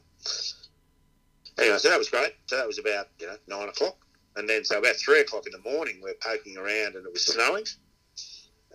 Anyway, 1.58 1.78
so 1.78 1.90
that 1.90 1.98
was 1.98 2.08
great. 2.08 2.34
So 2.46 2.56
that 2.56 2.66
was 2.66 2.78
about, 2.78 3.08
you 3.20 3.26
know, 3.26 3.36
nine 3.48 3.68
o'clock. 3.68 3.96
And 4.36 4.48
then, 4.48 4.64
so 4.64 4.78
about 4.78 4.96
three 4.96 5.20
o'clock 5.20 5.46
in 5.46 5.52
the 5.52 5.70
morning, 5.70 6.00
we're 6.02 6.14
poking 6.14 6.56
around 6.56 6.94
and 6.94 7.06
it 7.06 7.12
was 7.12 7.26
snowing. 7.26 7.64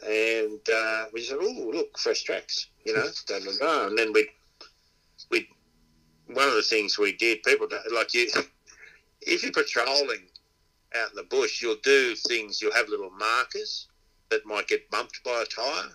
And 0.06 0.60
uh, 0.72 1.06
we 1.12 1.24
said, 1.24 1.40
oh, 1.42 1.72
look, 1.74 1.98
fresh 1.98 2.24
tracks, 2.24 2.68
you 2.86 2.94
know, 2.94 3.08
da 3.28 3.40
da 3.40 3.52
da. 3.60 3.88
And 3.88 3.98
then 3.98 4.14
we, 4.14 4.30
we, 5.32 5.50
one 6.28 6.48
of 6.48 6.54
the 6.54 6.62
things 6.62 7.00
we 7.00 7.14
did, 7.14 7.42
people, 7.42 7.68
like 7.94 8.14
you, 8.14 8.30
if 9.22 9.42
you're 9.42 9.52
patrolling 9.52 10.28
out 10.96 11.10
in 11.10 11.16
the 11.16 11.24
bush, 11.24 11.62
you'll 11.62 11.76
do 11.84 12.16
things. 12.16 12.62
You'll 12.62 12.74
have 12.74 12.90
little 12.90 13.12
markers 13.12 13.88
that 14.30 14.46
might 14.46 14.68
get 14.68 14.90
bumped 14.90 15.24
by 15.24 15.44
a 15.44 15.46
tyre 15.46 15.92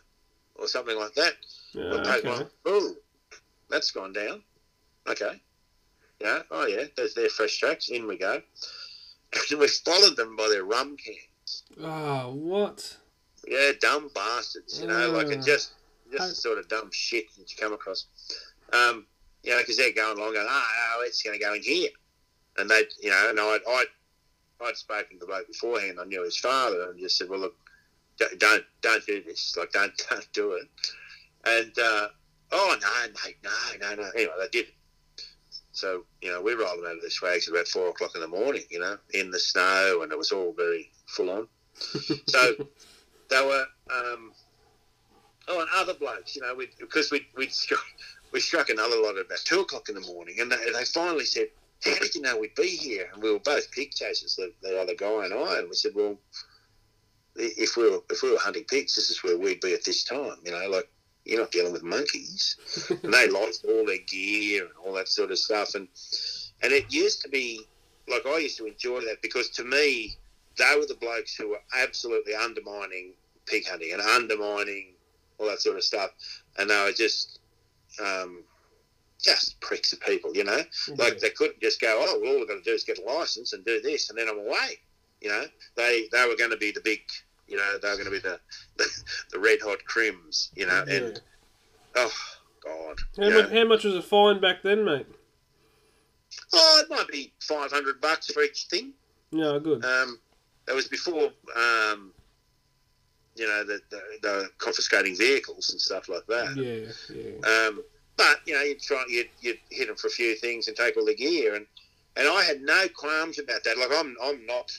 or 0.54 0.66
something 0.66 0.98
like 0.98 1.14
that. 1.14 1.34
Yeah, 1.72 1.84
okay. 1.84 2.28
one. 2.28 2.48
Oh, 2.66 2.94
that's 3.70 3.90
gone 3.90 4.12
down. 4.12 4.42
Okay. 5.08 5.40
Yeah. 6.20 6.40
Oh, 6.50 6.66
yeah. 6.66 6.84
There's 6.96 7.14
their 7.14 7.28
fresh 7.28 7.58
tracks. 7.58 7.88
In 7.88 8.06
we 8.06 8.18
go. 8.18 8.42
And 9.50 9.60
we 9.60 9.66
followed 9.66 10.14
them 10.14 10.36
by 10.36 10.46
their 10.48 10.64
rum 10.64 10.94
cans. 10.98 11.62
Oh, 11.80 12.34
what? 12.34 12.94
Yeah, 13.48 13.70
dumb 13.80 14.10
bastards. 14.14 14.78
You 14.78 14.88
know, 14.88 15.10
like 15.10 15.28
it 15.28 15.38
ah. 15.38 15.42
just 15.42 15.72
just 16.10 16.22
I- 16.22 16.28
the 16.28 16.34
sort 16.34 16.58
of 16.58 16.68
dumb 16.68 16.90
shit 16.92 17.34
that 17.36 17.50
you 17.50 17.56
come 17.58 17.72
across. 17.72 18.06
Um, 18.74 19.06
you 19.42 19.52
know, 19.52 19.58
because 19.58 19.78
they're 19.78 19.92
going 19.92 20.18
along, 20.18 20.34
going, 20.34 20.46
ah, 20.48 20.66
oh, 20.66 20.98
no, 21.00 21.06
it's 21.06 21.22
going 21.22 21.38
to 21.38 21.44
go 21.44 21.54
in 21.54 21.62
here, 21.62 21.90
and 22.58 22.70
they, 22.70 22.82
you 23.00 23.10
know, 23.10 23.30
and 23.30 23.40
I'd, 23.40 23.60
I'd 23.68 23.86
I'd 24.64 24.76
spoken 24.76 25.18
to 25.18 25.20
the 25.20 25.26
bloke 25.26 25.48
beforehand. 25.48 25.98
I 26.00 26.04
knew 26.04 26.24
his 26.24 26.38
father, 26.38 26.90
and 26.90 26.98
just 26.98 27.18
said, 27.18 27.28
well, 27.28 27.40
look, 27.40 27.56
don't 28.18 28.38
don't, 28.38 28.64
don't 28.80 29.06
this. 29.06 29.56
Like, 29.56 29.72
don't 29.72 29.92
don't 30.10 30.32
do 30.32 30.52
it. 30.52 30.68
And 31.44 31.72
uh, 31.78 32.08
oh 32.52 32.76
no, 32.80 33.12
mate, 33.24 33.36
no, 33.42 33.50
no, 33.80 33.94
no. 33.94 34.10
Anyway, 34.14 34.32
they 34.40 34.48
did. 34.48 34.66
So 35.72 36.04
you 36.20 36.30
know, 36.30 36.40
we 36.42 36.52
rolled 36.52 36.78
them 36.78 36.86
out 36.86 36.96
of 36.96 37.02
the 37.02 37.10
swags 37.10 37.48
at 37.48 37.54
about 37.54 37.68
four 37.68 37.88
o'clock 37.88 38.12
in 38.14 38.20
the 38.20 38.28
morning. 38.28 38.62
You 38.70 38.80
know, 38.80 38.96
in 39.14 39.30
the 39.30 39.38
snow, 39.38 40.00
and 40.02 40.12
it 40.12 40.18
was 40.18 40.32
all 40.32 40.52
very 40.52 40.90
full 41.06 41.30
on. 41.30 41.48
so 42.28 42.54
they 43.30 43.44
were. 43.44 43.66
Um, 43.90 44.32
oh, 45.48 45.60
and 45.60 45.68
other 45.74 45.94
blokes, 45.94 46.36
you 46.36 46.42
know, 46.42 46.56
because 46.78 47.10
we 47.10 47.26
we 47.36 47.48
struck 47.48 47.84
we 48.32 48.40
struck 48.40 48.70
another 48.70 48.96
lot 48.96 49.16
at 49.16 49.26
about 49.26 49.38
two 49.44 49.60
o'clock 49.60 49.88
in 49.88 49.94
the 49.94 50.00
morning, 50.02 50.36
and 50.40 50.50
they, 50.50 50.56
they 50.72 50.84
finally 50.84 51.24
said, 51.24 51.48
"How 51.84 51.98
did 51.98 52.14
you 52.14 52.20
know 52.20 52.38
we'd 52.38 52.54
be 52.54 52.68
here?" 52.68 53.10
And 53.12 53.22
we 53.22 53.32
were 53.32 53.38
both 53.38 53.70
pig 53.70 53.92
chasers, 53.92 54.36
the, 54.36 54.52
the 54.62 54.80
other 54.80 54.94
guy 54.94 55.24
and 55.24 55.34
I, 55.34 55.58
and 55.58 55.68
we 55.68 55.74
said, 55.74 55.92
"Well, 55.94 56.18
if 57.36 57.76
we 57.76 57.90
were 57.90 58.00
if 58.10 58.22
we 58.22 58.30
were 58.30 58.38
hunting 58.38 58.64
pigs, 58.64 58.94
this 58.94 59.10
is 59.10 59.22
where 59.22 59.38
we'd 59.38 59.60
be 59.60 59.74
at 59.74 59.84
this 59.84 60.04
time." 60.04 60.36
You 60.44 60.52
know, 60.52 60.68
like 60.68 60.88
you're 61.24 61.40
not 61.40 61.52
dealing 61.52 61.72
with 61.72 61.82
monkeys, 61.82 62.56
and 63.02 63.12
they 63.12 63.28
lost 63.28 63.64
all 63.64 63.86
their 63.86 63.98
gear 64.06 64.64
and 64.64 64.74
all 64.84 64.92
that 64.94 65.08
sort 65.08 65.30
of 65.30 65.38
stuff, 65.38 65.74
and 65.74 65.88
and 66.62 66.72
it 66.72 66.92
used 66.92 67.22
to 67.22 67.28
be 67.28 67.66
like 68.08 68.26
I 68.26 68.38
used 68.38 68.58
to 68.58 68.66
enjoy 68.66 69.00
that 69.00 69.22
because 69.22 69.48
to 69.50 69.64
me, 69.64 70.16
they 70.58 70.74
were 70.76 70.86
the 70.86 70.98
blokes 71.00 71.34
who 71.34 71.50
were 71.50 71.62
absolutely 71.76 72.34
undermining 72.34 73.12
pig 73.46 73.66
hunting 73.66 73.92
and 73.92 74.02
undermining 74.02 74.94
all 75.38 75.46
that 75.48 75.60
sort 75.60 75.76
of 75.76 75.84
stuff, 75.84 76.10
and 76.58 76.70
they 76.70 76.84
were 76.84 76.92
just 76.92 77.40
um, 78.00 78.42
just 79.22 79.60
pricks 79.60 79.92
of 79.92 80.00
people, 80.00 80.32
you 80.34 80.44
know. 80.44 80.60
Like 80.96 81.18
they 81.20 81.30
couldn't 81.30 81.60
just 81.60 81.80
go, 81.80 81.96
oh, 82.06 82.18
well, 82.20 82.32
all 82.32 82.38
we've 82.40 82.48
got 82.48 82.54
to 82.54 82.62
do 82.62 82.72
is 82.72 82.84
get 82.84 82.98
a 82.98 83.02
license 83.02 83.52
and 83.52 83.64
do 83.64 83.80
this, 83.80 84.10
and 84.10 84.18
then 84.18 84.28
I'm 84.28 84.38
away. 84.38 84.78
You 85.20 85.28
know, 85.30 85.44
they 85.76 86.08
they 86.12 86.26
were 86.26 86.36
going 86.36 86.50
to 86.50 86.56
be 86.56 86.72
the 86.72 86.80
big, 86.80 87.00
you 87.46 87.56
know, 87.56 87.78
they 87.80 87.88
were 87.88 87.94
going 87.94 88.06
to 88.06 88.10
be 88.10 88.18
the, 88.18 88.40
the 88.76 88.86
the 89.32 89.38
red 89.38 89.60
hot 89.62 89.84
crims, 89.84 90.50
you 90.56 90.66
know, 90.66 90.84
Yeah. 90.88 90.94
and 90.94 91.20
oh 91.96 92.12
god, 92.64 92.98
How, 93.16 93.28
know. 93.28 93.42
much, 93.42 93.50
how 93.52 93.64
much 93.64 93.84
was 93.84 93.94
a 93.94 94.02
fine 94.02 94.40
back 94.40 94.62
then, 94.62 94.84
mate? 94.84 95.06
oh, 96.52 96.82
it 96.84 96.90
might 96.90 97.08
be 97.08 97.32
five 97.40 97.70
hundred 97.70 98.00
bucks 98.00 98.30
for 98.32 98.42
each 98.42 98.64
thing. 98.64 98.92
Yeah, 99.30 99.58
good. 99.62 99.84
Um, 99.84 100.18
that 100.66 100.74
was 100.74 100.88
before, 100.88 101.30
um, 101.56 102.12
you 103.36 103.46
know, 103.46 103.64
the, 103.64 103.80
the, 103.90 104.00
the 104.22 104.50
confiscating 104.58 105.16
vehicles 105.16 105.70
and 105.70 105.80
stuff 105.80 106.08
like 106.08 106.26
that. 106.26 106.54
Yeah, 106.56 107.16
yeah. 107.16 107.66
Um, 107.68 107.82
but 108.22 108.40
you 108.46 108.54
know, 108.54 108.62
you'd 108.62 108.80
try, 108.80 109.04
you'd, 109.08 109.28
you'd 109.40 109.58
hit 109.70 109.88
them 109.88 109.96
for 109.96 110.06
a 110.06 110.10
few 110.10 110.36
things 110.36 110.68
and 110.68 110.76
take 110.76 110.96
all 110.96 111.04
the 111.04 111.14
gear, 111.14 111.54
and 111.54 111.66
and 112.16 112.28
I 112.28 112.42
had 112.42 112.60
no 112.60 112.86
qualms 112.94 113.38
about 113.38 113.64
that. 113.64 113.78
Like 113.78 113.90
I'm, 113.92 114.14
I'm 114.22 114.46
not, 114.46 114.70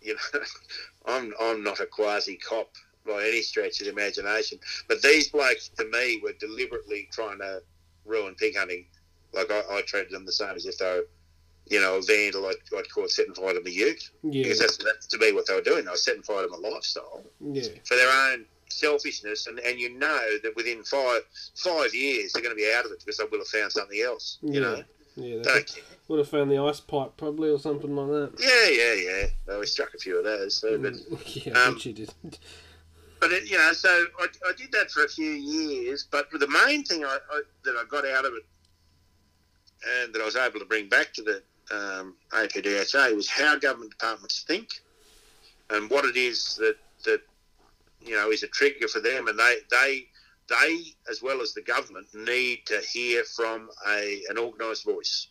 you 0.00 0.14
know, 0.14 0.40
I'm, 1.06 1.32
I'm 1.40 1.64
not 1.64 1.80
a 1.80 1.86
quasi 1.86 2.36
cop 2.36 2.70
by 3.06 3.24
any 3.26 3.42
stretch 3.42 3.80
of 3.80 3.86
the 3.86 3.92
imagination. 3.92 4.58
But 4.86 5.02
these 5.02 5.30
blokes, 5.30 5.68
to 5.70 5.84
me, 5.86 6.20
were 6.22 6.34
deliberately 6.38 7.08
trying 7.10 7.38
to 7.38 7.62
ruin 8.04 8.34
pig 8.34 8.56
hunting. 8.56 8.86
Like 9.32 9.50
I, 9.50 9.62
I 9.70 9.82
treated 9.82 10.12
them 10.12 10.26
the 10.26 10.32
same 10.32 10.54
as 10.54 10.66
if 10.66 10.78
they 10.78 10.84
were, 10.84 11.06
you 11.66 11.80
know, 11.80 11.96
a 11.96 12.02
vandal. 12.02 12.46
I'd, 12.46 12.56
I'd 12.76 12.90
call 12.90 13.04
it 13.04 13.10
setting 13.10 13.34
fire 13.34 13.54
to 13.54 13.62
my 13.64 13.70
ute 13.70 14.10
Yeah, 14.22 14.42
because 14.42 14.58
that's, 14.60 14.76
that's 14.76 15.06
to 15.08 15.18
me 15.18 15.32
what 15.32 15.46
they 15.46 15.54
were 15.54 15.62
doing. 15.62 15.84
They 15.84 15.90
were 15.90 15.96
setting 15.96 16.22
fire 16.22 16.46
to 16.46 16.48
my 16.48 16.68
lifestyle 16.68 17.24
yeah. 17.40 17.64
for 17.84 17.96
their 17.96 18.10
own 18.10 18.44
selfishness, 18.74 19.46
and, 19.46 19.58
and 19.60 19.78
you 19.78 19.96
know 19.98 20.38
that 20.42 20.54
within 20.56 20.82
five 20.84 21.22
five 21.56 21.94
years 21.94 22.32
they're 22.32 22.42
going 22.42 22.54
to 22.54 22.60
be 22.62 22.70
out 22.72 22.84
of 22.84 22.92
it 22.92 22.98
because 23.00 23.16
they 23.18 23.24
will 23.30 23.38
have 23.38 23.48
found 23.48 23.72
something 23.72 24.00
else. 24.00 24.38
You 24.42 24.54
Yeah. 24.54 24.60
know, 24.60 24.84
Yeah, 25.16 25.36
they 25.36 25.42
don't 25.42 25.80
would 26.08 26.18
have 26.18 26.28
found 26.28 26.50
the 26.50 26.58
ice 26.58 26.80
pipe 26.80 27.12
probably 27.16 27.48
or 27.50 27.58
something 27.58 27.94
like 27.94 28.08
that. 28.08 28.32
Yeah, 28.38 28.68
yeah, 28.68 29.10
yeah. 29.20 29.26
Well, 29.46 29.60
we 29.60 29.66
struck 29.66 29.94
a 29.94 29.98
few 29.98 30.18
of 30.18 30.24
those, 30.24 30.56
so, 30.56 30.76
but 30.78 30.94
yeah, 31.26 31.58
I 31.58 31.66
Um, 31.68 31.78
you 31.82 31.92
did. 31.92 32.12
but 33.20 33.32
it, 33.32 33.48
you 33.48 33.56
know, 33.56 33.72
so 33.72 33.88
I, 34.20 34.26
I 34.46 34.52
did 34.52 34.72
that 34.72 34.90
for 34.90 35.04
a 35.04 35.08
few 35.08 35.30
years. 35.30 36.06
But 36.10 36.26
the 36.32 36.48
main 36.48 36.84
thing 36.84 37.04
I, 37.04 37.18
I, 37.32 37.42
that 37.64 37.76
I 37.76 37.84
got 37.88 38.06
out 38.06 38.24
of 38.26 38.34
it, 38.34 38.44
and 40.02 40.14
that 40.14 40.20
I 40.20 40.24
was 40.24 40.36
able 40.36 40.58
to 40.60 40.66
bring 40.66 40.88
back 40.88 41.12
to 41.14 41.22
the 41.22 41.42
um, 41.74 42.16
APDHA 42.32 43.14
was 43.16 43.28
how 43.28 43.56
government 43.56 43.92
departments 43.92 44.42
think, 44.46 44.68
and 45.70 45.88
what 45.88 46.04
it 46.04 46.16
is 46.16 46.56
that 46.56 46.76
that 47.04 47.20
you 48.04 48.14
know 48.14 48.30
is 48.30 48.42
a 48.42 48.48
trigger 48.48 48.88
for 48.88 49.00
them, 49.00 49.28
and 49.28 49.38
they 49.38 49.56
they 49.70 50.06
they 50.48 50.84
as 51.10 51.22
well 51.22 51.40
as 51.40 51.54
the 51.54 51.62
government 51.62 52.06
need 52.14 52.66
to 52.66 52.80
hear 52.92 53.24
from 53.24 53.68
a 53.88 54.22
an 54.28 54.38
organised 54.38 54.84
voice. 54.84 55.28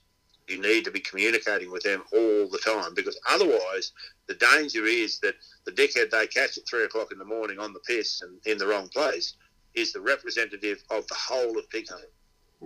You 0.48 0.62
need 0.62 0.84
to 0.84 0.92
be 0.92 1.00
communicating 1.00 1.72
with 1.72 1.84
them 1.84 2.04
all 2.12 2.50
the 2.50 2.60
time 2.66 2.94
because 2.94 3.18
otherwise, 3.30 3.94
the 4.28 4.34
danger 4.34 4.86
is 4.86 5.20
that 5.20 5.36
the 5.66 5.72
dickhead 5.72 6.10
they 6.10 6.28
catch 6.28 6.58
at 6.58 6.68
three 6.68 6.84
o'clock 6.84 7.14
in 7.14 7.18
the 7.18 7.26
morning 7.26 7.60
on 7.60 7.72
the 7.72 7.80
piss 7.80 8.22
and 8.22 8.46
in 8.46 8.58
the 8.58 8.68
wrong 8.68 8.90
place 8.90 9.36
is 9.74 9.94
the 9.94 10.02
representative 10.02 10.84
of 10.90 11.08
the 11.08 11.16
whole 11.16 11.58
of 11.58 11.70
pig 11.70 11.88
hunting. 11.90 12.10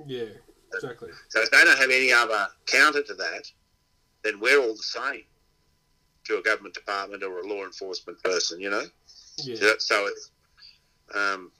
Yeah, 0.08 0.34
exactly. 0.74 1.10
So 1.30 1.41
if 1.41 1.51
they 1.51 1.64
don't 1.64 1.78
have 1.78 1.91
any 1.91 2.12
other 2.12 2.47
counter 2.66 3.03
to 3.03 3.14
that, 3.14 3.51
then 4.24 4.39
we're 4.39 4.60
all 4.60 4.76
the 4.76 4.84
same 4.84 5.24
to 6.26 6.38
a 6.38 6.41
government 6.41 6.74
department 6.74 7.24
or 7.24 7.39
a 7.39 7.47
law 7.47 7.64
enforcement 7.64 8.22
person, 8.24 8.60
you 8.60 8.70
know. 8.70 8.84
Yeah, 9.38 9.55
So, 9.55 9.75
so 9.79 10.07
it's, 10.07 10.31
um, 11.13 11.51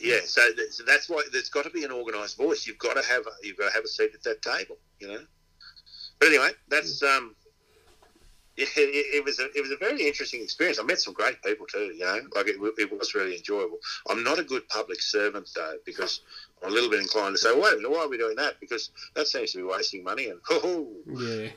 yeah. 0.00 0.18
So, 0.24 0.42
th- 0.54 0.70
so 0.70 0.84
that's 0.84 1.08
why 1.08 1.22
there's 1.32 1.48
got 1.48 1.64
to 1.64 1.70
be 1.70 1.84
an 1.84 1.92
organised 1.92 2.36
voice. 2.36 2.66
You've 2.66 2.78
got 2.78 2.94
to 2.94 3.02
have 3.08 3.22
a, 3.26 3.30
you've 3.46 3.56
got 3.56 3.68
to 3.68 3.74
have 3.74 3.84
a 3.84 3.88
seat 3.88 4.10
at 4.14 4.22
that 4.24 4.42
table, 4.42 4.76
you 4.98 5.08
know. 5.08 5.20
But 6.18 6.28
anyway, 6.28 6.50
that's 6.68 7.02
um, 7.02 7.34
it, 8.56 8.68
it, 8.76 9.16
it 9.16 9.24
was 9.24 9.38
a 9.38 9.46
it 9.56 9.60
was 9.60 9.70
a 9.70 9.76
very 9.76 10.06
interesting 10.06 10.42
experience. 10.42 10.78
I 10.78 10.82
met 10.82 11.00
some 11.00 11.14
great 11.14 11.42
people 11.42 11.66
too, 11.66 11.92
you 11.94 12.00
know. 12.00 12.20
Like 12.34 12.48
it, 12.48 12.56
it 12.78 12.98
was 12.98 13.14
really 13.14 13.36
enjoyable. 13.36 13.78
I'm 14.08 14.22
not 14.22 14.38
a 14.38 14.44
good 14.44 14.68
public 14.68 15.00
servant 15.00 15.48
though 15.54 15.76
because 15.86 16.20
a 16.64 16.70
little 16.70 16.90
bit 16.90 17.00
inclined 17.00 17.34
to 17.34 17.38
say, 17.38 17.52
wait 17.54 17.72
a 17.72 17.76
minute, 17.76 17.90
why 17.90 17.98
are 17.98 18.08
we 18.08 18.18
doing 18.18 18.36
that? 18.36 18.60
Because 18.60 18.90
that 19.14 19.26
seems 19.26 19.52
to 19.52 19.58
be 19.58 19.64
wasting 19.64 20.04
money. 20.04 20.28
And 20.28 20.40
oh, 20.50 20.88
yeah. 21.08 21.48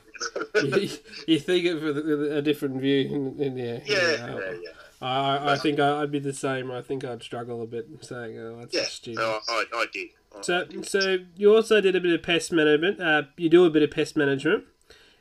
you, 1.26 1.38
think 1.38 1.64
it 1.64 1.74
with 1.74 1.98
a, 2.32 2.42
different 2.42 2.80
view, 2.80 3.00
in, 3.08 3.40
in, 3.42 3.56
yeah, 3.56 3.78
yeah, 3.84 3.96
yeah. 3.98 4.26
yeah, 4.26 4.50
yeah. 4.62 4.70
I, 5.00 5.52
I 5.52 5.58
think 5.58 5.78
I- 5.78 6.02
I'd 6.02 6.10
be 6.10 6.18
the 6.18 6.32
same. 6.32 6.70
I 6.70 6.80
think 6.82 7.04
I'd 7.04 7.22
struggle 7.22 7.62
a 7.62 7.66
bit 7.66 7.86
saying, 8.00 8.38
"Oh, 8.38 8.56
that's 8.60 8.74
Yeah, 8.74 8.84
stupid." 8.84 9.18
no, 9.18 9.40
I, 9.48 9.64
I 9.74 9.86
did. 9.92 10.08
I- 10.34 10.40
So, 10.42 10.60
I 10.60 10.64
did. 10.64 10.88
so 10.88 11.18
you 11.36 11.54
also 11.54 11.80
did 11.82 11.94
a 11.94 12.00
bit 12.00 12.12
of 12.14 12.22
pest 12.22 12.50
management. 12.50 13.00
Uh, 13.00 13.24
you 13.36 13.48
do 13.50 13.66
a 13.66 13.70
bit 13.70 13.82
of 13.82 13.90
pest 13.90 14.16
management 14.16 14.64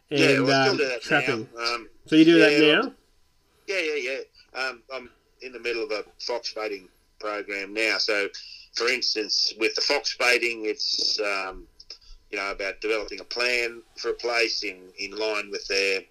and 0.09 0.19
yeah, 0.19 0.39
well, 0.39 0.69
um, 0.71 0.77
do 0.77 0.87
that 0.87 1.01
trapping. 1.01 1.49
now. 1.55 1.73
Um, 1.75 1.89
So 2.07 2.15
you 2.15 2.23
do 2.25 2.37
Yeah, 2.37 2.49
that 2.49 2.83
now? 2.85 2.93
Yeah, 3.67 3.79
yeah, 3.79 3.95
yeah. 4.55 4.61
Um, 4.61 4.81
I'm 4.93 5.09
in 5.41 5.51
the 5.51 5.59
middle 5.59 5.83
of 5.83 5.91
a 5.91 6.05
fox 6.19 6.53
baiting 6.53 6.87
program 7.19 7.73
now. 7.73 7.97
So, 7.97 8.29
for 8.75 8.87
instance, 8.87 9.53
with 9.59 9.75
the 9.75 9.81
fox 9.81 10.15
baiting, 10.17 10.65
it's 10.65 11.19
um, 11.19 11.65
you 12.31 12.37
know 12.37 12.51
about 12.51 12.81
developing 12.81 13.19
a 13.19 13.23
plan 13.23 13.81
for 13.97 14.09
a 14.09 14.13
place 14.13 14.63
in 14.63 14.77
in 14.99 15.11
line 15.17 15.49
with 15.51 15.67
their 15.67 16.01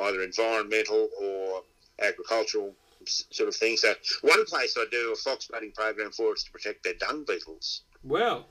either 0.00 0.22
environmental 0.22 1.08
or 1.20 1.62
agricultural 2.00 2.74
sort 3.06 3.48
of 3.48 3.54
thing. 3.54 3.76
So, 3.76 3.94
one 4.22 4.44
place 4.46 4.76
I 4.78 4.84
do 4.90 5.12
a 5.12 5.16
fox 5.16 5.48
baiting 5.52 5.72
program 5.72 6.10
for 6.10 6.34
is 6.34 6.44
to 6.44 6.50
protect 6.50 6.82
their 6.84 6.94
dung 6.94 7.24
beetles, 7.26 7.82
Well, 8.04 8.46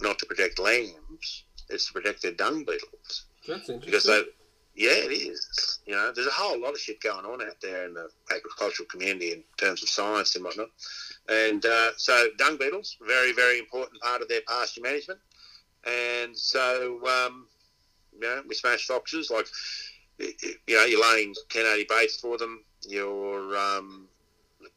not 0.00 0.18
to 0.18 0.26
protect 0.26 0.58
lambs. 0.58 1.44
It's 1.70 1.86
to 1.86 1.92
protect 1.94 2.22
their 2.22 2.32
dung 2.32 2.64
beetles 2.64 3.24
that's 3.48 3.68
interesting. 3.68 3.80
because 3.80 4.04
they, 4.04 4.22
yeah, 4.74 4.90
it 4.90 5.12
is. 5.12 5.78
You 5.86 5.94
know, 5.94 6.12
there's 6.12 6.26
a 6.26 6.32
whole 6.32 6.60
lot 6.60 6.72
of 6.72 6.80
shit 6.80 7.00
going 7.00 7.24
on 7.24 7.42
out 7.42 7.60
there 7.62 7.86
in 7.86 7.94
the 7.94 8.08
agricultural 8.34 8.88
community 8.88 9.32
in 9.32 9.44
terms 9.56 9.82
of 9.82 9.88
science 9.88 10.34
and 10.34 10.44
whatnot. 10.44 10.70
And 11.28 11.64
uh, 11.64 11.90
so, 11.96 12.28
dung 12.38 12.56
beetles, 12.56 12.96
very, 13.06 13.32
very 13.32 13.58
important 13.58 14.02
part 14.02 14.20
of 14.20 14.28
their 14.28 14.40
pasture 14.46 14.80
management. 14.80 15.20
And 15.86 16.36
so, 16.36 17.00
um, 17.06 17.46
you 18.12 18.20
know, 18.20 18.42
we 18.48 18.54
smash 18.54 18.86
foxes 18.86 19.30
like, 19.30 19.46
you 20.18 20.54
know, 20.68 20.84
you're 20.84 21.12
laying 21.12 21.28
1080 21.28 21.86
baits 21.88 22.20
for 22.20 22.36
them. 22.36 22.64
You're 22.86 23.56
um, 23.56 24.08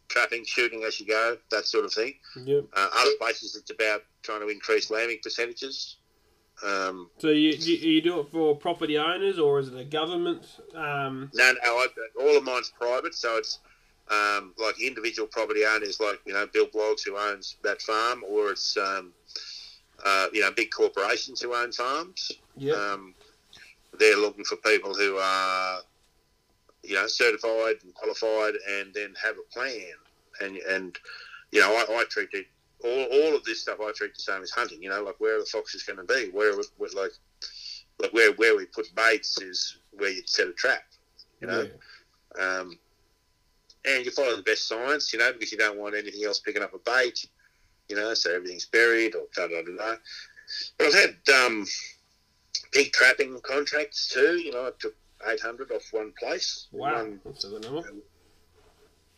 trapping, 0.10 0.45
shooting 0.45 0.84
as 0.84 1.00
you 1.00 1.08
go, 1.08 1.38
that 1.52 1.66
sort 1.66 1.86
of 1.86 1.93
thing. 1.93 2.14
Yep. 2.36 2.66
Uh, 2.76 2.89
other 2.95 3.12
places, 3.20 3.56
it's 3.56 3.72
about 3.72 4.04
trying 4.24 4.41
to 4.41 4.48
increase 4.48 4.91
lambing 4.91 5.20
percentages. 5.24 5.98
Um, 6.64 7.10
So 7.20 7.30
you, 7.30 7.51
you 7.51 7.76
you 7.76 8.01
do 8.01 8.20
it 8.20 8.30
for 8.32 8.55
property 8.55 8.97
owners 8.97 9.38
or 9.38 9.60
is 9.60 9.68
it 9.68 9.80
a 9.80 9.84
government? 9.84 10.43
Um, 10.74 11.30
no, 11.34 11.51
no, 11.51 11.60
I, 11.64 11.88
all 12.20 12.38
of 12.38 12.43
mine's 12.43 12.72
private, 12.80 13.14
so 13.14 13.38
it's 13.38 13.60
um, 14.10 14.53
like 14.58 14.82
individual 14.82 15.28
property 15.28 15.66
owners, 15.66 15.99
like 15.99 16.20
you 16.26 16.34
know 16.34 16.47
Bill 16.47 16.68
Bloggs 16.68 17.03
who 17.05 17.18
owns 17.18 17.58
that 17.64 17.82
farm, 17.82 18.24
or 18.28 18.51
it's 18.51 18.76
um, 18.78 19.14
uh, 20.03 20.28
you 20.34 20.41
know 20.41 20.51
big 20.51 20.72
corporations 20.72 21.41
who 21.41 21.53
own 21.53 21.72
farms. 21.72 22.32
yeah. 22.55 22.74
Um, 22.74 23.14
they're 23.99 24.18
looking 24.18 24.43
for 24.43 24.58
people 24.58 24.93
who 24.93 25.18
are, 25.18 25.80
you 26.84 26.95
know, 26.95 27.08
certified 27.08 27.76
and 27.84 27.93
qualified, 27.95 28.53
and 28.70 28.93
then 28.93 29.14
have 29.22 29.36
a 29.38 29.53
plan. 29.53 29.93
And 30.41 30.58
and 30.58 30.97
you 31.51 31.60
know, 31.62 31.74
I, 31.74 31.99
I 31.99 32.03
treat 32.10 32.30
it 32.34 32.47
all, 32.84 33.03
all 33.05 33.36
of 33.36 33.43
this 33.43 33.61
stuff. 33.61 33.80
I 33.82 33.91
treat 33.93 34.13
the 34.13 34.21
same 34.21 34.41
as 34.41 34.51
hunting. 34.51 34.82
You 34.82 34.89
know, 34.89 35.03
like 35.03 35.19
where 35.19 35.38
are 35.38 35.39
the 35.39 35.45
foxes 35.45 35.84
going 35.84 35.97
to 35.97 36.03
be? 36.03 36.30
Where, 36.32 36.53
like, 36.53 37.11
like 37.99 38.13
where 38.13 38.34
where 38.34 38.55
we 38.55 38.65
put 38.65 38.93
baits 38.95 39.41
is 39.41 39.78
where 39.91 40.11
you 40.11 40.21
set 40.25 40.47
a 40.47 40.53
trap. 40.53 40.84
You 41.41 41.47
know, 41.47 41.67
yeah. 42.38 42.59
um, 42.59 42.78
and 43.86 44.05
you 44.05 44.11
follow 44.11 44.36
the 44.36 44.43
best 44.43 44.67
science. 44.67 45.13
You 45.13 45.19
know, 45.19 45.34
because 45.34 45.51
you 45.51 45.57
don't 45.57 45.80
want 45.80 45.95
anything 45.95 46.23
else 46.25 46.39
picking 46.39 46.63
up 46.63 46.73
a 46.73 46.80
bait. 46.80 47.28
You 47.89 47.95
know, 47.95 48.13
so 48.13 48.36
everything's 48.36 48.65
buried 48.65 49.15
or 49.15 49.23
da 49.36 49.47
da 49.47 49.61
da 49.61 49.78
da. 49.78 49.95
But 50.78 50.88
I've 50.88 50.93
had 50.93 51.15
um, 51.45 51.65
pig 52.71 52.91
trapping 52.91 53.39
contracts 53.41 54.09
too. 54.09 54.39
You 54.41 54.51
know, 54.51 54.67
I 54.67 54.71
took 54.80 54.95
eight 55.28 55.39
hundred 55.41 55.71
off 55.71 55.84
one 55.91 56.13
place. 56.19 56.67
Wow. 56.71 56.95
One- 56.95 57.21
That's 57.25 57.43
a 57.45 57.59
number. 57.59 57.89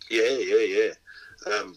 yeah, 0.09 0.37
yeah, 0.37 0.91
yeah. 1.47 1.53
Um, 1.53 1.75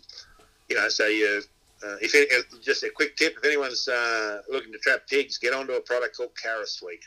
you 0.68 0.76
know, 0.76 0.88
so 0.88 1.06
you. 1.06 1.42
Uh, 1.84 1.96
if 2.00 2.14
it, 2.14 2.28
uh, 2.32 2.56
just 2.62 2.84
a 2.84 2.90
quick 2.90 3.16
tip, 3.16 3.34
if 3.36 3.44
anyone's 3.44 3.88
uh, 3.88 4.42
looking 4.50 4.72
to 4.72 4.78
trap 4.78 5.00
pigs, 5.08 5.38
get 5.38 5.52
onto 5.52 5.72
a 5.72 5.80
product 5.80 6.16
called 6.16 6.30
Carasweet. 6.40 7.00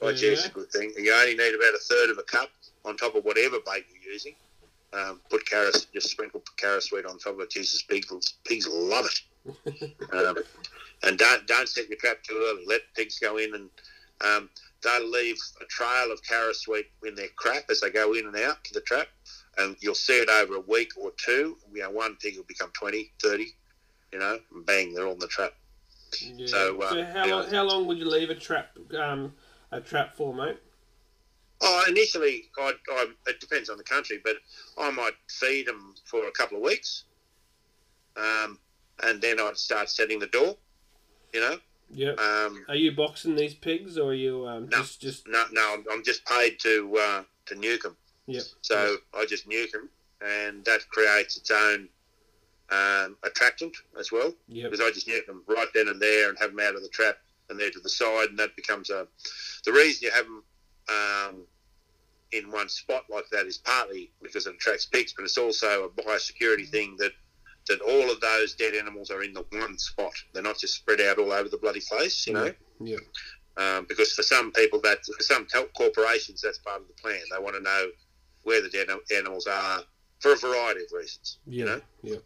By 0.00 0.10
Yeah. 0.10 0.30
it's 0.30 0.46
a 0.46 0.50
good 0.50 0.70
thing. 0.72 0.92
You 0.96 1.12
only 1.12 1.36
need 1.36 1.54
about 1.54 1.74
a 1.74 1.78
third 1.78 2.10
of 2.10 2.18
a 2.18 2.22
cup 2.22 2.50
on 2.84 2.96
top 2.96 3.14
of 3.14 3.24
whatever 3.24 3.58
bait 3.66 3.84
you're 3.92 4.12
using. 4.12 4.34
Um, 4.92 5.20
put 5.28 5.46
Caras, 5.46 5.86
just 5.92 6.10
sprinkle 6.10 6.42
Carasweet 6.56 7.06
on 7.06 7.18
top 7.18 7.34
of 7.34 7.40
it. 7.40 7.50
Jesus, 7.50 7.82
pigs, 7.82 8.10
pigs 8.44 8.66
love 8.66 9.06
it. 9.06 9.94
um, 10.12 10.36
and 11.02 11.18
don't 11.18 11.46
don't 11.46 11.68
set 11.68 11.88
your 11.88 11.98
trap 11.98 12.22
too 12.22 12.42
early. 12.50 12.64
Let 12.66 12.80
pigs 12.96 13.18
go 13.18 13.36
in, 13.36 13.54
and 13.54 13.70
um, 14.22 14.50
they'll 14.82 15.08
leave 15.08 15.38
a 15.60 15.64
trail 15.66 16.10
of 16.10 16.22
Carasweet 16.22 16.86
in 17.06 17.14
their 17.14 17.28
crap 17.36 17.70
as 17.70 17.80
they 17.80 17.90
go 17.90 18.14
in 18.14 18.26
and 18.26 18.36
out 18.36 18.64
to 18.64 18.74
the 18.74 18.80
trap. 18.80 19.08
And 19.58 19.76
you'll 19.80 19.94
see 19.94 20.18
it 20.18 20.28
over 20.28 20.56
a 20.56 20.60
week 20.60 20.92
or 20.96 21.12
two. 21.16 21.56
You 21.72 21.82
know, 21.82 21.90
one 21.90 22.16
pig 22.16 22.36
will 22.36 22.44
become 22.44 22.70
20, 22.72 23.12
30, 23.22 23.46
you 24.12 24.18
know, 24.18 24.38
bang, 24.66 24.94
they're 24.94 25.08
on 25.08 25.18
the 25.18 25.26
trap. 25.26 25.52
Yeah. 26.36 26.46
So, 26.46 26.82
uh, 26.82 27.12
how, 27.12 27.26
yeah. 27.26 27.34
long, 27.34 27.50
how 27.50 27.64
long 27.64 27.86
would 27.86 27.98
you 27.98 28.08
leave 28.08 28.30
a 28.30 28.34
trap 28.34 28.76
um, 28.98 29.32
a 29.70 29.80
trap 29.80 30.14
for, 30.16 30.34
mate? 30.34 30.58
Oh, 31.62 31.84
initially, 31.88 32.44
I, 32.58 32.72
I, 32.90 33.06
it 33.26 33.38
depends 33.38 33.68
on 33.68 33.76
the 33.76 33.84
country, 33.84 34.18
but 34.24 34.36
I 34.78 34.90
might 34.90 35.12
feed 35.28 35.66
them 35.66 35.94
for 36.06 36.26
a 36.26 36.32
couple 36.32 36.56
of 36.56 36.62
weeks, 36.62 37.04
um, 38.16 38.58
and 39.04 39.20
then 39.20 39.38
I'd 39.38 39.58
start 39.58 39.90
setting 39.90 40.18
the 40.18 40.26
door. 40.26 40.56
You 41.32 41.40
know, 41.40 41.56
Yep. 41.92 42.18
um, 42.18 42.64
Are 42.68 42.74
you 42.74 42.92
boxing 42.92 43.36
these 43.36 43.54
pigs 43.54 43.98
or 43.98 44.10
are 44.10 44.14
you 44.14 44.46
um, 44.46 44.68
No. 44.68 44.78
just 44.78 45.00
just 45.00 45.28
no, 45.28 45.44
no, 45.52 45.74
I'm, 45.74 45.84
I'm 45.92 46.04
just 46.04 46.24
paid 46.24 46.58
to 46.60 46.96
uh, 46.96 47.22
to 47.46 47.54
nuke 47.54 47.82
them. 47.82 47.96
Yep. 48.26 48.42
So 48.62 48.96
I 49.14 49.26
just 49.26 49.48
nuke 49.48 49.72
them, 49.72 49.90
and 50.20 50.64
that 50.64 50.88
creates 50.88 51.36
its 51.36 51.50
own 51.50 51.88
um, 52.70 53.16
attractant 53.24 53.76
as 53.98 54.12
well. 54.12 54.32
yep 54.48 54.70
because 54.70 54.84
I 54.84 54.90
just 54.92 55.08
nuke 55.08 55.26
them 55.26 55.42
right 55.48 55.68
then 55.74 55.88
and 55.88 56.00
there 56.00 56.28
and 56.28 56.38
have 56.38 56.50
them 56.50 56.60
out 56.60 56.76
of 56.76 56.82
the 56.82 56.88
trap 56.88 57.16
and 57.50 57.58
they're 57.58 57.70
to 57.70 57.80
the 57.80 57.88
side, 57.88 58.30
and 58.30 58.38
that 58.38 58.56
becomes 58.56 58.90
a. 58.90 59.06
The 59.64 59.72
reason 59.72 60.06
you 60.06 60.10
have 60.12 60.24
them 60.24 60.42
um, 60.88 61.42
in 62.32 62.50
one 62.50 62.68
spot 62.68 63.04
like 63.10 63.28
that 63.32 63.46
is 63.46 63.58
partly 63.58 64.10
because 64.22 64.46
it 64.46 64.54
attracts 64.54 64.86
pigs, 64.86 65.12
but 65.12 65.24
it's 65.24 65.36
also 65.36 65.84
a 65.84 65.88
biosecurity 65.88 66.68
thing 66.68 66.96
that 66.98 67.12
that 67.68 67.80
all 67.82 68.10
of 68.10 68.20
those 68.20 68.54
dead 68.54 68.74
animals 68.74 69.10
are 69.10 69.22
in 69.22 69.34
the 69.34 69.44
one 69.50 69.76
spot. 69.76 70.12
They're 70.32 70.42
not 70.42 70.58
just 70.58 70.74
spread 70.74 71.00
out 71.00 71.18
all 71.18 71.32
over 71.32 71.48
the 71.48 71.58
bloody 71.58 71.82
place, 71.86 72.26
you 72.26 72.32
know. 72.32 72.52
Yep. 72.80 73.00
Um, 73.56 73.86
because 73.86 74.12
for 74.12 74.22
some 74.22 74.50
people, 74.52 74.80
that 74.80 75.04
for 75.04 75.22
some 75.22 75.46
corporations, 75.76 76.40
that's 76.40 76.58
part 76.58 76.80
of 76.80 76.86
the 76.86 76.94
plan. 76.94 77.20
They 77.30 77.42
want 77.42 77.56
to 77.56 77.62
know 77.62 77.90
where 78.44 78.62
the 78.62 78.70
dead 78.70 78.88
animals 79.14 79.46
are 79.46 79.80
for 80.20 80.32
a 80.32 80.36
variety 80.36 80.84
of 80.84 80.92
reasons. 80.92 81.38
Yeah. 81.46 81.64
know? 81.66 81.80
Yep. 82.02 82.22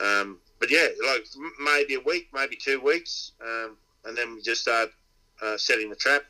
Um, 0.00 0.38
but 0.58 0.70
yeah, 0.70 0.88
like 1.06 1.26
maybe 1.62 1.94
a 1.94 2.00
week, 2.00 2.28
maybe 2.32 2.56
two 2.56 2.80
weeks, 2.80 3.32
um, 3.42 3.76
and 4.04 4.16
then 4.16 4.34
we 4.34 4.42
just 4.42 4.62
start 4.62 4.90
uh, 5.42 5.56
setting 5.56 5.90
the 5.90 5.96
trap. 5.96 6.22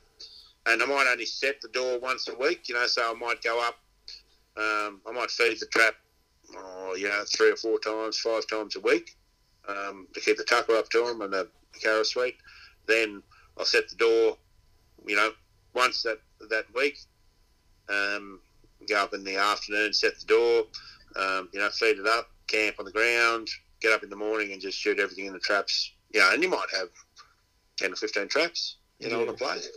And 0.67 0.83
I 0.83 0.87
might 0.87 1.07
only 1.09 1.27
set 1.27 1.61
the 1.61 1.69
door 1.69 2.01
once 2.01 2.29
a 2.29 2.37
week, 2.37 2.69
you 2.69 2.75
know, 2.75 2.87
so 2.87 3.11
I 3.11 3.15
might 3.15 3.41
go 3.43 3.61
up, 3.61 3.77
um, 4.57 5.01
I 5.07 5.13
might 5.13 5.31
feed 5.31 5.61
the 5.61 5.67
trap, 5.67 5.95
oh, 6.57 6.97
you 6.97 7.09
know, 7.09 7.23
three 7.37 7.53
or 7.53 7.57
four 7.57 7.79
times, 7.79 8.19
five 8.19 8.49
times 8.49 8.75
a 8.75 8.81
week 8.81 9.17
um, 9.69 10.07
to 10.15 10.21
keep 10.21 10.37
the 10.37 10.45
tucker 10.45 10.77
up 10.77 10.89
to 10.91 11.05
them 11.05 11.23
and 11.23 11.33
the 11.33 11.49
Carasweet. 11.83 12.37
Then 12.87 13.23
I'll 13.59 13.65
set 13.65 13.89
the 13.89 13.97
door, 13.97 14.37
you 15.07 15.17
know, 15.17 15.31
once 15.75 16.03
that 16.03 16.19
that 16.51 16.67
week. 16.75 16.99
Um, 17.89 18.41
go 18.89 18.97
up 18.97 19.15
in 19.15 19.25
the 19.25 19.37
afternoon, 19.37 19.93
set 19.93 20.19
the 20.19 20.27
door, 20.27 20.65
um, 21.17 21.49
you 21.53 21.61
know, 21.61 21.71
feed 21.71 21.99
it 21.99 22.07
up, 22.07 22.29
camp 22.47 22.77
on 22.79 22.85
the 22.85 22.93
ground, 22.93 23.49
get 23.81 23.93
up 23.93 24.03
in 24.03 24.11
the 24.11 24.17
morning 24.17 24.53
and 24.53 24.61
just 24.61 24.79
shoot 24.79 24.99
everything 24.99 25.27
in 25.27 25.33
the 25.33 25.39
traps. 25.39 25.93
Yeah, 26.13 26.33
and 26.33 26.43
you 26.43 26.49
might 26.49 26.67
have 26.75 26.89
10 27.79 27.93
or 27.93 27.97
15 27.97 28.29
traps, 28.29 28.77
you 28.99 29.09
know, 29.11 29.21
on 29.21 29.27
Yeah. 29.27 29.33
a 29.33 29.37
place. 29.37 29.69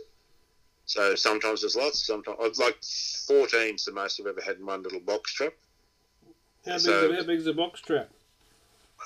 So 0.86 1.14
sometimes 1.14 1.60
there's 1.60 1.76
lots, 1.76 2.04
sometimes, 2.04 2.58
like 2.58 2.80
14's 2.80 3.84
the 3.84 3.92
most 3.92 4.18
I've 4.20 4.26
ever 4.26 4.40
had 4.40 4.56
in 4.56 4.66
one 4.66 4.82
little 4.82 5.00
box 5.00 5.32
trap. 5.32 5.52
How 6.66 6.78
big 6.78 7.16
how 7.16 7.22
big's 7.24 7.46
a 7.46 7.52
box 7.52 7.80
trap? 7.80 8.10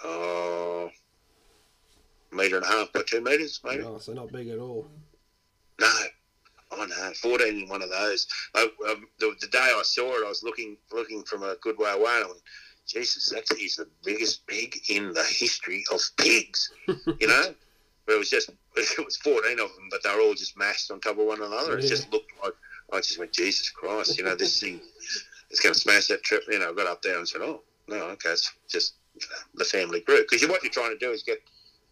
Oh, 0.03 0.91
metre 2.33 2.57
and 2.57 2.65
a 2.65 2.69
half 2.69 2.93
by 2.93 3.03
two 3.07 3.21
metres, 3.21 3.61
maybe. 3.65 3.83
Oh, 3.83 3.99
so 3.99 4.13
not 4.13 4.33
big 4.33 4.49
at 4.49 4.59
all. 4.59 4.89
No. 5.81 5.93
Oh 6.73 6.85
no, 6.87 7.13
fourteen 7.23 7.63
in 7.63 7.69
one 7.69 7.83
of 7.83 7.91
those. 7.91 8.27
I, 8.55 8.63
um, 8.89 9.07
the, 9.21 9.33
the 9.41 9.47
day 9.47 9.59
I 9.61 9.83
saw 9.85 10.07
it, 10.17 10.25
I 10.25 10.29
was 10.29 10.43
looking 10.43 10.77
looking 10.93 11.23
from 11.23 11.45
a 11.45 11.55
good 11.61 11.79
way 11.79 11.93
away, 11.93 12.17
and 12.17 12.25
I 12.25 12.27
went, 12.27 12.41
"Jesus, 12.87 13.31
that 13.31 13.45
is 13.59 13.77
the 13.77 13.89
biggest 14.05 14.47
pig 14.47 14.79
in 14.89 15.13
the 15.13 15.25
history 15.25 15.85
of 15.93 16.01
pigs." 16.17 16.71
you 16.87 17.27
know, 17.27 17.55
but 18.07 18.15
it 18.15 18.19
was 18.19 18.31
just 18.31 18.51
it 18.77 19.05
was 19.05 19.17
fourteen 19.17 19.61
of 19.61 19.75
them, 19.75 19.89
but 19.91 20.03
they 20.03 20.15
were 20.15 20.21
all 20.21 20.35
just 20.35 20.57
mashed 20.57 20.91
on 20.91 21.01
top 21.01 21.19
of 21.19 21.27
one 21.27 21.43
another. 21.43 21.79
It 21.79 21.89
just 21.89 22.13
looked 22.13 22.33
like 22.43 22.55
I 22.93 22.99
just 22.99 23.19
went, 23.19 23.33
"Jesus 23.33 23.71
Christ!" 23.71 24.19
You 24.19 24.25
know, 24.25 24.35
this 24.35 24.61
thing 24.61 24.81
is 25.51 25.61
going 25.61 25.75
to 25.75 25.81
smash 25.81 26.07
that 26.09 26.23
trip. 26.23 26.43
You 26.49 26.59
know, 26.59 26.71
I 26.71 26.75
got 26.75 26.87
up 26.87 27.03
there 27.03 27.19
and 27.19 27.29
said, 27.29 27.43
"Oh 27.43 27.63
no, 27.89 27.97
okay, 27.97 28.31
it's 28.31 28.53
just 28.69 28.95
the 29.55 29.65
family 29.65 30.01
group." 30.01 30.27
Because 30.29 30.47
what 30.49 30.63
you're 30.63 30.73
trying 30.73 30.97
to 30.97 30.99
do 30.99 31.13
is 31.13 31.23
get 31.23 31.39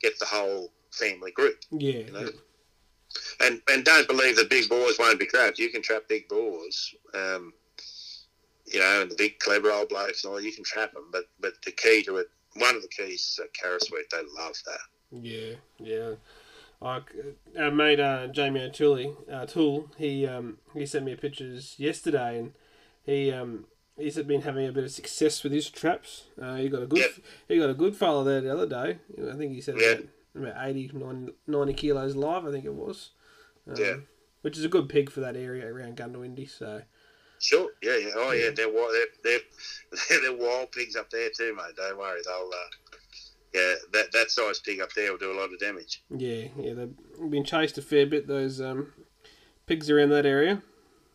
get 0.00 0.18
the 0.18 0.26
whole 0.26 0.70
family 0.90 1.30
group. 1.30 1.58
Yeah. 1.70 2.10
know? 2.10 2.28
And 3.40 3.60
and 3.68 3.84
don't 3.84 4.08
believe 4.08 4.36
that 4.36 4.50
big 4.50 4.68
boars 4.68 4.96
won't 4.98 5.18
be 5.18 5.26
trapped. 5.26 5.58
You 5.58 5.70
can 5.70 5.82
trap 5.82 6.02
big 6.08 6.28
boars, 6.28 6.94
um, 7.14 7.52
you 8.72 8.80
know, 8.80 9.02
and 9.02 9.10
the 9.10 9.16
big 9.16 9.38
clever 9.38 9.70
old 9.70 9.88
blokes 9.88 10.24
and 10.24 10.32
all. 10.32 10.40
You 10.40 10.52
can 10.52 10.64
trap 10.64 10.92
them, 10.92 11.04
but 11.12 11.24
but 11.40 11.54
the 11.64 11.72
key 11.72 12.02
to 12.04 12.16
it, 12.16 12.28
one 12.56 12.76
of 12.76 12.82
the 12.82 12.88
keys 12.88 13.20
is 13.20 13.40
uh, 13.42 13.46
Carasweet. 13.60 14.10
They 14.10 14.22
love 14.36 14.56
that. 14.66 14.80
Yeah, 15.10 15.54
yeah. 15.78 16.14
Like 16.80 17.14
our 17.58 17.70
mate 17.70 18.00
uh, 18.00 18.26
Jamie 18.28 18.62
O'Toole, 18.62 19.16
uh, 19.32 19.46
Toole, 19.46 19.88
he 19.96 20.26
um, 20.26 20.58
he 20.74 20.84
sent 20.86 21.04
me 21.04 21.14
pictures 21.14 21.74
yesterday, 21.78 22.38
and 22.38 22.52
he 23.04 23.30
um, 23.30 23.66
he's 23.96 24.16
been 24.16 24.42
having 24.42 24.66
a 24.66 24.72
bit 24.72 24.84
of 24.84 24.90
success 24.90 25.42
with 25.44 25.52
his 25.52 25.70
traps. 25.70 26.24
Uh, 26.40 26.56
he 26.56 26.68
got 26.68 26.82
a 26.82 26.86
good 26.86 26.98
Yep. 27.00 27.10
he 27.48 27.58
got 27.58 27.70
a 27.70 27.74
good 27.74 27.94
fella 27.96 28.24
there 28.24 28.40
the 28.40 28.52
other 28.52 28.66
day. 28.66 28.98
I 29.30 29.36
think 29.36 29.52
he 29.52 29.60
said 29.60 29.76
Yeah. 29.78 29.92
about, 29.92 30.54
about 30.54 30.66
80, 30.68 30.90
90, 30.94 31.32
90 31.46 31.72
kilos 31.74 32.16
live. 32.16 32.44
I 32.46 32.50
think 32.50 32.64
it 32.64 32.74
was. 32.74 33.10
Um, 33.68 33.76
Yeah. 33.76 33.94
Which 34.40 34.58
is 34.58 34.64
a 34.64 34.68
good 34.68 34.88
pig 34.88 35.08
for 35.08 35.20
that 35.20 35.36
area 35.36 35.72
around 35.72 35.96
Goondiwindi. 35.96 36.50
So 36.50 36.82
Sure, 37.42 37.70
yeah, 37.82 37.96
yeah, 37.96 38.10
oh 38.14 38.30
yeah, 38.30 38.50
they're 38.54 38.72
wild. 38.72 38.92
They're, 39.24 39.40
they're 40.08 40.20
they're 40.20 40.36
wild 40.36 40.70
pigs 40.70 40.94
up 40.94 41.10
there 41.10 41.28
too, 41.36 41.54
mate. 41.56 41.74
Don't 41.76 41.98
worry, 41.98 42.20
they'll. 42.24 42.50
Uh, 42.52 42.96
yeah, 43.52 43.74
that 43.92 44.12
that 44.12 44.30
size 44.30 44.60
pig 44.60 44.80
up 44.80 44.92
there 44.92 45.10
will 45.10 45.18
do 45.18 45.32
a 45.32 45.38
lot 45.38 45.52
of 45.52 45.58
damage. 45.58 46.02
yeah, 46.08 46.46
yeah, 46.56 46.72
they've 46.72 47.30
been 47.30 47.44
chased 47.44 47.76
a 47.78 47.82
fair 47.82 48.06
bit. 48.06 48.28
Those 48.28 48.60
um, 48.60 48.92
pigs 49.66 49.90
around 49.90 50.10
that 50.10 50.24
area. 50.24 50.62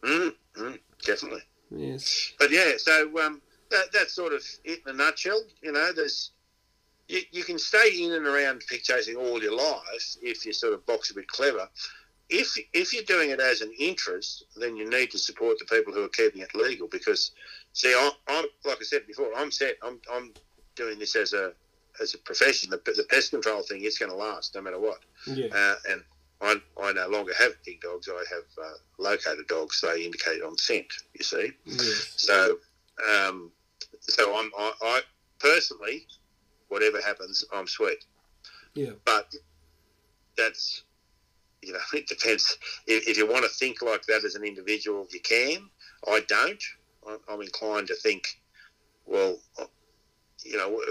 Mm, 0.04 0.34
mm, 0.58 0.80
definitely. 1.06 1.42
Yes. 1.72 2.34
but 2.38 2.52
yeah, 2.52 2.74
so 2.78 3.08
um, 3.26 3.42
that, 3.72 3.86
that's 3.94 4.14
sort 4.14 4.34
of 4.34 4.44
it 4.66 4.82
in 4.86 4.94
a 4.94 4.98
nutshell. 4.98 5.42
You 5.62 5.72
know, 5.72 5.92
there's 5.94 6.32
you, 7.08 7.22
you 7.32 7.44
can 7.46 7.58
stay 7.58 8.04
in 8.04 8.12
and 8.12 8.28
around 8.28 8.64
pig 8.68 8.84
chasing 8.84 9.16
all 9.16 9.42
your 9.42 9.56
life 9.56 10.18
if 10.22 10.46
you 10.46 10.52
sort 10.52 10.74
of 10.74 10.86
box 10.86 11.10
a 11.12 11.14
bit 11.16 11.28
clever. 11.30 11.70
If 12.30 12.58
if 12.74 12.94
you're 12.94 13.04
doing 13.04 13.30
it 13.30 13.40
as 13.40 13.62
an 13.62 13.72
interest, 13.80 14.46
then 14.58 14.76
you 14.76 14.90
need 14.90 15.12
to 15.12 15.18
support 15.18 15.60
the 15.60 15.66
people 15.66 15.94
who 15.94 16.04
are 16.04 16.10
keeping 16.10 16.42
it 16.42 16.54
legal 16.54 16.88
because, 16.88 17.32
see, 17.74 17.96
I'm, 17.98 18.12
I'm 18.28 18.46
like 18.66 18.78
I 18.82 18.84
said 18.84 19.08
before, 19.08 19.32
I'm 19.36 19.52
set. 19.52 19.78
I'm 19.82 20.00
I'm 20.12 20.34
doing 20.76 21.00
this 21.00 21.16
as 21.16 21.34
a 21.34 21.54
as 22.02 22.14
a 22.14 22.18
profession. 22.18 22.70
The, 22.70 22.78
the 22.86 23.06
pest 23.10 23.32
control 23.32 23.62
thing 23.62 23.84
is 23.84 23.98
going 23.98 24.12
to 24.12 24.18
last 24.18 24.56
no 24.56 24.62
matter 24.62 24.80
what. 24.80 25.00
Yeah. 25.26 25.48
Uh, 25.54 25.76
and 25.90 26.04
I, 26.42 26.62
I 26.82 26.94
no 26.94 27.08
longer 27.08 27.34
have 27.40 27.64
pig 27.64 27.82
dogs. 27.82 28.10
I 28.10 28.24
have 28.30 28.66
uh, 28.66 28.74
locator 28.98 29.44
dogs. 29.48 29.82
They 29.82 30.06
indicate 30.06 30.42
on 30.44 30.58
scent. 30.58 30.88
You 31.14 31.24
see. 31.24 31.52
Yes. 31.66 32.14
So, 32.18 32.58
um, 33.10 33.52
so 34.02 34.38
I'm 34.38 34.52
I, 34.58 34.74
I 34.82 35.02
personally, 35.40 36.08
whatever 36.68 37.02
happens, 37.02 37.46
I'm 37.54 37.68
sweet. 37.68 38.04
Yeah. 38.74 38.92
But 39.06 39.34
that's 40.38 40.84
you 41.62 41.74
know 41.74 41.80
it 41.94 42.08
depends. 42.08 42.58
If, 42.86 43.08
if 43.08 43.18
you 43.18 43.28
want 43.30 43.44
to 43.44 43.50
think 43.50 43.82
like 43.82 44.06
that 44.06 44.24
as 44.24 44.36
an 44.36 44.44
individual, 44.44 45.08
you 45.12 45.20
can. 45.22 45.70
I 46.08 46.22
don't. 46.28 46.64
I'm 47.30 47.42
inclined 47.42 47.88
to 47.88 47.96
think, 47.96 48.28
well, 49.06 49.38
uh, 49.60 49.66
you 50.44 50.58
know, 50.58 50.82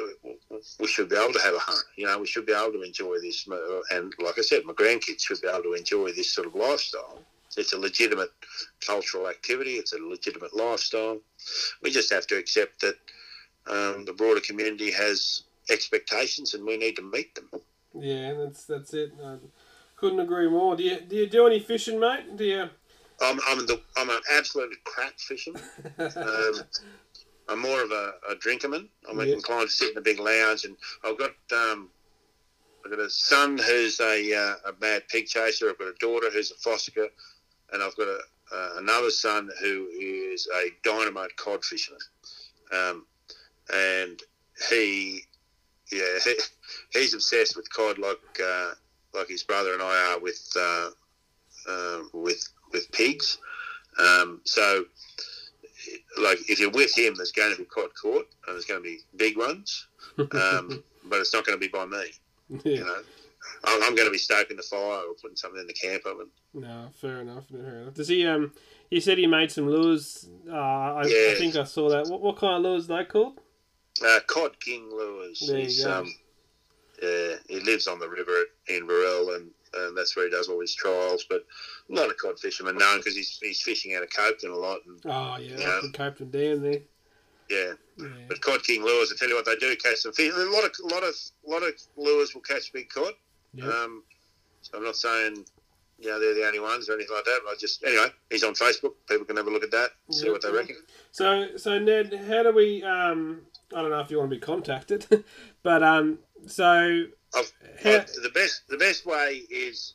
we- 0.80 0.86
should 0.86 1.08
be 1.08 1.16
able 1.16 1.32
to 1.32 1.40
have 1.40 1.54
a 1.54 1.58
hunt. 1.58 1.84
You 1.96 2.06
know, 2.06 2.18
we 2.18 2.26
should 2.26 2.46
be 2.46 2.52
able 2.54 2.72
to 2.72 2.82
enjoy 2.82 3.18
this. 3.20 3.46
Uh, 3.48 3.80
and 3.90 4.12
like 4.18 4.38
I 4.38 4.42
said, 4.42 4.64
my 4.64 4.72
grandkids 4.72 5.20
should 5.20 5.40
be 5.42 5.48
able 5.48 5.62
to 5.62 5.74
enjoy 5.74 6.12
this 6.12 6.32
sort 6.32 6.46
of 6.46 6.54
lifestyle. 6.54 7.18
It's 7.56 7.72
a 7.72 7.78
legitimate 7.78 8.30
cultural 8.86 9.28
activity. 9.28 9.74
It's 9.74 9.92
a 9.92 9.98
legitimate 9.98 10.54
lifestyle. 10.54 11.18
We 11.82 11.90
just 11.90 12.12
have 12.12 12.26
to 12.28 12.36
accept 12.36 12.80
that 12.80 12.96
um, 13.66 14.04
the 14.04 14.12
broader 14.12 14.40
community 14.40 14.90
has 14.92 15.42
expectations, 15.70 16.54
and 16.54 16.64
we 16.64 16.76
need 16.76 16.96
to 16.96 17.02
meet 17.02 17.34
them. 17.34 17.48
Yeah, 17.94 18.34
that's 18.34 18.64
that's 18.64 18.92
it. 18.94 19.12
I 19.24 19.36
couldn't 19.96 20.20
agree 20.20 20.48
more. 20.48 20.76
Do 20.76 20.82
you 20.82 21.00
do 21.00 21.16
you 21.16 21.26
do 21.26 21.46
any 21.46 21.58
fishing, 21.58 21.98
mate? 21.98 22.36
Do 22.36 22.44
you? 22.44 22.68
I'm 23.20 23.40
I'm, 23.48 23.66
the, 23.66 23.80
I'm 23.96 24.10
an 24.10 24.20
absolute 24.30 24.76
crap 24.84 25.18
fisherman. 25.18 25.62
Um, 25.98 26.54
I'm 27.48 27.60
more 27.60 27.82
of 27.82 27.90
a, 27.92 28.14
a 28.30 28.34
drinkerman. 28.34 28.88
I'm 29.08 29.20
inclined 29.20 29.68
to 29.68 29.72
sit 29.72 29.92
in 29.92 29.98
a 29.98 30.00
big 30.00 30.18
lounge, 30.18 30.64
and 30.64 30.76
I've 31.04 31.16
got 31.16 31.30
um, 31.52 31.90
I've 32.84 32.90
got 32.90 33.00
a 33.00 33.10
son 33.10 33.58
who's 33.58 34.00
a 34.00 34.34
uh, 34.34 34.70
a 34.70 34.72
mad 34.80 35.04
pig 35.08 35.26
chaser. 35.26 35.70
I've 35.70 35.78
got 35.78 35.88
a 35.88 35.94
daughter 36.00 36.28
who's 36.30 36.50
a 36.50 36.68
fossicker, 36.68 37.08
and 37.72 37.82
I've 37.82 37.96
got 37.96 38.08
a, 38.08 38.18
uh, 38.52 38.70
another 38.78 39.10
son 39.10 39.48
who 39.60 39.88
is 39.98 40.48
a 40.54 40.70
dynamite 40.82 41.36
cod 41.36 41.64
fisherman. 41.64 42.00
Um, 42.72 43.06
and 43.72 44.20
he, 44.68 45.22
yeah, 45.90 46.18
he, 46.24 46.34
he's 46.92 47.14
obsessed 47.14 47.56
with 47.56 47.72
cod 47.72 47.98
like 47.98 48.40
uh, 48.44 48.72
like 49.16 49.28
his 49.28 49.42
brother 49.42 49.72
and 49.72 49.82
I 49.82 50.12
are 50.12 50.20
with 50.20 50.52
uh, 50.58 50.90
um, 51.68 52.10
with 52.12 52.48
with 52.72 52.90
pigs. 52.92 53.38
Um, 53.98 54.40
so, 54.44 54.84
like, 56.20 56.38
if 56.50 56.60
you're 56.60 56.70
with 56.70 56.96
him, 56.96 57.14
there's 57.14 57.32
going 57.32 57.52
to 57.52 57.58
be 57.58 57.64
cod 57.64 57.90
caught, 58.00 58.28
and 58.46 58.54
there's 58.54 58.66
going 58.66 58.82
to 58.82 58.84
be 58.84 58.98
big 59.16 59.38
ones, 59.38 59.86
um, 60.18 60.82
but 61.04 61.20
it's 61.20 61.32
not 61.32 61.46
going 61.46 61.58
to 61.58 61.60
be 61.60 61.68
by 61.68 61.86
me. 61.86 62.04
You 62.64 62.84
know, 62.84 62.98
I'm, 63.64 63.82
I'm 63.82 63.94
going 63.94 64.06
to 64.06 64.12
be 64.12 64.18
stoking 64.18 64.56
the 64.56 64.62
fire 64.62 65.00
or 65.08 65.14
putting 65.20 65.36
something 65.36 65.60
in 65.60 65.66
the 65.66 65.72
camp 65.72 66.04
oven. 66.06 66.28
No, 66.54 66.88
fair 67.00 67.20
enough. 67.20 67.46
Fair 67.46 67.80
enough. 67.80 67.94
Does 67.94 68.08
he? 68.08 68.26
Um, 68.26 68.52
you 68.90 69.00
said 69.00 69.18
he 69.18 69.26
made 69.26 69.50
some 69.50 69.68
lures. 69.68 70.28
Uh, 70.48 70.54
I, 70.54 71.00
I 71.02 71.34
think 71.38 71.56
I 71.56 71.64
saw 71.64 71.88
that. 71.88 72.06
What, 72.08 72.20
what 72.20 72.36
kind 72.36 72.54
of 72.54 72.62
lures 72.62 72.90
are 72.90 72.98
they 72.98 73.04
called? 73.04 73.40
Uh, 74.04 74.20
cod 74.26 74.60
King 74.60 74.90
lures. 74.92 75.42
There 75.46 75.58
you 75.58 75.64
He's, 75.64 75.84
go. 75.84 76.00
Um, 76.00 76.14
yeah, 77.02 77.34
he 77.48 77.60
lives 77.60 77.86
on 77.86 77.98
the 77.98 78.08
river 78.08 78.44
in 78.68 78.86
Burrell, 78.86 79.34
and, 79.34 79.50
and 79.74 79.96
that's 79.96 80.16
where 80.16 80.24
he 80.26 80.30
does 80.30 80.48
all 80.48 80.60
his 80.60 80.74
trials. 80.74 81.24
But 81.28 81.44
not 81.88 82.10
a 82.10 82.14
cod 82.14 82.38
fisherman 82.38 82.78
know 82.78 82.92
him 82.94 82.98
because 82.98 83.14
he's, 83.16 83.38
he's 83.42 83.60
fishing 83.62 83.94
out 83.94 84.02
of 84.02 84.10
Copeton 84.10 84.50
a 84.50 84.54
lot. 84.56 84.78
And 84.86 85.00
Oh 85.04 85.36
yeah, 85.38 85.68
up 85.68 85.84
in 85.84 85.92
Copeland 85.92 86.32
Dam 86.32 86.62
there. 86.62 86.80
yeah, 87.50 87.72
Yeah. 87.98 88.06
but 88.28 88.40
cod 88.40 88.62
king 88.64 88.82
lures, 88.84 89.12
I 89.12 89.16
tell 89.18 89.28
you 89.28 89.34
what, 89.36 89.44
they 89.44 89.56
do 89.56 89.74
catch 89.76 89.96
some 89.98 90.12
fish. 90.12 90.32
A 90.34 90.38
lot 90.38 90.64
of 90.64 90.72
a 90.84 90.86
lot 90.94 91.02
of 91.04 91.14
lot 91.46 91.62
of 91.62 91.74
lures 91.96 92.34
will 92.34 92.42
catch 92.42 92.72
big 92.72 92.88
cod. 92.88 93.12
Yeah. 93.54 93.66
Um, 93.68 94.02
so 94.62 94.78
I'm 94.78 94.84
not 94.84 94.96
saying 94.96 95.44
you 95.98 96.08
know 96.08 96.20
they're 96.20 96.34
the 96.34 96.46
only 96.46 96.60
ones 96.60 96.88
or 96.88 96.94
anything 96.94 97.14
like 97.14 97.24
that. 97.24 97.40
But 97.44 97.52
I 97.52 97.54
just 97.58 97.82
anyway, 97.84 98.08
he's 98.30 98.42
on 98.44 98.54
Facebook. 98.54 98.92
People 99.08 99.24
can 99.26 99.36
have 99.36 99.46
a 99.46 99.50
look 99.50 99.62
at 99.64 99.70
that, 99.70 99.90
see 100.10 100.26
Yeah. 100.26 100.32
what 100.32 100.42
they 100.42 100.50
reckon. 100.50 100.76
So, 101.12 101.56
so 101.56 101.78
Ned, 101.78 102.12
how 102.28 102.42
do 102.42 102.52
we? 102.52 102.82
Um, 102.82 103.42
I 103.74 103.82
don't 103.82 103.90
know 103.90 104.00
if 104.00 104.10
you 104.10 104.18
want 104.18 104.30
to 104.30 104.36
be 104.36 104.40
contacted, 104.40 105.06
but 105.62 105.82
um, 105.82 106.18
so 106.46 107.04
I've, 107.34 107.52
how, 107.82 107.90
I've- 107.90 108.12
the 108.22 108.30
best 108.34 108.62
the 108.68 108.76
best 108.78 109.06
way 109.06 109.42
is 109.50 109.94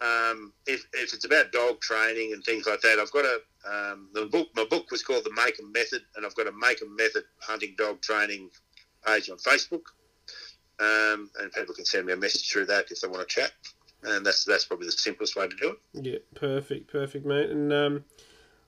um, 0.00 0.52
if, 0.66 0.86
if 0.92 1.14
it's 1.14 1.24
about 1.24 1.52
dog 1.52 1.80
training 1.80 2.32
and 2.34 2.44
things 2.44 2.66
like 2.66 2.80
that. 2.82 2.98
I've 2.98 3.12
got 3.12 3.24
a 3.24 3.40
um, 3.68 4.08
the 4.12 4.26
book. 4.26 4.48
My 4.54 4.64
book 4.64 4.90
was 4.90 5.02
called 5.02 5.24
the 5.24 5.32
Make 5.34 5.58
'em 5.58 5.72
Method, 5.72 6.02
and 6.16 6.24
I've 6.26 6.34
got 6.34 6.46
a 6.46 6.52
Make 6.52 6.82
'em 6.82 6.94
Method 6.94 7.24
hunting 7.40 7.74
dog 7.78 8.00
training 8.02 8.50
page 9.06 9.30
on 9.30 9.38
Facebook. 9.38 9.82
Um, 10.78 11.30
and 11.40 11.50
people 11.52 11.74
can 11.74 11.86
send 11.86 12.06
me 12.06 12.12
a 12.12 12.16
message 12.16 12.50
through 12.50 12.66
that 12.66 12.90
if 12.90 13.00
they 13.00 13.08
want 13.08 13.26
to 13.26 13.34
chat. 13.34 13.52
And 14.02 14.24
that's 14.24 14.44
that's 14.44 14.66
probably 14.66 14.86
the 14.86 14.92
simplest 14.92 15.34
way 15.36 15.48
to 15.48 15.56
do 15.56 15.70
it. 15.70 16.04
yeah, 16.06 16.18
perfect, 16.34 16.92
perfect, 16.92 17.24
mate. 17.24 17.48
And 17.50 17.72
um, 17.72 18.04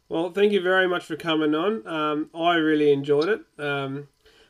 well, 0.09 0.31
thank 0.31 0.53
you 0.53 0.63
very 0.63 0.89
much 0.89 1.05
for 1.05 1.17
coming 1.17 1.55
on. 1.55 1.87
Um, 1.87 2.31
I 2.35 2.55
really 2.55 2.91
enjoyed 2.93 3.29
it. 3.29 3.43
Um, 3.63 4.09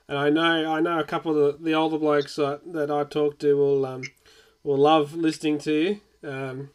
and 0.09 0.19
I 0.19 0.31
know 0.31 0.73
I 0.73 0.81
know 0.81 0.99
a 0.99 1.05
couple 1.05 1.37
of 1.37 1.59
the, 1.59 1.65
the 1.65 1.75
older 1.75 1.99
blokes 1.99 2.37
that, 2.37 2.73
that 2.73 2.91
I 2.91 3.05
talk 3.05 3.39
to 3.41 3.55
will 3.57 3.87
um, 3.87 4.03
will 4.63 4.79
love 4.79 5.15
listening 5.15 5.59
to 5.61 5.73
you. 5.73 6.01
Um, 6.29 6.71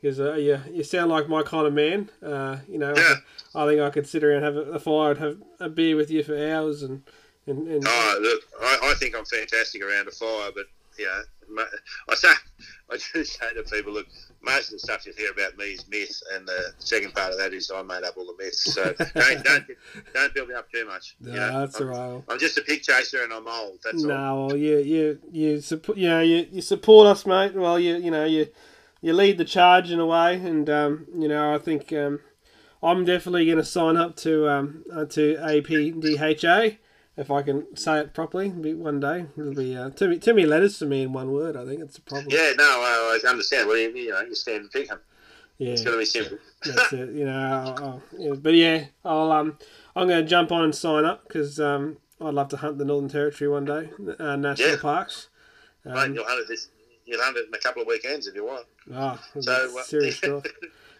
because 0.00 0.18
uh, 0.18 0.34
you, 0.34 0.60
you 0.72 0.82
sound 0.82 1.12
like 1.12 1.28
my 1.28 1.44
kind 1.44 1.64
of 1.64 1.72
man. 1.72 2.10
Uh, 2.20 2.56
you 2.68 2.76
know, 2.76 2.92
Yeah. 2.96 3.14
I 3.54 3.66
think 3.66 3.80
I 3.80 3.90
could 3.90 4.08
sit 4.08 4.24
around 4.24 4.42
have 4.42 4.56
a, 4.56 4.80
fire 4.80 5.12
and 5.12 5.20
have 5.20 5.36
a 5.60 5.68
beer 5.68 5.94
with 5.94 6.10
you 6.10 6.24
for 6.24 6.36
hours 6.36 6.82
and 6.82 7.04
and, 7.46 7.68
and 7.68 7.84
Oh, 7.86 8.18
look, 8.20 8.42
I, 8.60 8.90
I 8.90 8.94
think 8.94 9.16
I'm 9.16 9.24
fantastic 9.24 9.80
around 9.82 10.08
a 10.08 10.10
fire, 10.10 10.50
but 10.54 10.66
you 10.98 11.06
know, 11.06 11.64
I 12.08 12.14
say, 12.14 12.32
I 12.90 12.98
do 13.14 13.24
say 13.24 13.54
to 13.54 13.62
people, 13.62 13.92
look, 13.92 14.06
most 14.42 14.68
of 14.68 14.72
the 14.72 14.78
stuff 14.80 15.06
you 15.06 15.12
hear 15.16 15.30
about 15.30 15.56
me 15.56 15.66
is 15.66 15.88
myth, 15.88 16.20
and 16.34 16.46
the 16.46 16.74
second 16.78 17.14
part 17.14 17.32
of 17.32 17.38
that 17.38 17.52
is 17.52 17.70
I 17.70 17.82
made 17.82 18.02
up 18.04 18.16
all 18.16 18.26
the 18.26 18.42
myths. 18.42 18.74
So 18.74 18.84
don't 19.14 19.44
don't, 19.44 19.66
don't 20.14 20.34
build 20.34 20.48
me 20.48 20.54
up 20.54 20.70
too 20.70 20.86
much. 20.86 21.16
no, 21.20 21.32
you 21.32 21.38
know? 21.38 21.60
that's 21.60 21.80
I'm, 21.80 21.88
all 21.88 22.14
right. 22.14 22.24
I'm 22.28 22.38
just 22.38 22.58
a 22.58 22.62
pig 22.62 22.82
chaser, 22.82 23.22
and 23.22 23.32
I'm 23.32 23.46
old. 23.46 23.78
That's 23.84 24.02
all. 24.04 24.48
No, 24.48 24.54
you 24.54 24.78
you 24.78 25.18
you 25.30 25.60
support 25.60 25.98
you 25.98 26.08
know 26.08 26.20
you, 26.20 26.46
you 26.50 26.62
support 26.62 27.06
us, 27.06 27.26
mate. 27.26 27.54
Well, 27.54 27.78
you 27.78 27.96
you 27.96 28.10
know 28.10 28.24
you 28.24 28.48
you 29.00 29.12
lead 29.12 29.38
the 29.38 29.44
charge 29.44 29.90
in 29.90 30.00
a 30.00 30.06
way, 30.06 30.36
and 30.36 30.68
um, 30.68 31.06
you 31.16 31.28
know 31.28 31.54
I 31.54 31.58
think 31.58 31.92
um, 31.92 32.20
I'm 32.82 33.04
definitely 33.04 33.46
going 33.46 33.58
to 33.58 33.64
sign 33.64 33.96
up 33.96 34.16
to 34.16 34.48
um, 34.48 34.84
uh, 34.92 35.04
to 35.06 35.36
APDHA 35.36 36.78
if 37.22 37.30
I 37.30 37.40
can 37.42 37.74
say 37.76 38.00
it 38.00 38.12
properly. 38.12 38.50
Be- 38.50 38.74
One 38.74 39.00
day 39.00 39.24
it'll 39.38 39.54
be 39.54 39.74
uh, 39.76 39.88
too 39.90 40.08
many 40.08 40.18
too 40.20 40.34
many 40.34 40.46
letters 40.46 40.78
for 40.78 40.84
me 40.84 41.02
in 41.04 41.12
one 41.14 41.32
word. 41.32 41.56
I 41.56 41.64
think 41.64 41.80
it's 41.80 41.96
a 41.96 42.02
problem. 42.02 42.28
Yeah, 42.30 42.52
no, 42.58 42.64
I, 42.64 43.18
I 43.24 43.28
understand. 43.28 43.66
Well, 43.68 43.78
you, 43.78 43.90
you 43.90 44.10
know, 44.10 44.20
you 44.20 44.34
stand 44.34 44.70
pig 44.70 44.88
hunt. 44.90 45.00
yeah. 45.58 45.70
It's 45.72 45.82
going 45.82 45.94
to 45.94 45.98
be 45.98 46.04
simple. 46.04 46.38
That's 46.64 46.92
it. 46.92 47.10
You 47.10 47.24
know, 47.24 47.32
I'll, 47.78 47.84
I'll, 47.84 48.02
yeah, 48.18 48.34
but 48.34 48.54
yeah, 48.54 48.84
I'll 49.04 49.32
um, 49.32 49.58
I'm 49.96 50.06
going 50.08 50.22
to 50.24 50.28
jump 50.28 50.52
on 50.52 50.64
and 50.64 50.74
sign 50.74 51.04
up 51.04 51.26
because 51.26 51.58
um, 51.58 51.96
I'd 52.20 52.34
love 52.34 52.48
to 52.48 52.58
hunt 52.58 52.78
the 52.78 52.84
Northern 52.84 53.08
Territory 53.08 53.48
one 53.50 53.64
day, 53.64 53.90
uh, 54.18 54.36
national 54.36 54.70
Yeah. 54.70 54.76
parks. 54.80 55.28
Mate, 55.84 55.92
Um, 55.96 56.14
you'll 56.14 56.24
hunt 56.24 56.40
it 56.40 56.48
this. 56.48 56.68
You'll 57.04 57.20
hunt 57.22 57.36
it 57.36 57.48
in 57.48 57.54
a 57.54 57.58
couple 57.58 57.82
of 57.82 57.88
weekends 57.88 58.26
if 58.28 58.34
you 58.34 58.44
want. 58.44 58.66
oh, 58.94 59.18
So 59.40 59.52
uh, 59.52 59.82
serious 59.82 60.20
drive, 60.20 60.44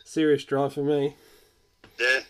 serious 0.04 0.44
drive 0.44 0.72
for 0.74 0.82
me. 0.82 1.16
yeah. 2.00 2.20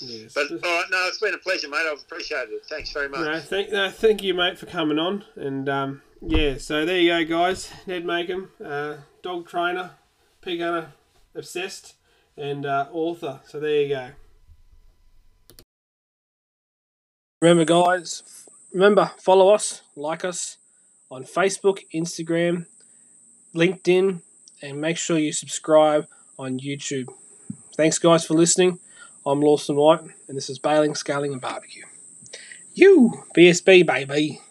Yes. 0.00 0.34
But 0.34 0.50
all 0.50 0.58
right, 0.58 0.84
no, 0.90 1.06
it's 1.08 1.18
been 1.18 1.34
a 1.34 1.38
pleasure, 1.38 1.68
mate. 1.68 1.86
I've 1.90 2.00
appreciated 2.00 2.50
it. 2.50 2.66
Thanks 2.66 2.92
very 2.92 3.08
much. 3.08 3.20
no, 3.20 3.40
thank 3.40 3.70
no, 3.70 3.90
thank 3.90 4.22
you, 4.22 4.34
mate, 4.34 4.58
for 4.58 4.66
coming 4.66 4.98
on. 4.98 5.24
And 5.36 5.68
um, 5.68 6.02
yeah, 6.20 6.56
so 6.58 6.84
there 6.84 6.98
you 6.98 7.26
go, 7.26 7.38
guys. 7.38 7.70
Ned 7.86 8.04
Makem, 8.04 8.48
uh, 8.64 8.96
dog 9.22 9.46
trainer, 9.48 9.92
pig 10.40 10.60
hunter, 10.60 10.92
obsessed, 11.34 11.94
and 12.36 12.66
uh, 12.66 12.86
author. 12.92 13.40
So 13.46 13.60
there 13.60 13.82
you 13.82 13.88
go. 13.88 14.10
Remember, 17.40 17.64
guys, 17.64 18.22
remember, 18.72 19.12
follow 19.18 19.52
us, 19.52 19.82
like 19.96 20.24
us 20.24 20.56
on 21.10 21.24
Facebook, 21.24 21.80
Instagram, 21.94 22.66
LinkedIn, 23.54 24.22
and 24.62 24.80
make 24.80 24.96
sure 24.96 25.18
you 25.18 25.32
subscribe 25.32 26.06
on 26.38 26.58
YouTube. 26.58 27.08
Thanks, 27.76 27.98
guys, 27.98 28.24
for 28.24 28.34
listening. 28.34 28.78
I'm 29.26 29.40
Lawson 29.40 29.76
White, 29.76 30.02
and 30.28 30.36
this 30.36 30.50
is 30.50 30.58
Bailing, 30.58 30.94
Scaling, 30.94 31.32
and 31.32 31.40
Barbecue. 31.40 31.86
You, 32.74 33.24
BSB, 33.34 33.86
baby. 33.86 34.42